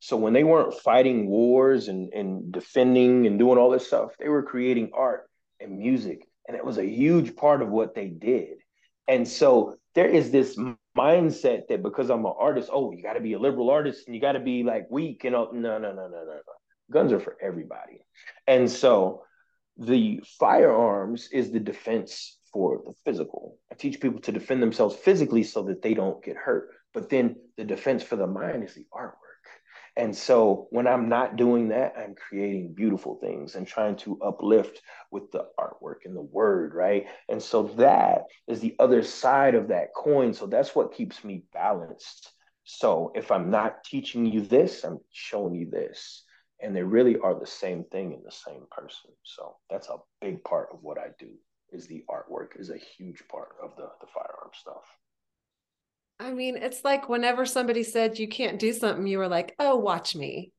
So 0.00 0.16
when 0.16 0.32
they 0.32 0.44
weren't 0.44 0.74
fighting 0.80 1.28
wars 1.28 1.88
and, 1.88 2.12
and 2.12 2.52
defending 2.52 3.26
and 3.26 3.38
doing 3.38 3.58
all 3.58 3.70
this 3.70 3.86
stuff, 3.86 4.10
they 4.18 4.28
were 4.28 4.42
creating 4.42 4.90
art 4.94 5.28
and 5.60 5.78
music 5.78 6.26
and 6.46 6.56
it 6.56 6.64
was 6.64 6.78
a 6.78 6.86
huge 6.86 7.36
part 7.36 7.62
of 7.62 7.68
what 7.68 7.94
they 7.94 8.08
did. 8.08 8.58
And 9.08 9.26
so 9.26 9.76
there 9.94 10.08
is 10.08 10.30
this 10.30 10.58
mindset 10.96 11.68
that 11.68 11.82
because 11.82 12.10
I'm 12.10 12.24
an 12.24 12.32
artist, 12.38 12.70
oh, 12.72 12.92
you 12.92 13.02
got 13.02 13.14
to 13.14 13.20
be 13.20 13.34
a 13.34 13.38
liberal 13.38 13.70
artist 13.70 14.06
and 14.06 14.14
you 14.14 14.20
got 14.20 14.32
to 14.32 14.40
be 14.40 14.62
like 14.62 14.86
weak 14.90 15.24
and 15.24 15.34
all. 15.34 15.52
No, 15.52 15.78
no, 15.78 15.92
no, 15.92 16.08
no, 16.08 16.08
no, 16.08 16.24
no. 16.24 16.42
Guns 16.90 17.12
are 17.12 17.20
for 17.20 17.36
everybody. 17.40 18.04
And 18.46 18.70
so 18.70 19.22
the 19.76 20.22
firearms 20.38 21.28
is 21.32 21.50
the 21.50 21.60
defense 21.60 22.38
for 22.52 22.82
the 22.84 22.94
physical. 23.04 23.58
I 23.72 23.74
teach 23.74 24.00
people 24.00 24.20
to 24.20 24.32
defend 24.32 24.62
themselves 24.62 24.94
physically 24.96 25.42
so 25.42 25.64
that 25.64 25.82
they 25.82 25.94
don't 25.94 26.22
get 26.22 26.36
hurt. 26.36 26.70
But 26.92 27.10
then 27.10 27.36
the 27.56 27.64
defense 27.64 28.02
for 28.02 28.16
the 28.16 28.26
mind 28.26 28.62
is 28.62 28.74
the 28.74 28.86
artwork. 28.92 29.23
And 29.96 30.16
so 30.16 30.66
when 30.70 30.88
I'm 30.88 31.08
not 31.08 31.36
doing 31.36 31.68
that, 31.68 31.94
I'm 31.96 32.14
creating 32.16 32.74
beautiful 32.74 33.16
things 33.20 33.54
and 33.54 33.66
trying 33.66 33.96
to 33.98 34.20
uplift 34.22 34.82
with 35.12 35.30
the 35.30 35.46
artwork 35.58 36.04
and 36.04 36.16
the 36.16 36.22
word, 36.22 36.74
right? 36.74 37.06
And 37.28 37.40
so 37.40 37.64
that 37.76 38.22
is 38.48 38.60
the 38.60 38.74
other 38.80 39.04
side 39.04 39.54
of 39.54 39.68
that 39.68 39.94
coin. 39.94 40.34
So 40.34 40.46
that's 40.46 40.74
what 40.74 40.94
keeps 40.94 41.22
me 41.22 41.44
balanced. 41.52 42.32
So 42.64 43.12
if 43.14 43.30
I'm 43.30 43.50
not 43.50 43.84
teaching 43.84 44.26
you 44.26 44.40
this, 44.40 44.82
I'm 44.82 44.98
showing 45.12 45.54
you 45.54 45.70
this. 45.70 46.24
And 46.60 46.74
they 46.74 46.82
really 46.82 47.18
are 47.18 47.38
the 47.38 47.46
same 47.46 47.84
thing 47.84 48.12
in 48.12 48.22
the 48.24 48.32
same 48.32 48.64
person. 48.70 49.10
So 49.22 49.56
that's 49.70 49.88
a 49.88 49.98
big 50.20 50.42
part 50.42 50.70
of 50.72 50.82
what 50.82 50.98
I 50.98 51.08
do 51.20 51.30
is 51.70 51.86
the 51.86 52.04
artwork 52.08 52.58
is 52.58 52.70
a 52.70 52.78
huge 52.78 53.22
part 53.28 53.50
of 53.62 53.76
the, 53.76 53.88
the 54.00 54.06
firearm 54.12 54.50
stuff. 54.54 54.84
I 56.20 56.32
mean, 56.32 56.56
it's 56.56 56.84
like 56.84 57.08
whenever 57.08 57.44
somebody 57.44 57.82
said 57.82 58.18
you 58.18 58.28
can't 58.28 58.58
do 58.58 58.72
something, 58.72 59.06
you 59.06 59.18
were 59.18 59.28
like, 59.28 59.54
"Oh, 59.58 59.76
watch 59.76 60.14
me." 60.14 60.52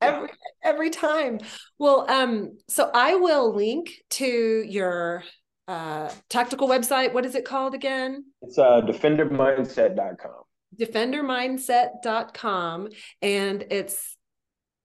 Every 0.00 0.28
every 0.62 0.90
time. 0.90 1.40
Well, 1.78 2.10
um, 2.10 2.58
so 2.68 2.90
I 2.92 3.16
will 3.16 3.54
link 3.54 3.90
to 4.10 4.64
your 4.66 5.24
uh 5.66 6.10
tactical 6.28 6.68
website. 6.68 7.12
What 7.12 7.26
is 7.26 7.34
it 7.34 7.44
called 7.44 7.74
again? 7.74 8.24
It's 8.42 8.58
uh 8.58 8.80
defendermindset.com. 8.82 10.42
Defendermindset.com 10.78 12.88
and 13.22 13.64
it's 13.70 14.18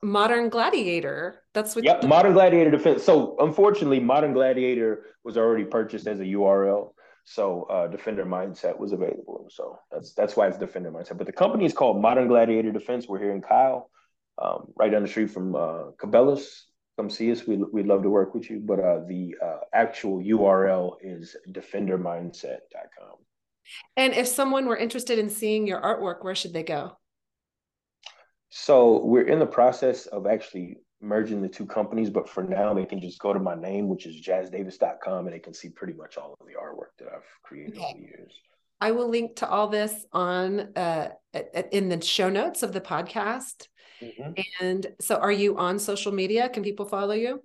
Modern 0.03 0.49
Gladiator. 0.49 1.41
That's 1.53 1.76
what. 1.76 1.86
Yep, 1.86 2.03
Modern 2.03 2.34
Gladiator 2.34 2.72
Defense. 2.72 3.03
So 3.03 3.36
unfortunately, 3.39 3.99
Modern 3.99 4.34
Gladiator 4.34 5.05
was 5.24 5.38
already 5.38 5.64
purchased 5.64 6.07
as 6.07 6.20
a 6.20 6.26
URL. 6.26 6.93
So 7.26 7.63
uh, 7.63 7.88
Defender 7.88 8.26
Mindset 8.26 8.78
was 8.78 8.91
available. 8.91 9.47
So 9.49 9.80
that's 9.91 10.13
that's 10.13 10.36
why 10.36 10.47
it's 10.47 10.57
Defender 10.57 10.91
Mindset. 10.91 11.17
But 11.17 11.28
the 11.28 11.34
company 11.34 11.65
is 11.65 11.74
called 11.74 12.01
Modern 12.01 12.28
Gladiator 12.28 12.71
Defense. 12.71 13.07
We're 13.07 13.19
here 13.19 13.34
in 13.34 13.41
Kyle, 13.41 13.89
um, 14.41 14.67
right 14.76 14.91
down 14.91 15.03
the 15.03 15.07
street 15.07 15.32
from 15.32 15.55
uh, 15.55 15.91
Cabela's. 16.01 16.65
Come 16.97 17.09
see 17.09 17.32
us. 17.32 17.47
We, 17.47 17.57
we'd 17.57 17.88
love 17.88 18.03
to 18.03 18.09
work 18.09 18.36
with 18.36 18.49
you. 18.49 18.59
But 18.59 18.80
uh, 18.80 18.99
the 19.07 19.36
uh, 19.43 19.59
actual 19.74 20.21
URL 20.21 20.97
is 21.01 21.36
defendermindset.com. 21.49 23.17
And 23.97 24.13
if 24.13 24.28
someone 24.28 24.65
were 24.65 24.78
interested 24.78 25.17
in 25.17 25.30
seeing 25.30 25.65
your 25.65 25.82
artwork, 25.82 26.24
where 26.24 26.36
should 26.36 26.53
they 26.53 26.63
go? 26.63 26.97
So 28.49 29.03
we're 29.03 29.28
in 29.28 29.39
the 29.39 29.47
process 29.47 30.05
of 30.05 30.28
actually 30.28 30.78
merging 31.04 31.41
the 31.41 31.49
two 31.49 31.66
companies, 31.66 32.10
but 32.10 32.28
for 32.28 32.43
now 32.43 32.74
they 32.74 32.86
can 32.86 32.99
just 32.99 33.20
go 33.20 33.34
to 33.34 33.39
my 33.39 33.56
name, 33.56 33.89
which 33.89 34.06
is 34.06 34.20
jazdavis.com, 34.22 35.28
and 35.28 35.36
they 35.36 35.39
can 35.39 35.54
see 35.54 35.70
pretty 35.70 35.93
much 35.93 36.18
all 36.18 36.36
of 36.39 36.47
the 36.47 36.54
artwork 36.54 36.97
that 36.97 37.10
I've 37.14 37.28
created 37.43 37.76
okay. 37.76 37.86
over 37.86 37.99
the 37.99 38.06
years. 38.06 38.34
I 38.82 38.91
will 38.91 39.10
link 39.10 39.36
to 39.38 39.49
all 39.49 39.68
this 39.68 40.06
on 40.12 40.60
uh, 40.76 41.10
in 41.72 41.89
the 41.89 42.01
show 42.01 42.30
notes 42.30 42.64
of 42.64 42.74
the 42.74 42.82
podcast. 42.82 43.68
Mm-hmm. 44.01 44.32
And 44.62 44.88
so, 44.99 45.16
are 45.18 45.32
you 45.32 45.58
on 45.58 45.80
social 45.80 46.12
media? 46.12 46.49
Can 46.49 46.64
people 46.64 46.86
follow 46.86 47.14
you? 47.14 47.43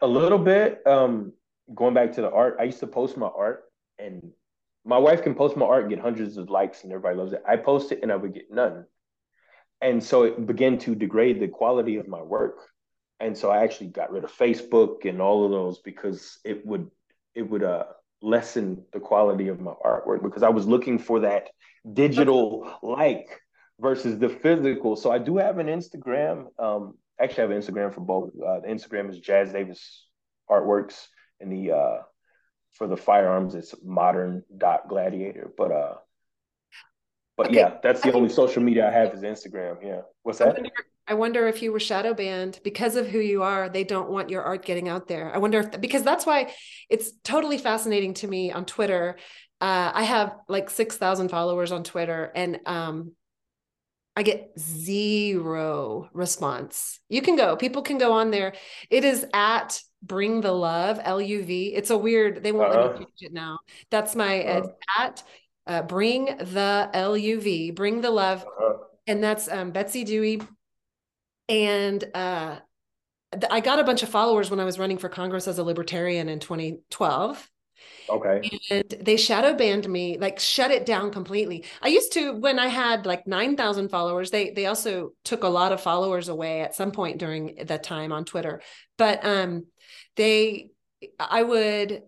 A 0.00 0.06
little 0.06 0.38
bit. 0.38 0.84
Um, 0.86 1.32
going 1.74 1.94
back 1.94 2.12
to 2.12 2.22
the 2.22 2.30
art, 2.30 2.56
I 2.58 2.64
used 2.64 2.80
to 2.80 2.86
post 2.86 3.16
my 3.16 3.28
art, 3.28 3.64
and 3.98 4.32
my 4.84 4.98
wife 4.98 5.22
can 5.22 5.34
post 5.34 5.56
my 5.56 5.66
art 5.66 5.82
and 5.82 5.90
get 5.90 6.00
hundreds 6.00 6.36
of 6.36 6.50
likes, 6.50 6.82
and 6.82 6.92
everybody 6.92 7.16
loves 7.16 7.32
it. 7.32 7.42
I 7.46 7.56
post 7.56 7.92
it, 7.92 8.00
and 8.02 8.10
I 8.10 8.16
would 8.16 8.34
get 8.34 8.50
none 8.50 8.86
and 9.82 10.02
so 10.02 10.22
it 10.22 10.46
began 10.46 10.78
to 10.78 10.94
degrade 10.94 11.40
the 11.40 11.48
quality 11.48 11.96
of 11.96 12.08
my 12.08 12.22
work. 12.22 12.58
And 13.20 13.36
so 13.36 13.50
i 13.50 13.62
actually 13.62 13.88
got 13.88 14.10
rid 14.10 14.24
of 14.24 14.32
facebook 14.32 15.08
and 15.08 15.22
all 15.22 15.44
of 15.44 15.52
those 15.52 15.78
because 15.78 16.38
it 16.44 16.66
would 16.66 16.90
it 17.34 17.42
would 17.42 17.62
uh 17.62 17.84
lessen 18.20 18.84
the 18.92 19.00
quality 19.00 19.48
of 19.48 19.60
my 19.60 19.74
artwork 19.84 20.22
because 20.22 20.42
i 20.42 20.48
was 20.48 20.66
looking 20.66 20.98
for 20.98 21.20
that 21.20 21.50
digital 21.92 22.78
like 22.82 23.28
versus 23.80 24.18
the 24.18 24.28
physical. 24.28 24.96
So 24.96 25.10
i 25.10 25.18
do 25.18 25.36
have 25.36 25.58
an 25.58 25.66
instagram 25.66 26.46
um 26.58 26.94
actually 27.20 27.44
I 27.44 27.46
have 27.46 27.50
an 27.50 27.60
instagram 27.62 27.94
for 27.94 28.00
both 28.00 28.30
uh, 28.30 28.60
the 28.60 28.68
instagram 28.68 29.08
is 29.10 29.20
jaz 29.20 29.52
davis 29.52 30.06
artworks 30.50 31.06
and 31.40 31.52
the 31.52 31.72
uh 31.72 31.98
for 32.72 32.86
the 32.86 32.96
firearms 32.96 33.54
it's 33.54 33.74
modern 33.84 34.42
dot 34.56 34.88
gladiator. 34.88 35.52
But 35.56 35.70
uh 35.72 35.94
but 37.36 37.48
okay. 37.48 37.56
yeah, 37.56 37.74
that's 37.82 38.00
the 38.02 38.12
only 38.12 38.28
social 38.28 38.62
media 38.62 38.88
I 38.88 38.92
have 38.92 39.14
is 39.14 39.22
Instagram. 39.22 39.76
Yeah. 39.82 40.02
What's 40.22 40.38
that? 40.38 40.48
I 40.48 40.52
wonder, 40.52 40.70
I 41.08 41.14
wonder, 41.14 41.48
if 41.48 41.62
you 41.62 41.72
were 41.72 41.80
shadow 41.80 42.14
banned 42.14 42.60
because 42.62 42.96
of 42.96 43.06
who 43.08 43.18
you 43.18 43.42
are, 43.42 43.68
they 43.68 43.84
don't 43.84 44.10
want 44.10 44.30
your 44.30 44.42
art 44.42 44.64
getting 44.64 44.88
out 44.88 45.08
there. 45.08 45.34
I 45.34 45.38
wonder 45.38 45.60
if, 45.60 45.80
because 45.80 46.02
that's 46.02 46.26
why 46.26 46.52
it's 46.90 47.12
totally 47.24 47.58
fascinating 47.58 48.14
to 48.14 48.26
me 48.26 48.52
on 48.52 48.64
Twitter. 48.64 49.16
Uh, 49.60 49.92
I 49.94 50.02
have 50.02 50.36
like 50.48 50.70
6,000 50.70 51.28
followers 51.28 51.72
on 51.72 51.84
Twitter 51.84 52.30
and, 52.34 52.60
um, 52.66 53.12
I 54.14 54.22
get 54.24 54.52
zero 54.58 56.10
response. 56.12 57.00
You 57.08 57.22
can 57.22 57.34
go, 57.34 57.56
people 57.56 57.80
can 57.80 57.96
go 57.96 58.12
on 58.12 58.30
there. 58.30 58.52
It 58.90 59.04
is 59.04 59.24
at 59.32 59.80
bring 60.02 60.40
the 60.40 60.52
love 60.52 61.00
l-u-v 61.04 61.74
it's 61.74 61.90
a 61.90 61.96
weird 61.96 62.42
they 62.42 62.50
won't 62.50 62.72
uh-huh. 62.72 62.80
let 62.80 62.90
me 62.90 62.96
uh-huh. 62.96 63.04
change 63.04 63.30
it 63.30 63.32
now 63.32 63.58
that's 63.90 64.16
my 64.16 64.42
uh-huh. 64.42 64.68
at 64.98 65.22
uh, 65.66 65.82
bring 65.82 66.26
the 66.26 66.90
LUV, 66.92 67.74
bring 67.74 68.00
the 68.00 68.10
love. 68.10 68.42
Uh-huh. 68.42 68.78
And 69.06 69.22
that's 69.22 69.48
um, 69.50 69.70
Betsy 69.70 70.04
Dewey. 70.04 70.40
And 71.48 72.04
uh, 72.14 72.56
th- 73.32 73.50
I 73.50 73.60
got 73.60 73.78
a 73.78 73.84
bunch 73.84 74.02
of 74.02 74.08
followers 74.08 74.50
when 74.50 74.60
I 74.60 74.64
was 74.64 74.78
running 74.78 74.98
for 74.98 75.08
Congress 75.08 75.48
as 75.48 75.58
a 75.58 75.64
libertarian 75.64 76.28
in 76.28 76.38
2012. 76.38 77.50
Okay. 78.08 78.50
And 78.70 78.94
they 79.00 79.16
shadow 79.16 79.54
banned 79.54 79.88
me, 79.88 80.18
like 80.18 80.38
shut 80.38 80.70
it 80.70 80.86
down 80.86 81.10
completely. 81.10 81.64
I 81.80 81.88
used 81.88 82.12
to 82.12 82.32
when 82.32 82.58
I 82.58 82.68
had 82.68 83.06
like 83.06 83.26
9,000 83.26 83.88
followers, 83.88 84.30
they 84.30 84.50
they 84.50 84.66
also 84.66 85.12
took 85.24 85.42
a 85.42 85.48
lot 85.48 85.72
of 85.72 85.80
followers 85.80 86.28
away 86.28 86.60
at 86.60 86.74
some 86.74 86.92
point 86.92 87.18
during 87.18 87.64
that 87.64 87.82
time 87.82 88.12
on 88.12 88.24
Twitter. 88.24 88.60
But 88.98 89.24
um 89.24 89.66
they 90.16 90.70
I 91.18 91.42
would 91.42 92.02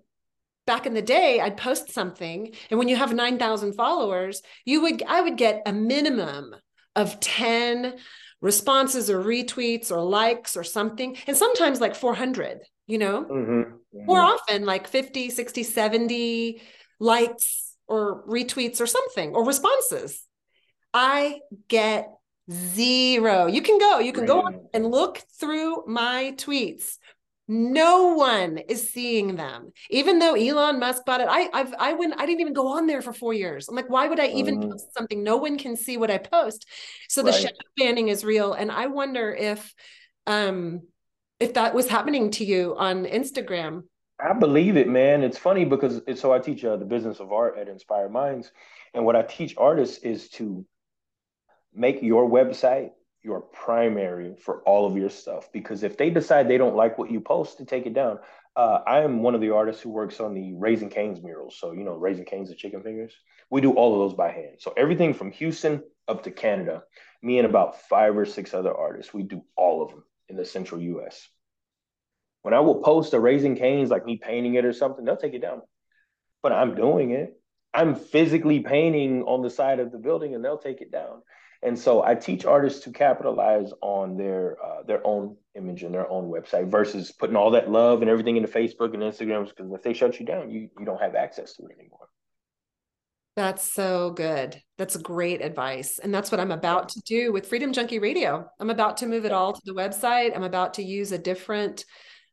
back 0.67 0.87
in 0.87 0.95
the 0.95 1.03
day 1.03 1.41
i'd 1.41 1.57
post 1.57 1.91
something 1.93 2.53
and 2.71 2.79
when 2.79 2.89
you 2.89 2.97
have 2.97 3.13
9000 3.13 3.75
followers 3.75 4.43
you 4.65 4.83
would 4.83 5.03
i 5.05 5.21
would 5.21 5.37
get 5.37 5.63
a 5.67 5.73
minimum 5.73 6.55
of 6.97 7.19
10 7.21 7.95
responses 8.41 9.09
or 9.11 9.23
retweets 9.23 9.91
or 9.91 10.03
likes 10.03 10.57
or 10.57 10.65
something 10.65 11.17
and 11.27 11.37
sometimes 11.37 11.81
like 11.81 11.95
400 11.95 12.61
you 12.87 12.99
know 12.99 13.25
mm-hmm. 13.25 13.61
Mm-hmm. 13.61 14.07
more 14.07 14.21
often 14.21 14.65
like 14.65 14.87
50 14.87 15.31
60 15.31 15.63
70 15.63 16.63
likes 17.01 17.77
or 17.87 18.27
retweets 18.27 18.81
or 18.81 18.87
something 18.87 19.35
or 19.35 19.47
responses 19.47 20.23
i 20.93 21.41
get 21.69 22.09
zero 22.51 23.47
you 23.47 23.63
can 23.63 23.79
go 23.79 23.99
you 23.99 24.13
can 24.13 24.27
go 24.27 24.69
and 24.75 24.87
look 24.87 25.23
through 25.41 25.85
my 25.87 26.35
tweets 26.37 26.99
no 27.47 28.15
one 28.15 28.59
is 28.59 28.91
seeing 28.91 29.37
them. 29.37 29.73
Even 29.91 30.19
though 30.19 30.35
Elon 30.35 30.79
Musk 30.79 31.05
bought 31.05 31.21
it, 31.21 31.29
I 31.31 31.51
I've 31.53 31.75
I 31.79 31.93
went 31.93 32.15
I 32.17 32.27
didn't 32.27 32.41
even 32.41 32.55
go 32.55 32.69
on 32.69 32.87
there 32.87 33.03
for 33.03 33.13
four 33.13 33.35
years. 33.35 33.69
I'm 33.69 33.77
like, 33.77 33.91
why 33.91 34.09
would 34.09 34.21
I 34.21 34.29
even 34.29 34.61
mm. 34.61 34.71
post 34.71 34.95
something? 34.95 35.23
No 35.23 35.37
one 35.37 35.59
can 35.59 35.77
see 35.77 35.97
what 35.97 36.11
I 36.11 36.19
post. 36.19 36.67
So 37.09 37.23
the 37.23 37.33
right. 37.33 37.41
shadow 37.41 37.57
banning 37.77 38.09
is 38.09 38.25
real. 38.25 38.55
And 38.55 38.71
I 38.71 38.87
wonder 38.87 39.33
if 39.33 39.75
um 40.27 40.83
if 41.39 41.55
that 41.55 41.75
was 41.75 41.89
happening 41.89 42.31
to 42.33 42.45
you 42.45 42.75
on 42.79 43.05
Instagram. 43.05 43.83
I 44.19 44.33
believe 44.33 44.77
it, 44.77 44.89
man. 44.89 45.23
It's 45.23 45.37
funny 45.37 45.65
because 45.65 46.01
it's, 46.07 46.21
so 46.21 46.33
I 46.33 46.39
teach 46.39 46.65
uh, 46.65 46.77
the 46.77 46.85
business 46.85 47.19
of 47.19 47.33
art 47.33 47.59
at 47.59 47.69
Inspired 47.69 48.13
Minds, 48.13 48.53
and 48.95 49.05
what 49.05 49.17
I 49.17 49.23
teach 49.23 49.55
artists 49.59 49.99
is 49.99 50.29
to 50.31 50.65
make 51.75 52.01
your 52.01 52.31
website 52.31 52.91
your 53.25 53.41
primary 53.41 54.37
for 54.39 54.63
all 54.63 54.87
of 54.87 54.97
your 54.97 55.09
stuff. 55.09 55.51
Because 55.53 55.83
if 55.83 55.97
they 55.97 56.11
decide 56.11 56.47
they 56.47 56.59
don't 56.59 56.77
like 56.77 56.99
what 56.99 57.11
you 57.11 57.21
post 57.21 57.59
to 57.59 57.65
take 57.65 57.87
it 57.87 57.95
down. 57.95 58.19
Uh, 58.57 58.79
i 58.87 59.01
am 59.01 59.21
one 59.21 59.35
of 59.35 59.41
the 59.41 59.51
artists 59.51 59.83
who 59.83 59.91
works 59.91 60.21
on 60.21 60.33
the 60.33 60.53
Raising 60.53 60.89
Cane's 60.89 61.21
murals 61.21 61.57
so 61.59 61.73
you 61.73 61.83
know 61.83 61.95
Raising 61.95 62.25
Cane's 62.25 62.51
and 62.51 62.59
chicken 62.59 62.85
fingers 62.85 63.13
we 63.51 63.61
do 63.61 63.73
all 63.73 63.95
of 63.95 63.99
those 63.99 64.17
by 64.17 64.31
hand. 64.31 64.59
So 64.61 64.73
everything 64.77 65.13
from 65.13 65.33
houston 65.33 65.83
up 66.07 66.23
to 66.23 66.31
canada 66.31 66.85
me 67.21 67.39
and 67.39 67.49
about 67.49 67.81
five 67.89 68.17
or 68.17 68.25
six 68.25 68.55
other 68.55 68.73
artists 68.73 69.13
we 69.13 69.25
do 69.25 69.43
all 69.57 69.83
of 69.83 69.91
them 69.91 70.05
in 70.29 70.37
the 70.37 70.45
central 70.45 70.81
us 71.05 71.29
when 72.43 72.55
i 72.55 72.61
will 72.61 72.81
post 72.81 73.13
a 73.13 73.19
Raising 73.19 73.57
Cane's 73.57 73.91
like 73.91 74.07
me 74.07 74.19
painting 74.19 74.55
it 74.55 74.65
or 74.65 74.73
something 74.73 75.05
they'll 75.05 75.17
take 75.17 75.35
it 75.35 75.43
down. 75.43 75.63
But 76.41 76.53
i'm 76.53 76.77
doing 76.77 77.11
it. 77.11 77.37
I'm 77.73 77.97
physically 77.97 78.61
painting 78.61 79.25
on 79.25 79.43
the 79.43 79.51
side 79.51 79.81
of 79.81 79.91
the 79.91 79.99
building 79.99 80.37
and 80.37 80.45
they'll 80.45 80.59
take 80.59 80.81
it 80.81 80.93
down 80.93 81.23
and 81.63 81.79
so 81.79 82.03
I 82.03 82.15
teach 82.15 82.45
artists 82.45 82.85
to 82.85 82.91
capitalize 82.91 83.73
on 83.81 84.17
their 84.17 84.57
uh, 84.63 84.83
their 84.83 85.05
own 85.07 85.37
image 85.55 85.83
and 85.83 85.95
their 85.95 86.09
own 86.11 86.31
website 86.31 86.71
versus 86.71 87.13
putting 87.13 87.37
all 87.37 87.53
that 87.53 87.71
love 87.71 88.03
and 88.03 88.11
everything 88.11 88.37
into 88.37 88.49
Facebook 88.49 88.93
and 88.93 89.03
Instagram. 89.03 89.49
Because 89.49 89.73
if 89.73 89.83
they 89.83 89.95
shut 89.95 90.21
you 90.21 90.27
down, 90.27 90.51
you 90.51 90.69
you 90.79 90.85
don't 90.85 91.01
have 91.01 91.15
access 91.15 91.55
to 91.55 91.65
it 91.67 91.77
anymore. 91.79 92.09
That's 93.37 93.73
so 93.73 94.11
good. 94.11 94.61
That's 94.79 94.97
great 94.97 95.41
advice. 95.41 95.99
And 95.99 96.15
that's 96.15 96.31
what 96.31 96.41
I'm 96.41 96.53
about 96.53 96.91
to 96.91 97.01
do 97.01 97.33
with 97.33 97.49
Freedom 97.49 97.73
Junkie 97.73 97.99
Radio. 97.99 98.49
I'm 98.61 98.71
about 98.71 98.99
to 98.99 99.07
move 99.07 99.25
it 99.25 99.33
all 99.33 99.53
to 99.53 99.61
the 99.65 99.75
website. 99.75 100.37
I'm 100.37 100.45
about 100.45 100.75
to 100.75 100.85
use 100.85 101.11
a 101.11 101.19
different 101.19 101.85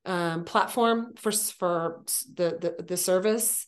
um, 0.06 0.43
platform 0.43 1.14
for 1.15 1.31
for 1.31 2.03
the, 2.35 2.76
the 2.77 2.84
the 2.84 2.98
service 2.98 3.65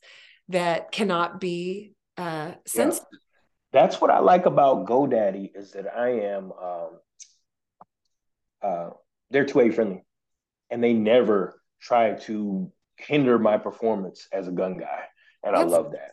that 0.49 0.91
cannot 0.91 1.39
be 1.39 1.93
uh, 2.17 2.53
censored. 2.65 3.05
Yeah 3.11 3.19
that's 3.74 4.00
what 4.00 4.12
I 4.12 4.20
like 4.20 4.45
about 4.45 4.86
GoDaddy 4.86 5.52
is 5.56 5.72
that 5.72 5.88
I 5.94 6.10
am 6.10 6.52
um, 6.52 6.90
uh, 8.62 8.90
they're 9.32 9.45
2A 9.45 9.74
friendly 9.74 10.06
and 10.70 10.82
they 10.82 10.94
never 10.94 11.62
try 11.82 12.14
to 12.14 12.72
hinder 12.98 13.38
my 13.40 13.58
performance 13.58 14.28
as 14.32 14.48
a 14.48 14.52
gun 14.52 14.78
guy. 14.78 15.04
And 15.44 15.56
That's 15.56 15.74
I 15.74 15.78
love 15.78 15.91
that. 15.91 16.12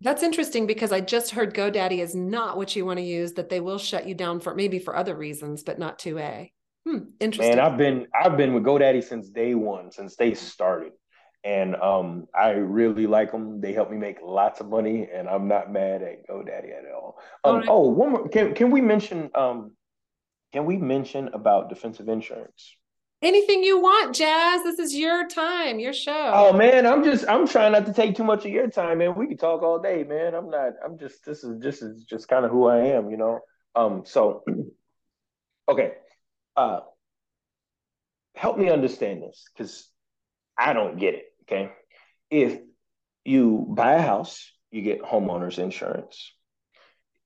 That's 0.00 0.24
interesting 0.24 0.66
because 0.66 0.90
I 0.90 1.00
just 1.00 1.30
heard 1.30 1.54
GoDaddy 1.54 1.98
is 1.98 2.16
not 2.16 2.56
what 2.56 2.74
you 2.74 2.84
want 2.84 2.98
to 2.98 3.04
use, 3.04 3.34
that 3.34 3.48
they 3.48 3.60
will 3.60 3.78
shut 3.78 4.08
you 4.08 4.14
down 4.14 4.40
for 4.40 4.56
maybe 4.56 4.80
for 4.80 4.96
other 4.96 5.14
reasons, 5.14 5.62
but 5.62 5.78
not 5.78 6.00
2A. 6.00 6.50
Hmm, 6.88 6.98
interesting. 7.20 7.52
And 7.52 7.60
I've 7.60 7.78
been 7.78 8.08
I've 8.12 8.36
been 8.36 8.54
with 8.54 8.64
GoDaddy 8.64 9.04
since 9.04 9.28
day 9.28 9.54
one, 9.54 9.92
since 9.92 10.16
they 10.16 10.34
started 10.34 10.92
and 11.44 11.74
um, 11.76 12.28
I 12.34 12.50
really 12.50 13.06
like 13.06 13.32
them. 13.32 13.60
They 13.60 13.72
help 13.72 13.90
me 13.90 13.96
make 13.96 14.18
lots 14.22 14.60
of 14.60 14.68
money, 14.68 15.08
and 15.12 15.28
I'm 15.28 15.48
not 15.48 15.72
mad 15.72 16.02
at 16.02 16.28
GoDaddy 16.28 16.70
at 16.76 16.92
all. 16.94 17.18
Um, 17.44 17.50
all 17.50 17.58
right. 17.58 17.68
Oh, 17.68 17.88
one 17.88 18.10
more. 18.12 18.28
Can 18.28 18.54
can 18.54 18.70
we 18.70 18.80
mention? 18.80 19.30
Um, 19.34 19.72
can 20.52 20.64
we 20.66 20.76
mention 20.76 21.28
about 21.28 21.68
defensive 21.68 22.08
insurance? 22.08 22.76
Anything 23.22 23.62
you 23.62 23.80
want, 23.80 24.16
Jaz. 24.16 24.64
This 24.64 24.78
is 24.78 24.96
your 24.96 25.28
time, 25.28 25.78
your 25.78 25.92
show. 25.92 26.30
Oh 26.34 26.52
man, 26.52 26.86
I'm 26.86 27.04
just 27.04 27.28
I'm 27.28 27.46
trying 27.46 27.72
not 27.72 27.86
to 27.86 27.92
take 27.92 28.16
too 28.16 28.24
much 28.24 28.44
of 28.44 28.50
your 28.50 28.68
time, 28.68 28.98
man. 28.98 29.14
We 29.16 29.28
can 29.28 29.36
talk 29.36 29.62
all 29.62 29.80
day, 29.80 30.04
man. 30.04 30.34
I'm 30.34 30.50
not. 30.50 30.72
I'm 30.84 30.98
just. 30.98 31.24
This 31.24 31.44
is 31.44 31.60
just 31.62 31.82
is 31.82 32.04
just 32.04 32.28
kind 32.28 32.44
of 32.44 32.50
who 32.50 32.66
I 32.66 32.78
am, 32.78 33.10
you 33.10 33.16
know. 33.16 33.40
Um. 33.74 34.02
So, 34.04 34.44
okay. 35.68 35.92
uh, 36.56 36.80
help 38.34 38.58
me 38.58 38.70
understand 38.70 39.22
this 39.22 39.44
because 39.52 39.88
I 40.58 40.72
don't 40.72 40.98
get 40.98 41.14
it. 41.14 41.31
Okay. 41.42 41.70
If 42.30 42.60
you 43.24 43.66
buy 43.68 43.94
a 43.94 44.02
house, 44.02 44.50
you 44.70 44.82
get 44.82 45.02
homeowners 45.02 45.58
insurance. 45.58 46.32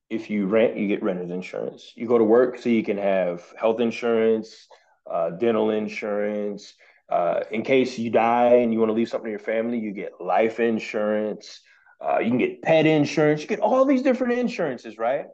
If 0.09 0.31
you 0.31 0.47
rent, 0.47 0.77
you 0.77 0.89
get 0.89 1.03
renter's 1.03 1.31
insurance. 1.31 1.93
You 1.97 2.07
go 2.07 2.19
to 2.19 2.25
work 2.25 2.59
so 2.59 2.69
you 2.69 2.85
can 2.85 2.99
have 2.99 3.43
health 3.59 3.81
insurance, 3.81 4.69
uh, 5.11 5.31
dental 5.31 5.71
insurance. 5.71 6.75
Uh, 7.09 7.41
in 7.51 7.63
case 7.63 7.99
you 7.99 8.11
die 8.11 8.57
and 8.57 8.73
you 8.73 8.79
want 8.79 8.91
to 8.91 8.95
leave 8.95 9.09
something 9.09 9.27
to 9.27 9.31
your 9.31 9.39
family, 9.39 9.79
you 9.79 9.93
get 9.93 10.21
life 10.21 10.61
insurance. 10.61 11.61
Uh, 12.05 12.19
you 12.19 12.29
can 12.29 12.39
get 12.39 12.63
pet 12.63 12.87
insurance. 12.87 13.43
You 13.43 13.49
get 13.49 13.61
all 13.61 13.85
these 13.85 14.03
different 14.03 14.35
insurances, 14.35 14.99
right? 14.99 15.27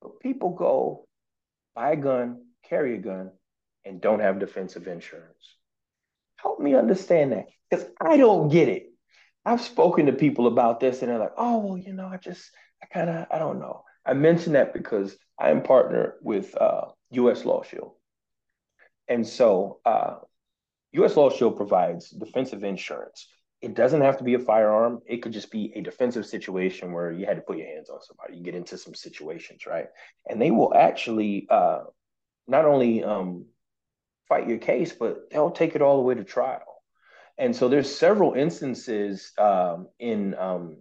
But 0.00 0.20
people 0.20 0.50
go 0.50 1.06
buy 1.74 1.92
a 1.92 1.96
gun, 1.96 2.42
carry 2.64 2.96
a 2.96 2.98
gun, 2.98 3.30
and 3.84 4.00
don't 4.00 4.20
have 4.20 4.38
defensive 4.38 4.86
insurance. 4.86 5.56
Help 6.42 6.60
me 6.60 6.74
understand 6.74 7.32
that 7.32 7.46
because 7.68 7.86
I 8.00 8.16
don't 8.16 8.48
get 8.48 8.68
it. 8.68 8.86
I've 9.44 9.60
spoken 9.60 10.06
to 10.06 10.12
people 10.12 10.46
about 10.46 10.80
this 10.80 11.00
and 11.00 11.10
they're 11.10 11.18
like, 11.18 11.32
oh, 11.36 11.58
well, 11.58 11.78
you 11.78 11.92
know, 11.92 12.06
I 12.06 12.18
just, 12.18 12.50
I 12.82 12.86
kind 12.86 13.08
of, 13.08 13.26
I 13.30 13.38
don't 13.38 13.58
know. 13.58 13.84
I 14.04 14.14
mention 14.14 14.52
that 14.54 14.72
because 14.72 15.16
I 15.38 15.50
am 15.50 15.62
partner 15.62 16.16
with 16.20 16.54
uh, 16.56 16.86
US 17.12 17.44
Law 17.44 17.62
Shield. 17.62 17.92
And 19.08 19.26
so 19.26 19.80
uh, 19.84 20.16
US 20.92 21.16
Law 21.16 21.30
Shield 21.30 21.56
provides 21.56 22.10
defensive 22.10 22.64
insurance. 22.64 23.26
It 23.60 23.74
doesn't 23.74 24.00
have 24.00 24.18
to 24.18 24.24
be 24.24 24.34
a 24.34 24.38
firearm. 24.38 25.00
It 25.06 25.18
could 25.18 25.32
just 25.32 25.50
be 25.50 25.72
a 25.74 25.82
defensive 25.82 26.24
situation 26.24 26.92
where 26.92 27.12
you 27.12 27.26
had 27.26 27.36
to 27.36 27.42
put 27.42 27.58
your 27.58 27.66
hands 27.66 27.90
on 27.90 28.00
somebody. 28.00 28.38
You 28.38 28.44
get 28.44 28.54
into 28.54 28.78
some 28.78 28.94
situations, 28.94 29.66
right? 29.66 29.86
And 30.28 30.40
they 30.40 30.50
will 30.50 30.74
actually 30.74 31.46
uh, 31.50 31.80
not 32.46 32.64
only 32.64 33.04
um, 33.04 33.46
fight 34.30 34.48
your 34.48 34.58
case, 34.58 34.92
but 34.92 35.28
they'll 35.30 35.50
take 35.50 35.74
it 35.74 35.82
all 35.82 35.96
the 35.96 36.02
way 36.02 36.14
to 36.14 36.24
trial. 36.24 36.62
And 37.36 37.54
so 37.54 37.68
there's 37.68 37.94
several 37.94 38.32
instances 38.32 39.32
um, 39.36 39.88
in 39.98 40.34
um, 40.38 40.78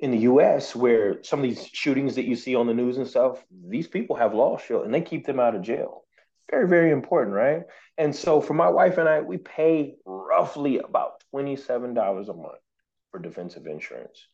in 0.00 0.10
the 0.10 0.18
U.S. 0.18 0.76
where 0.76 1.22
some 1.22 1.40
of 1.40 1.42
these 1.42 1.66
shootings 1.66 2.14
that 2.16 2.26
you 2.26 2.36
see 2.36 2.54
on 2.54 2.66
the 2.66 2.74
news 2.74 2.98
and 2.98 3.06
stuff, 3.06 3.44
these 3.68 3.88
people 3.88 4.16
have 4.16 4.34
law 4.34 4.58
shield 4.58 4.84
and 4.84 4.92
they 4.94 5.00
keep 5.00 5.26
them 5.26 5.40
out 5.40 5.54
of 5.54 5.62
jail. 5.62 6.04
Very, 6.50 6.68
very 6.68 6.90
important, 6.90 7.34
right? 7.34 7.62
And 7.96 8.14
so 8.14 8.40
for 8.40 8.54
my 8.54 8.68
wife 8.68 8.98
and 8.98 9.08
I, 9.08 9.20
we 9.20 9.38
pay 9.38 9.96
roughly 10.06 10.78
about 10.78 11.22
twenty-seven 11.30 11.94
dollars 11.94 12.28
a 12.28 12.34
month 12.34 12.62
for 13.10 13.20
defensive 13.20 13.66
insurance. 13.66 14.26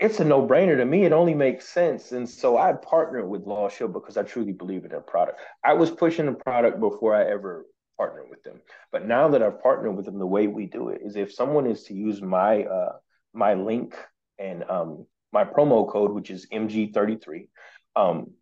It's 0.00 0.20
a 0.20 0.24
no-brainer 0.24 0.76
to 0.76 0.84
me. 0.84 1.04
It 1.04 1.12
only 1.12 1.34
makes 1.34 1.68
sense. 1.68 2.12
And 2.12 2.28
so 2.28 2.56
I 2.58 2.72
partnered 2.72 3.28
with 3.28 3.46
Law 3.46 3.68
Shield 3.68 3.92
because 3.92 4.16
I 4.16 4.22
truly 4.22 4.52
believe 4.52 4.84
in 4.84 4.90
their 4.90 5.00
product. 5.00 5.40
I 5.64 5.74
was 5.74 5.90
pushing 5.90 6.26
the 6.26 6.32
product 6.32 6.80
before 6.80 7.14
I 7.14 7.24
ever 7.30 7.66
partnered 7.96 8.28
with 8.30 8.42
them. 8.42 8.60
But 8.92 9.06
now 9.06 9.28
that 9.28 9.42
I've 9.42 9.62
partnered 9.62 9.96
with 9.96 10.06
them, 10.06 10.18
the 10.18 10.26
way 10.26 10.46
we 10.46 10.66
do 10.66 10.88
it 10.88 11.02
is 11.04 11.16
if 11.16 11.32
someone 11.32 11.66
is 11.66 11.84
to 11.84 11.94
use 11.94 12.20
my 12.20 12.64
uh, 12.64 12.92
my 13.32 13.54
link 13.54 13.96
and 14.38 14.64
um, 14.68 15.06
my 15.32 15.44
promo 15.44 15.90
code, 15.90 16.12
which 16.12 16.30
is 16.30 16.46
MG33, 16.52 17.48
um, 17.96 18.32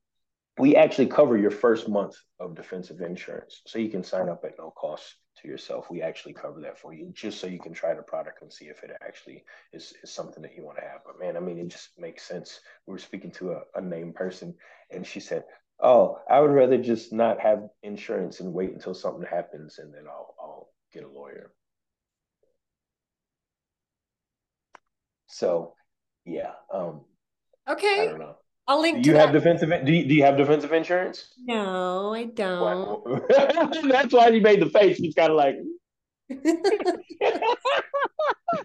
we 0.59 0.77
actually 0.77 1.07
cover 1.07 1.37
your 1.37 1.51
first 1.51 1.89
month 1.89 2.15
of 2.39 2.55
defensive 2.55 3.01
insurance. 3.01 3.63
So 3.67 3.79
you 3.79 3.89
can 3.89 4.05
sign 4.05 4.29
up 4.29 4.45
at 4.45 4.59
no 4.59 4.71
cost 4.71 5.17
to 5.43 5.49
yourself. 5.49 5.91
We 5.91 6.03
actually 6.03 6.33
cover 6.35 6.61
that 6.61 6.79
for 6.79 6.95
you 6.95 7.11
just 7.13 7.41
so 7.41 7.47
you 7.47 7.59
can 7.59 7.73
try 7.73 7.95
the 7.95 8.03
product 8.03 8.43
and 8.43 8.53
see 8.53 8.67
if 8.67 8.83
it 8.83 8.97
actually 9.05 9.45
is, 9.73 9.93
is 10.03 10.11
something 10.11 10.43
that 10.43 10.55
you 10.57 10.65
want 10.65 10.79
to 10.79 10.85
have. 10.85 11.01
But 11.05 11.19
man, 11.21 11.37
I 11.37 11.41
mean, 11.41 11.59
it 11.59 11.69
just 11.69 11.91
makes 11.99 12.23
sense. 12.23 12.61
We 12.87 12.93
were 12.93 12.99
speaking 12.99 13.31
to 13.33 13.53
a, 13.53 13.63
a 13.75 13.81
named 13.81 14.15
person 14.15 14.55
and 14.91 15.07
she 15.07 15.21
said, 15.21 15.45
oh, 15.81 16.19
I 16.31 16.41
would 16.41 16.51
rather 16.51 16.79
just 16.79 17.13
not 17.13 17.41
have 17.41 17.69
insurance 17.83 18.41
and 18.41 18.53
wait 18.53 18.73
until 18.73 18.95
something 18.95 19.27
happens 19.29 19.79
and 19.79 19.93
then 19.93 20.05
I'll 20.09 20.35
I'll 20.41 20.69
get 20.93 21.05
a 21.05 21.09
lawyer. 21.09 21.53
So, 25.27 25.75
yeah. 26.25 26.53
Um, 26.73 27.03
okay. 27.69 28.03
I 28.03 28.05
don't 28.05 28.19
know. 28.19 28.37
I'll 28.73 28.81
link. 28.81 29.03
Do 29.03 29.11
you 29.11 29.17
have 29.17 29.35
that. 29.35 29.39
defensive? 29.39 29.69
Do 29.85 29.93
you, 29.93 30.09
do 30.09 30.15
you 30.15 30.23
have 30.23 30.39
defensive 30.39 30.73
insurance? 30.73 31.35
No, 31.45 32.15
I 32.15 32.25
don't. 32.25 33.23
That's 33.89 34.15
why 34.15 34.29
you 34.29 34.41
made 34.41 34.63
the 34.63 34.71
face. 34.71 34.97
He's 34.97 35.15
kind 35.15 35.31
of 35.31 35.37
like. 35.37 35.57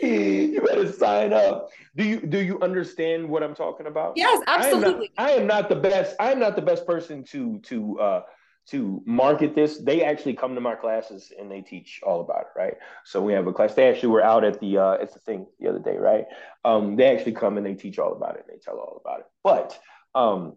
you 0.00 0.62
better 0.62 0.90
sign 0.90 1.34
up. 1.34 1.68
Do 1.94 2.04
you 2.04 2.20
do 2.20 2.40
you 2.40 2.62
understand 2.62 3.28
what 3.28 3.42
I'm 3.42 3.54
talking 3.54 3.86
about? 3.86 4.14
Yes, 4.16 4.42
absolutely. 4.46 5.10
I 5.18 5.32
am 5.32 5.46
not, 5.46 5.56
I 5.56 5.58
am 5.64 5.68
not 5.68 5.68
the 5.68 5.76
best. 5.76 6.16
I 6.18 6.32
am 6.32 6.38
not 6.38 6.56
the 6.56 6.62
best 6.62 6.86
person 6.86 7.22
to 7.24 7.58
to 7.64 8.00
uh, 8.00 8.22
to 8.68 9.02
market 9.04 9.54
this. 9.54 9.78
They 9.78 10.04
actually 10.04 10.34
come 10.34 10.54
to 10.54 10.60
my 10.60 10.74
classes 10.74 11.32
and 11.38 11.50
they 11.50 11.60
teach 11.60 12.00
all 12.04 12.20
about 12.20 12.42
it, 12.42 12.58
right? 12.58 12.74
So 13.04 13.20
we 13.20 13.32
have 13.32 13.46
a 13.46 13.52
class. 13.52 13.74
They 13.74 13.88
actually 13.88 14.10
were 14.10 14.22
out 14.22 14.44
at 14.44 14.60
the 14.60 14.78
uh, 14.78 14.92
it's 14.92 15.14
the 15.14 15.20
thing 15.20 15.46
the 15.58 15.68
other 15.68 15.78
day, 15.78 15.96
right? 15.96 16.24
Um, 16.64 16.96
they 16.96 17.14
actually 17.14 17.32
come 17.32 17.56
and 17.56 17.66
they 17.66 17.74
teach 17.74 17.98
all 17.98 18.12
about 18.12 18.36
it. 18.36 18.44
And 18.48 18.54
they 18.54 18.60
tell 18.60 18.76
all 18.76 19.00
about 19.04 19.20
it. 19.20 19.26
But 19.42 19.78
um, 20.14 20.56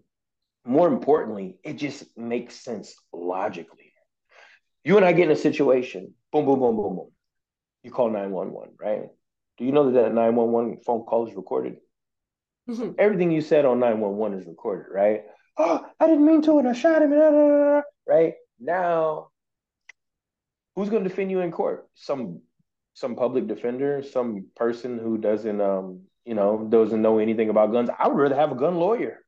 more 0.66 0.88
importantly, 0.88 1.58
it 1.64 1.74
just 1.74 2.06
makes 2.18 2.56
sense 2.56 2.96
logically. 3.12 3.94
You 4.84 4.98
and 4.98 5.06
I 5.06 5.14
get 5.14 5.26
in 5.26 5.32
a 5.32 5.36
situation. 5.36 6.14
Boom, 6.32 6.46
boom, 6.46 6.60
boom, 6.60 6.76
boom, 6.76 6.96
boom. 6.96 7.12
You 7.82 7.92
call 7.92 8.10
nine 8.12 8.32
one 8.32 8.52
one, 8.52 8.70
right? 8.80 9.04
Do 9.58 9.66
you 9.66 9.72
know 9.72 9.86
that 9.86 10.00
that 10.00 10.14
911 10.14 10.82
phone 10.86 11.04
call 11.04 11.28
is 11.28 11.36
recorded? 11.36 11.78
Mm-hmm. 12.70 12.92
Everything 12.98 13.32
you 13.32 13.42
said 13.42 13.66
on 13.66 13.80
911 13.80 14.40
is 14.40 14.48
recorded, 14.48 14.88
right? 14.92 15.24
Oh, 15.58 15.86
I 16.00 16.08
didn't 16.08 16.26
mean 16.26 16.42
to, 16.44 16.60
and 16.60 16.68
I 16.68 16.74
shot 16.74 17.02
him, 17.02 17.14
right? 18.08 18.34
Now, 18.60 19.30
who's 20.76 20.90
going 20.90 21.04
to 21.04 21.10
defend 21.10 21.32
you 21.32 21.42
in 21.42 21.52
court? 21.52 21.88
Some 21.96 22.42
some 22.94 23.16
public 23.16 23.48
defender, 23.48 24.04
some 24.04 24.46
person 24.56 24.98
who 24.98 25.18
doesn't 25.18 25.60
um, 25.60 26.02
you 26.26 26.34
know, 26.34 26.66
doesn't 26.70 27.02
know 27.02 27.20
anything 27.20 27.50
about 27.50 27.72
guns. 27.72 27.90
I 27.98 28.08
would 28.08 28.18
rather 28.18 28.36
have 28.36 28.52
a 28.52 28.56
gun 28.56 28.76
lawyer. 28.76 29.20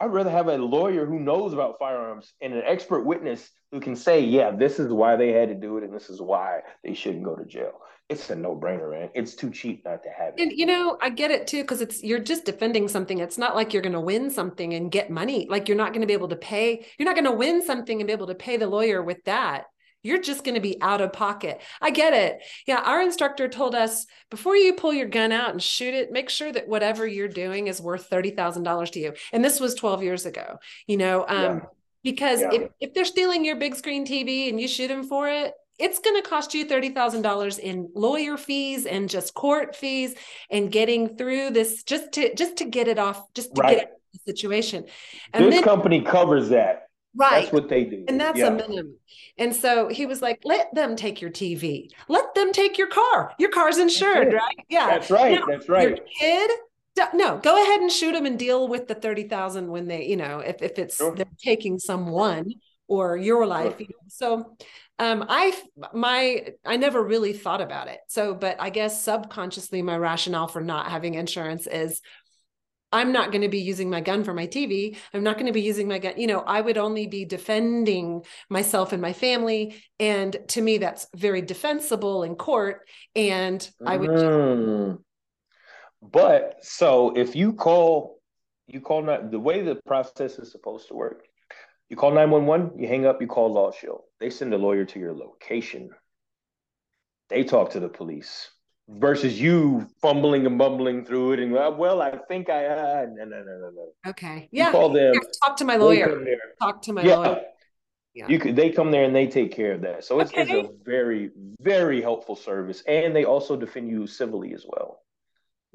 I'd 0.00 0.12
rather 0.12 0.30
have 0.30 0.48
a 0.48 0.56
lawyer 0.56 1.04
who 1.04 1.20
knows 1.20 1.52
about 1.52 1.78
firearms 1.78 2.32
and 2.40 2.54
an 2.54 2.62
expert 2.64 3.04
witness 3.04 3.50
who 3.70 3.80
can 3.80 3.94
say, 3.94 4.22
yeah, 4.22 4.50
this 4.50 4.78
is 4.78 4.90
why 4.90 5.16
they 5.16 5.28
had 5.28 5.50
to 5.50 5.54
do 5.54 5.76
it 5.76 5.84
and 5.84 5.94
this 5.94 6.08
is 6.08 6.22
why 6.22 6.60
they 6.82 6.94
shouldn't 6.94 7.24
go 7.24 7.36
to 7.36 7.44
jail. 7.44 7.72
It's 8.10 8.28
a 8.28 8.34
no-brainer, 8.34 8.90
man. 8.90 9.08
It's 9.14 9.34
too 9.34 9.50
cheap 9.50 9.84
not 9.84 10.02
to 10.02 10.10
have 10.10 10.34
it. 10.36 10.42
And 10.42 10.52
you 10.52 10.66
know, 10.66 10.98
I 11.00 11.08
get 11.10 11.30
it 11.30 11.46
too, 11.46 11.62
because 11.62 11.80
it's 11.80 12.02
you're 12.02 12.18
just 12.18 12.44
defending 12.44 12.88
something. 12.88 13.18
It's 13.18 13.38
not 13.38 13.54
like 13.54 13.72
you're 13.72 13.82
gonna 13.82 14.00
win 14.00 14.30
something 14.30 14.74
and 14.74 14.90
get 14.90 15.10
money. 15.10 15.46
Like 15.48 15.68
you're 15.68 15.78
not 15.78 15.94
gonna 15.94 16.06
be 16.06 16.12
able 16.12 16.28
to 16.28 16.36
pay, 16.36 16.84
you're 16.98 17.06
not 17.06 17.16
gonna 17.16 17.34
win 17.34 17.64
something 17.64 18.00
and 18.00 18.06
be 18.06 18.12
able 18.12 18.26
to 18.26 18.34
pay 18.34 18.56
the 18.56 18.66
lawyer 18.66 19.02
with 19.02 19.24
that 19.24 19.66
you're 20.02 20.20
just 20.20 20.44
going 20.44 20.54
to 20.54 20.60
be 20.60 20.80
out 20.80 21.00
of 21.00 21.12
pocket. 21.12 21.60
I 21.80 21.90
get 21.90 22.14
it. 22.14 22.42
Yeah, 22.66 22.80
our 22.84 23.02
instructor 23.02 23.48
told 23.48 23.74
us 23.74 24.06
before 24.30 24.56
you 24.56 24.74
pull 24.74 24.92
your 24.92 25.08
gun 25.08 25.32
out 25.32 25.50
and 25.50 25.62
shoot 25.62 25.94
it, 25.94 26.10
make 26.10 26.30
sure 26.30 26.50
that 26.52 26.68
whatever 26.68 27.06
you're 27.06 27.28
doing 27.28 27.66
is 27.66 27.80
worth 27.80 28.08
$30,000 28.08 28.92
to 28.92 28.98
you. 28.98 29.12
And 29.32 29.44
this 29.44 29.60
was 29.60 29.74
12 29.74 30.02
years 30.02 30.26
ago, 30.26 30.58
you 30.86 30.96
know, 30.96 31.24
um, 31.28 31.42
yeah. 31.42 31.60
because 32.02 32.40
yeah. 32.40 32.52
if, 32.52 32.70
if 32.80 32.94
they're 32.94 33.04
stealing 33.04 33.44
your 33.44 33.56
big 33.56 33.74
screen 33.74 34.06
TV 34.06 34.48
and 34.48 34.60
you 34.60 34.68
shoot 34.68 34.88
them 34.88 35.04
for 35.04 35.28
it, 35.28 35.52
it's 35.80 35.98
going 35.98 36.20
to 36.20 36.28
cost 36.28 36.54
you 36.54 36.66
$30,000 36.66 37.58
in 37.58 37.88
lawyer 37.94 38.36
fees 38.36 38.86
and 38.86 39.08
just 39.08 39.34
court 39.34 39.74
fees 39.74 40.14
and 40.50 40.70
getting 40.70 41.16
through 41.16 41.50
this 41.50 41.82
just 41.82 42.12
to 42.12 42.34
just 42.34 42.56
to 42.56 42.64
get 42.64 42.88
it 42.88 42.98
off 42.98 43.22
just 43.34 43.54
to 43.54 43.62
right. 43.62 43.78
get 43.78 44.00
the 44.12 44.32
situation. 44.32 44.84
And 45.32 45.46
this 45.46 45.56
then, 45.56 45.64
company 45.64 46.02
covers 46.02 46.50
that. 46.50 46.88
Right. 47.16 47.42
That's 47.42 47.52
what 47.52 47.68
they 47.68 47.84
do. 47.84 48.04
And 48.06 48.20
that's 48.20 48.38
yeah. 48.38 48.48
a 48.48 48.50
minimum. 48.52 48.96
And 49.36 49.54
so 49.54 49.88
he 49.88 50.06
was 50.06 50.22
like, 50.22 50.40
let 50.44 50.72
them 50.74 50.94
take 50.94 51.20
your 51.20 51.30
TV. 51.30 51.88
Let 52.08 52.34
them 52.34 52.52
take 52.52 52.78
your 52.78 52.86
car. 52.86 53.32
Your 53.38 53.50
car's 53.50 53.78
insured, 53.78 54.32
right? 54.32 54.56
Yeah. 54.68 54.86
That's 54.86 55.10
right. 55.10 55.40
Now, 55.40 55.46
that's 55.46 55.68
right. 55.68 55.88
Your 55.88 55.98
kid, 56.18 56.50
no, 57.14 57.38
go 57.38 57.60
ahead 57.60 57.80
and 57.80 57.90
shoot 57.90 58.12
them 58.12 58.26
and 58.26 58.38
deal 58.38 58.68
with 58.68 58.86
the 58.86 58.94
30,000 58.94 59.68
when 59.68 59.88
they, 59.88 60.06
you 60.06 60.16
know, 60.16 60.38
if, 60.40 60.62
if 60.62 60.78
it's 60.78 60.96
sure. 60.96 61.14
they're 61.14 61.26
taking 61.42 61.78
someone 61.78 62.52
or 62.90 63.16
your 63.16 63.46
life. 63.46 63.78
Sure. 63.78 63.80
You 63.80 63.86
know? 63.88 64.08
So 64.08 64.56
um, 64.98 65.24
I 65.28 65.56
my 65.94 66.48
I 66.66 66.76
never 66.76 67.02
really 67.02 67.32
thought 67.32 67.62
about 67.62 67.88
it. 67.88 68.00
So, 68.08 68.34
but 68.34 68.60
I 68.60 68.68
guess 68.68 69.02
subconsciously 69.02 69.80
my 69.80 69.96
rationale 69.96 70.48
for 70.48 70.60
not 70.60 70.90
having 70.90 71.14
insurance 71.14 71.66
is 71.66 72.02
I'm 72.92 73.12
not 73.12 73.30
going 73.30 73.42
to 73.42 73.48
be 73.48 73.60
using 73.60 73.88
my 73.88 74.00
gun 74.00 74.24
for 74.24 74.34
my 74.34 74.48
TV. 74.48 74.96
I'm 75.14 75.22
not 75.22 75.36
going 75.36 75.46
to 75.46 75.52
be 75.52 75.62
using 75.62 75.86
my 75.86 76.00
gun. 76.00 76.14
You 76.16 76.26
know, 76.26 76.40
I 76.40 76.60
would 76.60 76.76
only 76.76 77.06
be 77.06 77.24
defending 77.24 78.24
myself 78.48 78.92
and 78.92 79.00
my 79.00 79.12
family. 79.12 79.80
And 80.00 80.36
to 80.48 80.60
me, 80.60 80.78
that's 80.78 81.06
very 81.14 81.40
defensible 81.40 82.24
in 82.24 82.34
court. 82.34 82.80
And 83.14 83.66
I 83.86 83.96
would. 83.96 84.10
Mm. 84.10 84.98
But 86.02 86.56
so 86.62 87.16
if 87.16 87.36
you 87.36 87.52
call, 87.52 88.18
you 88.66 88.80
call 88.80 89.02
not 89.02 89.30
the 89.30 89.38
way 89.38 89.62
the 89.62 89.76
process 89.86 90.40
is 90.40 90.50
supposed 90.50 90.88
to 90.88 90.94
work. 90.94 91.29
You 91.90 91.96
call 91.96 92.12
911, 92.12 92.78
you 92.78 92.86
hang 92.86 93.04
up, 93.04 93.20
you 93.20 93.26
call 93.26 93.52
Law 93.52 93.72
Shield. 93.72 94.02
They 94.20 94.30
send 94.30 94.54
a 94.54 94.56
lawyer 94.56 94.84
to 94.84 94.98
your 94.98 95.12
location. 95.12 95.90
They 97.28 97.42
talk 97.44 97.70
to 97.70 97.80
the 97.80 97.88
police 97.88 98.48
versus 98.88 99.40
you 99.40 99.86
fumbling 100.00 100.46
and 100.46 100.56
bumbling 100.56 101.04
through 101.04 101.32
it 101.32 101.40
and 101.40 101.52
well, 101.52 102.00
I 102.00 102.16
think 102.28 102.48
I 102.48 102.66
uh, 102.66 103.06
no 103.12 103.24
no 103.24 103.42
no 103.42 103.58
no 103.58 103.70
no. 103.70 103.92
Okay. 104.08 104.48
Yeah. 104.52 104.72
Call 104.72 104.90
them. 104.90 105.14
Talk 105.44 105.56
to 105.58 105.64
my 105.64 105.76
lawyer. 105.76 106.24
Talk 106.60 106.82
to 106.82 106.92
my 106.92 107.02
yeah. 107.02 107.16
lawyer. 107.16 107.40
Yeah. 108.14 108.26
You 108.28 108.38
could 108.38 108.56
they 108.56 108.70
come 108.70 108.90
there 108.90 109.04
and 109.04 109.14
they 109.14 109.26
take 109.26 109.52
care 109.52 109.72
of 109.72 109.82
that. 109.82 110.04
So 110.04 110.18
it's, 110.20 110.32
okay. 110.32 110.42
it's 110.42 110.68
a 110.68 110.72
very, 110.84 111.30
very 111.60 112.02
helpful 112.02 112.34
service. 112.34 112.82
And 112.86 113.14
they 113.14 113.24
also 113.24 113.56
defend 113.56 113.88
you 113.88 114.06
civilly 114.06 114.54
as 114.54 114.64
well. 114.66 115.02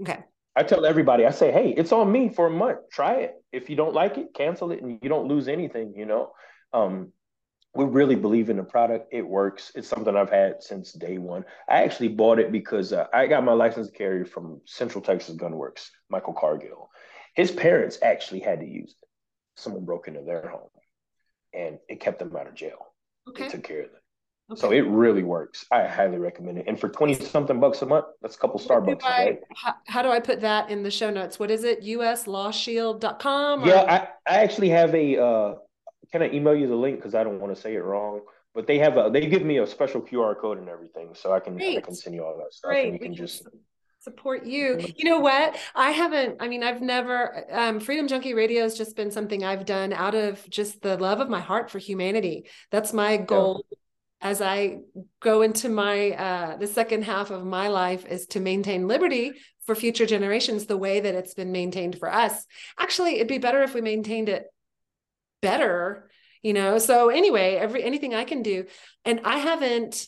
Okay. 0.02 0.20
I 0.56 0.64
tell 0.64 0.86
everybody, 0.86 1.26
I 1.26 1.32
say, 1.32 1.52
hey, 1.52 1.74
it's 1.76 1.92
on 1.92 2.12
me 2.12 2.30
for 2.30 2.48
a 2.48 2.52
month. 2.52 2.80
Try 2.92 3.16
it. 3.16 3.34
If 3.52 3.70
you 3.70 3.76
don't 3.76 3.94
like 3.94 4.18
it, 4.18 4.34
cancel 4.34 4.72
it 4.72 4.82
and 4.82 5.00
you 5.02 5.10
don't 5.10 5.28
lose 5.28 5.48
anything, 5.48 5.94
you 5.96 6.06
know. 6.06 6.32
Um, 6.72 7.12
we 7.74 7.84
really 7.84 8.16
believe 8.16 8.50
in 8.50 8.56
the 8.56 8.64
product. 8.64 9.10
It 9.12 9.28
works. 9.28 9.74
It's 9.76 9.90
something 9.90 10.16
I've 10.16 10.30
had 10.30 10.64
since 10.64 10.94
day 10.94 11.18
one. 11.18 11.44
I 11.70 11.84
actually 11.84 12.08
bought 12.08 12.40
it 12.40 12.52
because 12.52 12.94
uh, 12.94 13.08
I 13.14 13.28
got 13.28 13.44
my 13.44 13.52
license 13.52 13.90
carrier 13.90 14.24
from 14.24 14.62
Central 14.66 15.04
Texas 15.04 15.36
Gunworks, 15.36 15.90
Michael 16.10 16.34
Cargill. 16.34 16.90
His 17.34 17.52
parents 17.52 18.00
actually 18.02 18.40
had 18.40 18.62
to 18.62 18.66
use 18.66 18.92
it. 18.92 19.08
Someone 19.58 19.84
broke 19.84 20.08
into 20.08 20.22
their 20.22 20.48
home 20.48 20.70
and 21.54 21.80
it 21.90 22.00
kept 22.00 22.20
them 22.20 22.34
out 22.36 22.48
of 22.48 22.56
jail. 22.56 22.94
Okay. 23.28 23.46
It 23.46 23.52
took 23.52 23.64
care 23.64 23.84
of 23.84 23.92
them. 23.92 24.02
Okay. 24.52 24.62
So 24.62 24.72
it 24.72 24.82
really 24.82 25.24
works. 25.24 25.66
I 25.72 25.86
highly 25.86 26.20
recommend 26.20 26.60
it. 26.60 26.66
And 26.68 26.80
for 26.80 26.88
20 26.88 27.16
something 27.16 27.60
bucks 27.60 27.82
a 27.82 27.86
month, 27.88 28.06
that's 28.22 28.36
a 28.36 28.40
couple 28.40 28.60
Starbucks. 28.60 29.04
I, 29.04 29.26
right? 29.26 29.40
how, 29.56 29.74
how, 29.88 30.02
do 30.04 30.10
I 30.10 30.20
put 30.20 30.42
that 30.42 30.70
in 30.70 30.84
the 30.84 30.92
show 30.92 31.10
notes? 31.10 31.40
What 31.40 31.50
is 31.50 31.64
it? 31.64 31.82
uslawshield.com? 31.84 33.64
Or? 33.64 33.68
Yeah, 33.68 33.82
I, 34.28 34.32
I 34.32 34.44
actually 34.44 34.70
have 34.70 34.94
a, 34.94 35.20
uh, 35.20 35.56
can 36.12 36.22
I 36.22 36.30
email 36.30 36.56
you 36.56 36.68
the 36.68 36.76
link? 36.76 37.02
Cause 37.02 37.16
I 37.16 37.24
don't 37.24 37.40
want 37.40 37.56
to 37.56 37.60
say 37.60 37.74
it 37.74 37.84
wrong, 37.84 38.22
but 38.54 38.68
they 38.68 38.78
have 38.78 38.98
a, 38.98 39.10
they 39.12 39.26
give 39.26 39.42
me 39.42 39.58
a 39.58 39.66
special 39.66 40.00
QR 40.00 40.40
code 40.40 40.60
and 40.60 40.70
everything. 40.70 41.16
So 41.16 41.34
I 41.34 41.40
can, 41.40 41.60
I 41.60 41.82
can 41.82 41.96
send 41.96 42.16
you 42.16 42.24
all 42.24 42.38
that 42.38 42.54
stuff 42.54 42.70
Great. 42.70 42.86
and 42.86 42.94
you 42.94 43.00
can 43.00 43.16
just 43.16 43.48
support 44.00 44.46
you. 44.46 44.80
You 44.96 45.06
know 45.06 45.22
what? 45.22 45.58
I 45.74 45.90
haven't, 45.90 46.38
I 46.40 46.48
mean, 46.48 46.62
I've 46.62 46.84
never, 46.84 47.46
um, 47.52 47.80
Freedom 47.80 48.08
Junkie 48.08 48.36
Radio 48.36 48.62
has 48.62 48.78
just 48.78 48.96
been 48.96 49.10
something 49.10 49.44
I've 49.44 49.66
done 49.66 49.92
out 49.92 50.14
of 50.14 50.48
just 50.52 50.84
the 50.84 50.98
love 50.98 51.20
of 51.20 51.30
my 51.30 51.42
heart 51.42 51.72
for 51.72 51.80
humanity. 51.80 52.46
That's 52.70 52.94
my 52.94 53.18
goal. 53.18 53.66
Yeah. 53.72 53.78
As 54.26 54.42
I 54.42 54.80
go 55.20 55.44
into 55.44 55.70
my 55.70 56.10
uh, 56.10 56.58
the 56.58 56.66
second 56.66 57.04
half 57.04 57.30
of 57.30 57.46
my 57.46 57.68
life 57.68 58.08
is 58.08 58.26
to 58.30 58.40
maintain 58.40 58.88
liberty 58.88 59.34
for 59.68 59.76
future 59.76 60.08
generations 60.08 60.66
the 60.66 60.78
way 60.78 61.00
that 61.00 61.14
it's 61.14 61.36
been 61.36 61.52
maintained 61.52 62.00
for 62.00 62.12
us. 62.12 62.44
Actually, 62.80 63.18
it'd 63.18 63.28
be 63.28 63.38
better 63.38 63.62
if 63.62 63.76
we 63.76 63.82
maintained 63.82 64.28
it 64.28 64.48
better, 65.44 66.10
you 66.42 66.54
know. 66.54 66.80
So 66.80 67.10
anyway, 67.10 67.54
every 67.54 67.84
anything 67.84 68.16
I 68.16 68.24
can 68.24 68.42
do, 68.42 68.66
and 69.06 69.22
I 69.24 69.38
haven't 69.38 70.08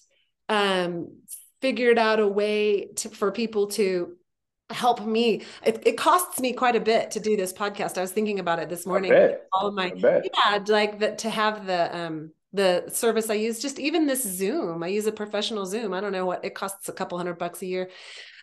um 0.50 1.22
figured 1.62 2.00
out 2.00 2.20
a 2.20 2.28
way 2.28 2.88
to, 2.96 3.10
for 3.10 3.32
people 3.32 3.68
to 3.68 4.18
help 4.72 5.06
me. 5.06 5.44
It, 5.64 5.84
it, 5.86 5.98
costs 5.98 6.40
me 6.40 6.54
quite 6.54 6.76
a 6.76 6.80
bit 6.80 7.12
to 7.12 7.20
do 7.20 7.38
this 7.38 7.54
podcast. 7.54 8.00
I 8.00 8.02
was 8.02 8.12
thinking 8.12 8.40
about 8.40 8.58
it 8.58 8.68
this 8.68 8.88
morning. 8.88 9.12
All 9.54 9.68
of 9.68 9.76
my 9.76 9.94
yeah, 9.96 10.60
like 10.68 11.02
that 11.02 11.20
to 11.20 11.30
have 11.30 11.68
the 11.68 11.96
um 11.96 12.32
the 12.54 12.86
service 12.90 13.30
I 13.30 13.36
use, 13.36 13.60
just 13.60 13.80
even 13.80 14.06
this 14.06 14.24
Zoom. 14.24 14.84
I 14.84 14.88
use 14.88 15.06
a 15.06 15.12
professional 15.12 15.66
Zoom. 15.66 15.94
I 15.94 16.02
don't 16.02 16.12
know 16.12 16.26
what 16.26 16.46
it 16.46 16.56
costs 16.56 16.90
a 16.90 16.94
couple 16.94 17.18
hundred 17.18 17.38
bucks 17.38 17.62
a 17.62 17.66
year 17.66 17.90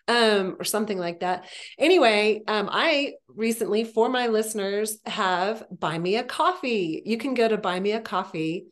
um 0.07 0.57
or 0.61 0.65
something 0.65 0.99
like 0.99 1.21
that 1.21 1.49
anyway 1.79 2.43
um 2.47 2.69
i 2.71 3.15
recently 3.27 3.85
for 3.85 4.11
my 4.11 4.27
listeners 4.27 4.99
have 5.07 5.65
buy 5.71 5.97
me 5.97 6.17
a 6.17 6.23
coffee 6.23 7.01
you 7.07 7.17
can 7.17 7.33
go 7.33 7.49
to 7.49 7.57
buy 7.57 7.81
me 7.81 7.93
a 7.93 8.01
coffee 8.01 8.67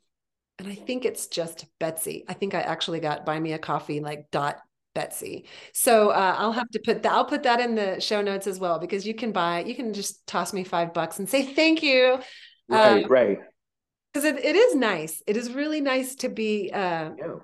and 0.59 0.71
I 0.71 0.75
think 0.75 1.05
it's 1.05 1.27
just 1.27 1.67
Betsy. 1.81 2.25
I 2.29 2.35
think 2.35 2.55
I 2.55 2.61
actually 2.61 3.01
got 3.01 3.27
buy 3.27 3.39
me 3.39 3.53
a 3.53 3.59
coffee 3.59 4.01
like 4.01 4.31
dot 4.31 4.59
Betsy. 4.95 5.47
So 5.73 6.11
uh, 6.11 6.37
I'll 6.39 6.53
have 6.53 6.69
to 6.71 6.81
put 6.85 7.03
that. 7.03 7.13
I'll 7.13 7.25
put 7.25 7.43
that 7.45 7.61
in 7.61 7.75
the 7.75 8.01
show 8.01 8.23
notes 8.23 8.47
as 8.47 8.61
well 8.61 8.79
because 8.79 9.07
you 9.07 9.15
can 9.15 9.33
buy. 9.33 9.65
You 9.65 9.75
can 9.75 9.93
just 9.93 10.27
toss 10.27 10.53
me 10.53 10.65
five 10.65 10.93
bucks 10.95 11.19
and 11.19 11.29
say 11.29 11.43
thank 11.43 11.83
you. 11.83 12.19
Right, 12.69 13.05
um, 13.05 13.11
right. 13.11 13.39
Because 14.13 14.25
it, 14.27 14.45
it 14.45 14.57
is 14.57 14.75
nice. 14.75 15.23
It 15.27 15.37
is 15.37 15.53
really 15.53 15.81
nice 15.81 16.17
to 16.17 16.29
be 16.29 16.71
uh, 16.73 17.11
yeah. 17.17 17.35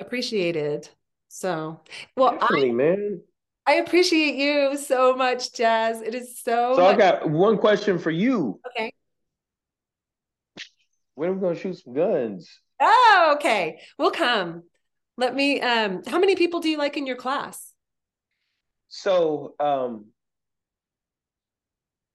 appreciated. 0.00 0.88
So, 1.28 1.80
well, 2.16 2.32
Definitely, 2.32 2.70
I, 2.70 2.72
man. 2.72 3.20
I 3.66 3.74
appreciate 3.74 4.36
you 4.36 4.76
so 4.76 5.14
much, 5.14 5.52
Jaz. 5.52 6.02
It 6.02 6.14
is 6.14 6.40
so. 6.40 6.74
So 6.74 6.82
much- 6.82 6.94
I 6.94 6.98
got 6.98 7.30
one 7.30 7.58
question 7.58 7.98
for 7.98 8.10
you. 8.10 8.60
Okay. 8.68 8.92
When 11.14 11.30
are 11.30 11.32
we 11.32 11.40
gonna 11.40 11.58
shoot 11.58 11.78
some 11.78 11.94
guns? 11.94 12.48
Oh, 12.80 13.34
okay. 13.36 13.80
We'll 13.98 14.12
come. 14.12 14.62
Let 15.16 15.34
me 15.34 15.60
um 15.60 16.02
how 16.06 16.20
many 16.20 16.36
people 16.36 16.60
do 16.60 16.68
you 16.68 16.78
like 16.78 16.96
in 16.96 17.06
your 17.06 17.16
class? 17.16 17.72
So 18.86 19.54
um 19.58 20.06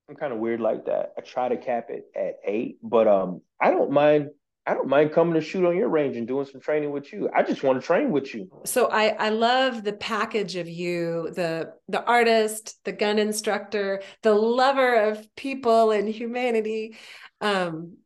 I'm 0.10 0.16
kind 0.16 0.34
of 0.34 0.40
weird 0.40 0.60
like 0.60 0.86
that. 0.86 1.14
I 1.18 1.22
try 1.22 1.50
to 1.50 1.58
cap 1.58 1.88
it 1.90 2.06
at 2.16 2.36
eight, 2.46 2.78
but 2.84 3.08
um 3.08 3.42
I 3.62 3.72
don't 3.72 3.92
mind 3.92 4.30
I 4.66 4.74
don't 4.74 4.88
mind 4.88 5.12
coming 5.12 5.34
to 5.34 5.42
shoot 5.42 5.66
on 5.66 5.76
your 5.76 5.90
range 5.90 6.16
and 6.16 6.26
doing 6.26 6.46
some 6.46 6.62
training 6.62 6.92
with 6.92 7.12
you. 7.12 7.30
I 7.36 7.44
just 7.44 7.64
want 7.64 7.82
to 7.82 7.86
train 7.86 8.12
with 8.12 8.34
you. 8.34 8.50
So 8.66 8.88
I 8.88 9.08
I 9.10 9.30
love 9.30 9.84
the 9.84 9.94
package 9.94 10.56
of 10.56 10.68
you, 10.68 11.32
the 11.36 11.74
the 11.88 12.04
artist, 12.04 12.84
the 12.84 12.92
gun 12.92 13.20
instructor, 13.20 14.02
the 14.22 14.34
lover 14.34 15.10
of 15.10 15.28
people 15.36 15.92
and 15.92 16.08
humanity. 16.08 16.98
Um 17.42 17.98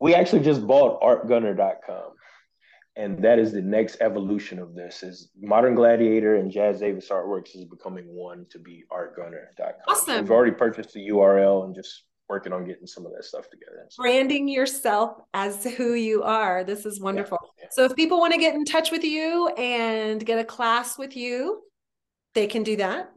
we 0.00 0.14
actually 0.14 0.42
just 0.42 0.66
bought 0.66 1.00
artgunner.com 1.00 2.13
and 2.96 3.22
that 3.24 3.38
is 3.38 3.52
the 3.52 3.62
next 3.62 3.96
evolution 4.00 4.58
of 4.58 4.74
this 4.74 5.02
is 5.02 5.30
modern 5.40 5.74
gladiator 5.74 6.36
and 6.36 6.52
jaz 6.52 6.80
davis 6.80 7.08
artworks 7.10 7.56
is 7.56 7.64
becoming 7.64 8.06
one 8.06 8.46
to 8.50 8.58
be 8.58 8.84
artgunner.com 8.92 9.74
awesome. 9.88 10.20
We've 10.20 10.30
already 10.30 10.52
purchased 10.52 10.92
the 10.92 11.08
url 11.08 11.64
and 11.64 11.74
just 11.74 12.04
working 12.28 12.52
on 12.52 12.64
getting 12.64 12.86
some 12.86 13.04
of 13.04 13.12
that 13.12 13.22
stuff 13.22 13.50
together. 13.50 13.84
So, 13.90 14.02
branding 14.02 14.48
yourself 14.48 15.18
as 15.34 15.62
who 15.76 15.92
you 15.92 16.22
are. 16.22 16.64
This 16.64 16.86
is 16.86 16.98
wonderful. 16.98 17.38
Yeah, 17.58 17.66
so 17.70 17.84
if 17.84 17.94
people 17.94 18.18
want 18.18 18.32
to 18.32 18.38
get 18.38 18.54
in 18.54 18.64
touch 18.64 18.90
with 18.90 19.04
you 19.04 19.48
and 19.48 20.24
get 20.24 20.38
a 20.38 20.44
class 20.44 20.98
with 20.98 21.16
you 21.16 21.62
they 22.34 22.46
can 22.48 22.64
do 22.64 22.76
that. 22.76 23.12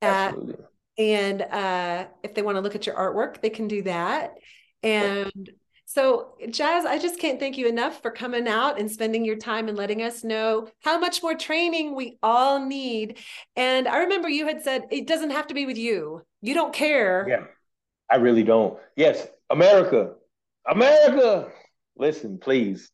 Absolutely. 0.00 0.54
Uh, 0.54 1.02
and 1.02 1.42
uh, 1.42 2.06
if 2.22 2.34
they 2.34 2.42
want 2.42 2.56
to 2.56 2.60
look 2.60 2.74
at 2.74 2.86
your 2.86 2.96
artwork 2.96 3.40
they 3.40 3.50
can 3.50 3.68
do 3.68 3.82
that. 3.82 4.34
And 4.82 5.50
so, 5.92 6.36
Jaz, 6.40 6.84
I 6.84 7.00
just 7.00 7.18
can't 7.18 7.40
thank 7.40 7.58
you 7.58 7.66
enough 7.66 8.00
for 8.00 8.12
coming 8.12 8.46
out 8.46 8.78
and 8.78 8.88
spending 8.88 9.24
your 9.24 9.34
time 9.34 9.66
and 9.66 9.76
letting 9.76 10.02
us 10.02 10.22
know 10.22 10.68
how 10.84 11.00
much 11.00 11.20
more 11.20 11.34
training 11.34 11.96
we 11.96 12.16
all 12.22 12.64
need. 12.64 13.18
And 13.56 13.88
I 13.88 13.98
remember 13.98 14.28
you 14.28 14.46
had 14.46 14.62
said 14.62 14.84
it 14.92 15.08
doesn't 15.08 15.30
have 15.30 15.48
to 15.48 15.54
be 15.54 15.66
with 15.66 15.76
you. 15.76 16.22
You 16.42 16.54
don't 16.54 16.72
care. 16.72 17.26
Yeah, 17.28 17.46
I 18.08 18.18
really 18.18 18.44
don't. 18.44 18.78
Yes, 18.94 19.26
America, 19.50 20.12
America, 20.64 21.48
listen, 21.96 22.38
please 22.38 22.92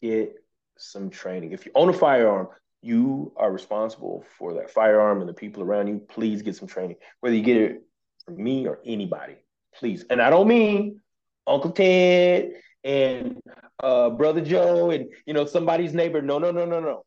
get 0.00 0.36
some 0.78 1.10
training. 1.10 1.52
If 1.52 1.66
you 1.66 1.72
own 1.74 1.90
a 1.90 1.92
firearm, 1.92 2.48
you 2.80 3.34
are 3.36 3.52
responsible 3.52 4.24
for 4.38 4.54
that 4.54 4.70
firearm 4.70 5.20
and 5.20 5.28
the 5.28 5.34
people 5.34 5.62
around 5.62 5.88
you. 5.88 5.98
Please 5.98 6.40
get 6.40 6.56
some 6.56 6.66
training, 6.66 6.96
whether 7.20 7.36
you 7.36 7.42
get 7.42 7.58
it 7.58 7.82
from 8.24 8.42
me 8.42 8.66
or 8.66 8.80
anybody. 8.86 9.36
Please. 9.74 10.06
And 10.08 10.22
I 10.22 10.30
don't 10.30 10.48
mean 10.48 11.02
Uncle 11.46 11.70
Ted 11.70 12.52
and 12.84 13.40
uh, 13.82 14.10
Brother 14.10 14.40
Joe 14.40 14.90
and 14.90 15.06
you 15.26 15.34
know 15.34 15.44
somebody's 15.44 15.94
neighbor. 15.94 16.22
No, 16.22 16.38
no, 16.38 16.50
no, 16.50 16.64
no, 16.64 16.80
no. 16.80 17.04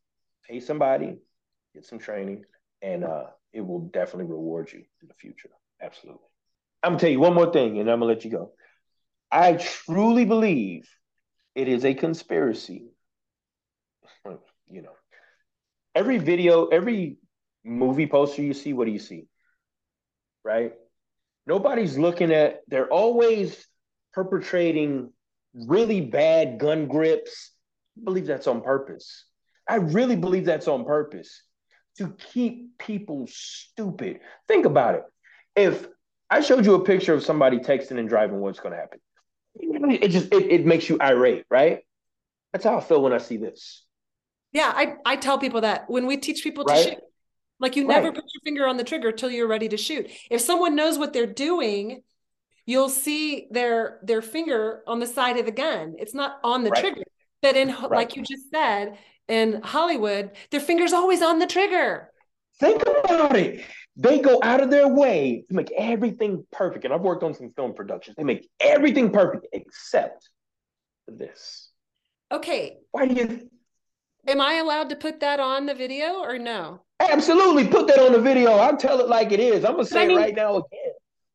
Pay 0.48 0.60
somebody, 0.60 1.18
get 1.74 1.86
some 1.86 2.00
training, 2.00 2.44
and 2.82 3.04
uh, 3.04 3.26
it 3.54 3.62
will 3.62 3.80
definitely 3.80 4.32
reward 4.32 4.72
you 4.72 4.84
in 5.02 5.08
the 5.08 5.14
future. 5.14 5.50
Absolutely. 5.82 6.22
I'm 6.84 6.92
gonna 6.92 7.00
tell 7.00 7.10
you 7.10 7.20
one 7.20 7.34
more 7.34 7.52
thing, 7.52 7.80
and 7.80 7.90
I'm 7.90 8.00
gonna 8.00 8.12
let 8.12 8.26
you 8.26 8.32
go. 8.32 8.52
I 9.32 9.54
truly 9.54 10.26
believe 10.26 10.90
it 11.56 11.68
is 11.68 11.86
a 11.86 11.94
conspiracy. 11.94 12.88
You 14.72 14.84
know, 14.84 14.92
every 15.96 16.20
video, 16.20 16.68
every 16.68 17.18
movie 17.64 18.06
poster 18.06 18.44
you 18.44 18.54
see, 18.54 18.72
what 18.74 18.86
do 18.86 18.92
you 18.92 19.00
see? 19.00 19.26
Right? 20.44 20.74
Nobody's 21.48 21.98
looking 21.98 22.32
at, 22.32 22.62
they're 22.68 22.88
always 22.88 23.66
perpetrating 24.14 25.12
really 25.54 26.02
bad 26.02 26.60
gun 26.60 26.88
grips. 26.88 27.52
I 27.98 28.04
believe 28.04 28.28
that's 28.28 28.48
on 28.48 28.62
purpose. 28.62 29.26
I 29.68 29.76
really 29.76 30.16
believe 30.16 30.46
that's 30.46 30.68
on 30.68 30.86
purpose 30.86 31.44
to 31.98 32.16
keep 32.34 32.78
people 32.78 33.28
stupid. 33.30 34.20
Think 34.48 34.66
about 34.66 34.96
it. 34.96 35.04
If 35.56 35.88
I 36.30 36.42
showed 36.42 36.66
you 36.66 36.76
a 36.76 36.84
picture 36.84 37.14
of 37.14 37.24
somebody 37.24 37.60
texting 37.60 38.00
and 38.00 38.08
driving, 38.08 38.40
what's 38.40 38.60
going 38.60 38.74
to 38.74 38.80
happen? 38.80 39.00
It 39.56 40.10
just 40.10 40.32
it, 40.34 40.52
it 40.52 40.66
makes 40.66 40.88
you 40.88 40.98
irate, 41.02 41.46
right? 41.50 41.80
That's 42.54 42.64
how 42.64 42.78
I 42.78 42.82
feel 42.82 43.02
when 43.02 43.14
I 43.14 43.18
see 43.18 43.38
this. 43.38 43.84
Yeah, 44.52 44.72
I, 44.74 44.96
I 45.06 45.16
tell 45.16 45.38
people 45.38 45.62
that 45.62 45.90
when 45.90 46.08
we 46.08 46.18
teach 46.18 46.44
people 46.44 46.66
to 46.66 46.76
shoot, 46.76 46.98
like 47.60 47.76
you 47.76 47.86
never 47.86 48.12
put 48.12 48.24
your 48.34 48.42
finger 48.44 48.68
on 48.68 48.78
the 48.78 48.84
trigger 48.84 49.12
till 49.12 49.30
you're 49.30 49.48
ready 49.48 49.70
to 49.70 49.78
shoot. 49.78 50.10
If 50.32 50.42
someone 50.42 50.76
knows 50.76 50.98
what 50.98 51.14
they're 51.14 51.28
doing 51.28 52.02
you'll 52.70 52.88
see 52.88 53.48
their 53.50 54.00
their 54.04 54.22
finger 54.22 54.84
on 54.86 55.00
the 55.00 55.08
side 55.08 55.38
of 55.38 55.46
the 55.48 55.52
gun. 55.52 55.96
It's 55.98 56.14
not 56.14 56.40
on 56.44 56.64
the 56.64 56.70
right. 56.70 56.82
trigger. 56.82 57.04
But 57.42 57.56
in 57.56 57.70
right. 57.70 57.90
like 57.90 58.16
you 58.16 58.22
just 58.22 58.52
said, 58.52 59.00
in 59.28 59.62
Hollywood, 59.64 60.32
their 60.52 60.60
finger's 60.60 60.94
always 60.94 61.24
on 61.24 61.40
the 61.40 61.48
trigger. 61.48 62.12
Think 62.60 62.84
about 62.84 63.36
it. 63.36 63.66
They 63.96 64.20
go 64.20 64.40
out 64.44 64.62
of 64.62 64.70
their 64.70 64.88
way 64.88 65.46
to 65.48 65.56
make 65.56 65.72
everything 65.72 66.46
perfect. 66.52 66.86
And 66.86 66.94
I've 66.94 67.02
worked 67.02 67.24
on 67.24 67.34
some 67.34 67.52
film 67.56 67.74
productions. 67.74 68.16
They 68.18 68.24
make 68.24 68.48
everything 68.60 69.12
perfect 69.12 69.48
except 69.52 70.30
this. 71.08 71.72
Okay. 72.32 72.78
Why 72.92 73.08
do 73.08 73.16
you 73.16 73.50
Am 74.28 74.42
I 74.42 74.56
allowed 74.56 74.90
to 74.90 74.96
put 74.96 75.22
that 75.22 75.40
on 75.40 75.66
the 75.66 75.74
video 75.74 76.20
or 76.20 76.38
no? 76.38 76.82
Absolutely, 77.00 77.68
put 77.68 77.88
that 77.88 78.00
on 78.00 78.12
the 78.12 78.22
video. 78.22 78.52
I'll 78.52 78.78
tell 78.78 79.00
it 79.00 79.08
like 79.08 79.32
it 79.32 79.40
is. 79.40 79.66
I'm 79.66 79.72
gonna 79.72 79.86
say 79.86 80.04
I 80.04 80.08
mean, 80.08 80.18
it 80.18 80.22
right 80.22 80.36
now 80.36 80.58
again. 80.58 80.94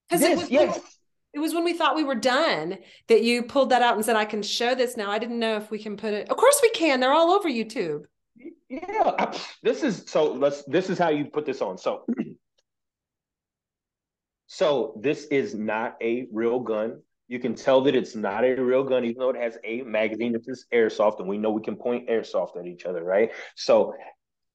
Because 0.09 0.20
yes, 0.20 0.32
it 0.32 0.39
was 0.39 0.51
yes. 0.51 0.94
It 1.35 1.40
was 1.40 1.52
when 1.52 1.65
we 1.65 1.73
thought 1.73 1.97
we 1.97 2.05
were 2.05 2.15
done 2.15 2.78
that 3.09 3.23
you 3.23 3.43
pulled 3.43 3.70
that 3.70 3.82
out 3.82 3.97
and 3.97 4.05
said, 4.05 4.16
"I 4.16 4.24
can 4.24 4.43
show 4.43 4.74
this 4.74 4.97
now." 4.97 5.11
I 5.11 5.19
didn't 5.19 5.40
know 5.40 5.56
if 5.56 5.70
we 5.70 5.82
can 5.82 5.97
put 5.97 6.15
it. 6.15 6.31
Of 6.31 6.36
course, 6.36 6.61
we 6.62 6.70
can. 6.70 7.01
They're 7.01 7.12
all 7.12 7.32
over 7.32 7.48
YouTube. 7.48 8.05
Yeah, 8.69 9.12
I, 9.19 9.39
this 9.62 9.82
is 9.82 10.05
so. 10.06 10.32
Let's. 10.32 10.62
This 10.65 10.89
is 10.89 10.98
how 10.98 11.11
you 11.11 11.27
put 11.27 11.44
this 11.44 11.61
on. 11.61 11.77
So, 11.77 12.05
so 14.47 14.98
this 15.02 15.24
is 15.27 15.55
not 15.55 15.97
a 16.01 16.28
real 16.32 16.61
gun. 16.61 17.02
You 17.27 17.40
can 17.40 17.55
tell 17.55 17.81
that 17.82 17.97
it's 17.97 18.15
not 18.15 18.44
a 18.44 18.55
real 18.55 18.85
gun, 18.85 19.05
even 19.05 19.19
though 19.19 19.31
it 19.31 19.36
has 19.36 19.59
a 19.65 19.82
magazine. 19.82 20.35
It's 20.36 20.47
just 20.47 20.70
airsoft, 20.70 21.19
and 21.19 21.28
we 21.28 21.36
know 21.36 21.51
we 21.51 21.62
can 21.62 21.77
point 21.77 22.09
airsoft 22.09 22.56
at 22.56 22.66
each 22.66 22.85
other, 22.85 23.02
right? 23.02 23.32
So 23.56 23.94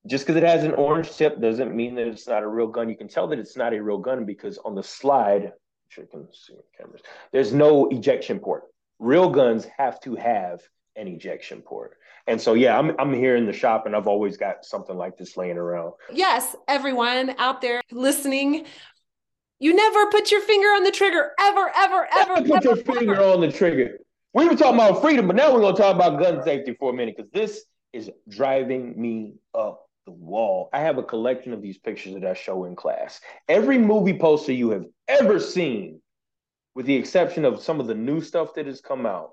just 0.08 0.26
because 0.26 0.42
it 0.42 0.48
has 0.48 0.64
an 0.64 0.76
orange 0.76 1.12
tip 1.12 1.42
doesn't 1.42 1.76
mean 1.76 1.96
that 1.96 2.08
it's 2.08 2.28
not 2.28 2.44
a 2.44 2.48
real 2.48 2.68
gun. 2.68 2.90
You 2.90 2.96
can 2.96 3.10
tell 3.10 3.28
that 3.28 3.40
it's 3.40 3.58
not 3.58 3.74
a 3.74 3.84
real 3.84 3.98
gun 3.98 4.26
because 4.26 4.58
on 4.60 4.76
the 4.76 4.84
slide, 4.84 5.52
sure 5.90 6.06
you 6.06 6.10
can 6.10 6.28
see 6.34 6.56
cameras, 6.78 7.02
there's 7.32 7.54
no 7.54 7.88
ejection 7.90 8.40
port. 8.40 8.64
Real 9.00 9.30
guns 9.30 9.68
have 9.78 10.00
to 10.02 10.16
have 10.16 10.62
an 10.96 11.08
ejection 11.08 11.62
port. 11.62 11.98
And 12.28 12.40
so, 12.40 12.54
yeah, 12.54 12.78
I'm, 12.78 12.96
I'm 13.00 13.14
here 13.14 13.36
in 13.36 13.46
the 13.46 13.54
shop 13.54 13.86
and 13.86 13.96
I've 13.96 14.08
always 14.08 14.38
got 14.38 14.64
something 14.64 14.96
like 14.96 15.18
this 15.18 15.36
laying 15.36 15.58
around. 15.58 15.94
Yes, 16.12 16.56
everyone 16.68 17.36
out 17.38 17.62
there 17.62 17.82
listening, 17.92 18.66
you 19.60 19.74
never 19.74 20.10
put 20.12 20.32
your 20.32 20.42
finger 20.42 20.68
on 20.68 20.84
the 20.84 20.92
trigger, 20.92 21.32
ever, 21.40 21.72
ever, 21.76 22.08
ever. 22.14 22.34
Never 22.36 22.48
put 22.48 22.64
your 22.64 22.76
finger 22.76 23.22
on 23.22 23.42
the 23.42 23.52
trigger. 23.52 24.00
We 24.34 24.48
were 24.48 24.56
talking 24.56 24.76
about 24.76 25.02
freedom, 25.02 25.28
but 25.28 25.36
now 25.36 25.52
we're 25.52 25.62
going 25.62 25.76
to 25.76 25.82
talk 25.82 25.96
about 25.96 26.22
gun 26.22 26.44
safety 26.44 26.76
for 26.80 26.92
a 26.92 26.94
minute 26.94 27.16
because 27.18 27.32
this 27.32 27.64
is 27.94 28.12
driving 28.30 29.00
me 29.00 29.34
up 29.56 29.89
the 30.10 30.26
wall. 30.26 30.70
I 30.74 30.80
have 30.80 30.98
a 30.98 31.04
collection 31.04 31.54
of 31.54 31.62
these 31.62 31.78
pictures 31.78 32.16
that 32.16 32.26
I 32.26 32.34
show 32.34 32.66
in 32.66 32.76
class. 32.76 33.22
Every 33.48 33.78
movie 33.78 34.18
poster 34.18 34.54
you 34.54 34.72
have 34.72 34.86
ever 35.08 35.40
seen, 35.40 36.02
with 36.74 36.86
the 36.86 36.96
exception 36.96 37.46
of 37.46 37.62
some 37.62 37.80
of 37.80 37.88
the 37.88 37.96
new 37.96 38.22
stuff 38.22 38.56
that 38.56 38.66
has 38.66 38.82
come 38.82 39.06
out, 39.06 39.32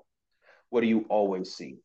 what 0.69 0.81
do 0.81 0.87
you 0.87 1.05
always 1.09 1.53
see? 1.55 1.77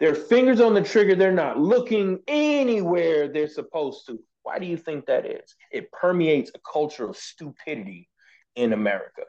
Their 0.00 0.14
fingers 0.14 0.60
on 0.60 0.74
the 0.74 0.82
trigger, 0.82 1.14
they're 1.14 1.32
not 1.32 1.60
looking 1.60 2.18
anywhere 2.26 3.28
they're 3.28 3.46
supposed 3.46 4.06
to. 4.06 4.18
Why 4.42 4.58
do 4.58 4.66
you 4.66 4.76
think 4.76 5.06
that 5.06 5.24
is? 5.24 5.54
It 5.70 5.92
permeates 5.92 6.50
a 6.54 6.72
culture 6.72 7.08
of 7.08 7.16
stupidity 7.16 8.08
in 8.56 8.72
America, 8.72 9.22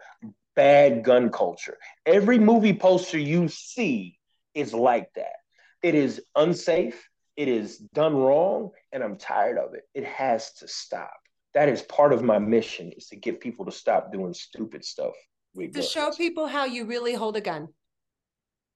bad 0.56 1.04
gun 1.04 1.30
culture. 1.30 1.78
Every 2.08 2.40
movie 2.40 2.74
poster 2.74 3.20
you 3.20 3.50
see 3.50 4.18
is 4.56 4.74
like 4.74 5.10
that. 5.16 5.43
It 5.84 5.96
is 5.96 6.22
unsafe. 6.36 7.10
It 7.36 7.50
is 7.50 7.78
done 7.78 8.16
wrong, 8.16 8.72
and 8.94 9.04
I'm 9.04 9.18
tired 9.18 9.58
of 9.58 9.74
it. 9.74 9.84
It 9.94 10.06
has 10.06 10.54
to 10.54 10.68
stop. 10.68 11.12
That 11.54 11.68
is 11.68 11.82
part 11.84 12.14
of 12.14 12.24
my 12.24 12.40
mission 12.40 12.92
is 12.96 13.08
to 13.08 13.16
get 13.18 13.42
people 13.42 13.66
to 13.66 13.72
stop 13.72 14.12
doing 14.12 14.34
stupid 14.34 14.86
stuff. 14.86 15.14
To 15.56 15.82
show 15.84 16.12
people 16.12 16.48
how 16.48 16.66
you 16.66 16.86
really 16.86 17.14
hold 17.14 17.36
a 17.36 17.42
gun. 17.42 17.68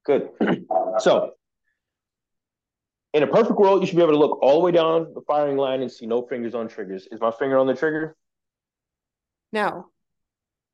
Good. 0.05 0.29
so, 0.99 1.31
in 3.13 3.23
a 3.23 3.27
perfect 3.27 3.57
world, 3.57 3.81
you 3.81 3.88
should 3.88 3.95
be 3.95 4.03
able 4.03 4.13
to 4.13 4.19
look 4.19 4.39
all 4.43 4.55
the 4.55 4.65
way 4.65 4.71
down 4.71 5.13
the 5.15 5.21
firing 5.21 5.57
line 5.57 5.81
and 5.81 5.91
see 5.91 6.05
no 6.05 6.21
fingers 6.21 6.53
on 6.53 6.67
triggers. 6.67 7.07
Is 7.11 7.19
my 7.19 7.31
finger 7.31 7.57
on 7.57 7.67
the 7.67 7.73
trigger? 7.73 8.15
No. 9.51 9.88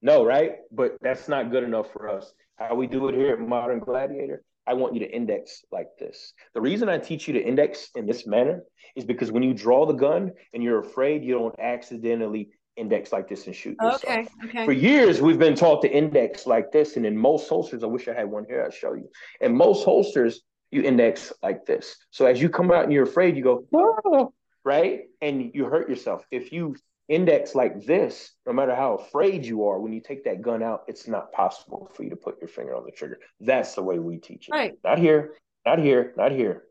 No, 0.02 0.26
right? 0.26 0.56
But 0.72 0.98
that's 1.02 1.30
not 1.30 1.52
good 1.52 1.64
enough 1.64 1.92
for 1.94 2.10
us. 2.10 2.34
How 2.58 2.76
we 2.76 2.88
do 2.88 3.08
it 3.08 3.16
here 3.16 3.34
at 3.34 3.40
Modern 3.40 3.80
Gladiator 3.80 4.44
I 4.66 4.74
want 4.74 4.94
you 4.94 5.00
to 5.02 5.10
index 5.10 5.64
like 5.72 5.90
this. 6.00 6.34
The 6.54 6.62
reason 6.62 6.90
I 6.90 6.98
teach 6.98 7.28
you 7.28 7.34
to 7.34 7.42
index 7.42 7.90
in 7.96 8.06
this 8.06 8.26
manner 8.26 8.64
is 8.96 9.04
because 9.06 9.32
when 9.32 9.44
you 9.44 9.54
draw 9.54 9.86
the 9.86 9.94
gun 9.94 10.32
and 10.54 10.64
you're 10.64 10.80
afraid 10.80 11.24
you 11.24 11.34
don't 11.34 11.56
accidentally 11.60 12.50
index 12.76 13.12
like 13.12 13.28
this 13.28 13.46
and 13.46 13.56
shoot 13.56 13.76
yourself. 13.82 14.04
Okay, 14.04 14.28
okay. 14.46 14.66
For 14.66 14.72
years, 14.72 15.22
we've 15.22 15.38
been 15.38 15.56
taught 15.56 15.82
to 15.84 15.92
index 15.92 16.48
like 16.48 16.72
this. 16.72 16.98
And 16.98 17.06
in 17.06 17.18
most 17.18 17.48
holsters, 17.50 17.84
I 17.84 17.88
wish 17.88 18.08
I 18.08 18.14
had 18.14 18.30
one 18.30 18.46
here, 18.48 18.64
I'd 18.66 18.74
show 18.74 18.94
you. 18.94 19.10
In 19.42 19.56
most 19.56 19.84
holsters, 19.84 20.42
you 20.72 20.82
index 20.82 21.32
like 21.44 21.66
this. 21.66 21.96
So 22.12 22.26
as 22.26 22.42
you 22.42 22.50
come 22.50 22.72
out 22.72 22.84
and 22.84 22.92
you're 22.92 23.04
afraid, 23.04 23.38
you 23.38 23.44
go, 23.44 24.34
right? 24.64 25.02
And 25.22 25.52
you 25.54 25.66
hurt 25.66 25.88
yourself. 25.90 26.26
If 26.32 26.52
you 26.52 26.76
index 27.10 27.56
like 27.56 27.86
this, 27.86 28.32
no 28.46 28.54
matter 28.54 28.76
how 28.76 28.96
afraid 28.96 29.46
you 29.46 29.66
are, 29.68 29.80
when 29.80 29.94
you 29.94 30.02
take 30.02 30.24
that 30.26 30.42
gun 30.42 30.64
out, 30.64 30.84
it's 30.88 31.08
not 31.08 31.32
possible 31.32 31.92
for 31.94 32.04
you 32.04 32.10
to 32.10 32.16
put 32.16 32.40
your 32.40 32.48
finger 32.48 32.76
on 32.76 32.86
the 32.86 32.92
trigger. 32.92 33.20
That's 33.40 33.76
the 33.76 33.84
way 33.84 34.00
we 34.00 34.18
teach 34.18 34.48
it. 34.48 34.52
Right. 34.52 34.74
Not 34.84 35.00
here, 35.00 35.34
not 35.66 35.80
here, 35.80 36.14
not 36.16 36.32
here. 36.32 36.64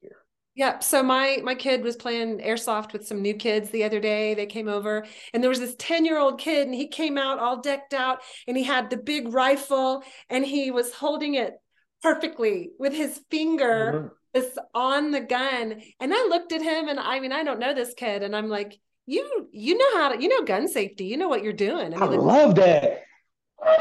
Here. 0.00 0.16
Yeah. 0.54 0.78
So 0.78 1.02
my 1.02 1.40
my 1.44 1.54
kid 1.54 1.82
was 1.82 1.96
playing 1.96 2.38
airsoft 2.38 2.92
with 2.92 3.06
some 3.06 3.20
new 3.20 3.34
kids 3.34 3.70
the 3.70 3.84
other 3.84 4.00
day. 4.00 4.34
They 4.34 4.46
came 4.46 4.68
over 4.68 5.04
and 5.32 5.42
there 5.42 5.50
was 5.50 5.60
this 5.60 5.76
10-year-old 5.76 6.38
kid 6.38 6.66
and 6.66 6.74
he 6.74 6.88
came 6.88 7.18
out 7.18 7.38
all 7.38 7.60
decked 7.60 7.94
out 7.94 8.20
and 8.46 8.56
he 8.56 8.64
had 8.64 8.90
the 8.90 8.96
big 8.96 9.32
rifle 9.32 10.02
and 10.30 10.46
he 10.46 10.70
was 10.70 10.94
holding 10.94 11.34
it 11.34 11.54
perfectly 12.02 12.70
with 12.78 12.92
his 12.94 13.20
finger 13.30 14.12
mm-hmm. 14.34 14.58
on 14.74 15.10
the 15.10 15.20
gun. 15.20 15.80
And 16.00 16.12
I 16.14 16.26
looked 16.28 16.52
at 16.52 16.62
him 16.62 16.88
and 16.88 17.00
I 17.00 17.20
mean, 17.20 17.32
I 17.32 17.44
don't 17.44 17.60
know 17.60 17.74
this 17.74 17.94
kid. 17.94 18.22
And 18.22 18.36
I'm 18.36 18.48
like, 18.48 18.78
you 19.06 19.48
you 19.52 19.76
know 19.76 20.00
how 20.00 20.10
to 20.10 20.22
you 20.22 20.28
know 20.28 20.44
gun 20.44 20.68
safety. 20.68 21.04
You 21.04 21.16
know 21.16 21.28
what 21.28 21.42
you're 21.42 21.52
doing. 21.52 21.94
I, 21.94 22.06
mean, 22.08 22.20
I 22.20 22.22
love 22.22 22.54
that. 22.56 23.02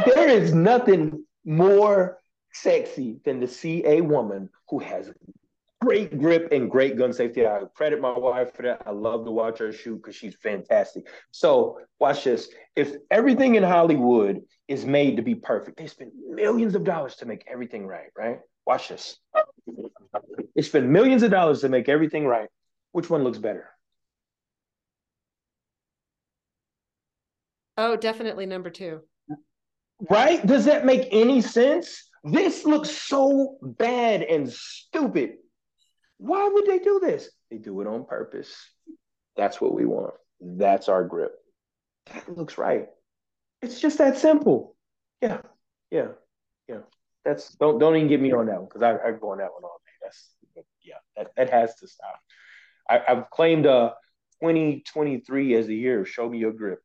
There 0.05 0.29
is 0.29 0.53
nothing 0.53 1.25
more 1.45 2.19
sexy 2.53 3.17
than 3.25 3.41
to 3.41 3.47
see 3.47 3.83
a 3.85 4.01
woman 4.01 4.49
who 4.69 4.79
has 4.79 5.11
great 5.81 6.17
grip 6.17 6.51
and 6.51 6.69
great 6.69 6.97
gun 6.97 7.11
safety. 7.11 7.45
I 7.45 7.61
credit 7.75 7.99
my 7.99 8.17
wife 8.17 8.53
for 8.53 8.61
that. 8.63 8.83
I 8.85 8.91
love 8.91 9.25
to 9.25 9.31
watch 9.31 9.59
her 9.59 9.71
shoot 9.71 9.97
because 9.97 10.15
she's 10.15 10.35
fantastic. 10.35 11.07
So 11.31 11.79
watch 11.99 12.23
this. 12.23 12.49
If 12.75 12.95
everything 13.11 13.55
in 13.55 13.63
hollywood 13.63 14.41
is 14.67 14.85
made 14.85 15.17
to 15.17 15.21
be 15.21 15.35
perfect 15.35 15.77
they 15.77 15.87
spend 15.87 16.11
millions 16.29 16.73
of 16.73 16.83
dollars 16.83 17.15
to 17.17 17.25
make 17.25 17.43
everything 17.47 17.85
right 17.85 18.07
right? 18.17 18.39
Watch 18.65 18.89
this. 18.89 19.17
They 20.55 20.61
spend 20.61 20.89
millions 20.89 21.21
of 21.21 21.31
dollars 21.31 21.61
to 21.61 21.69
make 21.69 21.89
everything 21.89 22.25
right. 22.25 22.47
Which 22.93 23.09
one 23.09 23.23
looks 23.23 23.39
better 23.39 23.69
Oh, 27.77 27.95
definitely 27.95 28.45
number 28.45 28.69
two. 28.69 29.01
Right? 30.09 30.45
Does 30.45 30.65
that 30.65 30.85
make 30.85 31.07
any 31.11 31.41
sense? 31.41 32.09
This 32.23 32.65
looks 32.65 32.89
so 32.89 33.57
bad 33.61 34.21
and 34.21 34.51
stupid. 34.51 35.35
Why 36.17 36.47
would 36.47 36.65
they 36.65 36.79
do 36.79 36.99
this? 36.99 37.29
They 37.49 37.57
do 37.57 37.81
it 37.81 37.87
on 37.87 38.05
purpose. 38.05 38.55
That's 39.35 39.59
what 39.59 39.73
we 39.73 39.85
want. 39.85 40.13
That's 40.39 40.89
our 40.89 41.03
grip. 41.03 41.33
That 42.13 42.37
looks 42.37 42.57
right. 42.57 42.87
It's 43.61 43.79
just 43.79 43.97
that 43.97 44.17
simple. 44.17 44.75
Yeah, 45.21 45.41
yeah, 45.89 46.09
yeah. 46.67 46.79
That's 47.23 47.53
don't 47.55 47.79
don't 47.79 47.95
even 47.95 48.09
get 48.09 48.21
me 48.21 48.33
on 48.33 48.47
that 48.47 48.57
one 48.57 48.65
because 48.65 48.83
I 48.83 48.91
I 48.91 49.11
go 49.11 49.31
on 49.31 49.37
that 49.37 49.53
one 49.53 49.63
all 49.63 49.81
day. 49.85 49.91
That's 50.01 50.29
yeah, 50.83 50.95
that, 51.15 51.31
that 51.37 51.49
has 51.49 51.75
to 51.75 51.87
stop. 51.87 52.19
I, 52.89 53.01
have 53.07 53.29
claimed 53.31 53.65
uh 53.65 53.91
2023 54.41 55.55
as 55.55 55.67
the 55.67 55.75
year. 55.75 56.05
Show 56.05 56.29
me 56.29 56.39
your 56.39 56.51
grip. 56.51 56.81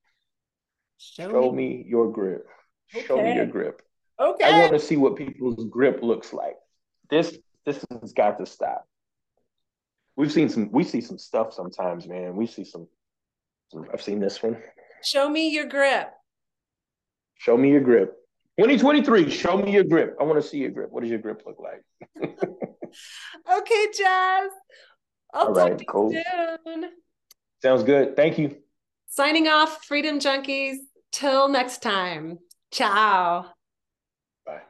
Show, 0.98 1.30
Show 1.30 1.52
me. 1.52 1.68
me. 1.68 1.84
your 1.88 2.10
grip. 2.12 2.46
Okay. 2.94 3.06
Show 3.06 3.22
me 3.22 3.34
your 3.34 3.46
grip. 3.46 3.82
Okay. 4.20 4.44
I 4.44 4.60
want 4.60 4.72
to 4.72 4.80
see 4.80 4.96
what 4.96 5.16
people's 5.16 5.64
grip 5.70 6.02
looks 6.02 6.32
like. 6.32 6.56
This 7.08 7.38
this 7.64 7.84
has 7.90 8.12
got 8.12 8.38
to 8.38 8.46
stop. 8.46 8.86
We've 10.16 10.32
seen 10.32 10.48
some 10.48 10.70
we 10.72 10.82
see 10.84 11.00
some 11.00 11.18
stuff 11.18 11.52
sometimes, 11.52 12.08
man. 12.08 12.34
We 12.34 12.46
see 12.46 12.64
some, 12.64 12.88
some 13.70 13.86
I've 13.92 14.02
seen 14.02 14.18
this 14.18 14.42
one. 14.42 14.56
Show 15.02 15.28
me 15.28 15.50
your 15.50 15.66
grip. 15.66 16.10
Show 17.36 17.56
me 17.56 17.70
your 17.70 17.80
grip. 17.80 18.16
2023, 18.58 19.30
show 19.30 19.56
me 19.56 19.72
your 19.72 19.84
grip. 19.84 20.16
I 20.20 20.24
want 20.24 20.42
to 20.42 20.48
see 20.48 20.58
your 20.58 20.70
grip. 20.70 20.90
What 20.90 21.02
does 21.02 21.10
your 21.10 21.20
grip 21.20 21.42
look 21.46 21.58
like? 21.60 21.84
okay, 22.20 23.86
Jaz. 23.96 24.48
I'll 25.32 25.46
All 25.46 25.52
right, 25.52 25.80
cool. 25.86 26.10
soon. 26.10 26.90
Sounds 27.62 27.84
good. 27.84 28.16
Thank 28.16 28.38
you. 28.38 28.56
Signing 29.08 29.48
off, 29.48 29.84
Freedom 29.84 30.20
Junkies. 30.20 30.76
Till 31.12 31.48
next 31.48 31.82
time. 31.82 32.38
Ciao. 32.70 33.46
Bye. 34.44 34.60